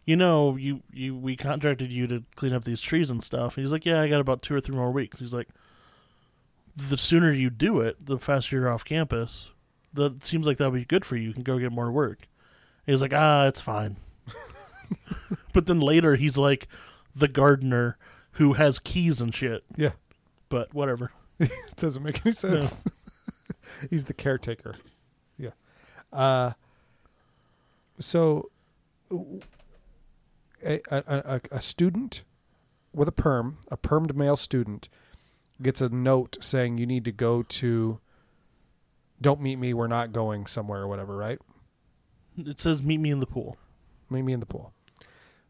you 0.07 0.15
know, 0.15 0.57
you 0.57 0.83
you 0.93 1.17
we 1.17 1.35
contracted 1.37 1.91
you 1.91 2.07
to 2.07 2.23
clean 2.37 2.53
up 2.53 2.65
these 2.65 2.81
trees 2.81 3.11
and 3.11 3.23
stuff. 3.23 3.57
And 3.57 3.65
he's 3.65 3.73
like, 3.73 3.85
yeah, 3.85 4.01
I 4.01 4.09
got 4.09 4.21
about 4.21 4.43
two 4.43 4.55
or 4.55 4.61
three 4.61 4.77
more 4.77 4.93
weeks. 4.93 5.19
He's 5.19 5.35
like, 5.35 5.49
the 6.77 6.97
sooner 6.97 7.33
you 7.33 7.51
do 7.51 7.81
it, 7.81 8.07
the 8.07 8.17
faster 8.17 8.55
you're 8.57 8.71
off 8.71 8.85
campus. 8.85 9.51
That 9.93 10.25
seems 10.25 10.47
like 10.47 10.59
that 10.59 10.71
would 10.71 10.79
be 10.79 10.85
good 10.85 11.05
for 11.05 11.17
you. 11.17 11.29
You 11.29 11.35
can 11.35 11.43
go 11.43 11.59
get 11.59 11.73
more 11.73 11.91
work. 11.91 12.29
And 12.87 12.95
he's 12.95 13.03
like, 13.03 13.13
ah, 13.13 13.49
it's 13.49 13.61
fine. 13.61 13.97
but 15.53 15.67
then 15.67 15.81
later 15.81 16.15
he's 16.15 16.39
like 16.39 16.69
the 17.15 17.27
gardener 17.27 17.99
who 18.33 18.53
has 18.53 18.79
keys 18.79 19.21
and 19.21 19.35
shit. 19.35 19.65
Yeah. 19.77 19.93
But 20.49 20.73
whatever. 20.73 21.11
it 21.41 21.51
doesn't 21.75 22.05
make 22.05 22.25
any 22.25 22.33
sense. 22.33 22.85
he's 23.91 24.05
the 24.05 24.15
caretaker. 24.15 24.77
Yeah. 25.37 25.51
Uh 26.13 26.53
so 27.99 28.51
a, 30.63 30.81
a, 30.91 31.41
a, 31.51 31.61
student 31.61 32.25
with 32.93 33.09
a 33.09 33.13
perm, 33.13 33.59
a 33.71 33.77
permed 33.77 34.15
male 34.15 34.37
student, 34.37 34.89
gets 35.63 35.81
a 35.81 35.89
note 35.89 36.39
saying 36.41 36.79
you 36.79 36.87
need 36.87 37.05
to 37.05 37.13
go 37.13 37.43
to 37.43 38.01
don't 39.21 39.41
meet 39.41 39.57
me, 39.57 39.75
we're 39.75 39.87
not 39.87 40.13
going 40.13 40.47
somewhere 40.47 40.81
or 40.83 40.89
whatever, 40.89 41.17
right? 41.17 41.39
It 42.39 42.59
says 42.59 42.83
meet 42.83 42.99
me 42.99 43.11
in 43.11 43.21
the 43.21 43.27
pool. 43.27 43.57
Meet 44.09 44.23
me 44.23 44.33
in 44.33 44.41
the 44.41 44.47
pool. 44.47 44.73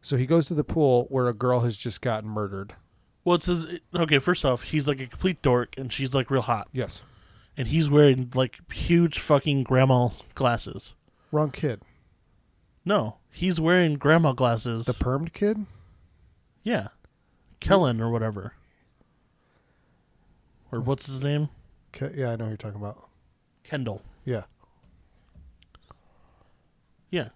So 0.01 0.17
he 0.17 0.25
goes 0.25 0.45
to 0.47 0.53
the 0.53 0.63
pool 0.63 1.05
where 1.09 1.27
a 1.27 1.33
girl 1.33 1.61
has 1.61 1.77
just 1.77 2.01
gotten 2.01 2.29
murdered. 2.29 2.75
Well, 3.23 3.35
it 3.35 3.43
says 3.43 3.79
okay. 3.95 4.17
First 4.19 4.43
off, 4.43 4.63
he's 4.63 4.87
like 4.87 4.99
a 4.99 5.05
complete 5.05 5.41
dork, 5.43 5.77
and 5.77 5.93
she's 5.93 6.15
like 6.15 6.31
real 6.31 6.41
hot, 6.41 6.67
Yes. 6.73 7.03
and 7.55 7.67
he's 7.67 7.87
wearing 7.87 8.31
like 8.33 8.59
huge 8.73 9.19
fucking 9.19 9.63
grandma 9.63 10.09
glasses. 10.33 10.95
Wrong 11.31 11.51
kid. 11.51 11.81
No, 12.83 13.17
he's 13.29 13.59
wearing 13.59 13.95
grandma 13.95 14.33
glasses. 14.33 14.85
The 14.85 14.93
permed 14.93 15.33
kid? 15.33 15.65
yeah, 16.63 16.87
Kellen 17.59 18.01
or 18.01 18.09
whatever, 18.09 18.53
or 20.71 20.79
what's 20.81 21.05
his 21.05 21.21
name? 21.21 21.49
Ke- 21.93 22.13
yeah, 22.15 22.31
I 22.31 22.35
know 22.35 22.45
who 22.45 22.51
you're 22.51 22.57
talking 22.57 22.79
about. 22.81 23.07
Kendall. 23.63 24.01
Yeah. 24.25 24.43
Yeah. 27.09 27.29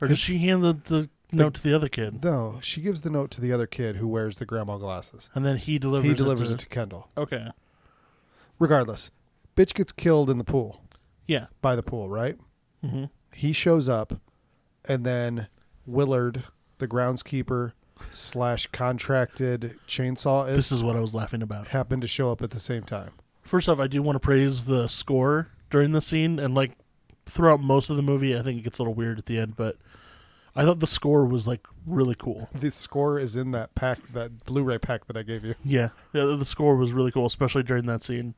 Or 0.00 0.08
does 0.08 0.18
she 0.18 0.38
hand 0.38 0.62
the, 0.64 0.72
the 0.84 1.08
note 1.32 1.54
to 1.54 1.62
the 1.62 1.74
other 1.74 1.88
kid, 1.88 2.24
No, 2.24 2.58
she 2.62 2.80
gives 2.80 3.02
the 3.02 3.10
note 3.10 3.30
to 3.32 3.40
the 3.40 3.52
other 3.52 3.66
kid 3.66 3.96
who 3.96 4.08
wears 4.08 4.36
the 4.36 4.44
grandma 4.46 4.76
glasses. 4.78 5.30
and 5.34 5.44
then 5.46 5.56
he 5.58 5.78
delivers? 5.78 6.08
he 6.08 6.14
delivers 6.14 6.50
it 6.50 6.54
it 6.54 6.58
to 6.60 6.66
Kendall. 6.66 7.08
Okay. 7.16 7.48
Regardless, 8.58 9.10
bitch 9.56 9.74
gets 9.74 9.92
killed 9.92 10.30
in 10.30 10.38
the 10.38 10.44
pool, 10.44 10.82
Yeah. 11.26 11.46
by 11.60 11.76
the 11.76 11.82
pool, 11.82 12.08
right? 12.08 12.38
hmm 12.82 13.04
He 13.34 13.52
shows 13.52 13.88
up, 13.88 14.20
and 14.86 15.04
then 15.04 15.48
Willard, 15.86 16.44
the 16.78 16.88
groundskeeper 16.88 17.72
slash 18.10 18.66
contracted 18.68 19.76
chainsaw 19.86 20.46
This 20.46 20.72
is, 20.72 20.82
what 20.82 20.96
I 20.96 21.00
was 21.00 21.14
laughing 21.14 21.42
about. 21.42 21.68
happened 21.68 22.02
to 22.02 22.08
show 22.08 22.30
up 22.30 22.42
at 22.42 22.50
the 22.50 22.60
same 22.60 22.82
time. 22.82 23.10
First 23.42 23.68
off, 23.68 23.78
I 23.78 23.86
do 23.86 24.02
want 24.02 24.16
to 24.16 24.20
praise 24.20 24.64
the 24.64 24.88
score 24.88 25.48
during 25.70 25.92
the 25.92 26.00
scene, 26.00 26.38
and 26.38 26.54
like 26.54 26.72
throughout 27.26 27.60
most 27.60 27.90
of 27.90 27.96
the 27.96 28.02
movie, 28.02 28.36
I 28.36 28.42
think 28.42 28.58
it 28.58 28.62
gets 28.62 28.78
a 28.78 28.82
little 28.82 28.94
weird 28.94 29.18
at 29.18 29.26
the 29.26 29.38
end, 29.38 29.56
but 29.56 29.76
I 30.56 30.64
thought 30.64 30.80
the 30.80 30.86
score 30.86 31.26
was 31.26 31.46
like 31.46 31.66
really 31.86 32.14
cool. 32.14 32.48
The 32.54 32.70
score 32.70 33.18
is 33.18 33.36
in 33.36 33.50
that 33.52 33.74
pack, 33.74 33.98
that 34.12 34.44
Blu-ray 34.44 34.78
pack 34.78 35.06
that 35.06 35.16
I 35.16 35.22
gave 35.22 35.44
you. 35.44 35.54
Yeah, 35.64 35.90
yeah, 36.12 36.24
the 36.24 36.44
score 36.44 36.76
was 36.76 36.92
really 36.92 37.10
cool, 37.10 37.26
especially 37.26 37.62
during 37.62 37.86
that 37.86 38.02
scene. 38.02 38.34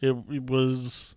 It, 0.00 0.16
it 0.30 0.50
was 0.50 1.14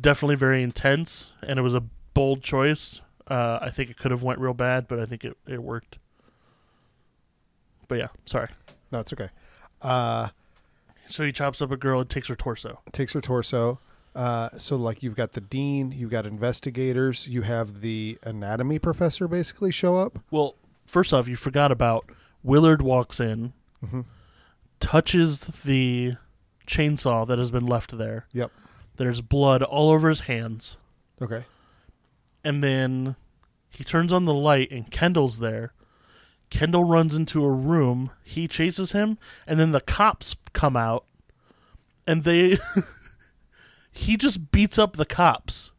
definitely 0.00 0.36
very 0.36 0.62
intense, 0.62 1.30
and 1.42 1.58
it 1.58 1.62
was 1.62 1.74
a 1.74 1.84
bold 2.16 2.42
choice. 2.42 3.00
Uh, 3.28 3.58
I 3.60 3.70
think 3.70 3.90
it 3.90 3.96
could 3.98 4.10
have 4.10 4.22
went 4.22 4.38
real 4.40 4.54
bad, 4.54 4.88
but 4.88 4.98
I 4.98 5.04
think 5.04 5.24
it, 5.24 5.36
it 5.46 5.62
worked. 5.62 5.98
But 7.88 7.98
yeah, 7.98 8.08
sorry. 8.24 8.48
No, 8.90 9.00
it's 9.00 9.12
okay. 9.12 9.28
Uh, 9.82 10.28
So 11.08 11.24
he 11.24 11.30
chops 11.32 11.62
up 11.62 11.70
a 11.70 11.76
girl 11.76 12.00
and 12.00 12.10
takes 12.10 12.28
her 12.28 12.34
torso. 12.36 12.80
takes 12.92 13.12
her 13.12 13.20
torso. 13.20 13.78
Uh, 14.14 14.48
so 14.56 14.74
like 14.76 15.02
you've 15.02 15.14
got 15.14 15.32
the 15.34 15.40
dean, 15.40 15.92
you've 15.92 16.10
got 16.10 16.24
investigators, 16.26 17.28
you 17.28 17.42
have 17.42 17.80
the 17.82 18.18
anatomy 18.24 18.78
professor 18.78 19.28
basically 19.28 19.70
show 19.70 19.96
up. 19.96 20.18
Well, 20.30 20.54
first 20.86 21.12
off, 21.12 21.28
you 21.28 21.36
forgot 21.36 21.70
about 21.70 22.10
Willard 22.42 22.82
walks 22.82 23.20
in, 23.20 23.52
Mm-hmm. 23.84 24.00
touches 24.80 25.40
the 25.40 26.16
chainsaw 26.66 27.26
that 27.28 27.38
has 27.38 27.50
been 27.50 27.66
left 27.66 27.96
there. 27.98 28.26
Yep. 28.32 28.50
There's 28.96 29.20
blood 29.20 29.62
all 29.62 29.90
over 29.90 30.08
his 30.08 30.20
hands. 30.20 30.78
Okay. 31.20 31.44
And 32.46 32.62
then 32.62 33.16
He 33.70 33.82
turns 33.82 34.12
on 34.12 34.24
the 34.24 34.32
light 34.32 34.70
and 34.70 34.88
Kendall's 34.88 35.40
there. 35.40 35.72
Kendall 36.48 36.84
runs 36.84 37.12
into 37.16 37.44
a 37.44 37.50
room. 37.50 38.10
He 38.22 38.46
chases 38.46 38.92
him, 38.92 39.18
and 39.48 39.58
then 39.58 39.72
the 39.72 39.80
cops 39.80 40.36
come 40.52 40.76
out, 40.76 41.04
and 42.06 42.22
they. 42.22 42.58
he 43.90 44.16
just 44.16 44.52
beats 44.52 44.78
up 44.78 44.94
the 44.94 45.04
cops, 45.04 45.72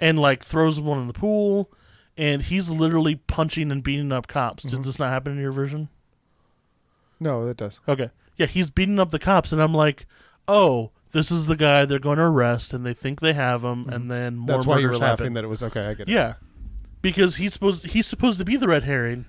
and 0.00 0.18
like 0.18 0.42
throws 0.42 0.80
one 0.80 0.98
in 0.98 1.08
the 1.08 1.12
pool, 1.12 1.70
and 2.16 2.40
he's 2.40 2.70
literally 2.70 3.16
punching 3.16 3.70
and 3.70 3.82
beating 3.82 4.12
up 4.12 4.28
cops. 4.28 4.62
Did 4.62 4.72
mm-hmm. 4.72 4.82
this 4.82 4.98
not 4.98 5.12
happen 5.12 5.32
in 5.32 5.38
your 5.38 5.52
version? 5.52 5.90
No, 7.20 7.44
that 7.44 7.58
does. 7.58 7.80
Okay. 7.86 8.10
Yeah, 8.38 8.46
he's 8.46 8.70
beating 8.70 8.98
up 8.98 9.10
the 9.10 9.18
cops, 9.18 9.52
and 9.52 9.60
I'm 9.60 9.74
like, 9.74 10.06
oh, 10.48 10.90
this 11.16 11.30
is 11.30 11.46
the 11.46 11.56
guy 11.56 11.86
they're 11.86 11.98
going 11.98 12.18
to 12.18 12.24
arrest, 12.24 12.74
and 12.74 12.84
they 12.84 12.92
think 12.92 13.20
they 13.20 13.32
have 13.32 13.64
him, 13.64 13.88
and 13.88 14.10
then 14.10 14.36
more 14.36 14.46
Mm-hmm. 14.46 14.52
That's 14.52 14.66
why 14.66 14.78
you 14.78 14.88
were 14.88 14.98
laughing 14.98 15.32
that 15.32 15.44
it 15.44 15.46
was 15.46 15.62
okay. 15.62 15.86
I 15.86 15.94
get 15.94 16.08
it. 16.08 16.12
Yeah, 16.12 16.34
because 17.00 17.36
he's 17.36 17.54
supposed 17.54 17.86
he's 17.86 18.06
supposed 18.06 18.38
to 18.38 18.44
be 18.44 18.56
the 18.56 18.68
red 18.68 18.84
herring, 18.84 19.24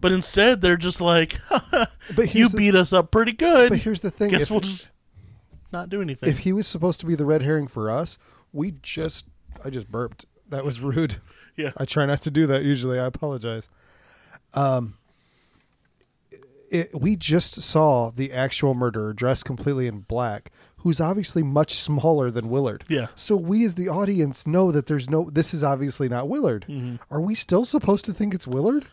but 0.00 0.12
instead 0.12 0.62
they're 0.62 0.78
just 0.78 1.00
like, 1.00 1.38
But 2.16 2.34
you 2.34 2.48
the, 2.48 2.56
beat 2.56 2.74
us 2.74 2.94
up 2.94 3.10
pretty 3.10 3.32
good. 3.32 3.68
But 3.68 3.80
here's 3.80 4.00
the 4.00 4.10
thing: 4.10 4.30
Guess 4.30 4.44
if, 4.44 4.50
we'll 4.50 4.60
just 4.60 4.90
not 5.72 5.90
do 5.90 6.00
anything. 6.00 6.30
if 6.30 6.38
he 6.40 6.54
was 6.54 6.66
supposed 6.66 7.00
to 7.00 7.06
be 7.06 7.14
the 7.14 7.26
red 7.26 7.42
herring 7.42 7.66
for 7.66 7.90
us, 7.90 8.16
we 8.52 8.72
just 8.80 9.26
I 9.62 9.68
just 9.68 9.90
burped. 9.90 10.24
That 10.48 10.64
was 10.64 10.80
rude. 10.80 11.16
yeah, 11.56 11.72
I 11.76 11.84
try 11.84 12.06
not 12.06 12.22
to 12.22 12.30
do 12.30 12.46
that 12.46 12.62
usually. 12.62 12.98
I 12.98 13.04
apologize. 13.04 13.68
Um, 14.54 14.94
it, 16.70 16.98
we 16.98 17.16
just 17.16 17.60
saw 17.60 18.10
the 18.10 18.32
actual 18.32 18.74
murderer 18.74 19.12
dressed 19.12 19.44
completely 19.44 19.86
in 19.86 20.00
black, 20.00 20.50
who's 20.86 21.00
obviously 21.00 21.42
much 21.42 21.74
smaller 21.74 22.30
than 22.30 22.48
Willard. 22.48 22.84
yeah. 22.88 23.08
So 23.16 23.34
we, 23.34 23.64
as 23.64 23.74
the 23.74 23.88
audience, 23.88 24.46
know 24.46 24.70
that 24.70 24.86
there's 24.86 25.10
no. 25.10 25.28
This 25.30 25.52
is 25.52 25.64
obviously 25.64 26.08
not 26.08 26.28
Willard. 26.28 26.64
Mm-hmm. 26.68 26.96
Are 27.12 27.20
we 27.20 27.34
still 27.34 27.64
supposed 27.64 28.04
to 28.04 28.12
think 28.12 28.32
it's 28.34 28.46
Willard? 28.46 28.86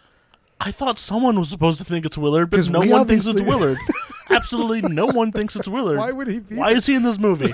I 0.59 0.71
thought 0.71 0.97
someone 0.97 1.37
was 1.37 1.49
supposed 1.49 1.77
to 1.77 1.85
think 1.85 2.03
it's 2.03 2.17
Willard, 2.17 2.49
but 2.49 2.67
no 2.67 2.79
one 2.79 3.05
thinks 3.05 3.27
it's 3.27 3.41
Willard. 3.41 3.77
Absolutely 4.31 4.81
no 4.81 5.05
one 5.05 5.31
thinks 5.31 5.55
it's 5.55 5.67
Willard. 5.67 5.99
Why 5.99 6.11
would 6.11 6.27
he 6.27 6.39
be? 6.39 6.55
Why 6.55 6.71
is 6.71 6.87
he 6.87 6.95
in 6.95 7.03
this 7.03 7.19
movie? 7.19 7.53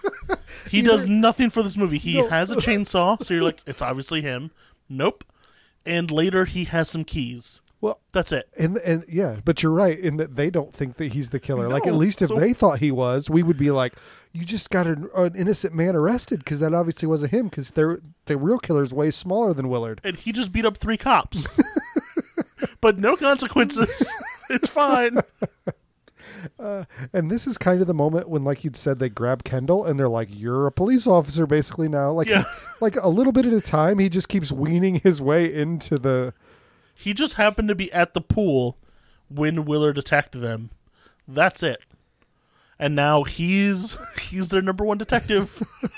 he 0.68 0.82
does 0.82 1.06
nothing 1.06 1.50
for 1.50 1.62
this 1.62 1.76
movie. 1.76 1.98
He 1.98 2.14
No. 2.20 2.26
has 2.28 2.50
a 2.50 2.56
chainsaw, 2.66 3.22
so 3.22 3.34
you're 3.34 3.42
like, 3.44 3.60
it's 3.66 3.82
obviously 3.82 4.20
him. 4.20 4.50
Nope. 4.88 5.22
And 5.86 6.10
later 6.10 6.44
he 6.44 6.64
has 6.64 6.88
some 6.90 7.04
keys. 7.04 7.60
Well, 7.82 7.98
That's 8.12 8.30
it. 8.30 8.46
And 8.58 8.76
and 8.78 9.04
yeah, 9.08 9.36
but 9.44 9.62
you're 9.62 9.72
right 9.72 9.98
in 9.98 10.18
that 10.18 10.36
they 10.36 10.50
don't 10.50 10.74
think 10.74 10.96
that 10.96 11.12
he's 11.14 11.30
the 11.30 11.40
killer. 11.40 11.66
like 11.68 11.86
at 11.86 11.94
least 11.94 12.20
if 12.20 12.28
so- 12.28 12.38
they 12.38 12.52
thought 12.52 12.80
he 12.80 12.90
was, 12.90 13.30
we 13.30 13.42
would 13.42 13.56
be 13.56 13.70
like, 13.70 13.94
"You 14.32 14.44
just 14.44 14.68
got 14.68 14.86
an, 14.86 15.08
an 15.16 15.34
innocent 15.34 15.74
man 15.74 15.96
arrested 15.96 16.40
because 16.40 16.60
that 16.60 16.74
obviously 16.74 17.08
wasn't 17.08 17.32
him 17.32 17.48
because 17.48 17.70
they're 17.70 17.98
the 18.26 18.36
real 18.36 18.58
killer's 18.58 18.92
way 18.92 19.10
smaller 19.10 19.54
than 19.54 19.68
Willard." 19.70 20.00
And 20.04 20.16
he 20.16 20.30
just 20.30 20.52
beat 20.52 20.66
up 20.66 20.76
three 20.76 20.98
cops. 20.98 21.44
but 22.82 22.98
no 22.98 23.16
consequences. 23.16 24.06
it's 24.50 24.68
fine. 24.68 25.18
Uh, 26.58 26.84
and 27.12 27.30
this 27.30 27.46
is 27.46 27.58
kind 27.58 27.82
of 27.82 27.86
the 27.86 27.92
moment 27.94 28.28
when, 28.28 28.44
like 28.44 28.64
you'd 28.64 28.76
said, 28.76 28.98
they 28.98 29.08
grab 29.10 29.44
Kendall 29.44 29.84
and 29.84 29.98
they're 29.98 30.08
like, 30.08 30.28
"You're 30.30 30.66
a 30.66 30.72
police 30.72 31.06
officer, 31.06 31.46
basically 31.46 31.88
now." 31.88 32.12
Like, 32.12 32.28
Yeah. 32.28 32.44
like 32.80 32.96
a 32.96 33.08
little 33.08 33.32
bit 33.32 33.44
at 33.46 33.52
a 33.52 33.60
time, 33.60 33.98
he 33.98 34.08
just 34.08 34.28
keeps 34.28 34.50
weaning 34.50 34.96
his 34.96 35.20
way 35.20 35.52
into 35.52 35.96
the. 35.96 36.32
He 37.00 37.14
just 37.14 37.34
happened 37.34 37.68
to 37.68 37.74
be 37.74 37.90
at 37.92 38.12
the 38.12 38.20
pool 38.20 38.76
when 39.28 39.64
Willard 39.64 39.96
attacked 39.96 40.38
them. 40.38 40.68
That's 41.26 41.62
it. 41.62 41.80
And 42.78 42.94
now 42.94 43.22
he's 43.24 43.96
he's 44.20 44.50
their 44.50 44.62
number 44.62 44.84
one 44.84 44.98
detective. 44.98 45.62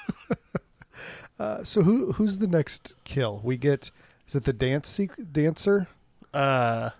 Uh, 1.38 1.64
so 1.64 1.82
who 1.82 2.12
who's 2.12 2.38
the 2.38 2.46
next 2.46 2.94
kill? 3.02 3.40
We 3.42 3.56
get 3.56 3.90
is 4.28 4.36
it 4.36 4.44
the 4.44 4.52
dance 4.52 4.96
sequ- 4.96 5.32
dancer? 5.32 5.88
Uh, 6.32 6.90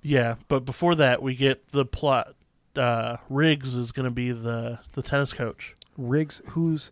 yeah, 0.00 0.36
but 0.48 0.60
before 0.64 0.94
that, 0.94 1.20
we 1.20 1.34
get 1.34 1.70
the 1.72 1.84
plot. 1.84 2.34
Uh, 2.74 3.18
Riggs 3.28 3.74
is 3.74 3.92
going 3.92 4.04
to 4.04 4.10
be 4.10 4.32
the 4.32 4.78
the 4.94 5.02
tennis 5.02 5.34
coach. 5.34 5.74
Riggs, 5.98 6.40
who's 6.50 6.90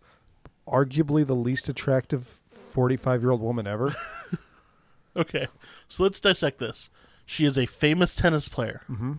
arguably 0.67 1.25
the 1.25 1.35
least 1.35 1.67
attractive 1.67 2.41
45 2.47 3.21
year 3.23 3.31
old 3.31 3.41
woman 3.41 3.65
ever. 3.65 3.95
Okay, 5.15 5.47
so 5.87 6.03
let's 6.03 6.19
dissect 6.19 6.59
this. 6.59 6.89
She 7.25 7.45
is 7.45 7.57
a 7.57 7.65
famous 7.65 8.15
tennis 8.15 8.49
player 8.49 8.81
mm-hmm. 8.89 9.13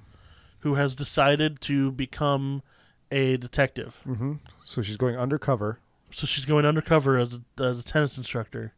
who 0.61 0.75
has 0.75 0.95
decided 0.95 1.61
to 1.63 1.93
become 1.93 2.63
a 3.11 3.37
detective. 3.37 4.03
Mm-hmm. 4.07 4.35
So 4.65 4.83
she's 4.83 4.97
going 4.97 5.17
undercover. 5.17 5.79
So 6.11 6.27
she's 6.27 6.45
going 6.45 6.65
undercover 6.65 7.19
as 7.19 7.41
a, 7.59 7.63
as 7.63 7.81
a 7.81 7.85
tennis 7.85 8.19
instructor. 8.19 8.73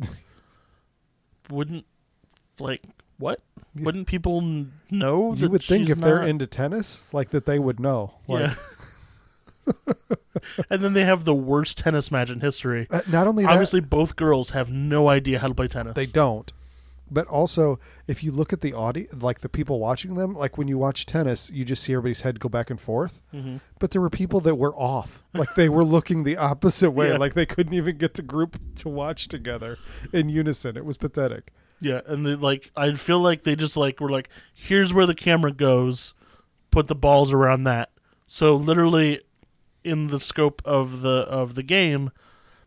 Wouldn't 1.51 1.87
like 2.59 2.83
what? 3.19 3.41
Yeah. 3.75 3.85
Wouldn't 3.85 4.07
people 4.07 4.39
n- 4.39 4.73
know? 4.91 5.33
you 5.33 5.41
that 5.41 5.51
would 5.51 5.63
think 5.63 5.85
she's 5.85 5.93
if 5.93 5.99
they're 5.99 6.23
into 6.23 6.47
tennis, 6.47 7.13
like 7.13 7.31
that 7.31 7.47
they 7.47 7.59
would 7.59 7.79
know. 7.79 8.15
Like, 8.27 8.57
yeah. 9.67 9.75
and 10.71 10.83
then 10.83 10.93
they 10.93 11.05
have 11.05 11.25
the 11.25 11.35
worst 11.35 11.79
tennis 11.79 12.11
match 12.11 12.31
in 12.31 12.41
history. 12.41 12.87
uh, 12.91 13.01
not 13.09 13.27
only 13.27 13.45
that, 13.45 13.53
Obviously, 13.53 13.81
both 13.81 14.17
girls 14.17 14.51
have 14.51 14.71
no 14.71 15.09
idea 15.09 15.39
how 15.39 15.49
to 15.49 15.55
play 15.55 15.69
tennis. 15.69 15.95
they 15.95 16.07
don't. 16.07 16.53
But 17.11 17.29
also, 17.29 17.79
if 18.09 18.25
you 18.25 18.33
look 18.33 18.53
at 18.53 18.63
the 18.63 18.73
audio, 18.73 19.07
like 19.13 19.41
the 19.41 19.49
people 19.49 19.79
watching 19.79 20.15
them, 20.17 20.35
like 20.35 20.59
when 20.59 20.67
you 20.67 20.77
watch 20.77 21.07
tennis, 21.07 21.51
you 21.51 21.65
just 21.65 21.83
see 21.85 21.93
everybody's 21.93 22.23
head 22.23 22.41
go 22.41 22.49
back 22.49 22.69
and 22.69 22.81
forth. 22.81 23.23
Mhm. 23.33 23.61
But 23.79 23.93
there 23.93 24.01
were 24.01 24.11
people 24.11 24.41
that 24.41 24.57
were 24.57 24.75
off, 24.75 25.23
like 25.33 25.55
they 25.55 25.69
were 25.69 25.85
looking 25.85 26.25
the 26.25 26.37
opposite 26.37 26.91
way, 26.91 27.11
Yeah. 27.11 27.19
like 27.19 27.35
they 27.35 27.47
couldn't 27.47 27.75
even 27.75 27.97
get 27.99 28.15
the 28.15 28.23
group 28.23 28.59
to 28.77 28.89
watch 28.89 29.29
together 29.29 29.79
in 30.13 30.29
unison. 30.29 30.77
It 30.77 30.85
was 30.85 30.97
pathetic. 30.97 31.53
Yeah, 31.81 32.01
and 32.07 32.25
they 32.27 32.35
like 32.35 32.71
I 32.77 32.95
feel 32.95 33.21
like 33.21 33.45
they 33.45 33.55
just 33.55 33.77
like 33.77 34.01
were 34.01 34.11
like, 34.11 34.29
here's 34.53 34.93
where 34.95 35.07
the 35.07 35.15
camera 35.15 35.53
goes, 35.53 36.13
put 36.71 36.89
the 36.89 36.95
balls 36.97 37.33
around 37.33 37.65
that. 37.65 37.91
So 38.27 38.57
literally, 38.57 39.21
in 39.85 40.09
the 40.09 40.19
scope 40.19 40.61
of 40.65 41.03
the 41.03 41.19
of 41.29 41.55
the 41.55 41.63
game, 41.63 42.11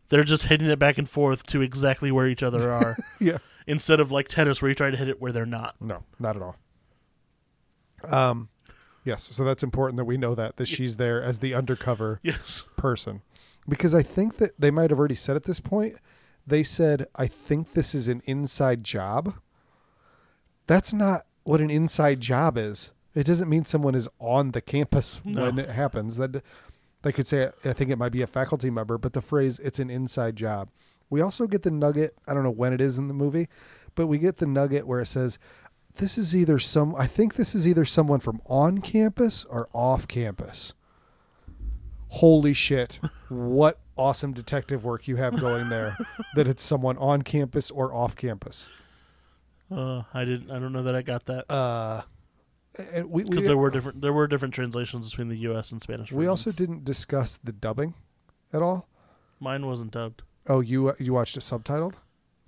they're 0.08 0.24
just 0.24 0.46
hitting 0.46 0.70
it 0.70 0.80
back 0.80 0.98
and 0.98 1.10
forth 1.10 1.44
to 1.48 1.62
exactly 1.62 2.12
where 2.12 2.28
each 2.28 2.42
other 2.44 2.72
are, 2.72 2.98
Yeah. 3.20 3.40
Instead 3.70 4.00
of 4.02 4.12
like 4.12 4.28
tennis 4.28 4.62
where 4.62 4.68
you 4.70 4.76
try 4.76 4.92
to 4.92 4.98
hit 4.98 5.08
it 5.08 5.22
where 5.22 5.32
they're 5.32 5.46
not. 5.46 5.76
No, 5.80 6.04
not 6.20 6.36
at 6.36 6.42
all. 6.42 6.58
Um, 8.04 8.50
yes. 9.06 9.24
So 9.24 9.44
that's 9.44 9.64
important 9.64 9.98
that 9.98 10.06
we 10.06 10.18
know 10.18 10.36
that 10.36 10.58
that 10.58 10.68
she's 10.68 10.98
there 10.98 11.22
as 11.22 11.40
the 11.40 11.54
undercover 11.54 12.20
Yes. 12.24 12.64
person, 12.78 13.22
because 13.68 13.94
I 13.94 14.04
think 14.04 14.38
that 14.38 14.60
they 14.60 14.72
might 14.72 14.90
have 14.90 15.00
already 15.00 15.16
said 15.16 15.36
at 15.36 15.44
this 15.44 15.60
point. 15.60 15.98
They 16.48 16.64
said, 16.64 17.08
"I 17.16 17.28
think 17.28 17.74
this 17.74 17.94
is 17.94 18.08
an 18.08 18.22
inside 18.26 18.84
job." 18.84 19.36
That's 20.68 20.94
not 20.94 21.26
what 21.44 21.62
an 21.62 21.70
inside 21.70 22.22
job 22.22 22.58
is. 22.58 22.92
It 23.16 23.26
doesn't 23.26 23.50
mean 23.50 23.66
someone 23.66 23.96
is 23.96 24.08
on 24.20 24.52
the 24.52 24.62
campus 24.62 25.20
No. 25.26 25.44
when 25.44 25.60
it 25.60 25.70
happens. 25.72 26.18
That 26.18 26.44
they 27.02 27.12
could 27.12 27.28
say, 27.28 27.50
"I 27.66 27.74
think 27.74 27.92
it 27.92 27.98
might 27.98 28.12
be 28.12 28.22
a 28.22 28.28
faculty 28.28 28.70
member," 28.70 28.98
but 28.98 29.14
the 29.14 29.22
phrase 29.22 29.60
"it's 29.60 29.80
an 29.80 29.90
inside 29.90 30.36
job." 30.36 30.70
We 31.10 31.22
also 31.22 31.48
get 31.48 31.64
the 31.64 31.72
nugget. 31.72 32.16
I 32.28 32.34
don't 32.34 32.44
know 32.44 32.52
when 32.52 32.74
it 32.74 32.82
is 32.82 32.98
in 32.98 33.08
the 33.08 33.14
movie, 33.14 33.48
but 33.96 34.08
we 34.08 34.18
get 34.20 34.38
the 34.38 34.48
nugget 34.48 34.86
where 34.88 35.00
it 35.00 35.08
says, 35.08 35.40
"This 35.96 36.18
is 36.18 36.36
either 36.36 36.60
some." 36.60 36.96
I 36.96 37.08
think 37.08 37.36
this 37.36 37.56
is 37.56 37.68
either 37.68 37.86
someone 37.86 38.20
from 38.20 38.42
on 38.46 38.80
campus 38.80 39.46
or 39.46 39.70
off 39.74 40.08
campus. 40.08 40.74
Holy 42.10 42.54
shit! 42.54 43.00
What 43.30 43.80
awesome 43.96 44.34
detective 44.34 44.84
work 44.86 45.08
you 45.08 45.18
have 45.18 45.40
going 45.40 45.70
there. 45.70 45.96
that 46.36 46.48
it's 46.48 46.64
someone 46.64 46.98
on 46.98 47.22
campus 47.22 47.70
or 47.70 47.94
off 47.94 48.16
campus. 48.16 48.70
Uh, 49.70 50.04
I 50.14 50.26
didn't. 50.26 50.50
I 50.50 50.58
don't 50.58 50.74
know 50.74 50.84
that 50.84 50.96
I 50.96 51.02
got 51.04 51.26
that 51.28 51.46
Uh, 51.52 52.02
and 52.92 53.10
we 53.12 53.24
because 53.24 53.46
there 53.46 53.58
were 53.58 53.70
different 53.70 54.02
there 54.02 54.14
were 54.14 54.26
different 54.28 54.54
translations 54.54 55.10
between 55.10 55.28
the 55.30 55.38
U.S. 55.38 55.72
and 55.72 55.82
Spanish. 55.82 56.12
we 56.12 56.26
versions. 56.26 56.30
also 56.30 56.52
didn't 56.52 56.84
discuss 56.86 57.38
the 57.44 57.52
dubbing 57.52 57.94
at 58.54 58.62
all. 58.62 58.88
mine 59.40 59.66
wasn't 59.66 59.92
dubbed. 59.92 60.24
Oh, 60.50 60.60
you 60.62 60.94
you 61.00 61.14
watched 61.14 61.38
it 61.38 61.42
subtitled? 61.42 61.94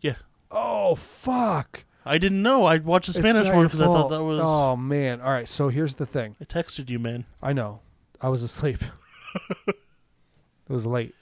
Yeah. 0.01 0.15
Oh 0.49 0.95
fuck! 0.95 1.85
I 2.03 2.17
didn't 2.17 2.41
know. 2.41 2.65
I 2.65 2.79
watched 2.79 3.05
the 3.07 3.11
It's 3.11 3.19
Spanish 3.19 3.45
not 3.45 3.53
one 3.53 3.61
your 3.61 3.67
because 3.69 3.81
I 3.81 3.85
thought 3.85 4.09
fault. 4.09 4.11
that 4.11 4.23
was. 4.23 4.39
Oh 4.41 4.75
man! 4.75 5.21
All 5.21 5.29
right. 5.31 5.47
So 5.47 5.69
here's 5.69 5.93
the 5.93 6.07
thing. 6.07 6.35
I 6.41 6.45
texted 6.45 6.89
you, 6.89 6.97
man. 6.99 7.25
I 7.41 7.53
know. 7.53 7.79
I 8.19 8.27
was 8.29 8.41
asleep. 8.43 8.79
it 9.67 9.75
was 10.67 10.85
late. 10.87 11.13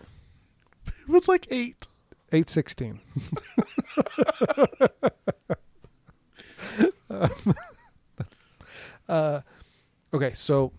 It 0.88 1.10
was 1.10 1.28
like 1.28 1.48
eight. 1.52 1.86
Eight 2.32 2.48
sixteen. 2.48 3.00
uh, 9.10 9.42
okay, 10.14 10.32
so 10.34 10.72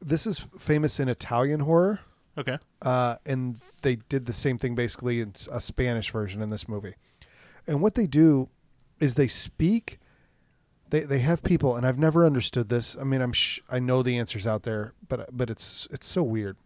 this 0.00 0.26
is 0.26 0.46
famous 0.58 0.98
in 0.98 1.08
Italian 1.08 1.60
horror, 1.60 2.00
Okay. 2.38 2.58
uh, 2.82 3.16
and 3.26 3.60
they 3.82 3.96
did 3.96 4.26
the 4.26 4.32
same 4.32 4.56
thing 4.56 4.74
basically 4.74 5.20
in 5.20 5.32
a 5.50 5.60
Spanish 5.60 6.10
version 6.10 6.40
in 6.40 6.50
this 6.50 6.68
movie. 6.68 6.94
And 7.66 7.82
what 7.82 7.94
they 7.94 8.06
do 8.06 8.48
is 8.98 9.14
they 9.14 9.28
speak. 9.28 9.98
They 10.90 11.00
they 11.00 11.18
have 11.20 11.42
people, 11.42 11.76
and 11.76 11.86
I've 11.86 11.98
never 11.98 12.24
understood 12.24 12.68
this. 12.68 12.96
I 13.00 13.04
mean, 13.04 13.20
I'm 13.20 13.32
sh- 13.32 13.60
I 13.70 13.78
know 13.78 14.02
the 14.02 14.18
answers 14.18 14.46
out 14.46 14.62
there, 14.62 14.94
but 15.08 15.28
but 15.36 15.50
it's 15.50 15.86
it's 15.90 16.06
so 16.06 16.22
weird. 16.22 16.56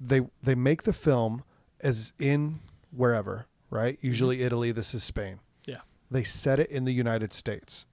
They 0.00 0.22
they 0.42 0.54
make 0.54 0.82
the 0.84 0.92
film 0.92 1.44
as 1.80 2.12
in 2.18 2.60
wherever 2.90 3.46
right? 3.70 3.98
Usually 4.00 4.42
Italy. 4.42 4.72
This 4.72 4.94
is 4.94 5.04
Spain. 5.04 5.40
Yeah. 5.64 5.80
They 6.10 6.22
set 6.22 6.58
it 6.58 6.70
in 6.70 6.84
the 6.84 6.92
United 6.92 7.32
States. 7.32 7.84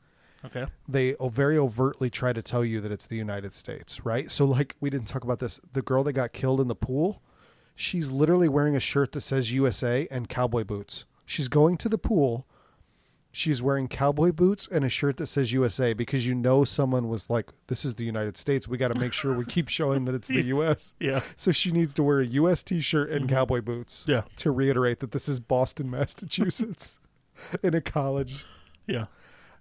Okay. 0.45 0.65
They 0.87 1.15
very 1.21 1.57
overtly 1.57 2.09
try 2.09 2.33
to 2.33 2.41
tell 2.41 2.63
you 2.63 2.81
that 2.81 2.91
it's 2.91 3.07
the 3.07 3.17
United 3.17 3.53
States, 3.53 4.05
right? 4.05 4.29
So, 4.29 4.45
like, 4.45 4.75
we 4.79 4.89
didn't 4.89 5.07
talk 5.07 5.23
about 5.23 5.39
this. 5.39 5.59
The 5.73 5.81
girl 5.81 6.03
that 6.03 6.13
got 6.13 6.33
killed 6.33 6.61
in 6.61 6.67
the 6.67 6.75
pool, 6.75 7.21
she's 7.75 8.11
literally 8.11 8.47
wearing 8.47 8.75
a 8.75 8.79
shirt 8.79 9.11
that 9.13 9.21
says 9.21 9.51
USA 9.53 10.07
and 10.11 10.29
cowboy 10.29 10.63
boots. 10.63 11.05
She's 11.25 11.47
going 11.47 11.77
to 11.77 11.89
the 11.89 11.97
pool. 11.97 12.45
She's 13.31 13.61
wearing 13.61 13.89
cowboy 13.89 14.31
boots 14.31 14.65
and 14.65 14.85
a 14.85 14.89
shirt 14.89 15.17
that 15.17 15.27
says 15.27 15.51
USA 15.51 15.91
because 15.91 16.25
you 16.25 16.33
know 16.33 16.63
someone 16.63 17.09
was 17.09 17.29
like, 17.29 17.49
"This 17.67 17.83
is 17.83 17.95
the 17.95 18.05
United 18.05 18.37
States. 18.37 18.65
We 18.65 18.77
got 18.77 18.93
to 18.93 18.99
make 18.99 19.11
sure 19.11 19.35
we 19.35 19.43
keep 19.43 19.67
showing 19.67 20.05
that 20.05 20.15
it's 20.15 20.29
the 20.29 20.41
U.S." 20.55 20.95
Yeah. 21.01 21.19
So 21.35 21.51
she 21.51 21.71
needs 21.71 21.93
to 21.95 22.03
wear 22.03 22.21
a 22.21 22.25
U.S. 22.25 22.63
T-shirt 22.63 23.09
and 23.09 23.25
mm-hmm. 23.25 23.35
cowboy 23.35 23.59
boots 23.59 24.05
Yeah. 24.07 24.21
to 24.37 24.51
reiterate 24.51 25.01
that 25.01 25.11
this 25.11 25.27
is 25.27 25.41
Boston, 25.41 25.91
Massachusetts, 25.91 26.99
in 27.63 27.73
a 27.73 27.81
college. 27.81 28.45
Yeah. 28.87 29.07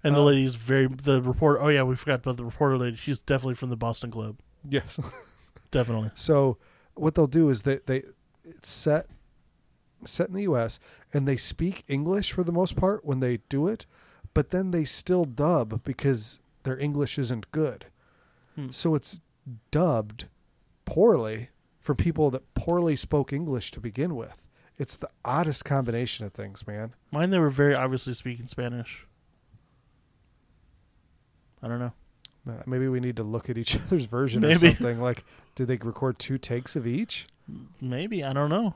And 0.05 0.15
the 0.15 0.21
Uh, 0.21 0.25
lady's 0.25 0.55
very 0.55 0.87
the 0.87 1.21
reporter. 1.23 1.61
Oh 1.63 1.69
yeah, 1.69 1.83
we 1.83 1.97
forgot 1.97 2.21
about 2.21 2.37
the 2.37 2.45
reporter 2.45 2.77
lady. 2.79 2.97
She's 2.97 3.21
definitely 3.21 3.55
from 3.55 3.71
the 3.71 3.77
Boston 3.77 4.11
Globe. 4.11 4.39
Yes. 4.69 5.01
Definitely. 5.71 6.11
So 6.15 6.59
what 6.95 7.15
they'll 7.15 7.27
do 7.27 7.49
is 7.49 7.63
they 7.63 7.81
they 7.87 8.03
it's 8.45 8.69
set 8.69 9.07
set 10.05 10.29
in 10.29 10.35
the 10.35 10.43
U.S. 10.43 10.79
and 11.13 11.27
they 11.27 11.37
speak 11.39 11.83
English 11.89 12.33
for 12.33 12.45
the 12.45 12.53
most 12.53 12.77
part 12.77 13.05
when 13.05 13.21
they 13.21 13.39
do 13.49 13.67
it, 13.67 13.87
but 14.35 14.51
then 14.51 14.71
they 14.71 14.85
still 14.85 15.25
dub 15.25 15.83
because 15.85 16.41
their 16.65 16.79
English 16.79 17.19
isn't 17.19 17.51
good. 17.51 17.87
Hmm. 18.55 18.71
So 18.71 18.95
it's 18.95 19.21
dubbed 19.71 20.27
poorly 20.85 21.49
for 21.81 21.95
people 21.95 22.31
that 22.31 22.55
poorly 22.55 22.97
spoke 22.97 23.33
English 23.33 23.71
to 23.73 23.81
begin 23.81 24.15
with. 24.15 24.47
It's 24.79 24.97
the 24.97 25.09
oddest 25.25 25.65
combination 25.65 26.27
of 26.27 26.33
things, 26.33 26.67
man. 26.67 26.95
Mine, 27.11 27.31
they 27.31 27.39
were 27.39 27.51
very 27.51 27.75
obviously 27.75 28.13
speaking 28.15 28.47
Spanish. 28.49 29.07
I 31.65 31.69
don't 31.69 31.79
know. 31.79 31.93
Maybe 32.67 32.89
we 32.89 33.01
need 33.01 33.17
to 33.17 33.23
look 33.23 33.49
at 33.49 33.57
each 33.57 33.75
other's 33.87 34.05
version 34.05 34.45
or 34.45 34.55
something. 34.55 35.01
Like, 35.01 35.25
did 35.55 35.67
they 35.67 35.77
record 35.79 36.19
two 36.19 36.37
takes 36.37 36.77
of 36.77 36.87
each? 36.87 37.27
Maybe 37.81 38.23
I 38.23 38.35
don't 38.35 38.51
know. 38.51 38.75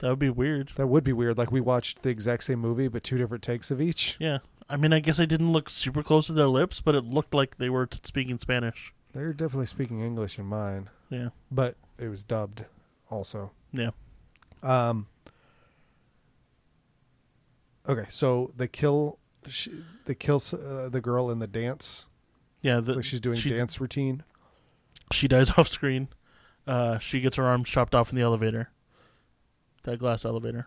That 0.00 0.10
would 0.10 0.18
be 0.18 0.28
weird. 0.30 0.72
That 0.74 0.88
would 0.88 1.04
be 1.04 1.12
weird. 1.12 1.38
Like 1.38 1.52
we 1.52 1.60
watched 1.60 2.02
the 2.02 2.08
exact 2.10 2.42
same 2.44 2.58
movie, 2.58 2.88
but 2.88 3.04
two 3.04 3.16
different 3.16 3.44
takes 3.44 3.70
of 3.70 3.80
each. 3.80 4.16
Yeah. 4.18 4.38
I 4.68 4.76
mean, 4.76 4.92
I 4.92 4.98
guess 4.98 5.20
I 5.20 5.24
didn't 5.24 5.52
look 5.52 5.70
super 5.70 6.02
close 6.02 6.26
to 6.26 6.32
their 6.32 6.48
lips, 6.48 6.80
but 6.80 6.96
it 6.96 7.04
looked 7.04 7.32
like 7.32 7.58
they 7.58 7.70
were 7.70 7.86
t- 7.86 8.00
speaking 8.02 8.38
Spanish. 8.38 8.92
They're 9.12 9.32
definitely 9.32 9.66
speaking 9.66 10.00
English 10.00 10.36
in 10.38 10.46
mine, 10.46 10.90
Yeah. 11.10 11.28
but 11.50 11.76
it 11.96 12.08
was 12.08 12.24
dubbed 12.24 12.64
also. 13.08 13.52
Yeah. 13.72 13.90
Um. 14.64 15.06
Okay, 17.88 18.06
so 18.08 18.50
they 18.56 18.66
kill, 18.66 19.18
she, 19.50 19.70
they 20.06 20.14
kill 20.14 20.40
uh, 20.52 20.88
the 20.88 21.00
girl 21.00 21.30
in 21.30 21.38
the 21.38 21.46
dance. 21.46 22.06
Yeah. 22.62 22.80
The, 22.80 22.94
like 22.96 23.04
she's 23.04 23.20
doing 23.20 23.36
she, 23.38 23.50
dance 23.50 23.80
routine. 23.80 24.22
She 25.12 25.28
dies 25.28 25.50
off 25.58 25.68
screen. 25.68 26.08
Uh, 26.66 26.98
she 26.98 27.20
gets 27.20 27.36
her 27.36 27.44
arms 27.44 27.68
chopped 27.68 27.94
off 27.94 28.10
in 28.10 28.16
the 28.16 28.22
elevator. 28.22 28.70
That 29.84 29.98
glass 29.98 30.24
elevator. 30.24 30.66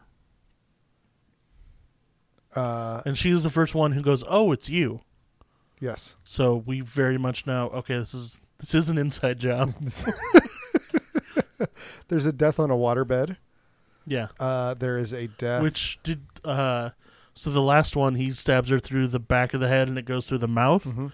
Uh, 2.56 3.02
And 3.06 3.18
she's 3.18 3.44
the 3.44 3.50
first 3.50 3.74
one 3.76 3.92
who 3.94 4.02
goes, 4.02 4.24
"Oh, 4.28 4.52
it's 4.52 4.70
you." 4.70 5.02
yes. 5.80 6.16
So 6.24 6.56
we 6.56 6.82
very 6.82 7.18
much 7.18 7.46
know. 7.46 7.70
Okay, 7.70 7.98
this 7.98 8.14
is 8.14 8.40
this 8.60 8.74
is 8.74 8.90
an 8.90 8.98
inside 8.98 9.40
job. 9.40 9.74
There's 12.08 12.26
a 12.26 12.32
death 12.34 12.60
on 12.60 12.72
a 12.72 12.76
waterbed. 12.76 13.38
yeah. 14.06 14.28
Uh, 14.40 14.74
there 14.76 14.98
is 14.98 15.14
a 15.14 15.28
death. 15.28 15.62
Which 15.64 16.00
did 16.04 16.22
uh 16.46 16.92
so 17.38 17.50
the 17.50 17.62
last 17.62 17.96
one 17.96 18.16
he 18.16 18.32
stabs 18.32 18.70
her 18.70 18.80
through 18.80 19.08
the 19.08 19.20
back 19.20 19.54
of 19.54 19.60
the 19.62 19.68
head 19.68 19.88
and 19.88 19.98
it 19.98 20.06
goes 20.06 20.28
through 20.28 20.40
the 20.40 20.48
mouth. 20.48 20.84
Mhm. 20.86 21.12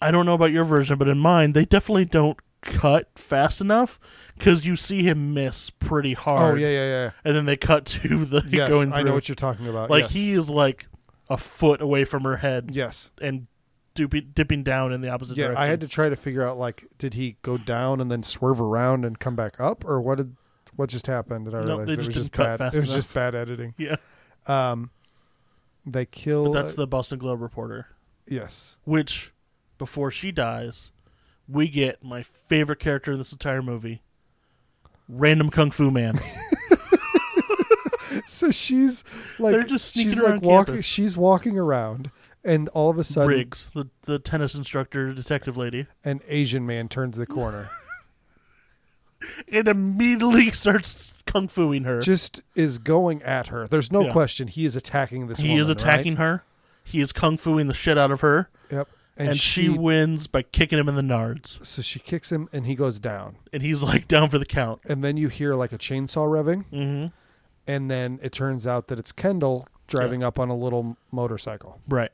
I 0.00 0.10
don't 0.10 0.26
know 0.26 0.34
about 0.34 0.50
your 0.50 0.64
version, 0.64 0.98
but 0.98 1.08
in 1.08 1.18
mine 1.18 1.52
they 1.52 1.64
definitely 1.64 2.04
don't 2.04 2.38
cut 2.60 3.08
fast 3.16 3.60
enough 3.60 3.98
cuz 4.38 4.64
you 4.64 4.76
see 4.76 5.02
him 5.02 5.34
miss 5.34 5.70
pretty 5.70 6.14
hard. 6.14 6.54
Oh 6.56 6.58
yeah, 6.60 6.68
yeah, 6.68 6.86
yeah. 6.86 7.10
And 7.24 7.34
then 7.36 7.44
they 7.46 7.56
cut 7.56 7.86
to 7.86 8.24
the 8.24 8.42
Yes, 8.48 8.70
going 8.70 8.90
through. 8.90 8.98
I 8.98 9.02
know 9.02 9.14
what 9.14 9.28
you're 9.28 9.34
talking 9.36 9.68
about. 9.68 9.90
like 9.90 10.02
yes. 10.04 10.12
he 10.14 10.32
is 10.32 10.48
like 10.48 10.86
a 11.30 11.36
foot 11.36 11.80
away 11.80 12.04
from 12.04 12.22
her 12.24 12.36
head 12.36 12.70
Yes. 12.74 13.10
and 13.20 13.46
dipping, 13.94 14.30
dipping 14.34 14.62
down 14.62 14.92
in 14.92 15.00
the 15.02 15.08
opposite 15.08 15.36
Yeah, 15.36 15.46
direction. 15.48 15.62
I 15.62 15.66
had 15.66 15.80
to 15.82 15.88
try 15.88 16.08
to 16.08 16.16
figure 16.16 16.42
out 16.46 16.58
like, 16.58 16.86
did 16.98 17.14
he 17.14 17.36
go 17.42 17.56
down 17.58 18.00
and 18.00 18.10
then 18.10 18.22
swerve 18.22 18.60
around 18.60 19.04
and 19.04 19.18
come 19.18 19.36
back 19.36 19.60
up, 19.60 19.84
or 19.84 20.00
what 20.00 20.18
did 20.18 20.36
what 20.74 20.88
just 20.88 21.06
happened? 21.06 21.46
And 21.48 21.54
I 21.56 21.60
No, 21.60 21.66
realized 21.66 21.88
they 21.88 21.92
it 21.92 21.98
was 21.98 22.06
didn't 22.08 22.16
just 22.16 22.32
bad. 22.36 22.60
It 22.60 22.64
was 22.64 22.74
enough. 22.76 22.94
just 22.94 23.14
bad 23.14 23.34
editing. 23.34 23.74
Yeah. 23.78 23.96
Um, 24.46 24.90
they 25.86 26.04
kill. 26.06 26.44
But 26.44 26.52
that's 26.52 26.74
the 26.74 26.86
Boston 26.86 27.18
Globe 27.18 27.40
reporter. 27.40 27.86
yes. 28.26 28.76
which 28.84 29.32
before 29.78 30.10
she 30.10 30.30
dies, 30.32 30.90
we 31.48 31.68
get 31.68 32.04
my 32.04 32.22
favorite 32.22 32.78
character 32.78 33.12
in 33.12 33.18
this 33.18 33.32
entire 33.32 33.62
movie, 33.62 34.02
random 35.08 35.50
kung 35.50 35.70
fu 35.70 35.90
man. 35.90 36.18
So 38.26 38.50
she's 38.50 39.04
like, 39.38 39.52
They're 39.52 39.62
just 39.62 39.94
sneaking 39.94 40.12
she's 40.12 40.20
around 40.20 40.32
like 40.32 40.42
walking. 40.42 40.74
campus. 40.74 40.86
She's 40.86 41.16
walking 41.16 41.58
around, 41.58 42.10
and 42.44 42.68
all 42.70 42.90
of 42.90 42.98
a 42.98 43.04
sudden, 43.04 43.28
Riggs, 43.28 43.70
the 43.74 43.88
the 44.02 44.18
tennis 44.18 44.54
instructor, 44.54 45.12
detective 45.14 45.56
lady, 45.56 45.86
an 46.04 46.20
Asian 46.28 46.66
man 46.66 46.88
turns 46.88 47.16
the 47.16 47.26
corner. 47.26 47.70
and 49.48 49.66
immediately 49.66 50.50
starts 50.50 51.11
kung 51.26 51.48
fuing 51.48 51.84
her. 51.84 52.00
just 52.00 52.42
is 52.54 52.78
going 52.78 53.22
at 53.22 53.48
her. 53.48 53.66
There's 53.68 53.90
no 53.92 54.02
Yeah. 54.06 54.12
question 54.12 54.48
he 54.48 54.64
is 54.64 54.76
attacking 54.76 55.26
this. 55.28 55.38
he 55.40 55.48
woman, 55.48 55.62
is 55.62 55.68
attacking 55.68 56.12
right? 56.14 56.18
her. 56.18 56.44
He 56.84 57.00
is 57.00 57.12
kung 57.12 57.36
fuing 57.36 57.66
the 57.68 57.74
shit 57.74 57.96
out 57.96 58.10
of 58.10 58.20
her, 58.22 58.48
Yep. 58.70 58.88
and, 59.16 59.36
she, 59.36 59.68
wins 59.68 60.26
by 60.26 60.42
kicking 60.42 60.78
him 60.78 60.88
in 60.88 60.94
the 60.96 61.02
nards. 61.02 61.64
So 61.64 61.80
she 61.82 62.00
kicks 62.00 62.32
him, 62.32 62.48
and 62.52 62.66
he 62.66 62.74
goes 62.74 62.98
down. 62.98 63.36
And 63.52 63.62
he's 63.62 63.82
like 63.82 64.08
down 64.08 64.30
for 64.30 64.38
the 64.38 64.44
count. 64.46 64.80
And 64.84 65.04
then 65.04 65.16
you 65.16 65.28
hear 65.28 65.54
like 65.54 65.72
a 65.72 65.78
chainsaw 65.78 66.26
revving. 66.28 66.64
hmm 66.70 67.06
and 67.64 67.88
then 67.88 68.18
it 68.24 68.32
turns 68.32 68.66
out 68.66 68.88
that 68.88 68.98
it's 68.98 69.12
Kendall 69.12 69.68
driving 69.86 70.24
up 70.24 70.36
on 70.40 70.48
a 70.48 70.56
little 70.56 70.96
motorcycle. 71.12 71.80
Right. 71.88 72.10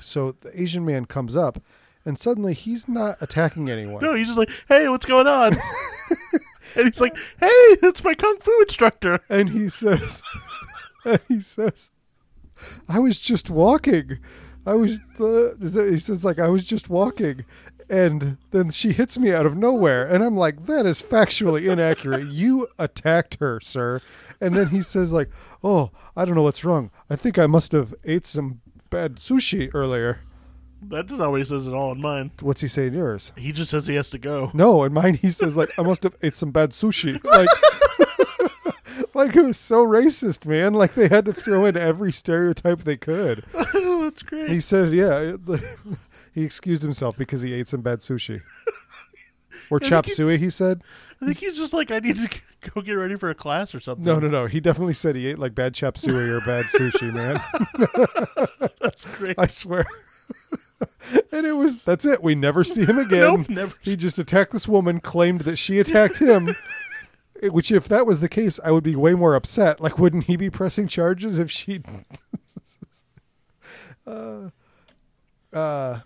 So 0.00 0.32
the 0.32 0.60
Asian 0.60 0.84
man 0.84 1.06
comes 1.06 1.34
up, 1.34 1.62
and 2.04 2.18
suddenly 2.18 2.52
he's 2.52 2.86
not 2.88 3.16
attacking 3.22 3.70
anyone. 3.70 4.02
No, 4.02 4.14
he's 4.14 4.26
just 4.26 4.38
like, 4.38 4.50
"Hey, 4.68 4.86
what's 4.90 5.06
going 5.06 5.26
on?" 5.26 5.54
and 6.76 6.86
he's 6.86 7.00
like, 7.00 7.16
"Hey, 7.38 7.48
it's 7.82 8.04
my 8.04 8.14
kung 8.14 8.38
fu 8.38 8.60
instructor." 8.60 9.20
And 9.28 9.50
he 9.50 9.68
says, 9.68 10.22
and 11.04 11.20
he 11.28 11.40
says, 11.40 11.90
"I 12.88 12.98
was 12.98 13.20
just 13.20 13.50
walking. 13.50 14.18
I 14.66 14.74
was 14.74 15.00
the." 15.18 15.56
He 15.90 15.98
says 15.98 16.24
like 16.24 16.38
I 16.38 16.48
was 16.48 16.64
just 16.64 16.88
walking, 16.88 17.44
and 17.88 18.38
then 18.52 18.70
she 18.70 18.92
hits 18.92 19.18
me 19.18 19.32
out 19.32 19.46
of 19.46 19.56
nowhere, 19.56 20.06
and 20.06 20.22
I'm 20.24 20.36
like, 20.36 20.66
that 20.66 20.86
is 20.86 21.02
factually 21.02 21.70
inaccurate. 21.70 22.28
You 22.28 22.68
attacked 22.78 23.38
her, 23.40 23.60
sir. 23.60 24.00
And 24.40 24.54
then 24.54 24.68
he 24.68 24.82
says 24.82 25.12
like, 25.12 25.30
"Oh, 25.62 25.90
I 26.16 26.24
don't 26.24 26.34
know 26.34 26.42
what's 26.42 26.64
wrong. 26.64 26.90
I 27.10 27.16
think 27.16 27.38
I 27.38 27.46
must 27.46 27.72
have 27.72 27.94
ate 28.04 28.26
some 28.26 28.60
bad 28.90 29.16
sushi 29.16 29.70
earlier." 29.74 30.20
That's 30.84 31.12
not 31.12 31.30
what 31.30 31.40
he 31.40 31.44
says 31.44 31.68
at 31.68 31.74
all 31.74 31.92
in 31.92 32.00
mine. 32.00 32.32
What's 32.40 32.60
he 32.60 32.68
say 32.68 32.88
in 32.88 32.94
yours? 32.94 33.32
He 33.36 33.52
just 33.52 33.70
says 33.70 33.86
he 33.86 33.94
has 33.94 34.10
to 34.10 34.18
go. 34.18 34.50
No, 34.52 34.82
in 34.84 34.92
mine 34.92 35.14
he 35.14 35.30
says 35.30 35.56
like 35.56 35.78
I 35.78 35.82
must 35.82 36.02
have 36.02 36.16
ate 36.22 36.34
some 36.34 36.50
bad 36.50 36.70
sushi. 36.70 37.20
Like 37.32 37.48
like 39.14 39.36
it 39.36 39.42
was 39.42 39.58
so 39.58 39.84
racist, 39.86 40.46
man. 40.46 40.74
Like 40.74 40.94
they 40.94 41.08
had 41.08 41.24
to 41.26 41.32
throw 41.32 41.64
in 41.64 41.76
every 41.76 42.12
stereotype 42.12 42.80
they 42.80 42.96
could. 42.96 43.44
oh, 43.54 44.00
that's 44.04 44.22
great. 44.22 44.50
He 44.50 44.60
said, 44.60 44.92
yeah, 44.92 45.36
he 46.34 46.44
excused 46.44 46.82
himself 46.82 47.16
because 47.16 47.42
he 47.42 47.52
ate 47.52 47.68
some 47.68 47.80
bad 47.80 48.00
sushi. 48.00 48.42
Or 49.70 49.80
chop 49.80 50.06
suey, 50.06 50.38
he 50.38 50.50
said. 50.50 50.82
I 51.20 51.26
think 51.26 51.38
he's 51.38 51.56
just 51.56 51.72
like, 51.72 51.90
I 51.90 52.00
need 52.00 52.16
to 52.16 52.28
go 52.72 52.80
get 52.82 52.92
ready 52.92 53.16
for 53.16 53.30
a 53.30 53.34
class 53.34 53.74
or 53.74 53.80
something. 53.80 54.04
No, 54.04 54.18
no, 54.18 54.28
no. 54.28 54.46
He 54.46 54.60
definitely 54.60 54.94
said 54.94 55.16
he 55.16 55.28
ate 55.28 55.38
like 55.38 55.54
bad 55.54 55.74
chop 55.74 55.96
suey 55.96 56.28
or 56.28 56.40
bad 56.40 56.66
sushi, 56.66 57.12
man. 57.12 57.40
that's 58.80 59.16
great. 59.16 59.38
I 59.38 59.46
swear. 59.46 59.86
and 61.32 61.46
it 61.46 61.52
was 61.56 61.82
that's 61.84 62.04
it. 62.04 62.22
We 62.22 62.34
never 62.34 62.64
see 62.64 62.84
him 62.84 62.98
again. 63.06 63.20
nope, 63.20 63.48
never. 63.48 63.74
He 63.82 63.96
just 63.96 64.18
attacked 64.18 64.52
this 64.52 64.66
woman, 64.68 65.00
claimed 65.00 65.42
that 65.42 65.56
she 65.56 65.78
attacked 65.78 66.18
him. 66.18 66.54
Which, 67.42 67.72
if 67.72 67.88
that 67.88 68.06
was 68.06 68.20
the 68.20 68.28
case, 68.28 68.60
I 68.64 68.70
would 68.70 68.84
be 68.84 68.94
way 68.94 69.14
more 69.14 69.34
upset. 69.34 69.80
Like, 69.80 69.98
wouldn't 69.98 70.24
he 70.24 70.36
be 70.36 70.48
pressing 70.48 70.86
charges 70.86 71.40
if 71.40 71.50
she? 71.50 71.82
uh, 74.06 74.50
uh, 75.52 76.00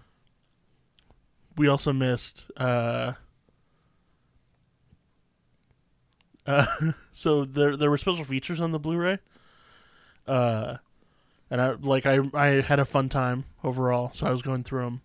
We 1.58 1.68
also 1.68 1.92
missed. 1.92 2.46
Uh, 2.56 3.12
uh, 6.46 6.66
so 7.12 7.44
there 7.44 7.76
there 7.76 7.90
were 7.90 7.98
special 7.98 8.24
features 8.24 8.60
on 8.60 8.72
the 8.72 8.78
Blu-ray. 8.78 9.18
Uh, 10.26 10.76
and 11.50 11.60
I 11.60 11.72
like 11.72 12.06
I 12.06 12.20
I 12.34 12.60
had 12.60 12.78
a 12.80 12.84
fun 12.84 13.08
time 13.08 13.44
overall, 13.62 14.10
so 14.14 14.26
I 14.26 14.30
was 14.30 14.42
going 14.42 14.64
through 14.64 14.84
them. 14.84 15.00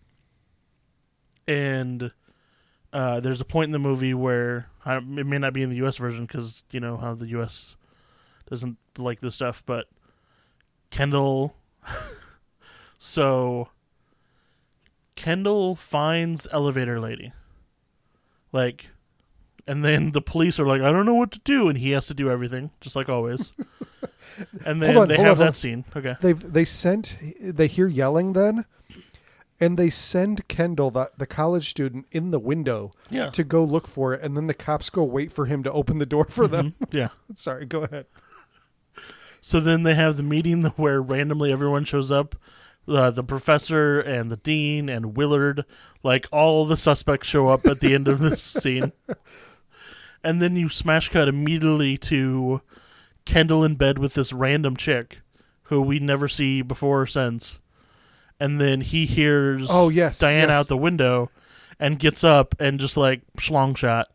And 1.48 2.12
uh, 2.94 3.20
there's 3.20 3.42
a 3.42 3.46
point 3.46 3.70
in 3.70 3.72
the 3.72 3.80
movie 3.80 4.14
where 4.14 4.68
I, 4.86 4.98
it 4.98 5.06
may 5.06 5.38
not 5.38 5.54
be 5.54 5.64
in 5.64 5.70
the 5.70 5.78
U.S. 5.78 5.98
version 5.98 6.26
because 6.26 6.64
you 6.72 6.80
know 6.80 6.98
how 6.98 7.14
the 7.16 7.28
U.S. 7.28 7.76
doesn't 8.50 8.78
like 8.98 9.20
this 9.20 9.36
stuff, 9.36 9.64
but 9.66 9.88
Kendall. 10.90 11.56
so 12.98 13.70
Kendall 15.16 15.76
finds 15.76 16.48
elevator 16.52 17.00
lady, 17.00 17.34
like, 18.52 18.91
and 19.72 19.86
then 19.86 20.12
the 20.12 20.22
police 20.22 20.60
are 20.60 20.68
like, 20.68 20.82
"I 20.82 20.92
don't 20.92 21.06
know 21.06 21.14
what 21.14 21.32
to 21.32 21.40
do," 21.40 21.70
and 21.70 21.78
he 21.78 21.92
has 21.92 22.06
to 22.08 22.14
do 22.14 22.30
everything, 22.30 22.72
just 22.82 22.94
like 22.94 23.08
always. 23.08 23.54
and 24.66 24.82
then 24.82 24.98
on, 24.98 25.08
they 25.08 25.16
have 25.16 25.40
on, 25.40 25.46
that 25.46 25.56
scene. 25.56 25.86
Okay. 25.96 26.16
They've 26.20 26.52
they 26.54 26.66
sent 26.66 27.18
they 27.42 27.68
hear 27.68 27.88
yelling 27.88 28.34
then, 28.34 28.66
and 29.62 29.80
they 29.80 29.90
send 29.90 30.46
Kendall 30.50 30.92
the 30.92 31.10
the 31.18 31.26
college 31.26 31.70
student 31.70 32.06
in 32.12 32.32
the 32.32 32.40
window 32.40 32.92
Yeah. 33.10 33.30
to 33.30 33.46
go 33.46 33.64
look 33.64 33.88
for 33.88 34.14
it, 34.14 34.22
and 34.22 34.36
then 34.36 34.48
the 34.48 34.54
cops 34.54 34.90
go 34.90 35.06
wait 35.06 35.32
for 35.32 35.46
him 35.46 35.64
to 35.64 35.72
open 35.72 36.00
the 36.00 36.06
door 36.06 36.26
for 36.26 36.50
them. 36.50 36.76
yeah. 36.92 37.10
Sorry, 37.36 37.66
go 37.66 37.84
ahead. 37.84 38.08
So 39.40 39.62
then 39.62 39.84
they 39.84 39.96
have 39.96 40.18
the 40.18 40.24
meeting 40.24 40.64
where 40.76 41.02
randomly 41.02 41.50
everyone 41.50 41.86
shows 41.86 42.12
up. 42.12 42.36
Uh, 42.88 43.12
the 43.12 43.24
professor 43.24 44.02
and 44.02 44.30
the 44.30 44.38
dean 44.38 44.90
and 44.90 45.16
Willard, 45.16 45.64
like 46.04 46.28
all 46.32 46.66
the 46.66 46.76
suspects 46.76 47.28
show 47.28 47.48
up 47.48 47.66
at 47.68 47.80
the 47.80 47.94
end 47.94 48.10
of 48.10 48.20
this 48.20 48.42
scene. 48.42 48.92
And 50.24 50.42
then 50.42 50.56
you 50.56 50.70
smash 50.70 51.10
cut 51.10 51.28
immediately 51.28 51.98
to 52.00 52.62
Kendall 53.26 53.64
in 53.64 53.76
bed 53.76 53.98
with 53.98 54.14
this 54.14 54.32
random 54.34 54.76
chick 54.76 55.20
who 55.64 55.82
we 55.82 56.00
never 56.00 56.28
see 56.28 56.62
before 56.62 57.02
or 57.02 57.08
since. 57.08 57.60
And 58.40 58.60
then 58.60 58.82
he 58.82 59.06
hears 59.06 59.68
Oh 59.70 59.90
yes, 59.90 60.20
Diana 60.20 60.48
yes. 60.48 60.56
out 60.56 60.68
the 60.68 60.78
window 60.78 61.30
and 61.80 62.00
gets 62.00 62.24
up 62.24 62.56
and 62.60 62.80
just 62.80 62.98
like 62.98 63.22
schlong 63.38 63.76
shot. 63.76 64.10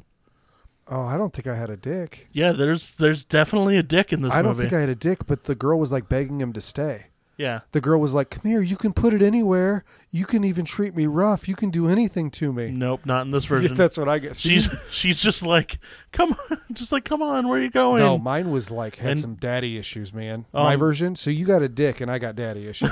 Oh, 0.88 1.02
I 1.02 1.16
don't 1.16 1.32
think 1.32 1.48
I 1.48 1.56
had 1.56 1.70
a 1.70 1.76
dick. 1.76 2.28
Yeah, 2.32 2.52
there's 2.52 2.92
there's 2.92 3.24
definitely 3.24 3.76
a 3.76 3.82
dick 3.82 4.12
in 4.12 4.22
this 4.22 4.32
I 4.32 4.42
don't 4.42 4.54
think 4.54 4.72
I 4.72 4.80
had 4.80 4.88
a 4.88 4.94
dick, 4.94 5.26
but 5.26 5.44
the 5.44 5.54
girl 5.54 5.78
was 5.78 5.90
like 5.90 6.08
begging 6.08 6.40
him 6.40 6.52
to 6.52 6.60
stay. 6.60 7.06
Yeah. 7.38 7.60
The 7.72 7.80
girl 7.80 8.00
was 8.00 8.14
like, 8.14 8.30
"Come 8.30 8.50
here, 8.50 8.60
you 8.62 8.76
can 8.76 8.92
put 8.92 9.12
it 9.12 9.22
anywhere. 9.22 9.84
You 10.10 10.24
can 10.24 10.42
even 10.44 10.64
treat 10.64 10.94
me 10.96 11.06
rough. 11.06 11.48
You 11.48 11.54
can 11.56 11.70
do 11.70 11.86
anything 11.88 12.30
to 12.32 12.52
me." 12.52 12.70
Nope, 12.70 13.04
not 13.04 13.26
in 13.26 13.30
this 13.30 13.44
Yeah, 13.50 13.56
version. 13.56 13.76
that's 13.76 13.96
what 13.98 14.08
I 14.08 14.18
get. 14.18 14.36
she's 14.36 14.68
she's 14.90 15.20
just 15.20 15.42
like, 15.44 15.78
come 16.12 16.36
on, 16.50 16.58
just 16.72 16.92
like, 16.92 17.04
come 17.04 17.22
on, 17.22 17.48
where 17.48 17.58
are 17.58 17.62
you 17.62 17.70
going? 17.70 18.02
no, 18.02 18.18
mine 18.18 18.50
was 18.50 18.70
like 18.70 18.96
had 18.96 19.10
And- 19.12 19.20
some 19.20 19.34
daddy 19.34 19.76
issues, 19.76 20.12
man. 20.14 20.46
My 20.52 20.74
Um, 20.74 20.80
version. 20.80 21.16
So 21.16 21.30
you 21.30 21.44
got 21.46 21.62
a 21.62 21.68
dick, 21.68 22.00
and 22.00 22.10
I 22.10 22.18
got 22.18 22.36
daddy 22.36 22.66
issues. 22.66 22.90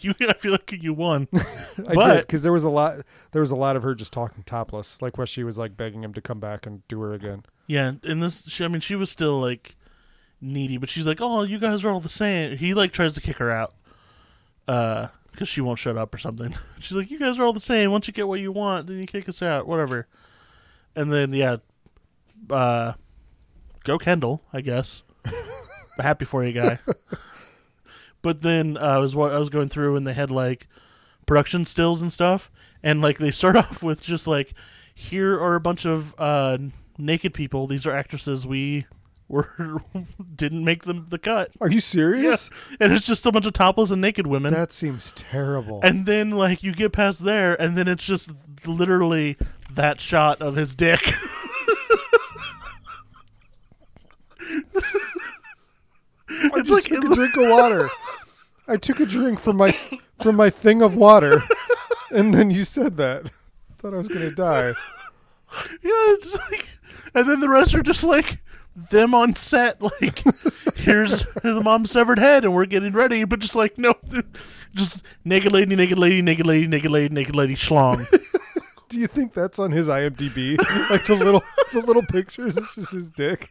you, 0.00 0.14
I 0.20 0.32
feel 0.34 0.52
like 0.52 0.72
you 0.72 0.94
won. 0.94 1.28
I 1.34 1.94
But- 1.94 2.06
did 2.14 2.20
because 2.26 2.42
there 2.42 2.52
was 2.52 2.62
a 2.64 2.68
lot. 2.70 3.00
There 3.32 3.40
was 3.40 3.50
a 3.50 3.56
lot 3.56 3.76
of 3.76 3.82
her 3.82 3.94
just 3.94 4.12
talking 4.12 4.42
topless, 4.44 5.00
like 5.02 5.18
where 5.18 5.26
she 5.26 5.44
was 5.44 5.58
like 5.58 5.76
begging 5.76 6.02
him 6.04 6.14
to 6.14 6.20
come 6.20 6.40
back 6.40 6.66
and 6.66 6.86
do 6.88 7.00
her 7.00 7.12
again. 7.12 7.44
yeah, 7.66 7.92
in 8.02 8.20
this, 8.20 8.42
she, 8.48 8.64
I 8.64 8.68
mean, 8.68 8.80
she 8.80 8.94
was 8.96 9.10
still 9.10 9.40
like 9.40 9.76
needy, 10.40 10.76
but 10.76 10.88
she's 10.88 11.06
like, 11.06 11.20
oh, 11.20 11.42
you 11.42 11.58
guys 11.58 11.84
are 11.84 11.90
all 11.90 12.00
the 12.00 12.08
same. 12.08 12.56
He 12.56 12.74
like 12.74 12.92
tries 12.92 13.12
to 13.12 13.20
kick 13.20 13.36
her 13.38 13.50
out, 13.50 13.74
uh, 14.68 15.08
because 15.32 15.48
she 15.48 15.60
won't 15.60 15.78
shut 15.78 15.96
up 15.96 16.14
or 16.14 16.18
something. 16.18 16.54
She's 16.78 16.96
like, 16.96 17.10
you 17.10 17.18
guys 17.18 17.38
are 17.38 17.44
all 17.44 17.52
the 17.52 17.60
same. 17.60 17.92
Once 17.92 18.06
you 18.08 18.12
get 18.12 18.28
what 18.28 18.40
you 18.40 18.52
want, 18.52 18.86
then 18.86 18.98
you 18.98 19.06
kick 19.06 19.28
us 19.28 19.42
out, 19.42 19.66
whatever. 19.66 20.06
And 20.96 21.12
then 21.12 21.32
yeah, 21.32 21.56
uh, 22.50 22.94
go 23.84 23.98
Kendall, 23.98 24.42
I 24.52 24.60
guess. 24.60 25.02
Happy 25.98 26.24
for 26.24 26.44
you, 26.44 26.52
guy. 26.52 26.78
but 28.22 28.42
then 28.42 28.76
uh, 28.76 28.80
I 28.80 28.98
was 28.98 29.14
wa- 29.14 29.28
I 29.28 29.38
was 29.38 29.50
going 29.50 29.68
through 29.68 29.96
and 29.96 30.06
they 30.06 30.14
had 30.14 30.30
like 30.30 30.66
production 31.26 31.64
stills 31.64 32.02
and 32.02 32.12
stuff, 32.12 32.50
and 32.82 33.00
like 33.00 33.18
they 33.18 33.30
start 33.30 33.56
off 33.56 33.82
with 33.82 34.02
just 34.02 34.26
like, 34.26 34.52
here 34.94 35.38
are 35.40 35.54
a 35.54 35.60
bunch 35.60 35.86
of 35.86 36.14
uh, 36.18 36.58
naked 36.98 37.34
people. 37.34 37.66
These 37.66 37.86
are 37.86 37.92
actresses 37.92 38.46
we 38.46 38.86
were 39.30 39.82
didn't 40.34 40.64
make 40.64 40.84
them 40.84 41.06
the 41.08 41.18
cut. 41.18 41.50
Are 41.60 41.70
you 41.70 41.80
serious? 41.80 42.50
And 42.80 42.92
it's 42.92 43.06
just 43.06 43.24
a 43.26 43.32
bunch 43.32 43.46
of 43.46 43.52
topless 43.52 43.90
and 43.90 44.00
naked 44.02 44.26
women. 44.26 44.52
That 44.52 44.72
seems 44.72 45.12
terrible. 45.12 45.80
and 45.82 46.04
then 46.04 46.30
like 46.32 46.62
you 46.62 46.72
get 46.72 46.92
past 46.92 47.24
there, 47.24 47.60
and 47.60 47.78
then 47.78 47.88
it's 47.88 48.04
just 48.04 48.30
literally 48.66 49.36
that 49.70 50.00
shot 50.00 50.40
of 50.42 50.56
his 50.56 50.74
dick. 50.74 51.00
I 56.28 56.50
it's 56.56 56.68
just 56.68 56.90
like- 56.90 57.00
took 57.00 57.10
a 57.10 57.14
drink 57.14 57.36
of 57.36 57.48
water. 57.48 57.90
I 58.68 58.76
took 58.76 59.00
a 59.00 59.06
drink 59.06 59.40
from 59.40 59.56
my 59.56 59.72
from 60.22 60.36
my 60.36 60.48
thing 60.50 60.80
of 60.82 60.94
water, 60.96 61.42
and 62.10 62.32
then 62.32 62.50
you 62.50 62.64
said 62.64 62.96
that. 62.98 63.26
I 63.26 63.74
thought 63.82 63.94
I 63.94 63.98
was 63.98 64.08
gonna 64.08 64.30
die. 64.30 64.74
Yeah, 65.82 65.90
it's 66.14 66.36
like, 66.50 66.68
and 67.14 67.28
then 67.28 67.40
the 67.40 67.48
rest 67.48 67.74
are 67.74 67.82
just 67.82 68.04
like 68.04 68.40
them 68.74 69.14
on 69.14 69.34
set. 69.34 69.80
Like, 70.00 70.22
here's 70.76 71.26
the 71.42 71.60
mom's 71.62 71.90
severed 71.90 72.18
head, 72.18 72.44
and 72.44 72.54
we're 72.54 72.64
getting 72.66 72.92
ready. 72.92 73.24
But 73.24 73.40
just 73.40 73.54
like, 73.54 73.76
no, 73.78 73.94
just 74.74 75.02
naked 75.24 75.52
lady, 75.52 75.76
naked 75.76 75.98
lady, 75.98 76.22
naked 76.22 76.46
lady, 76.46 76.66
naked 76.66 76.90
lady, 76.90 77.14
naked 77.14 77.36
lady, 77.36 77.54
schlong. 77.54 78.06
Do 78.88 78.98
you 78.98 79.06
think 79.06 79.32
that's 79.34 79.58
on 79.58 79.70
his 79.70 79.88
IMDb? 79.88 80.56
Like 80.90 81.06
the 81.06 81.14
little 81.14 81.42
the 81.72 81.80
little 81.80 82.02
pictures, 82.02 82.56
it's 82.56 82.74
just 82.74 82.92
his 82.92 83.10
dick. 83.10 83.50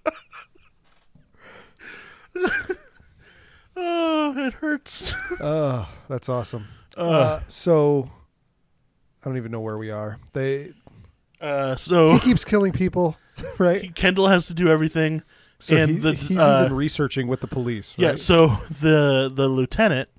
oh, 3.76 4.36
it 4.38 4.54
hurts. 4.54 5.14
Oh, 5.40 5.88
that's 6.08 6.30
awesome. 6.30 6.68
Uh, 6.98 7.02
Uh, 7.02 7.42
so 7.48 8.10
I 9.24 9.30
don't 9.30 9.38
even 9.38 9.52
know 9.52 9.62
where 9.62 9.78
we 9.78 9.92
are. 9.92 10.18
They 10.34 10.74
uh, 11.42 11.76
so 11.78 12.12
he 12.14 12.20
keeps 12.20 12.44
killing 12.44 12.74
people, 12.74 13.16
right? 13.58 13.94
Kendall 13.96 14.28
has 14.28 14.48
to 14.48 14.54
do 14.54 14.68
everything. 14.68 15.24
So 15.60 15.76
and 15.76 15.92
he, 15.92 15.98
the, 15.98 16.14
he's 16.14 16.38
uh, 16.38 16.64
even 16.66 16.76
researching 16.76 17.28
with 17.28 17.42
the 17.42 17.48
police. 17.48 17.94
Yeah, 17.98 18.16
so 18.16 18.60
the 18.70 19.30
the 19.34 19.48
lieutenant 19.48 20.10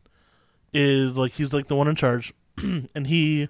is 0.73 1.17
like 1.17 1.33
he's 1.33 1.53
like 1.53 1.67
the 1.67 1.77
one 1.77 1.89
in 1.89 1.97
charge, 1.97 2.35
and 2.59 3.07
he 3.07 3.49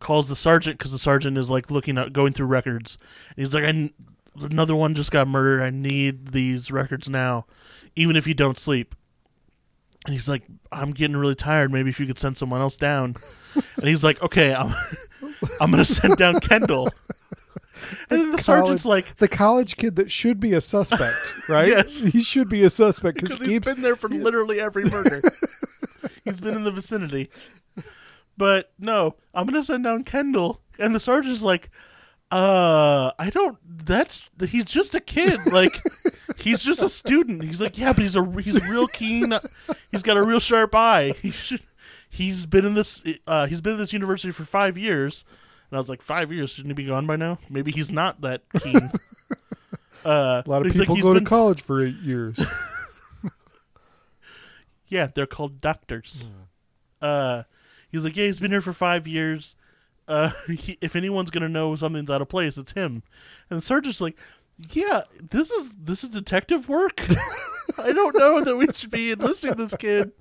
calls 0.00 0.28
the 0.28 0.36
sergeant 0.36 0.78
because 0.78 0.92
the 0.92 0.98
sergeant 0.98 1.38
is 1.38 1.50
like 1.50 1.70
looking 1.70 1.96
at 1.96 2.12
going 2.12 2.32
through 2.32 2.46
records. 2.46 2.98
And 3.36 3.44
he's 3.44 3.54
like, 3.54 3.64
I 3.64 3.90
another 4.40 4.76
one 4.76 4.94
just 4.94 5.10
got 5.10 5.26
murdered. 5.26 5.62
I 5.62 5.70
need 5.70 6.28
these 6.28 6.70
records 6.70 7.08
now, 7.08 7.46
even 7.96 8.16
if 8.16 8.26
you 8.26 8.34
don't 8.34 8.58
sleep. 8.58 8.94
And 10.06 10.12
he's 10.12 10.28
like, 10.28 10.42
I'm 10.70 10.90
getting 10.90 11.16
really 11.16 11.34
tired. 11.34 11.72
Maybe 11.72 11.88
if 11.88 11.98
you 11.98 12.06
could 12.06 12.18
send 12.18 12.36
someone 12.36 12.60
else 12.60 12.76
down. 12.76 13.16
and 13.54 13.88
he's 13.88 14.04
like, 14.04 14.22
Okay, 14.22 14.54
I'm 14.54 14.74
I'm 15.60 15.70
gonna 15.70 15.84
send 15.84 16.16
down 16.16 16.40
Kendall. 16.40 16.90
And 18.10 18.20
then 18.20 18.32
the 18.32 18.42
sergeant's 18.42 18.84
like, 18.84 19.16
the 19.16 19.28
college 19.28 19.76
kid 19.76 19.96
that 19.96 20.10
should 20.10 20.40
be 20.40 20.52
a 20.52 20.60
suspect, 20.60 21.34
right? 21.48 21.68
Yes. 21.68 22.02
he 22.02 22.22
should 22.22 22.48
be 22.48 22.62
a 22.62 22.70
suspect 22.70 23.16
because 23.16 23.30
because 23.30 23.46
he 23.46 23.52
he's 23.52 23.56
keeps 23.56 23.68
been 23.68 23.82
there 23.82 23.96
for 23.96 24.08
literally 24.08 24.60
every 24.60 24.84
murder. 24.84 25.22
he's 26.24 26.40
been 26.40 26.56
in 26.56 26.64
the 26.64 26.70
vicinity. 26.70 27.30
But 28.36 28.72
no, 28.78 29.16
I'm 29.32 29.46
gonna 29.46 29.62
send 29.62 29.84
down 29.84 30.04
Kendall, 30.04 30.60
and 30.78 30.94
the 30.94 31.00
sergeant's 31.00 31.42
like, 31.42 31.70
"Uh, 32.30 33.12
I 33.18 33.30
don't. 33.30 33.58
That's 33.86 34.28
he's 34.48 34.64
just 34.64 34.94
a 34.94 35.00
kid. 35.00 35.40
Like, 35.46 35.80
he's 36.36 36.62
just 36.62 36.82
a 36.82 36.88
student. 36.88 37.44
He's 37.44 37.60
like, 37.60 37.78
yeah, 37.78 37.92
but 37.92 38.02
he's 38.02 38.16
a 38.16 38.24
he's 38.40 38.60
real 38.66 38.88
keen. 38.88 39.32
He's 39.92 40.02
got 40.02 40.16
a 40.16 40.22
real 40.22 40.40
sharp 40.40 40.74
eye. 40.74 41.14
He 41.22 41.30
should. 41.30 41.62
He's 42.10 42.46
been 42.46 42.64
in 42.64 42.74
this. 42.74 43.02
Uh, 43.26 43.46
he's 43.46 43.60
been 43.60 43.74
in 43.74 43.78
this 43.78 43.92
university 43.92 44.32
for 44.32 44.44
five 44.44 44.76
years." 44.76 45.24
And 45.70 45.76
I 45.76 45.78
was 45.78 45.88
like, 45.88 46.02
five 46.02 46.30
years? 46.32 46.50
Shouldn't 46.50 46.70
he 46.70 46.82
be 46.84 46.88
gone 46.88 47.06
by 47.06 47.16
now? 47.16 47.38
Maybe 47.50 47.72
he's 47.72 47.90
not 47.90 48.20
that 48.20 48.42
keen. 48.62 48.76
Uh, 50.04 50.42
a 50.44 50.48
lot 50.50 50.60
of 50.64 50.66
he's 50.72 50.78
like, 50.78 50.88
people 50.88 51.02
go 51.02 51.14
been- 51.14 51.24
to 51.24 51.28
college 51.28 51.62
for 51.62 51.84
eight 51.84 51.96
years. 51.96 52.38
Yeah, 54.88 55.08
they're 55.12 55.26
called 55.26 55.60
doctors. 55.60 56.24
Hmm. 57.00 57.04
Uh, 57.04 57.42
he's 57.90 58.04
like, 58.04 58.16
yeah, 58.16 58.26
he's 58.26 58.38
been 58.38 58.50
here 58.50 58.60
for 58.60 58.72
five 58.72 59.06
years. 59.06 59.54
Uh, 60.06 60.30
he, 60.46 60.78
if 60.80 60.94
anyone's 60.94 61.30
gonna 61.30 61.48
know 61.48 61.74
something's 61.74 62.10
out 62.10 62.22
of 62.22 62.28
place, 62.28 62.58
it's 62.58 62.72
him. 62.72 63.02
And 63.50 63.56
the 63.58 63.64
surgeon's 63.64 64.00
like, 64.00 64.16
yeah, 64.70 65.02
this 65.20 65.50
is 65.50 65.72
this 65.72 66.04
is 66.04 66.10
detective 66.10 66.68
work. 66.68 67.00
I 67.78 67.92
don't 67.92 68.16
know 68.16 68.44
that 68.44 68.56
we 68.56 68.68
should 68.74 68.90
be 68.90 69.10
enlisting 69.10 69.54
this 69.54 69.74
kid 69.76 70.12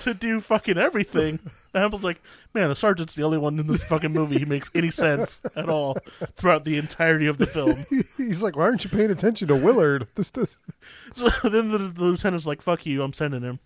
to 0.00 0.14
do 0.14 0.40
fucking 0.40 0.78
everything. 0.78 1.40
And 1.74 1.92
was 1.92 2.02
like, 2.02 2.22
man, 2.54 2.70
the 2.70 2.76
sergeant's 2.76 3.14
the 3.14 3.22
only 3.22 3.36
one 3.36 3.58
in 3.58 3.66
this 3.66 3.82
fucking 3.82 4.12
movie 4.12 4.38
who 4.38 4.46
makes 4.46 4.70
any 4.74 4.90
sense 4.90 5.42
at 5.54 5.68
all 5.68 5.98
throughout 6.32 6.64
the 6.64 6.78
entirety 6.78 7.26
of 7.26 7.36
the 7.36 7.46
film. 7.46 7.84
He's 8.16 8.42
like, 8.42 8.56
why 8.56 8.62
aren't 8.62 8.82
you 8.82 8.88
paying 8.88 9.10
attention 9.10 9.48
to 9.48 9.56
Willard? 9.56 10.08
This 10.14 10.30
does. 10.30 10.56
So 11.14 11.28
then 11.42 11.70
the, 11.72 11.78
the 11.78 12.04
lieutenant's 12.04 12.46
like, 12.46 12.62
"Fuck 12.62 12.86
you, 12.86 13.02
I'm 13.02 13.12
sending 13.12 13.42
him." 13.42 13.58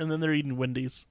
And 0.00 0.10
then 0.10 0.20
they're 0.20 0.34
eating 0.34 0.56
Wendy's, 0.56 1.06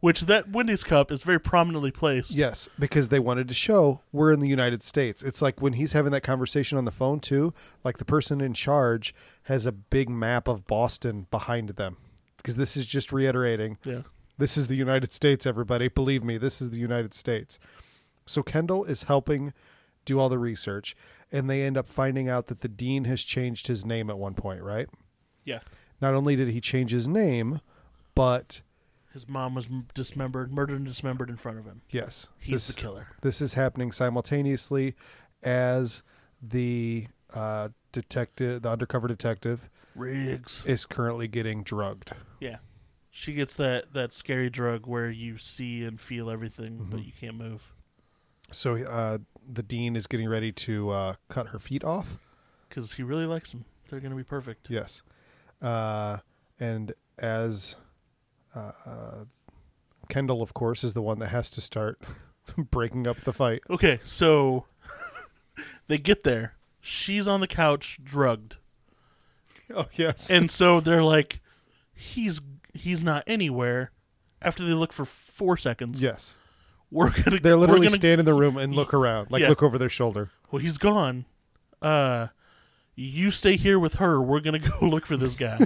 which 0.00 0.22
that 0.22 0.48
Wendy's 0.48 0.84
cup 0.84 1.10
is 1.10 1.22
very 1.22 1.40
prominently 1.40 1.90
placed. 1.90 2.30
Yes, 2.30 2.68
because 2.78 3.08
they 3.08 3.18
wanted 3.18 3.48
to 3.48 3.54
show 3.54 4.00
we're 4.12 4.32
in 4.32 4.40
the 4.40 4.48
United 4.48 4.82
States. 4.82 5.22
It's 5.22 5.42
like 5.42 5.60
when 5.60 5.74
he's 5.74 5.92
having 5.92 6.12
that 6.12 6.22
conversation 6.22 6.78
on 6.78 6.84
the 6.84 6.90
phone 6.90 7.20
too. 7.20 7.52
Like 7.84 7.98
the 7.98 8.04
person 8.04 8.40
in 8.40 8.54
charge 8.54 9.14
has 9.44 9.66
a 9.66 9.72
big 9.72 10.08
map 10.08 10.48
of 10.48 10.66
Boston 10.66 11.26
behind 11.30 11.70
them, 11.70 11.96
because 12.36 12.56
this 12.56 12.76
is 12.76 12.86
just 12.86 13.12
reiterating 13.12 13.78
yeah, 13.84 14.02
This 14.38 14.56
is 14.56 14.68
the 14.68 14.76
United 14.76 15.12
States, 15.12 15.46
everybody. 15.46 15.88
Believe 15.88 16.22
me, 16.22 16.38
this 16.38 16.60
is 16.60 16.70
the 16.70 16.78
United 16.78 17.12
States. 17.12 17.58
So 18.24 18.42
Kendall 18.42 18.84
is 18.84 19.04
helping 19.04 19.52
do 20.04 20.20
all 20.20 20.28
the 20.28 20.38
research, 20.38 20.96
and 21.32 21.50
they 21.50 21.62
end 21.62 21.76
up 21.76 21.86
finding 21.86 22.28
out 22.28 22.46
that 22.46 22.60
the 22.60 22.68
dean 22.68 23.04
has 23.04 23.24
changed 23.24 23.66
his 23.66 23.84
name 23.84 24.08
at 24.08 24.18
one 24.18 24.34
point, 24.34 24.62
right? 24.62 24.88
Yeah. 25.44 25.60
Not 26.00 26.14
only 26.14 26.36
did 26.36 26.48
he 26.48 26.60
change 26.60 26.92
his 26.92 27.08
name, 27.08 27.60
but 28.14 28.62
His 29.18 29.28
mom 29.28 29.56
was 29.56 29.66
dismembered, 29.94 30.52
murdered 30.52 30.76
and 30.76 30.86
dismembered 30.86 31.28
in 31.28 31.36
front 31.36 31.58
of 31.58 31.64
him. 31.64 31.82
yes, 31.90 32.28
He's 32.38 32.52
this, 32.52 32.66
the 32.68 32.80
killer. 32.80 33.08
this 33.22 33.40
is 33.40 33.54
happening 33.54 33.90
simultaneously 33.90 34.94
as 35.42 36.04
the 36.40 37.08
uh, 37.34 37.70
detective, 37.90 38.62
the 38.62 38.70
undercover 38.70 39.08
detective, 39.08 39.68
Riggs. 39.96 40.62
is 40.64 40.86
currently 40.86 41.26
getting 41.26 41.64
drugged. 41.64 42.12
Yeah. 42.38 42.58
She 43.10 43.32
gets 43.32 43.56
that, 43.56 43.92
that 43.92 44.14
scary 44.14 44.50
drug 44.50 44.86
where 44.86 45.10
you 45.10 45.36
see 45.36 45.82
and 45.82 46.00
feel 46.00 46.30
everything, 46.30 46.86
but 46.88 47.00
Mhm. 47.00 47.06
you 47.06 47.12
can't 47.18 47.36
move. 47.36 47.72
So 48.52 48.76
uh, 48.76 49.18
the 49.52 49.64
dean 49.64 49.96
is 49.96 50.06
getting 50.06 50.28
ready 50.28 50.52
to 50.52 50.90
uh, 50.90 51.14
cut 51.28 51.48
her 51.48 51.58
feet 51.58 51.82
off. 51.82 52.18
Because 52.68 52.92
he 52.92 53.02
really 53.02 53.26
likes 53.26 53.50
them. 53.50 53.64
They're 53.88 53.98
going 53.98 54.12
to 54.12 54.16
be 54.16 54.22
perfect. 54.22 54.70
Yes. 54.70 55.02
Uh, 55.60 56.18
and 56.60 56.92
as 57.18 57.74
uh, 58.54 58.72
uh, 58.86 59.24
Kendall, 60.08 60.42
of 60.42 60.54
course, 60.54 60.84
is 60.84 60.92
the 60.94 61.02
one 61.02 61.18
that 61.18 61.28
has 61.28 61.50
to 61.50 61.60
start 61.60 62.00
breaking 62.70 63.06
up 63.06 63.18
the 63.22 63.32
fight. 63.32 63.62
Okay, 63.68 64.00
so 64.04 64.66
they 65.88 65.98
get 65.98 66.24
there. 66.24 66.54
She's 66.80 67.28
on 67.28 67.40
the 67.40 67.46
couch, 67.46 67.98
drugged. 68.02 68.56
Oh 69.74 69.86
yes. 69.94 70.30
and 70.30 70.50
so 70.50 70.80
they're 70.80 71.02
like 71.02 71.40
he's 71.92 72.40
he's 72.72 73.02
not 73.02 73.22
anywhere 73.26 73.90
after 74.40 74.64
they 74.64 74.72
look 74.72 74.94
for 74.94 75.04
four 75.04 75.58
seconds 75.58 76.00
yes. 76.00 76.36
we're 76.90 77.10
gonna 77.10 77.38
They're 77.38 77.54
literally 77.56 77.88
gonna, 77.88 77.96
stand 77.96 78.18
in 78.18 78.24
the 78.24 78.32
room 78.32 78.56
and 78.56 78.74
look 78.74 78.94
around, 78.94 79.30
like 79.30 79.42
Yeah. 79.42 79.48
look 79.50 79.62
over 79.62 79.76
their 79.76 79.90
shoulder. 79.90 80.30
well 80.50 80.62
he's 80.62 80.78
gone 80.78 81.26
uh 81.82 82.28
you 82.94 83.30
stay 83.30 83.56
here 83.56 83.78
with 83.78 83.96
her 83.96 84.22
we're 84.22 84.40
gonna 84.40 84.58
go 84.80 84.86
look 84.86 85.04
for 85.04 85.18
this 85.18 85.34
guy 85.36 85.58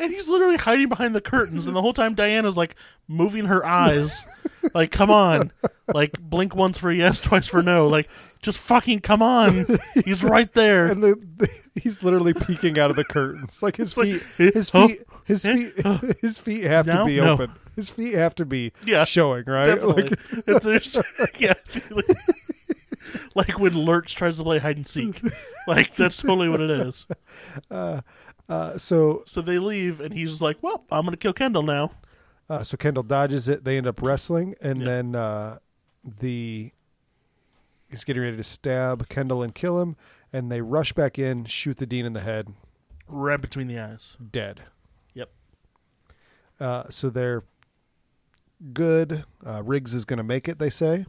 and 0.00 0.10
he's 0.12 0.26
literally 0.26 0.56
hiding 0.56 0.88
behind 0.88 1.14
the 1.14 1.20
curtains 1.20 1.66
and 1.68 1.76
the 1.76 1.82
whole 1.82 1.92
time 1.92 2.14
diana's 2.14 2.56
like 2.56 2.74
moving 3.06 3.44
her 3.44 3.64
eyes 3.64 4.24
like 4.74 4.90
come 4.90 5.10
on 5.10 5.52
like 5.94 6.18
blink 6.20 6.56
once 6.56 6.78
for 6.78 6.90
yes 6.90 7.20
twice 7.20 7.46
for 7.46 7.62
no 7.62 7.86
like 7.86 8.08
just 8.42 8.58
fucking 8.58 8.98
come 9.00 9.22
on 9.22 9.66
he's 10.04 10.24
right 10.24 10.52
there 10.54 10.86
And 10.88 11.02
the, 11.02 11.14
the, 11.36 11.48
he's 11.80 12.02
literally 12.02 12.32
peeking 12.34 12.78
out 12.78 12.90
of 12.90 12.96
the 12.96 13.04
curtains, 13.04 13.62
like 13.62 13.76
his 13.76 13.96
like, 13.96 14.20
feet. 14.20 14.54
His 14.54 14.70
feet. 14.70 15.02
His 15.26 15.42
feet. 15.44 15.74
His 16.20 16.38
feet 16.38 16.64
have 16.64 16.86
to 16.86 17.04
be 17.04 17.20
No. 17.20 17.34
open. 17.34 17.52
His 17.76 17.90
feet 17.90 18.14
have 18.14 18.34
to 18.36 18.44
be 18.46 18.72
Yeah. 18.84 19.04
showing, 19.04 19.44
right? 19.46 19.66
Definitely. 19.66 20.16
Like, 20.46 20.62
there's- 20.62 20.96
yeah. 21.38 21.52
like 23.34 23.58
when 23.58 23.74
Lurch 23.76 24.14
tries 24.16 24.38
to 24.38 24.42
play 24.44 24.58
hide 24.58 24.76
and 24.76 24.86
seek. 24.86 25.20
Like 25.66 25.94
that's 25.94 26.16
totally 26.16 26.48
what 26.48 26.60
it 26.60 26.70
is. 26.70 27.06
uh, 27.70 28.00
so 28.76 29.22
So 29.26 29.40
they 29.40 29.58
leave 29.58 30.00
and 30.00 30.12
he's 30.14 30.40
like, 30.42 30.58
Well, 30.62 30.84
I'm 30.90 31.04
gonna 31.04 31.16
kill 31.16 31.32
Kendall 31.32 31.62
now. 31.62 31.90
Uh, 32.48 32.62
so 32.64 32.76
Kendall 32.76 33.04
dodges 33.04 33.48
it. 33.48 33.62
They 33.64 33.76
end 33.76 33.86
up 33.86 34.02
wrestling, 34.02 34.56
and 34.60 34.80
Yeah. 34.80 34.84
then 34.86 35.14
uh, 35.14 35.58
the 36.04 36.72
he's 37.88 38.02
getting 38.04 38.22
ready 38.22 38.36
to 38.36 38.42
stab 38.44 39.08
Kendall 39.08 39.42
and 39.42 39.54
kill 39.54 39.80
him. 39.80 39.96
And 40.32 40.50
they 40.50 40.60
rush 40.60 40.92
back 40.92 41.18
in, 41.18 41.44
shoot 41.44 41.76
the 41.78 41.86
dean 41.86 42.06
in 42.06 42.12
the 42.12 42.20
head, 42.20 42.52
Right 43.08 43.40
between 43.40 43.66
the 43.68 43.78
eyes. 43.80 44.16
dead. 44.30 44.62
Yep. 45.14 45.30
Uh, 46.60 46.84
so 46.88 47.10
they're 47.10 47.42
good. 48.72 49.24
Uh, 49.44 49.62
Riggs 49.64 49.94
is 49.94 50.04
going 50.04 50.18
to 50.18 50.22
make 50.22 50.48
it. 50.48 50.58
They 50.58 50.70
say, 50.70 51.06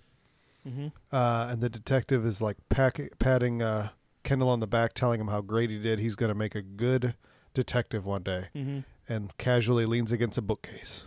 hmm 0.68 0.88
uh, 1.12 1.48
and 1.52 1.62
the 1.62 1.70
detective 1.70 2.26
is 2.26 2.42
like 2.42 2.58
pack, 2.70 3.00
patting 3.20 3.62
uh, 3.62 3.90
Kendall 4.24 4.50
on 4.50 4.60
the 4.60 4.68
back, 4.68 4.94
telling 4.94 5.20
him 5.20 5.28
how 5.28 5.42
great 5.42 5.70
he 5.70 5.80
did. 5.80 6.00
He's 6.00 6.16
going 6.16 6.30
to 6.30 6.36
make 6.36 6.56
a 6.56 6.62
good 6.62 7.16
detective 7.54 8.06
one 8.06 8.24
day, 8.24 8.48
hmm 8.54 8.80
and 9.10 9.36
casually 9.38 9.86
leans 9.86 10.12
against 10.14 10.38
a 10.38 10.42
bookcase. 10.42 11.06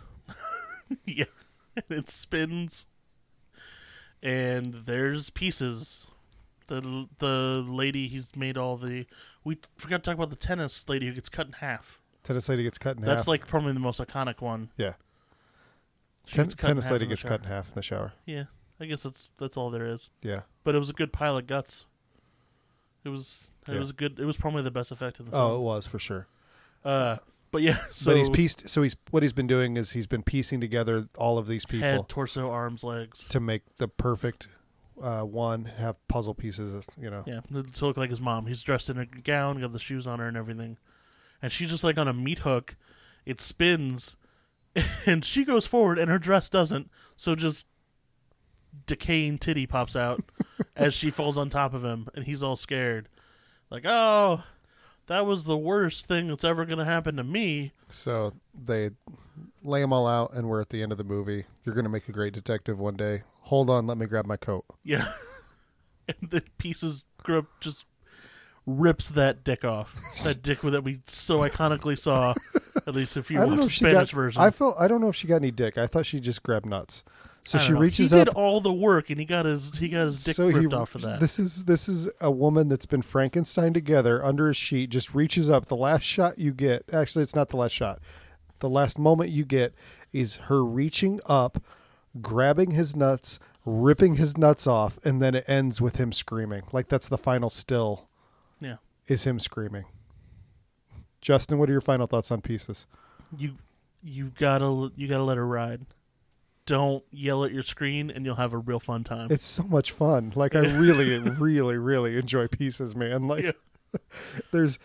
yeah. 1.05 1.25
And 1.75 1.85
it 1.89 2.09
spins 2.09 2.85
and 4.25 4.73
there's 4.85 5.29
pieces. 5.29 6.07
The 6.67 7.07
the 7.19 7.63
lady 7.67 8.07
he's 8.07 8.35
made 8.35 8.57
all 8.57 8.75
the 8.75 9.05
we 9.43 9.59
forgot 9.77 10.03
to 10.03 10.09
talk 10.09 10.15
about 10.15 10.31
the 10.31 10.35
tennis 10.35 10.89
lady 10.89 11.05
who 11.05 11.13
gets 11.13 11.29
cut 11.29 11.45
in 11.45 11.53
half. 11.53 11.99
Tennis 12.23 12.49
lady 12.49 12.63
gets 12.63 12.79
cut 12.79 12.97
in 12.97 13.03
That's 13.03 13.09
half. 13.09 13.17
That's 13.17 13.27
like 13.27 13.47
probably 13.47 13.73
the 13.73 13.79
most 13.79 14.01
iconic 14.01 14.41
one. 14.41 14.71
Yeah. 14.77 14.93
Ten- 16.31 16.45
gets 16.45 16.55
cut 16.55 16.71
in 16.71 16.75
tennis 16.77 16.89
lady 16.89 17.05
gets 17.05 17.21
shower. 17.21 17.29
cut 17.29 17.41
in 17.41 17.47
half 17.47 17.69
in 17.69 17.75
the 17.75 17.83
shower. 17.83 18.13
Yeah, 18.25 18.45
I 18.79 18.85
guess 18.85 19.03
that's 19.03 19.29
that's 19.37 19.57
all 19.57 19.69
there 19.69 19.85
is. 19.85 20.09
Yeah. 20.23 20.41
But 20.63 20.73
it 20.73 20.79
was 20.79 20.89
a 20.89 20.93
good 20.93 21.13
pile 21.13 21.37
of 21.37 21.45
guts. 21.45 21.85
It 23.05 23.09
was 23.09 23.47
it 23.67 23.73
Yeah. 23.73 23.79
was 23.79 23.91
good. 23.91 24.19
It 24.19 24.25
was 24.25 24.37
probably 24.37 24.63
the 24.63 24.71
best 24.71 24.91
effect 24.91 25.19
in 25.19 25.25
the 25.25 25.31
film. 25.31 25.41
Oh, 25.43 25.55
it 25.57 25.61
was 25.61 25.85
for 25.85 25.99
sure. 25.99 26.27
Uh, 26.83 27.17
but 27.51 27.61
yeah, 27.61 27.77
so 27.91 28.11
but 28.11 28.17
he's 28.17 28.29
pieced. 28.29 28.67
So 28.69 28.81
he's 28.81 28.95
what 29.11 29.23
he's 29.23 29.33
been 29.33 29.47
doing 29.47 29.77
is 29.77 29.91
he's 29.91 30.07
been 30.07 30.23
piecing 30.23 30.59
together 30.59 31.07
all 31.17 31.37
of 31.37 31.47
these 31.47 31.65
people 31.65 31.87
head, 31.87 32.09
torso, 32.09 32.49
arms, 32.51 32.83
legs. 32.83 33.25
to 33.29 33.39
make 33.39 33.61
the 33.77 33.87
perfect 33.87 34.49
uh, 35.01 35.21
one. 35.21 35.65
Have 35.65 35.95
puzzle 36.07 36.33
pieces. 36.33 36.85
You 36.99 37.09
know. 37.09 37.23
Yeah, 37.25 37.39
to 37.75 37.85
look 37.85 37.97
like 37.97 38.09
his 38.09 38.21
mom. 38.21 38.47
He's 38.47 38.61
dressed 38.61 38.89
in 38.89 38.97
a 38.97 39.05
gown, 39.05 39.61
got 39.61 39.71
the 39.71 39.79
shoes 39.79 40.05
on 40.05 40.19
her 40.19 40.27
and 40.27 40.35
everything, 40.35 40.77
and 41.41 41.51
she's 41.51 41.69
just 41.69 41.83
like 41.83 41.97
on 41.97 42.07
a 42.07 42.13
meat 42.13 42.39
hook. 42.39 42.75
It 43.25 43.39
spins, 43.41 44.15
and 45.05 45.23
she 45.23 45.45
goes 45.45 45.65
forward, 45.65 45.97
and 45.97 46.09
her 46.11 46.19
dress 46.19 46.49
doesn't. 46.49 46.89
So 47.15 47.35
just 47.35 47.65
decaying 48.85 49.39
titty 49.39 49.67
pops 49.67 49.95
out 49.95 50.23
as 50.75 50.93
she 50.93 51.09
falls 51.09 51.37
on 51.37 51.49
top 51.49 51.73
of 51.73 51.83
him, 51.83 52.07
and 52.15 52.25
he's 52.25 52.43
all 52.43 52.55
scared, 52.55 53.07
like, 53.69 53.83
"Oh, 53.85 54.43
that 55.07 55.25
was 55.25 55.45
the 55.45 55.57
worst 55.57 56.07
thing 56.07 56.27
that's 56.27 56.43
ever 56.43 56.65
going 56.65 56.79
to 56.79 56.85
happen 56.85 57.15
to 57.17 57.23
me." 57.23 57.73
So 57.89 58.33
they 58.53 58.91
lay 59.63 59.81
them 59.81 59.93
all 59.93 60.07
out, 60.07 60.33
and 60.33 60.47
we're 60.47 60.61
at 60.61 60.69
the 60.69 60.81
end 60.83 60.91
of 60.91 60.97
the 60.97 61.03
movie. 61.03 61.45
You're 61.63 61.75
going 61.75 61.85
to 61.85 61.89
make 61.89 62.07
a 62.07 62.11
great 62.13 62.33
detective 62.33 62.79
one 62.79 62.95
day. 62.95 63.23
Hold 63.43 63.69
on, 63.69 63.87
let 63.87 63.97
me 63.97 64.05
grab 64.05 64.25
my 64.25 64.37
coat. 64.37 64.65
Yeah, 64.83 65.07
and 66.07 66.29
the 66.29 66.43
pieces 66.57 67.03
grip 67.23 67.45
just 67.59 67.85
rips 68.65 69.09
that 69.09 69.43
dick 69.43 69.63
off. 69.63 69.95
That 70.23 70.41
dick 70.41 70.61
that 70.61 70.83
we 70.83 71.01
so 71.07 71.39
iconically 71.39 71.97
saw. 71.97 72.33
At 72.87 72.95
least 72.95 73.17
if 73.17 73.29
you 73.29 73.37
I 73.41 73.45
don't 73.45 73.55
know 73.55 73.61
watch 73.63 73.77
Spanish 73.77 74.11
got. 74.11 74.15
version. 74.15 74.41
I 74.41 74.49
felt. 74.49 74.75
I 74.79 74.87
don't 74.87 75.01
know 75.01 75.09
if 75.09 75.15
she 75.15 75.27
got 75.27 75.37
any 75.37 75.51
dick. 75.51 75.77
I 75.77 75.87
thought 75.87 76.05
she 76.05 76.19
just 76.19 76.43
grabbed 76.43 76.65
nuts. 76.65 77.03
So 77.45 77.59
she 77.59 77.73
know. 77.73 77.79
reaches 77.79 78.09
he 78.09 78.17
up. 78.19 78.27
He 78.27 78.33
did 78.33 78.33
all 78.33 78.59
the 78.59 78.73
work, 78.73 79.09
and 79.09 79.19
he 79.19 79.25
got 79.25 79.45
his 79.45 79.77
he 79.77 79.87
got 79.87 80.05
his 80.05 80.23
dick 80.23 80.35
so 80.35 80.47
ripped 80.47 80.73
he, 80.73 80.77
off 80.77 80.89
for 80.89 80.97
that. 80.99 81.19
This 81.19 81.39
is 81.39 81.65
this 81.65 81.87
is 81.87 82.09
a 82.19 82.31
woman 82.31 82.67
that's 82.67 82.85
been 82.87 83.01
Frankenstein 83.01 83.73
together 83.73 84.23
under 84.25 84.49
a 84.49 84.53
sheet. 84.53 84.89
Just 84.89 85.13
reaches 85.13 85.49
up. 85.49 85.65
The 85.65 85.75
last 85.75 86.03
shot 86.03 86.39
you 86.39 86.51
get, 86.53 86.85
actually, 86.91 87.23
it's 87.23 87.35
not 87.35 87.49
the 87.49 87.57
last 87.57 87.71
shot. 87.71 87.99
The 88.59 88.69
last 88.69 88.97
moment 88.97 89.29
you 89.29 89.45
get 89.45 89.73
is 90.11 90.37
her 90.37 90.63
reaching 90.63 91.19
up, 91.27 91.61
grabbing 92.21 92.71
his 92.71 92.95
nuts, 92.95 93.37
ripping 93.63 94.15
his 94.15 94.37
nuts 94.37 94.65
off, 94.65 94.97
and 95.03 95.21
then 95.21 95.35
it 95.35 95.45
ends 95.47 95.79
with 95.79 95.97
him 95.97 96.11
screaming. 96.11 96.63
Like 96.71 96.87
that's 96.87 97.07
the 97.07 97.17
final 97.17 97.49
still. 97.49 98.09
Yeah. 98.59 98.77
is 99.07 99.25
him 99.25 99.39
screaming. 99.39 99.85
Justin, 101.21 101.57
what 101.57 101.69
are 101.69 101.73
your 101.73 101.81
final 101.81 102.07
thoughts 102.07 102.31
on 102.31 102.41
pieces? 102.41 102.87
you 103.37 103.55
you 104.03 104.31
gotta 104.37 104.91
you 104.95 105.07
gotta 105.07 105.23
let 105.23 105.37
her 105.37 105.45
ride. 105.45 105.85
Don't 106.65 107.03
yell 107.11 107.43
at 107.45 107.51
your 107.51 107.63
screen, 107.63 108.09
and 108.09 108.25
you'll 108.25 108.35
have 108.35 108.53
a 108.53 108.57
real 108.57 108.79
fun 108.79 109.03
time. 109.03 109.27
It's 109.31 109.45
so 109.45 109.63
much 109.63 109.91
fun. 109.91 110.33
Like 110.35 110.55
I 110.55 110.59
really, 110.79 111.19
really, 111.19 111.77
really 111.77 112.17
enjoy 112.17 112.47
pieces, 112.47 112.95
man. 112.95 113.27
Like 113.27 113.43
Yeah. 113.43 113.51
there's 114.51 114.79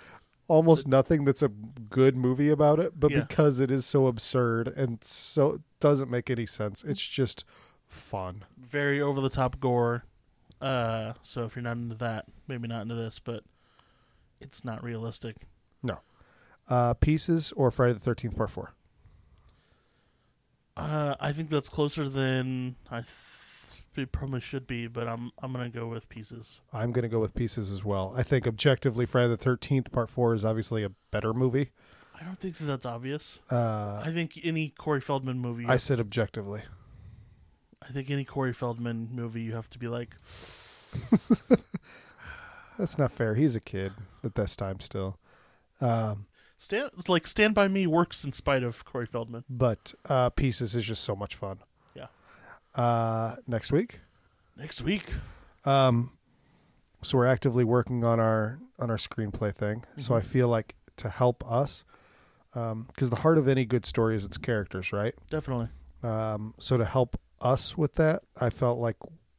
almost 0.47 0.87
nothing 0.89 1.25
that's 1.25 1.43
a 1.43 1.49
good 1.49 2.17
movie 2.17 2.51
about 2.51 2.81
it, 2.81 2.99
but 2.99 3.11
Yeah. 3.11 3.21
because 3.21 3.61
it 3.61 3.71
is 3.71 3.87
so 3.87 4.07
absurd 4.09 4.69
and 4.69 5.03
so 5.03 5.61
doesn't 5.79 6.11
make 6.11 6.29
any 6.29 6.45
sense, 6.47 6.83
it's 6.85 7.05
just 7.07 7.45
fun. 7.87 8.45
Very 8.59 9.01
over 9.01 9.21
the 9.21 9.31
top 9.31 9.59
gore. 9.61 10.05
Uh, 10.61 11.15
so 11.23 11.45
if 11.45 11.57
you're 11.57 11.63
not 11.63 11.77
into 11.79 11.95
that, 11.97 12.27
maybe 12.47 12.69
not 12.69 12.83
into 12.83 12.95
this, 12.95 13.19
but 13.19 13.43
it's 14.41 14.65
not 14.65 14.83
realistic. 14.85 15.37
No. 15.83 16.01
Uh, 16.69 16.93
pieces 16.95 17.53
or 17.57 17.71
Friday 17.71 17.95
the 17.95 18.01
Thirteenth 18.01 18.37
Part 18.37 18.51
Four. 18.51 18.75
Uh, 20.81 21.15
I 21.21 21.33
think 21.33 21.51
that's 21.51 21.69
closer 21.69 22.09
than 22.09 22.77
I 22.91 23.01
th- 23.01 23.07
it 23.97 24.13
probably 24.13 24.41
should 24.41 24.67
be, 24.67 24.87
but 24.87 25.07
I'm 25.09 25.33
I'm 25.43 25.53
gonna 25.53 25.69
go 25.69 25.87
with 25.89 26.09
pieces. 26.09 26.59
I'm 26.73 26.93
going 26.93 27.03
to 27.03 27.09
go 27.09 27.19
with 27.21 27.35
pieces 27.35 27.71
as 27.73 27.85
well. 27.85 28.15
I 28.17 28.23
think 28.23 28.47
objectively, 28.47 29.05
Friday 29.05 29.29
the 29.29 29.37
Thirteenth 29.37 29.93
Part 29.93 30.09
Four 30.11 30.35
is 30.35 30.45
obviously 30.45 30.85
a 30.85 30.91
better 31.11 31.35
movie. 31.35 31.71
I 32.21 32.25
don't 32.25 32.39
think 32.39 32.57
that 32.59 32.65
that's 32.67 32.87
obvious. 32.87 33.39
Uh, 33.51 34.03
I 34.05 34.11
think 34.13 34.39
any 34.45 34.69
Corey 34.71 35.01
Feldman 35.01 35.39
movie. 35.39 35.65
I 35.67 35.77
said 35.77 36.01
objectively. 36.01 36.63
I 37.83 37.93
think 37.93 38.11
any 38.11 38.25
Corey 38.25 38.53
Feldman 38.53 39.09
movie, 39.11 39.41
you 39.43 39.55
have 39.55 39.71
to 39.71 39.79
be 39.79 39.89
like, 39.89 40.15
That's 42.79 42.99
not 42.99 43.13
fair. 43.13 43.35
He's 43.35 43.57
a 43.57 43.61
kid 43.61 43.93
at 44.23 44.35
this 44.35 44.57
time 44.57 44.81
still. 44.81 45.19
Um, 45.81 46.27
stand 46.61 46.91
like 47.09 47.27
Stand 47.27 47.55
by 47.55 47.67
Me 47.69 47.87
works 47.87 48.23
in 48.25 48.33
spite 48.33 48.63
of 48.63 48.85
Corey 48.85 49.07
Feldman. 49.07 49.45
but 49.49 49.95
uh, 50.09 50.29
pieces 50.31 50.75
is 50.77 50.85
just 50.85 51.03
so 51.03 51.17
much 51.17 51.35
fun. 51.35 51.59
Yeah. 51.95 52.07
Uh, 52.75 53.37
next 53.47 53.73
week, 53.73 54.01
Next 54.57 54.83
week, 54.83 55.15
um, 55.65 56.13
so 57.03 57.17
we're 57.17 57.27
actively 57.27 57.65
working 57.65 58.05
on 58.05 58.21
our 58.21 58.59
on 58.79 58.91
our 58.91 58.97
screenplay 58.99 59.55
thing. 59.55 59.85
So 59.99 60.15
I 60.15 60.21
Mhm. 60.21 60.25
feel 60.27 60.49
like 60.49 60.75
to 60.97 61.09
help 61.09 61.43
us, 61.51 61.85
because 62.53 63.09
the 63.11 63.17
heart 63.23 63.39
of 63.39 63.49
any 63.49 63.65
good 63.65 63.87
story 63.87 64.17
is 64.17 64.25
its 64.27 64.37
characters, 64.39 64.93
right? 64.93 65.15
Definitely. 65.31 65.69
Um, 66.03 66.55
so 66.59 66.77
to 66.77 66.85
help 66.85 67.19
us 67.41 67.77
with 67.79 67.95
that, 67.95 68.23
I 68.39 68.51
felt 68.51 68.79
like 68.79 68.97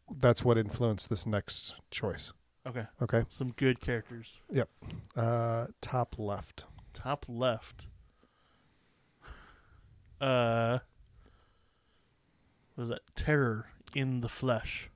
that's 0.10 0.44
what 0.44 0.58
influenced 0.58 1.10
this 1.10 1.26
next 1.28 1.76
choice. 1.92 2.34
Okay. 2.66 2.86
Okay, 3.02 3.24
Some 3.30 3.52
good 3.52 3.80
characters. 3.80 4.38
Yep. 4.52 4.70
Uh, 5.16 5.68
top 5.82 6.18
left. 6.20 6.66
Top 7.02 7.26
left. 7.28 7.88
Uh, 10.20 10.78
what 12.76 12.84
is 12.84 12.90
that? 12.92 13.00
Terror 13.16 13.70
in 13.96 14.22
the 14.22 14.30
flesh. 14.30 14.92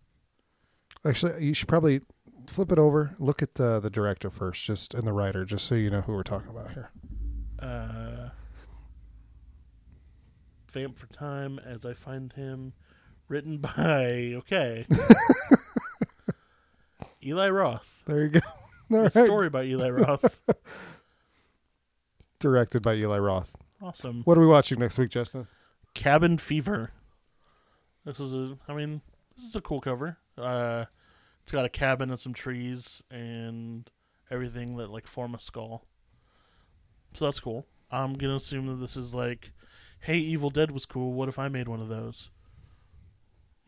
Actually, 1.04 1.44
you 1.44 1.56
should 1.56 1.68
probably 1.68 2.02
flip 2.46 2.72
it 2.72 2.78
over. 2.78 3.16
Look 3.18 3.42
at 3.42 3.56
the 3.56 3.80
the 3.80 3.90
director 3.90 4.30
first, 4.30 4.64
just 4.64 4.94
and 4.94 5.08
the 5.08 5.14
writer, 5.14 5.44
just 5.44 5.66
so 5.66 5.74
you 5.74 5.90
know 5.90 6.02
who 6.02 6.14
we're 6.14 6.22
talking 6.22 6.50
about 6.50 6.74
here. 6.74 6.92
Uh, 7.58 8.30
Vamp 10.72 11.00
for 11.00 11.08
Time 11.08 11.60
as 11.66 11.88
I 11.88 11.94
find 11.94 12.32
him. 12.34 12.74
Written 13.28 13.58
by 13.78 14.34
okay. 14.36 14.86
Eli 17.26 17.50
Roth. 17.50 18.04
There 18.06 18.22
you 18.22 18.30
go. 18.30 18.40
All 18.92 19.06
A 19.06 19.10
story 19.10 19.50
by 19.50 19.64
Eli 19.64 19.90
Roth. 19.90 20.40
Directed 22.46 22.84
by 22.84 22.94
Eli 22.94 23.18
Roth. 23.18 23.56
Awesome. 23.82 24.22
What 24.24 24.38
are 24.38 24.42
we 24.42 24.46
watching 24.46 24.78
next 24.78 25.00
week, 25.00 25.10
Justin? 25.10 25.48
Cabin 25.96 26.38
Fever. 26.38 26.92
This 28.06 28.20
is 28.20 28.36
a 28.36 28.56
I 28.68 28.76
mean, 28.76 29.02
this 29.36 29.46
is 29.48 29.56
a 29.56 29.62
cool 29.62 29.82
cover. 29.82 30.20
Uh 30.38 30.86
it's 31.42 31.52
got 31.52 31.66
a 31.66 31.70
cabin 31.70 32.12
and 32.12 32.20
some 32.20 32.36
trees 32.36 33.02
and 33.10 33.90
everything 34.30 34.78
that 34.78 34.92
like 34.92 35.08
form 35.08 35.34
a 35.34 35.40
skull. 35.40 35.88
So 37.16 37.26
that's 37.26 37.40
cool. 37.40 37.66
I'm 37.90 38.14
gonna 38.14 38.36
assume 38.36 38.68
that 38.68 38.76
this 38.76 38.96
is 38.96 39.16
like, 39.16 39.52
hey, 40.02 40.20
Evil 40.20 40.52
Dead 40.52 40.70
was 40.70 40.86
cool, 40.86 41.14
what 41.14 41.30
if 41.30 41.40
I 41.40 41.50
made 41.50 41.68
one 41.68 41.82
of 41.82 41.88
those? 41.88 42.30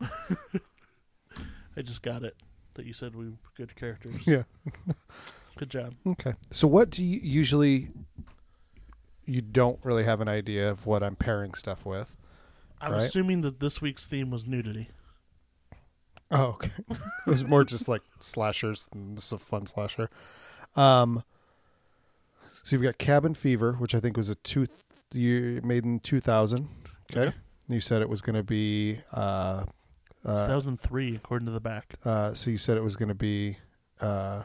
I 0.00 1.82
just 1.82 2.02
got 2.02 2.22
it. 2.22 2.36
That 2.74 2.86
you 2.86 2.92
said 2.92 3.16
we 3.16 3.30
were 3.30 3.38
good 3.56 3.74
characters. 3.74 4.24
Yeah. 4.24 4.44
Good 5.56 5.70
job. 5.70 5.94
Okay. 6.06 6.34
So 6.52 6.68
what 6.68 6.90
do 6.90 7.02
you 7.02 7.18
usually 7.20 7.88
you 9.28 9.40
don't 9.42 9.78
really 9.84 10.04
have 10.04 10.20
an 10.20 10.28
idea 10.28 10.70
of 10.70 10.86
what 10.86 11.02
I'm 11.02 11.14
pairing 11.14 11.52
stuff 11.54 11.84
with. 11.84 12.16
I'm 12.80 12.92
Right. 12.92 13.02
assuming 13.02 13.42
that 13.42 13.60
this 13.60 13.80
week's 13.82 14.06
theme 14.06 14.30
was 14.30 14.46
nudity. 14.46 14.88
Oh, 16.30 16.44
okay. 16.46 16.70
it 16.90 16.98
was 17.26 17.44
more 17.44 17.64
just 17.64 17.88
like 17.88 18.02
slashers. 18.20 18.86
This 18.94 19.26
is 19.26 19.32
a 19.32 19.38
fun 19.38 19.66
slasher. 19.66 20.08
Um, 20.76 21.22
so 22.62 22.74
you've 22.76 22.82
got 22.82 22.98
Cabin 22.98 23.34
Fever, 23.34 23.74
which 23.74 23.94
I 23.94 24.00
think 24.00 24.16
was 24.16 24.30
a 24.30 24.34
two 24.36 24.66
year 25.12 25.60
made 25.62 25.84
in 25.84 26.00
2000. 26.00 26.68
Okay. 27.10 27.20
Okay. 27.28 27.36
You 27.68 27.80
said 27.80 28.00
it 28.02 28.08
was 28.08 28.20
going 28.22 28.36
to 28.36 28.42
be. 28.42 29.00
Uh, 29.12 29.64
uh, 30.24 30.46
2003, 30.46 31.16
according 31.16 31.46
to 31.46 31.52
the 31.52 31.60
back. 31.60 31.94
uh, 32.04 32.32
so 32.34 32.50
you 32.50 32.58
said 32.58 32.76
it 32.76 32.82
was 32.82 32.96
going 32.96 33.08
to 33.08 33.14
be 33.14 33.56
uh, 34.00 34.42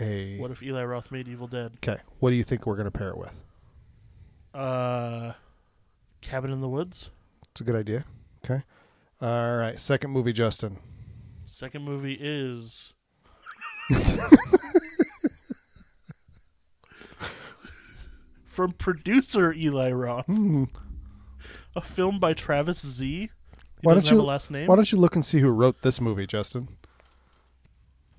a. 0.00 0.38
What 0.38 0.50
if 0.50 0.62
Eli 0.62 0.84
Roth 0.84 1.10
made 1.10 1.28
Evil 1.28 1.46
Dead? 1.46 1.72
Okay. 1.76 2.00
What 2.18 2.30
do 2.30 2.36
you 2.36 2.44
think 2.44 2.66
we're 2.66 2.76
going 2.76 2.86
to 2.86 2.90
pair 2.90 3.10
it 3.10 3.18
with? 3.18 3.32
Uh, 4.54 5.32
Cabin 6.20 6.52
in 6.52 6.60
the 6.60 6.68
Woods. 6.68 7.10
It's 7.50 7.60
a 7.60 7.64
good 7.64 7.76
idea. 7.76 8.04
Okay. 8.44 8.62
All 9.20 9.56
right. 9.56 9.78
Second 9.80 10.10
movie, 10.10 10.32
Justin. 10.32 10.78
Second 11.46 11.84
movie 11.84 12.16
is. 12.20 12.92
From 18.44 18.72
producer 18.72 19.52
Eli 19.52 19.90
Roth, 19.92 20.26
Hmm. 20.26 20.64
a 21.74 21.80
film 21.80 22.18
by 22.18 22.34
Travis 22.34 22.84
Z. 22.86 23.06
He 23.08 23.30
Why 23.80 23.94
don't 23.94 24.04
have 24.04 24.12
you- 24.12 24.20
a 24.20 24.22
last 24.22 24.50
name? 24.50 24.66
Why 24.66 24.76
don't 24.76 24.92
you 24.92 24.98
look 24.98 25.14
and 25.14 25.24
see 25.24 25.40
who 25.40 25.48
wrote 25.48 25.80
this 25.82 26.00
movie, 26.00 26.26
Justin? 26.26 26.68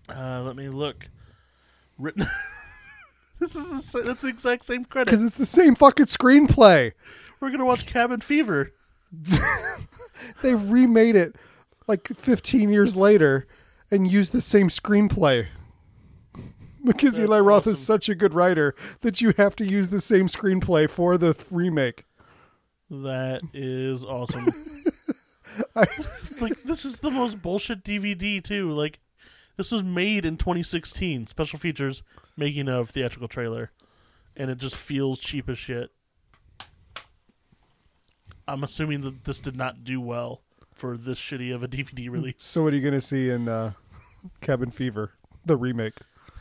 Uh, 0.10 0.42
let 0.44 0.56
me 0.56 0.70
look. 0.70 1.08
Written. 1.98 2.28
this 3.44 3.56
is 3.56 3.70
the, 3.70 3.82
sa- 3.82 4.02
that's 4.06 4.22
the 4.22 4.30
exact 4.30 4.64
same 4.66 4.86
credit. 4.86 5.08
Because 5.08 5.24
it's 5.24 5.38
the 5.38 5.46
same 5.46 5.76
fucking 5.76 6.06
screenplay. 6.08 6.94
We're 7.40 7.52
gonna 7.52 7.66
watch 7.66 7.86
Cabin 7.86 8.22
Fever. 8.22 8.72
They 10.42 10.54
remade 10.54 11.16
it 11.16 11.36
like 11.88 12.08
15 12.08 12.70
years 12.70 12.96
later 12.96 13.48
and 13.92 14.10
used 14.10 14.32
the 14.32 14.42
same 14.42 14.70
screenplay. 14.70 15.48
Because 16.86 17.20
Eli 17.20 17.40
Roth 17.40 17.66
is 17.66 17.80
such 17.84 18.10
a 18.10 18.16
good 18.16 18.34
writer 18.34 18.76
that 19.02 19.22
you 19.22 19.34
have 19.38 19.56
to 19.58 19.66
use 19.66 19.90
the 19.90 20.00
same 20.02 20.28
screenplay 20.28 20.90
for 20.90 21.18
the 21.18 21.34
th- 21.34 21.48
remake. 21.50 22.06
That 22.90 23.42
is 23.54 24.04
awesome. 24.04 24.50
I- 25.76 25.88
like 26.42 26.62
this 26.62 26.86
is 26.86 27.00
the 27.00 27.12
most 27.12 27.42
bullshit 27.42 27.84
DVD 27.84 28.44
too. 28.44 28.72
Like 28.72 29.00
this 29.58 29.72
was 29.72 29.82
made 29.84 30.26
in 30.26 30.38
2016. 30.38 31.28
Special 31.28 31.58
features, 31.58 32.04
making 32.36 32.68
of 32.68 32.90
theatrical 32.90 33.28
trailer, 33.28 33.72
and 34.36 34.50
it 34.50 34.58
just 34.58 34.78
feels 34.78 35.20
cheap 35.20 35.50
as 35.50 35.58
shit. 35.58 35.92
I'm 38.48 38.64
assuming 38.64 39.02
that 39.02 39.24
this 39.24 39.40
did 39.40 39.56
not 39.56 39.84
do 39.84 40.02
well 40.02 40.42
for 40.74 40.98
this 40.98 41.18
shitty 41.18 41.54
of 41.54 41.64
a 41.64 41.68
DVD 41.70 42.10
release. 42.10 42.36
So 42.40 42.64
what 42.64 42.74
are 42.74 42.76
you 42.76 42.82
going 42.82 42.94
to 42.94 43.02
see 43.02 43.30
in 43.30 43.48
uh, 43.48 43.74
Cabin 44.42 44.72
Fever, 44.72 45.12
the 45.46 45.56
remake? 45.56 45.96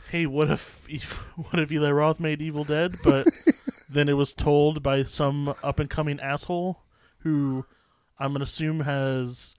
hey, 0.09 0.25
what 0.25 0.49
if 0.49 0.85
what 1.35 1.59
if 1.59 1.71
Eli 1.71 1.91
Roth 1.91 2.19
made 2.19 2.41
Evil 2.41 2.63
Dead, 2.63 2.95
but 3.03 3.27
then 3.89 4.09
it 4.09 4.13
was 4.13 4.33
told 4.33 4.83
by 4.83 5.03
some 5.03 5.53
up 5.63 5.79
and 5.79 5.89
coming 5.89 6.19
asshole 6.19 6.81
who 7.19 7.65
I'm 8.19 8.33
gonna 8.33 8.43
assume 8.43 8.81
has 8.81 9.55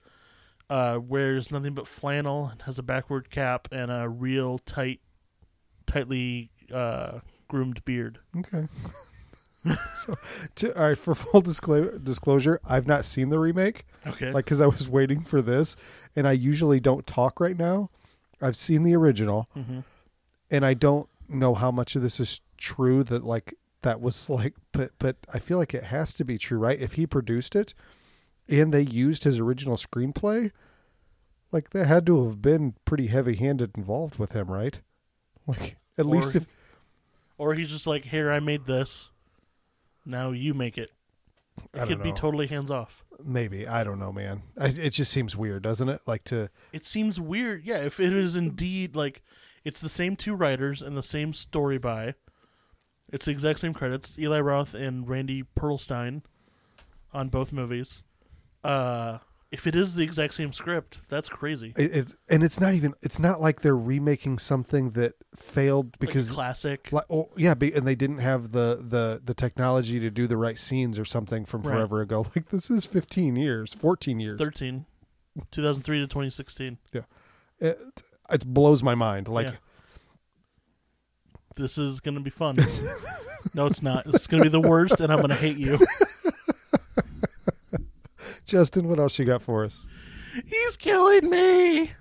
uh, 0.69 0.99
wears 1.01 1.51
nothing 1.51 1.73
but 1.73 1.87
flannel 1.87 2.47
and 2.47 2.61
has 2.63 2.79
a 2.79 2.83
backward 2.83 3.29
cap 3.29 3.67
and 3.71 3.91
a 3.91 4.09
real 4.09 4.57
tight, 4.59 4.99
tightly 5.85 6.49
uh, 6.73 7.19
groomed 7.47 7.83
beard. 7.85 8.19
Okay. 8.37 8.67
so, 9.95 10.15
to, 10.55 10.77
all 10.79 10.89
right, 10.89 10.97
for 10.97 11.15
full 11.15 11.41
disclo- 11.41 12.03
disclosure, 12.03 12.59
I've 12.67 12.87
not 12.87 13.03
seen 13.05 13.29
the 13.29 13.39
remake. 13.39 13.85
Okay, 14.05 14.31
like 14.31 14.45
because 14.45 14.61
I 14.61 14.67
was 14.67 14.87
waiting 14.87 15.23
for 15.23 15.41
this, 15.41 15.75
and 16.15 16.27
I 16.27 16.33
usually 16.33 16.79
don't 16.79 17.07
talk 17.07 17.39
right 17.39 17.57
now. 17.57 17.89
I've 18.41 18.55
seen 18.55 18.83
the 18.83 18.95
original, 18.95 19.47
hmm 19.53 19.79
and 20.51 20.63
I 20.63 20.75
don't 20.75 21.09
know 21.27 21.55
how 21.55 21.71
much 21.71 21.95
of 21.95 22.03
this 22.03 22.19
is 22.19 22.41
true. 22.57 23.03
That 23.03 23.23
like 23.25 23.55
that 23.81 23.99
was 24.01 24.29
like, 24.29 24.53
but 24.71 24.91
but 24.99 25.17
I 25.33 25.39
feel 25.39 25.57
like 25.57 25.73
it 25.73 25.85
has 25.85 26.13
to 26.15 26.23
be 26.23 26.37
true, 26.37 26.59
right? 26.59 26.79
If 26.79 26.93
he 26.93 27.07
produced 27.07 27.55
it, 27.55 27.73
and 28.47 28.71
they 28.71 28.81
used 28.81 29.23
his 29.23 29.39
original 29.39 29.77
screenplay, 29.77 30.51
like 31.51 31.71
that 31.71 31.87
had 31.87 32.05
to 32.05 32.25
have 32.27 32.41
been 32.41 32.75
pretty 32.85 33.07
heavy-handed 33.07 33.71
involved 33.75 34.19
with 34.19 34.33
him, 34.33 34.51
right? 34.51 34.81
Like 35.47 35.77
at 35.97 36.05
Or- 36.05 36.09
least 36.15 36.35
if 36.35 36.47
or 37.37 37.53
he's 37.53 37.69
just 37.69 37.85
like, 37.85 38.05
here, 38.05 38.31
I 38.31 38.39
made 38.39 38.65
this. 38.65 39.09
Now 40.05 40.31
you 40.31 40.53
make 40.53 40.77
it. 40.77 40.91
It 41.73 41.87
could 41.87 42.01
be 42.03 42.11
totally 42.13 42.47
hands 42.47 42.69
off. 42.71 43.03
maybe 43.23 43.67
I 43.67 43.83
don't 43.83 43.99
know, 43.99 44.11
man. 44.11 44.43
I, 44.57 44.67
it 44.67 44.91
just 44.91 45.11
seems 45.11 45.35
weird, 45.35 45.63
doesn't 45.63 45.87
it? 45.89 46.01
Like 46.05 46.23
to 46.25 46.49
it 46.73 46.85
seems 46.85 47.19
weird. 47.19 47.63
Yeah, 47.65 47.77
if 47.77 47.99
it 47.99 48.13
is 48.13 48.35
indeed 48.35 48.95
like 48.95 49.21
it's 49.63 49.79
the 49.79 49.89
same 49.89 50.15
two 50.15 50.35
writers 50.35 50.81
and 50.81 50.95
the 50.97 51.03
same 51.03 51.33
story 51.33 51.77
by, 51.77 52.13
it's 53.11 53.25
the 53.25 53.31
exact 53.31 53.59
same 53.59 53.73
credits. 53.73 54.15
Eli 54.19 54.39
Roth 54.39 54.73
and 54.73 55.07
Randy 55.07 55.43
Pearlstein 55.57 56.21
on 57.13 57.29
both 57.29 57.51
movies. 57.53 58.01
Uh, 58.63 59.19
if 59.55 59.65
it 59.65 59.73
is 59.73 59.95
the 59.95 60.03
exact 60.03 60.33
same 60.33 60.51
script, 60.51 60.99
that's 61.07 61.29
crazy. 61.29 61.73
It, 61.77 61.95
it's 61.95 62.15
and 62.27 62.43
it's 62.43 62.59
not 62.59 62.73
even. 62.73 62.93
It's 63.01 63.19
not 63.19 63.39
like 63.39 63.61
they're 63.61 63.77
remaking 63.77 64.37
something 64.37 64.89
that 64.91 65.13
failed 65.33 65.97
because, 65.97 66.31
like 66.31 66.35
classic. 66.35 66.89
like, 66.91 67.05
oh, 67.09 67.29
yeah, 67.37 67.53
be, 67.53 67.71
and 67.71 67.87
they 67.87 67.95
didn't 67.95 68.17
have 68.17 68.51
the 68.51 68.83
the 68.85 69.21
the 69.23 69.33
technology 69.33 69.97
to 70.01 70.11
do 70.11 70.27
the 70.27 70.35
right 70.35 70.59
scenes 70.59 70.99
or 70.99 71.05
something 71.05 71.45
from 71.45 71.61
Right. 71.61 71.73
forever 71.73 72.01
ago. 72.01 72.25
Like 72.35 72.49
this 72.49 72.69
is 72.69 72.85
fifteen 72.85 73.37
years, 73.37 73.73
fourteen 73.73 74.19
years. 74.19 74.37
13, 74.37 74.85
2003 75.51 75.99
to 76.01 76.07
2016. 76.07 76.77
Yeah. 76.91 77.01
It 77.59 77.79
it 78.29 78.45
blows 78.45 78.83
my 78.83 78.93
mind. 78.93 79.29
Like 79.29 79.47
Yeah. 79.47 79.55
This 81.55 81.77
is 81.77 82.01
going 82.01 82.15
to 82.15 82.21
be 82.21 82.29
fun. 82.29 82.57
no, 83.53 83.67
it's 83.67 83.81
not. 83.81 84.05
It's 84.07 84.27
going 84.27 84.43
to 84.43 84.49
be 84.49 84.51
the 84.51 84.67
worst, 84.67 84.99
and 84.99 85.13
I'm 85.13 85.19
going 85.19 85.29
to 85.29 85.35
hate 85.35 85.55
you. 85.57 85.79
Justin, 88.45 88.87
what 88.87 88.99
else 88.99 89.17
you 89.17 89.25
got 89.25 89.41
for 89.41 89.65
us? 89.65 89.85
He's 90.45 90.77
killing 90.77 91.29
me. 91.29 91.91